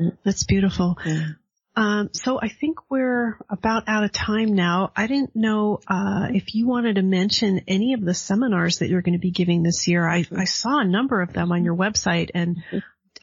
Mm. 0.00 0.16
That's 0.24 0.44
beautiful. 0.44 0.96
Mm. 1.04 1.36
Um, 1.78 2.10
so 2.12 2.40
I 2.40 2.48
think 2.48 2.90
we're 2.90 3.38
about 3.48 3.84
out 3.86 4.02
of 4.02 4.10
time 4.10 4.56
now. 4.56 4.90
I 4.96 5.06
didn't 5.06 5.36
know 5.36 5.78
uh, 5.86 6.26
if 6.30 6.56
you 6.56 6.66
wanted 6.66 6.96
to 6.96 7.02
mention 7.02 7.60
any 7.68 7.92
of 7.92 8.00
the 8.00 8.14
seminars 8.14 8.80
that 8.80 8.88
you're 8.88 9.00
going 9.00 9.12
to 9.12 9.20
be 9.20 9.30
giving 9.30 9.62
this 9.62 9.86
year. 9.86 10.04
I, 10.04 10.26
I 10.36 10.44
saw 10.44 10.80
a 10.80 10.84
number 10.84 11.22
of 11.22 11.32
them 11.32 11.52
on 11.52 11.64
your 11.64 11.76
website, 11.76 12.30
and 12.34 12.64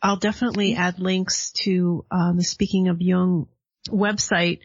I'll 0.02 0.16
definitely 0.16 0.76
add 0.76 1.00
links 1.00 1.52
to 1.64 2.06
um, 2.10 2.38
the 2.38 2.46
Speaking 2.46 2.88
of 2.88 3.02
Jung 3.02 3.48
website 3.90 4.60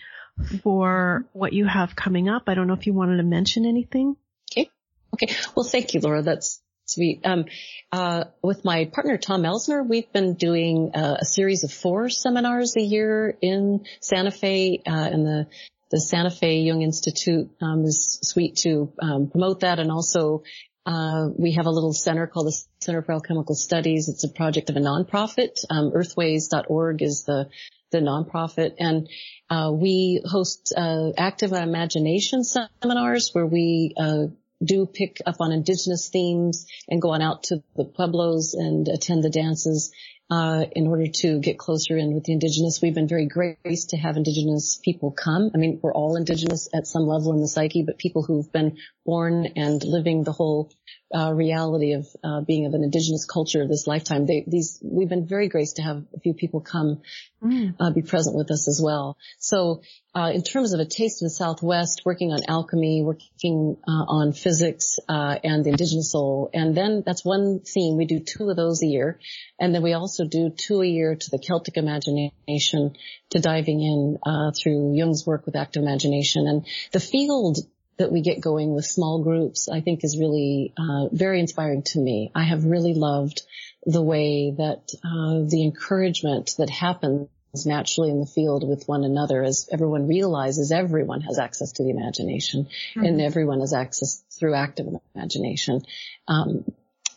for 0.62 1.26
what 1.32 1.52
you 1.52 1.66
have 1.66 1.96
coming 1.96 2.28
up. 2.28 2.44
I 2.46 2.54
don't 2.54 2.68
know 2.68 2.74
if 2.74 2.86
you 2.86 2.94
wanted 2.94 3.16
to 3.16 3.24
mention 3.24 3.66
anything. 3.66 4.14
Okay. 4.52 4.70
Okay. 5.14 5.34
Well, 5.56 5.64
thank 5.64 5.94
you, 5.94 6.00
Laura. 6.00 6.22
That's 6.22 6.62
Sweet. 6.90 7.20
Um, 7.24 7.44
uh, 7.92 8.24
with 8.42 8.64
my 8.64 8.86
partner 8.86 9.16
Tom 9.16 9.42
Elsner, 9.42 9.88
we've 9.88 10.12
been 10.12 10.34
doing 10.34 10.90
uh, 10.92 11.18
a 11.20 11.24
series 11.24 11.62
of 11.62 11.72
four 11.72 12.08
seminars 12.08 12.74
a 12.76 12.80
year 12.80 13.32
in 13.40 13.84
Santa 14.00 14.32
Fe, 14.32 14.82
uh, 14.84 14.90
and 14.90 15.24
the 15.24 15.46
the 15.92 16.00
Santa 16.00 16.30
Fe 16.30 16.62
Jung 16.62 16.82
Institute 16.82 17.48
um, 17.60 17.84
is 17.84 18.18
sweet 18.22 18.56
to 18.62 18.92
um, 19.00 19.30
promote 19.30 19.60
that, 19.60 19.78
and 19.78 19.92
also 19.92 20.42
uh, 20.84 21.28
we 21.36 21.52
have 21.52 21.66
a 21.66 21.70
little 21.70 21.92
center 21.92 22.26
called 22.26 22.48
the 22.48 22.64
Center 22.80 23.02
for 23.02 23.12
Alchemical 23.12 23.54
Studies. 23.54 24.08
It's 24.08 24.24
a 24.24 24.28
project 24.28 24.68
of 24.68 24.76
a 24.76 24.80
nonprofit. 24.80 25.64
Um, 25.70 25.92
Earthways.org 25.94 27.02
is 27.02 27.22
the 27.24 27.50
the 27.92 27.98
nonprofit, 27.98 28.74
and 28.80 29.08
uh, 29.48 29.70
we 29.72 30.22
host 30.24 30.72
uh, 30.76 31.10
active 31.16 31.52
imagination 31.52 32.42
seminars 32.42 33.30
where 33.32 33.46
we 33.46 33.94
uh, 33.96 34.26
do 34.64 34.86
pick 34.86 35.18
up 35.26 35.36
on 35.40 35.52
indigenous 35.52 36.08
themes 36.08 36.66
and 36.88 37.00
go 37.00 37.10
on 37.10 37.22
out 37.22 37.44
to 37.44 37.62
the 37.76 37.84
pueblos 37.84 38.54
and 38.54 38.88
attend 38.88 39.24
the 39.24 39.30
dances 39.30 39.92
uh, 40.30 40.64
in 40.76 40.86
order 40.86 41.08
to 41.08 41.40
get 41.40 41.58
closer 41.58 41.96
in 41.96 42.14
with 42.14 42.24
the 42.24 42.32
indigenous. 42.32 42.80
We've 42.80 42.94
been 42.94 43.08
very 43.08 43.26
graced 43.26 43.90
to 43.90 43.96
have 43.96 44.16
indigenous 44.16 44.78
people 44.82 45.10
come. 45.10 45.50
I 45.52 45.58
mean, 45.58 45.80
we're 45.82 45.92
all 45.92 46.14
indigenous 46.14 46.68
at 46.72 46.86
some 46.86 47.02
level 47.02 47.32
in 47.32 47.40
the 47.40 47.48
psyche, 47.48 47.82
but 47.82 47.98
people 47.98 48.22
who've 48.22 48.50
been 48.52 48.76
born 49.04 49.48
and 49.56 49.82
living 49.82 50.22
the 50.22 50.32
whole 50.32 50.70
uh, 51.12 51.32
reality 51.34 51.94
of 51.94 52.06
uh, 52.22 52.42
being 52.42 52.66
of 52.66 52.74
an 52.74 52.84
indigenous 52.84 53.24
culture 53.24 53.66
this 53.66 53.88
lifetime. 53.88 54.26
They, 54.26 54.44
these 54.46 54.78
we've 54.82 55.08
been 55.08 55.26
very 55.26 55.48
graced 55.48 55.76
to 55.76 55.82
have 55.82 56.04
a 56.14 56.20
few 56.20 56.34
people 56.34 56.60
come 56.60 57.02
mm. 57.42 57.74
uh, 57.78 57.90
be 57.90 58.02
present 58.02 58.36
with 58.36 58.50
us 58.50 58.68
as 58.68 58.80
well. 58.82 59.16
So, 59.38 59.82
uh, 60.14 60.32
in 60.34 60.42
terms 60.42 60.72
of 60.72 60.80
a 60.80 60.84
taste 60.84 61.22
of 61.22 61.26
the 61.26 61.30
Southwest, 61.30 62.02
working 62.04 62.32
on 62.32 62.40
alchemy, 62.48 63.02
working 63.02 63.76
uh, 63.86 64.04
on 64.08 64.32
physics 64.32 64.98
uh, 65.08 65.36
and 65.44 65.64
the 65.64 65.70
indigenous 65.70 66.12
soul, 66.12 66.50
and 66.52 66.76
then 66.76 67.02
that's 67.06 67.24
one 67.24 67.60
theme. 67.60 67.96
We 67.96 68.06
do 68.06 68.18
two 68.20 68.50
of 68.50 68.56
those 68.56 68.82
a 68.82 68.86
year, 68.86 69.20
and 69.58 69.74
then 69.74 69.82
we 69.82 69.92
also 69.92 70.24
do 70.24 70.50
two 70.50 70.82
a 70.82 70.86
year 70.86 71.14
to 71.14 71.30
the 71.30 71.38
Celtic 71.38 71.76
imagination, 71.76 72.96
to 73.30 73.40
diving 73.40 73.80
in 73.80 74.18
through 74.52 74.94
Jung's 74.96 75.24
work 75.26 75.46
with 75.46 75.54
active 75.54 75.82
imagination, 75.82 76.46
and 76.48 76.66
the 76.92 77.00
field 77.00 77.58
that 78.00 78.10
we 78.10 78.22
get 78.22 78.40
going 78.40 78.74
with 78.74 78.86
small 78.86 79.22
groups, 79.22 79.68
I 79.68 79.82
think 79.82 80.02
is 80.02 80.18
really 80.18 80.72
uh, 80.76 81.08
very 81.12 81.38
inspiring 81.38 81.82
to 81.92 82.00
me. 82.00 82.32
I 82.34 82.44
have 82.44 82.64
really 82.64 82.94
loved 82.94 83.42
the 83.84 84.02
way 84.02 84.54
that 84.56 84.92
uh, 85.04 85.48
the 85.48 85.62
encouragement 85.64 86.54
that 86.58 86.70
happens 86.70 87.28
naturally 87.64 88.10
in 88.10 88.20
the 88.20 88.26
field 88.26 88.68
with 88.68 88.86
one 88.86 89.04
another 89.04 89.42
as 89.42 89.68
everyone 89.72 90.06
realizes 90.06 90.70
everyone 90.70 91.20
has 91.20 91.38
access 91.38 91.72
to 91.72 91.82
the 91.82 91.90
imagination 91.90 92.64
mm-hmm. 92.64 93.04
and 93.04 93.20
everyone 93.20 93.60
has 93.60 93.72
access 93.72 94.22
through 94.38 94.54
active 94.54 94.86
imagination. 95.14 95.80
Um, 96.28 96.64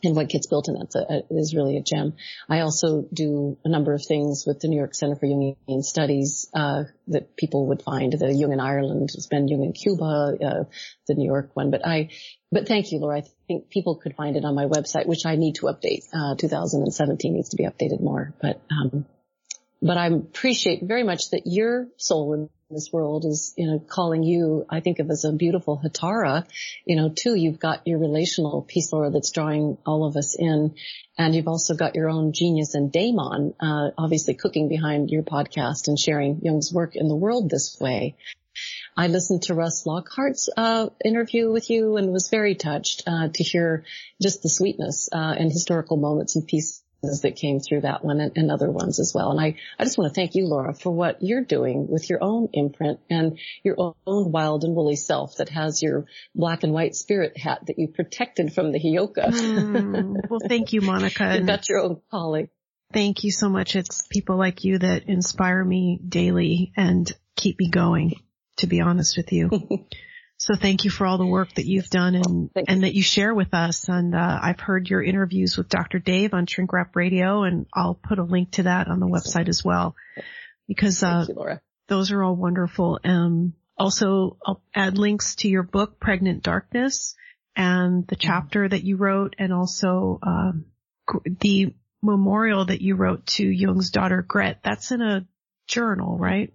and 0.04 0.16
what 0.16 0.30
gets 0.30 0.48
built 0.48 0.68
in 0.68 0.76
that 0.76 1.26
is 1.30 1.56
really 1.56 1.78
a 1.78 1.82
gem. 1.82 2.14
I 2.50 2.60
also 2.60 3.08
do 3.14 3.58
a 3.64 3.70
number 3.70 3.94
of 3.94 4.04
things 4.06 4.44
with 4.46 4.60
the 4.60 4.68
New 4.68 4.78
York 4.78 4.96
Center 4.96 5.16
for 5.16 5.26
Jungian 5.26 5.82
Studies 5.82 6.50
uh, 6.54 6.84
that 7.08 7.36
people 7.36 7.68
would 7.68 7.82
find. 7.82 8.14
The 8.14 8.34
Jung 8.34 8.52
in 8.52 8.60
Ireland 8.60 9.10
has 9.16 9.28
been 9.28 9.48
Jung 9.48 9.64
in 9.64 9.74
Cuba, 9.74 10.38
uh, 10.44 10.64
the 11.08 11.16
New 11.16 11.26
York 11.26 11.52
one. 11.54 11.72
But 11.72 11.86
I, 11.86 12.10
but 12.52 12.68
thank 12.68 12.92
you, 12.92 13.00
Laura. 13.00 13.20
I 13.20 13.24
think 13.48 13.70
people 13.70 13.96
could 13.96 14.16
find 14.16 14.36
it 14.36 14.46
on 14.46 14.56
my 14.56 14.66
website, 14.66 15.08
which 15.08 15.26
I 15.26 15.36
need 15.36 15.56
to 15.56 15.68
update. 15.68 16.04
Uh, 16.14 16.36
2017 16.36 17.34
needs 17.34 17.50
to 17.50 17.58
be 17.58 17.64
updated 17.64 18.02
more. 18.02 18.34
But 18.42 18.62
um, 18.72 19.06
but 19.84 19.98
I 19.98 20.08
appreciate 20.08 20.82
very 20.82 21.04
much 21.04 21.32
that 21.32 21.42
your 21.46 21.88
soul 21.98 22.34
in 22.34 22.50
this 22.72 22.90
world 22.92 23.26
is, 23.26 23.54
you 23.58 23.68
know, 23.68 23.80
calling 23.80 24.24
you, 24.24 24.66
I 24.70 24.80
think 24.80 25.00
of 25.00 25.10
as 25.10 25.26
a 25.26 25.34
beautiful 25.34 25.80
Hatara, 25.84 26.46
you 26.86 26.96
know, 26.96 27.14
too, 27.14 27.36
you've 27.36 27.60
got 27.60 27.86
your 27.86 28.00
relational 28.00 28.62
peace 28.62 28.94
Laura, 28.94 29.12
that's 29.12 29.32
drawing 29.32 29.78
all 29.86 30.06
of 30.06 30.16
us 30.16 30.38
in. 30.40 30.76
And 31.18 31.36
you've 31.36 31.50
also 31.50 31.76
got 31.76 31.96
your 31.96 32.10
own 32.10 32.32
genius 32.32 32.76
and 32.76 32.92
daemon, 32.92 33.56
uh, 33.60 33.90
obviously 33.98 34.36
cooking 34.36 34.70
behind 34.70 35.10
your 35.10 35.24
podcast 35.24 35.90
and 35.90 36.00
sharing 36.00 36.40
Jung's 36.42 36.72
work 36.74 36.96
in 36.96 37.10
the 37.10 37.16
world 37.16 37.50
this 37.50 37.78
way. 37.80 38.16
I 38.96 39.08
listened 39.08 39.44
to 39.44 39.54
Russ 39.54 39.86
Lockhart's 39.86 40.50
uh, 40.56 40.90
interview 41.04 41.52
with 41.52 41.70
you 41.70 41.98
and 41.98 42.14
was 42.14 42.30
very 42.30 42.56
touched 42.56 43.04
uh, 43.06 43.28
to 43.28 43.44
hear 43.44 43.84
just 44.22 44.44
the 44.44 44.50
sweetness 44.50 45.10
uh, 45.12 45.36
and 45.38 45.52
historical 45.52 45.98
moments 45.98 46.36
and 46.36 46.48
pieces 46.48 46.83
that 47.04 47.36
came 47.36 47.60
through 47.60 47.82
that 47.82 48.04
one 48.04 48.20
and, 48.20 48.32
and, 48.36 48.52
other 48.52 48.72
ones 48.72 49.00
as 49.00 49.14
well. 49.14 49.32
And 49.32 49.40
I, 49.40 49.56
I 49.78 49.84
just 49.84 49.98
want 49.98 50.14
to 50.14 50.16
thank 50.16 50.36
you, 50.36 50.46
Laura, 50.48 50.74
for 50.74 50.92
what 50.92 51.22
you're 51.22 51.44
doing 51.44 51.88
with 51.88 52.10
your 52.10 52.24
own 52.24 52.50
imprint 52.54 53.00
and 53.10 53.40
your 53.64 53.76
own 54.08 54.32
wild 54.32 54.64
and 54.64 54.76
woolly 54.76 54.96
self 54.96 55.38
that 55.38 55.50
has 55.50 55.82
your 55.82 56.06
black 56.34 56.64
and 56.64 56.74
white 56.74 56.96
spirit 56.96 57.38
hat 57.38 57.66
that 57.68 57.78
you 57.78 57.88
protected 57.88 58.54
from 58.54 58.72
the 58.72 58.80
Heyoka. 58.80 59.32
Mm, 59.32 60.30
well, 60.30 60.40
thank 60.48 60.74
you, 60.74 60.82
Monika. 60.82 61.36
You've 61.38 61.48
got 61.48 61.68
your 61.68 61.80
own 61.80 62.02
calling. 62.10 62.50
Thank 62.94 63.24
you 63.24 63.32
so 63.32 63.50
much. 63.50 63.76
It's 63.76 64.06
people 64.08 64.38
like 64.38 64.64
you 64.64 64.78
that 64.80 65.10
inspire 65.10 65.64
me 65.64 66.00
daily 66.08 66.72
and 66.78 67.12
keep 67.36 67.60
me 67.60 67.70
going 67.70 68.14
to 68.58 68.68
be 68.68 68.82
honest 68.82 69.18
with 69.18 69.32
you. 69.32 69.50
so 70.44 70.56
thank 70.56 70.84
you 70.84 70.92
for 70.92 71.08
all 71.08 71.18
the 71.18 71.26
work 71.26 71.54
that 71.54 71.66
you've 71.66 71.90
done 71.90 72.16
and, 72.16 72.50
and 72.68 72.84
that 72.84 72.94
you 72.94 73.02
share 73.02 73.34
with 73.34 73.54
us. 73.54 73.88
And, 73.88 74.14
uh, 74.14 74.40
I've 74.42 74.60
heard 74.60 74.90
your 74.90 75.02
interviews 75.02 75.56
with 75.56 75.70
Dr. 75.70 76.00
Dave 76.00 76.34
on 76.34 76.48
Shrink 76.48 76.74
Rap 76.74 76.98
Radio 76.98 77.44
and 77.44 77.66
I'll 77.74 77.94
put 77.94 78.20
a 78.20 78.24
link 78.24 78.52
to 78.52 78.64
that 78.64 78.90
on 78.90 79.00
the 79.00 79.08
website 79.08 79.48
as 79.48 79.64
well 79.64 79.96
because, 80.68 81.02
uh, 81.02 81.26
you, 81.30 81.60
those 81.88 82.12
are 82.12 82.22
all 82.22 82.36
wonderful. 82.36 83.00
Um, 83.06 83.54
also 83.78 84.36
I'll 84.46 84.62
add 84.76 84.98
links 84.98 85.36
to 85.38 85.48
your 85.48 85.64
book, 85.64 85.98
Pregnant 86.02 86.44
Darkness 86.44 87.16
and 87.56 88.06
the 88.06 88.18
mm-hmm. 88.18 88.28
chapter 88.28 88.68
that 88.68 88.84
you 88.84 88.98
wrote 88.98 89.38
and 89.40 89.54
also, 89.54 90.20
um, 90.24 90.66
the 91.40 91.74
memorial 92.02 92.66
that 92.66 92.82
you 92.82 92.96
wrote 92.96 93.26
to 93.28 93.46
Jung's 93.46 93.92
daughter 93.92 94.22
Gret. 94.22 94.60
That's 94.62 94.92
in 94.92 95.02
a 95.02 95.26
journal, 95.68 96.18
right? 96.18 96.52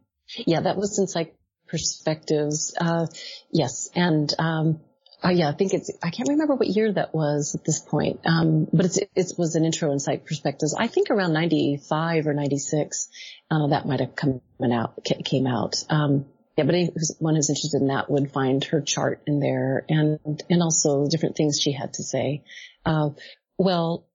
Yeah, 0.47 0.61
that 0.61 0.77
was 0.77 0.99
in 0.99 1.07
Psych 1.07 1.38
perspectives. 1.69 2.75
Uh, 2.79 3.07
yes. 3.51 3.91
And, 3.95 4.33
um, 4.39 4.81
uh, 5.25 5.31
yeah, 5.31 5.49
I 5.49 5.53
think 5.53 5.75
it's, 5.75 5.91
I 6.03 6.11
can't 6.11 6.29
remember 6.29 6.55
what 6.55 6.69
year 6.69 6.93
that 6.93 7.15
was 7.15 7.55
at 7.55 7.65
this 7.65 7.81
point. 7.81 8.21
Um, 8.25 8.69
but 8.73 8.87
it's, 8.87 8.99
it 8.99 9.33
was 9.37 9.57
an 9.57 9.65
intro 9.65 9.91
in 9.91 9.99
psych 9.99 10.27
perspectives. 10.27 10.75
I 10.75 10.87
think 10.87 11.11
around 11.11 11.33
95 11.33 12.27
or 12.27 12.35
96, 12.35 13.09
uh, 13.51 13.67
that 13.69 13.87
might 13.87 14.01
have 14.01 14.15
come 14.15 14.41
out, 14.73 14.99
came 15.25 15.47
out. 15.47 15.83
Um, 15.91 16.27
yeah, 16.57 16.65
but 16.65 16.75
anyone 16.75 17.37
who's 17.37 17.51
interested 17.51 17.81
in 17.81 17.89
that 17.89 18.11
would 18.11 18.33
find 18.33 18.65
her 18.65 18.81
chart 18.81 19.23
in 19.27 19.39
there 19.39 19.85
and, 19.89 20.19
and 20.51 20.63
also 20.63 21.07
different 21.09 21.37
things 21.37 21.61
she 21.61 21.73
had 21.73 21.95
to 21.95 22.03
say. 22.03 22.43
Uh, 22.85 23.11
well, 23.57 24.09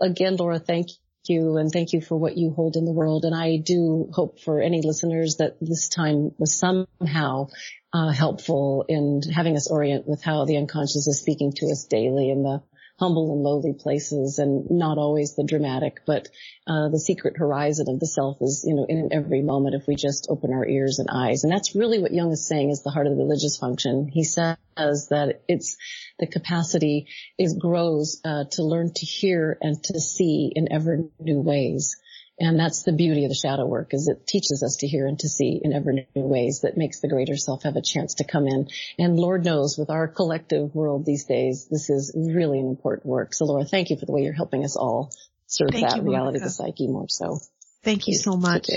again, 0.00 0.36
Laura, 0.36 0.58
thank 0.58 0.88
you 1.26 1.56
and 1.56 1.70
thank 1.70 1.92
you 1.92 2.00
for 2.00 2.16
what 2.16 2.36
you 2.36 2.50
hold 2.50 2.76
in 2.76 2.84
the 2.84 2.92
world. 2.92 3.24
And 3.24 3.34
I 3.34 3.56
do 3.56 4.08
hope 4.12 4.40
for 4.40 4.60
any 4.60 4.82
listeners 4.82 5.36
that 5.36 5.56
this 5.60 5.88
time 5.88 6.32
was 6.38 6.58
somehow 6.58 7.48
uh, 7.92 8.10
helpful 8.10 8.84
in 8.88 9.22
having 9.34 9.56
us 9.56 9.70
orient 9.70 10.06
with 10.06 10.22
how 10.22 10.44
the 10.44 10.56
unconscious 10.56 11.06
is 11.06 11.20
speaking 11.20 11.52
to 11.56 11.66
us 11.66 11.86
daily 11.86 12.30
in 12.30 12.42
the 12.42 12.62
humble 12.98 13.32
and 13.32 13.42
lowly 13.42 13.72
places 13.72 14.38
and 14.38 14.70
not 14.70 14.98
always 14.98 15.36
the 15.36 15.44
dramatic, 15.44 16.00
but 16.04 16.28
uh, 16.66 16.88
the 16.88 16.98
secret 16.98 17.36
horizon 17.36 17.86
of 17.88 18.00
the 18.00 18.06
self 18.06 18.38
is, 18.40 18.64
you 18.66 18.74
know, 18.74 18.86
in 18.88 19.10
every 19.12 19.40
moment 19.40 19.74
if 19.74 19.86
we 19.86 19.94
just 19.94 20.26
open 20.28 20.52
our 20.52 20.66
ears 20.66 20.98
and 20.98 21.08
eyes. 21.10 21.44
And 21.44 21.52
that's 21.52 21.76
really 21.76 22.00
what 22.00 22.12
Jung 22.12 22.32
is 22.32 22.46
saying 22.46 22.70
is 22.70 22.82
the 22.82 22.90
heart 22.90 23.06
of 23.06 23.16
the 23.16 23.22
religious 23.22 23.56
function. 23.56 24.08
He 24.12 24.24
says 24.24 24.56
that 24.76 25.42
it's 25.48 25.76
the 26.18 26.26
capacity 26.26 27.06
is 27.38 27.54
grows 27.54 28.20
uh, 28.24 28.44
to 28.52 28.64
learn 28.64 28.92
to 28.94 29.06
hear 29.06 29.56
and 29.60 29.82
to 29.84 30.00
see 30.00 30.50
in 30.54 30.72
ever 30.72 31.04
new 31.20 31.40
ways. 31.40 31.96
And 32.40 32.58
that's 32.58 32.84
the 32.84 32.92
beauty 32.92 33.24
of 33.24 33.30
the 33.30 33.34
shadow 33.34 33.66
work 33.66 33.92
is 33.92 34.06
it 34.06 34.26
teaches 34.26 34.62
us 34.62 34.76
to 34.76 34.86
hear 34.86 35.06
and 35.06 35.18
to 35.18 35.28
see 35.28 35.60
in 35.62 35.72
ever 35.72 35.92
new 35.92 36.04
ways 36.14 36.60
that 36.62 36.76
makes 36.76 37.00
the 37.00 37.08
greater 37.08 37.36
self 37.36 37.64
have 37.64 37.74
a 37.74 37.82
chance 37.82 38.14
to 38.14 38.24
come 38.24 38.46
in. 38.46 38.68
And 38.96 39.18
Lord 39.18 39.44
knows 39.44 39.76
with 39.76 39.90
our 39.90 40.06
collective 40.06 40.72
world 40.74 41.04
these 41.04 41.24
days, 41.24 41.66
this 41.68 41.90
is 41.90 42.14
really 42.16 42.60
an 42.60 42.68
important 42.68 43.06
work. 43.06 43.34
So 43.34 43.44
Laura, 43.44 43.64
thank 43.64 43.90
you 43.90 43.96
for 43.96 44.06
the 44.06 44.12
way 44.12 44.22
you're 44.22 44.32
helping 44.32 44.64
us 44.64 44.76
all 44.76 45.12
serve 45.46 45.70
thank 45.72 45.88
that 45.88 45.96
you, 45.96 46.02
reality 46.02 46.38
of 46.38 46.44
the 46.44 46.50
psyche 46.50 46.86
more 46.86 47.08
so. 47.08 47.38
Thank 47.82 48.06
you 48.06 48.14
so 48.14 48.36
much. 48.36 48.70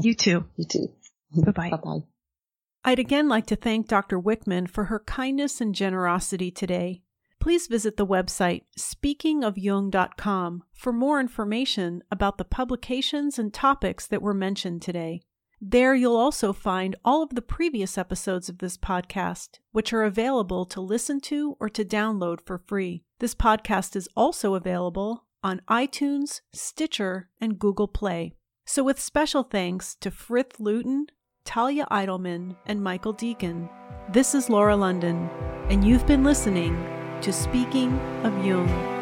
You 0.00 0.14
too. 0.14 0.44
You 0.56 0.64
too. 0.64 0.88
Bye-bye. 1.32 1.70
Bye-bye. 1.70 2.02
I'd 2.84 2.98
again 2.98 3.28
like 3.28 3.46
to 3.46 3.56
thank 3.56 3.88
Dr. 3.88 4.18
Wikman 4.18 4.68
for 4.68 4.84
her 4.84 5.00
kindness 5.00 5.60
and 5.60 5.74
generosity 5.74 6.50
today 6.50 7.02
please 7.46 7.68
visit 7.68 7.96
the 7.96 8.04
website 8.04 8.62
speakingofjung.com 8.76 10.64
for 10.72 10.92
more 10.92 11.20
information 11.20 12.02
about 12.10 12.38
the 12.38 12.44
publications 12.44 13.38
and 13.38 13.54
topics 13.54 14.04
that 14.08 14.20
were 14.20 14.34
mentioned 14.34 14.82
today. 14.82 15.22
There 15.60 15.94
you'll 15.94 16.16
also 16.16 16.52
find 16.52 16.96
all 17.04 17.22
of 17.22 17.36
the 17.36 17.40
previous 17.40 17.96
episodes 17.96 18.48
of 18.48 18.58
this 18.58 18.76
podcast, 18.76 19.60
which 19.70 19.92
are 19.92 20.02
available 20.02 20.64
to 20.66 20.80
listen 20.80 21.20
to 21.20 21.56
or 21.60 21.68
to 21.68 21.84
download 21.84 22.40
for 22.44 22.58
free. 22.58 23.04
This 23.20 23.36
podcast 23.36 23.94
is 23.94 24.08
also 24.16 24.56
available 24.56 25.26
on 25.44 25.62
iTunes, 25.68 26.40
Stitcher, 26.52 27.30
and 27.40 27.60
Google 27.60 27.86
Play. 27.86 28.32
So, 28.64 28.82
with 28.82 28.98
special 28.98 29.44
thanks 29.44 29.94
to 30.00 30.10
Frith 30.10 30.58
Luton, 30.58 31.06
Talia 31.44 31.86
Eidelman, 31.92 32.56
and 32.66 32.82
Michael 32.82 33.12
Deacon, 33.12 33.68
this 34.10 34.34
is 34.34 34.50
Laura 34.50 34.74
London, 34.74 35.30
and 35.70 35.84
you've 35.84 36.08
been 36.08 36.24
listening 36.24 36.95
to 37.22 37.32
Speaking 37.32 37.98
of 38.24 38.44
Jung. 38.44 38.95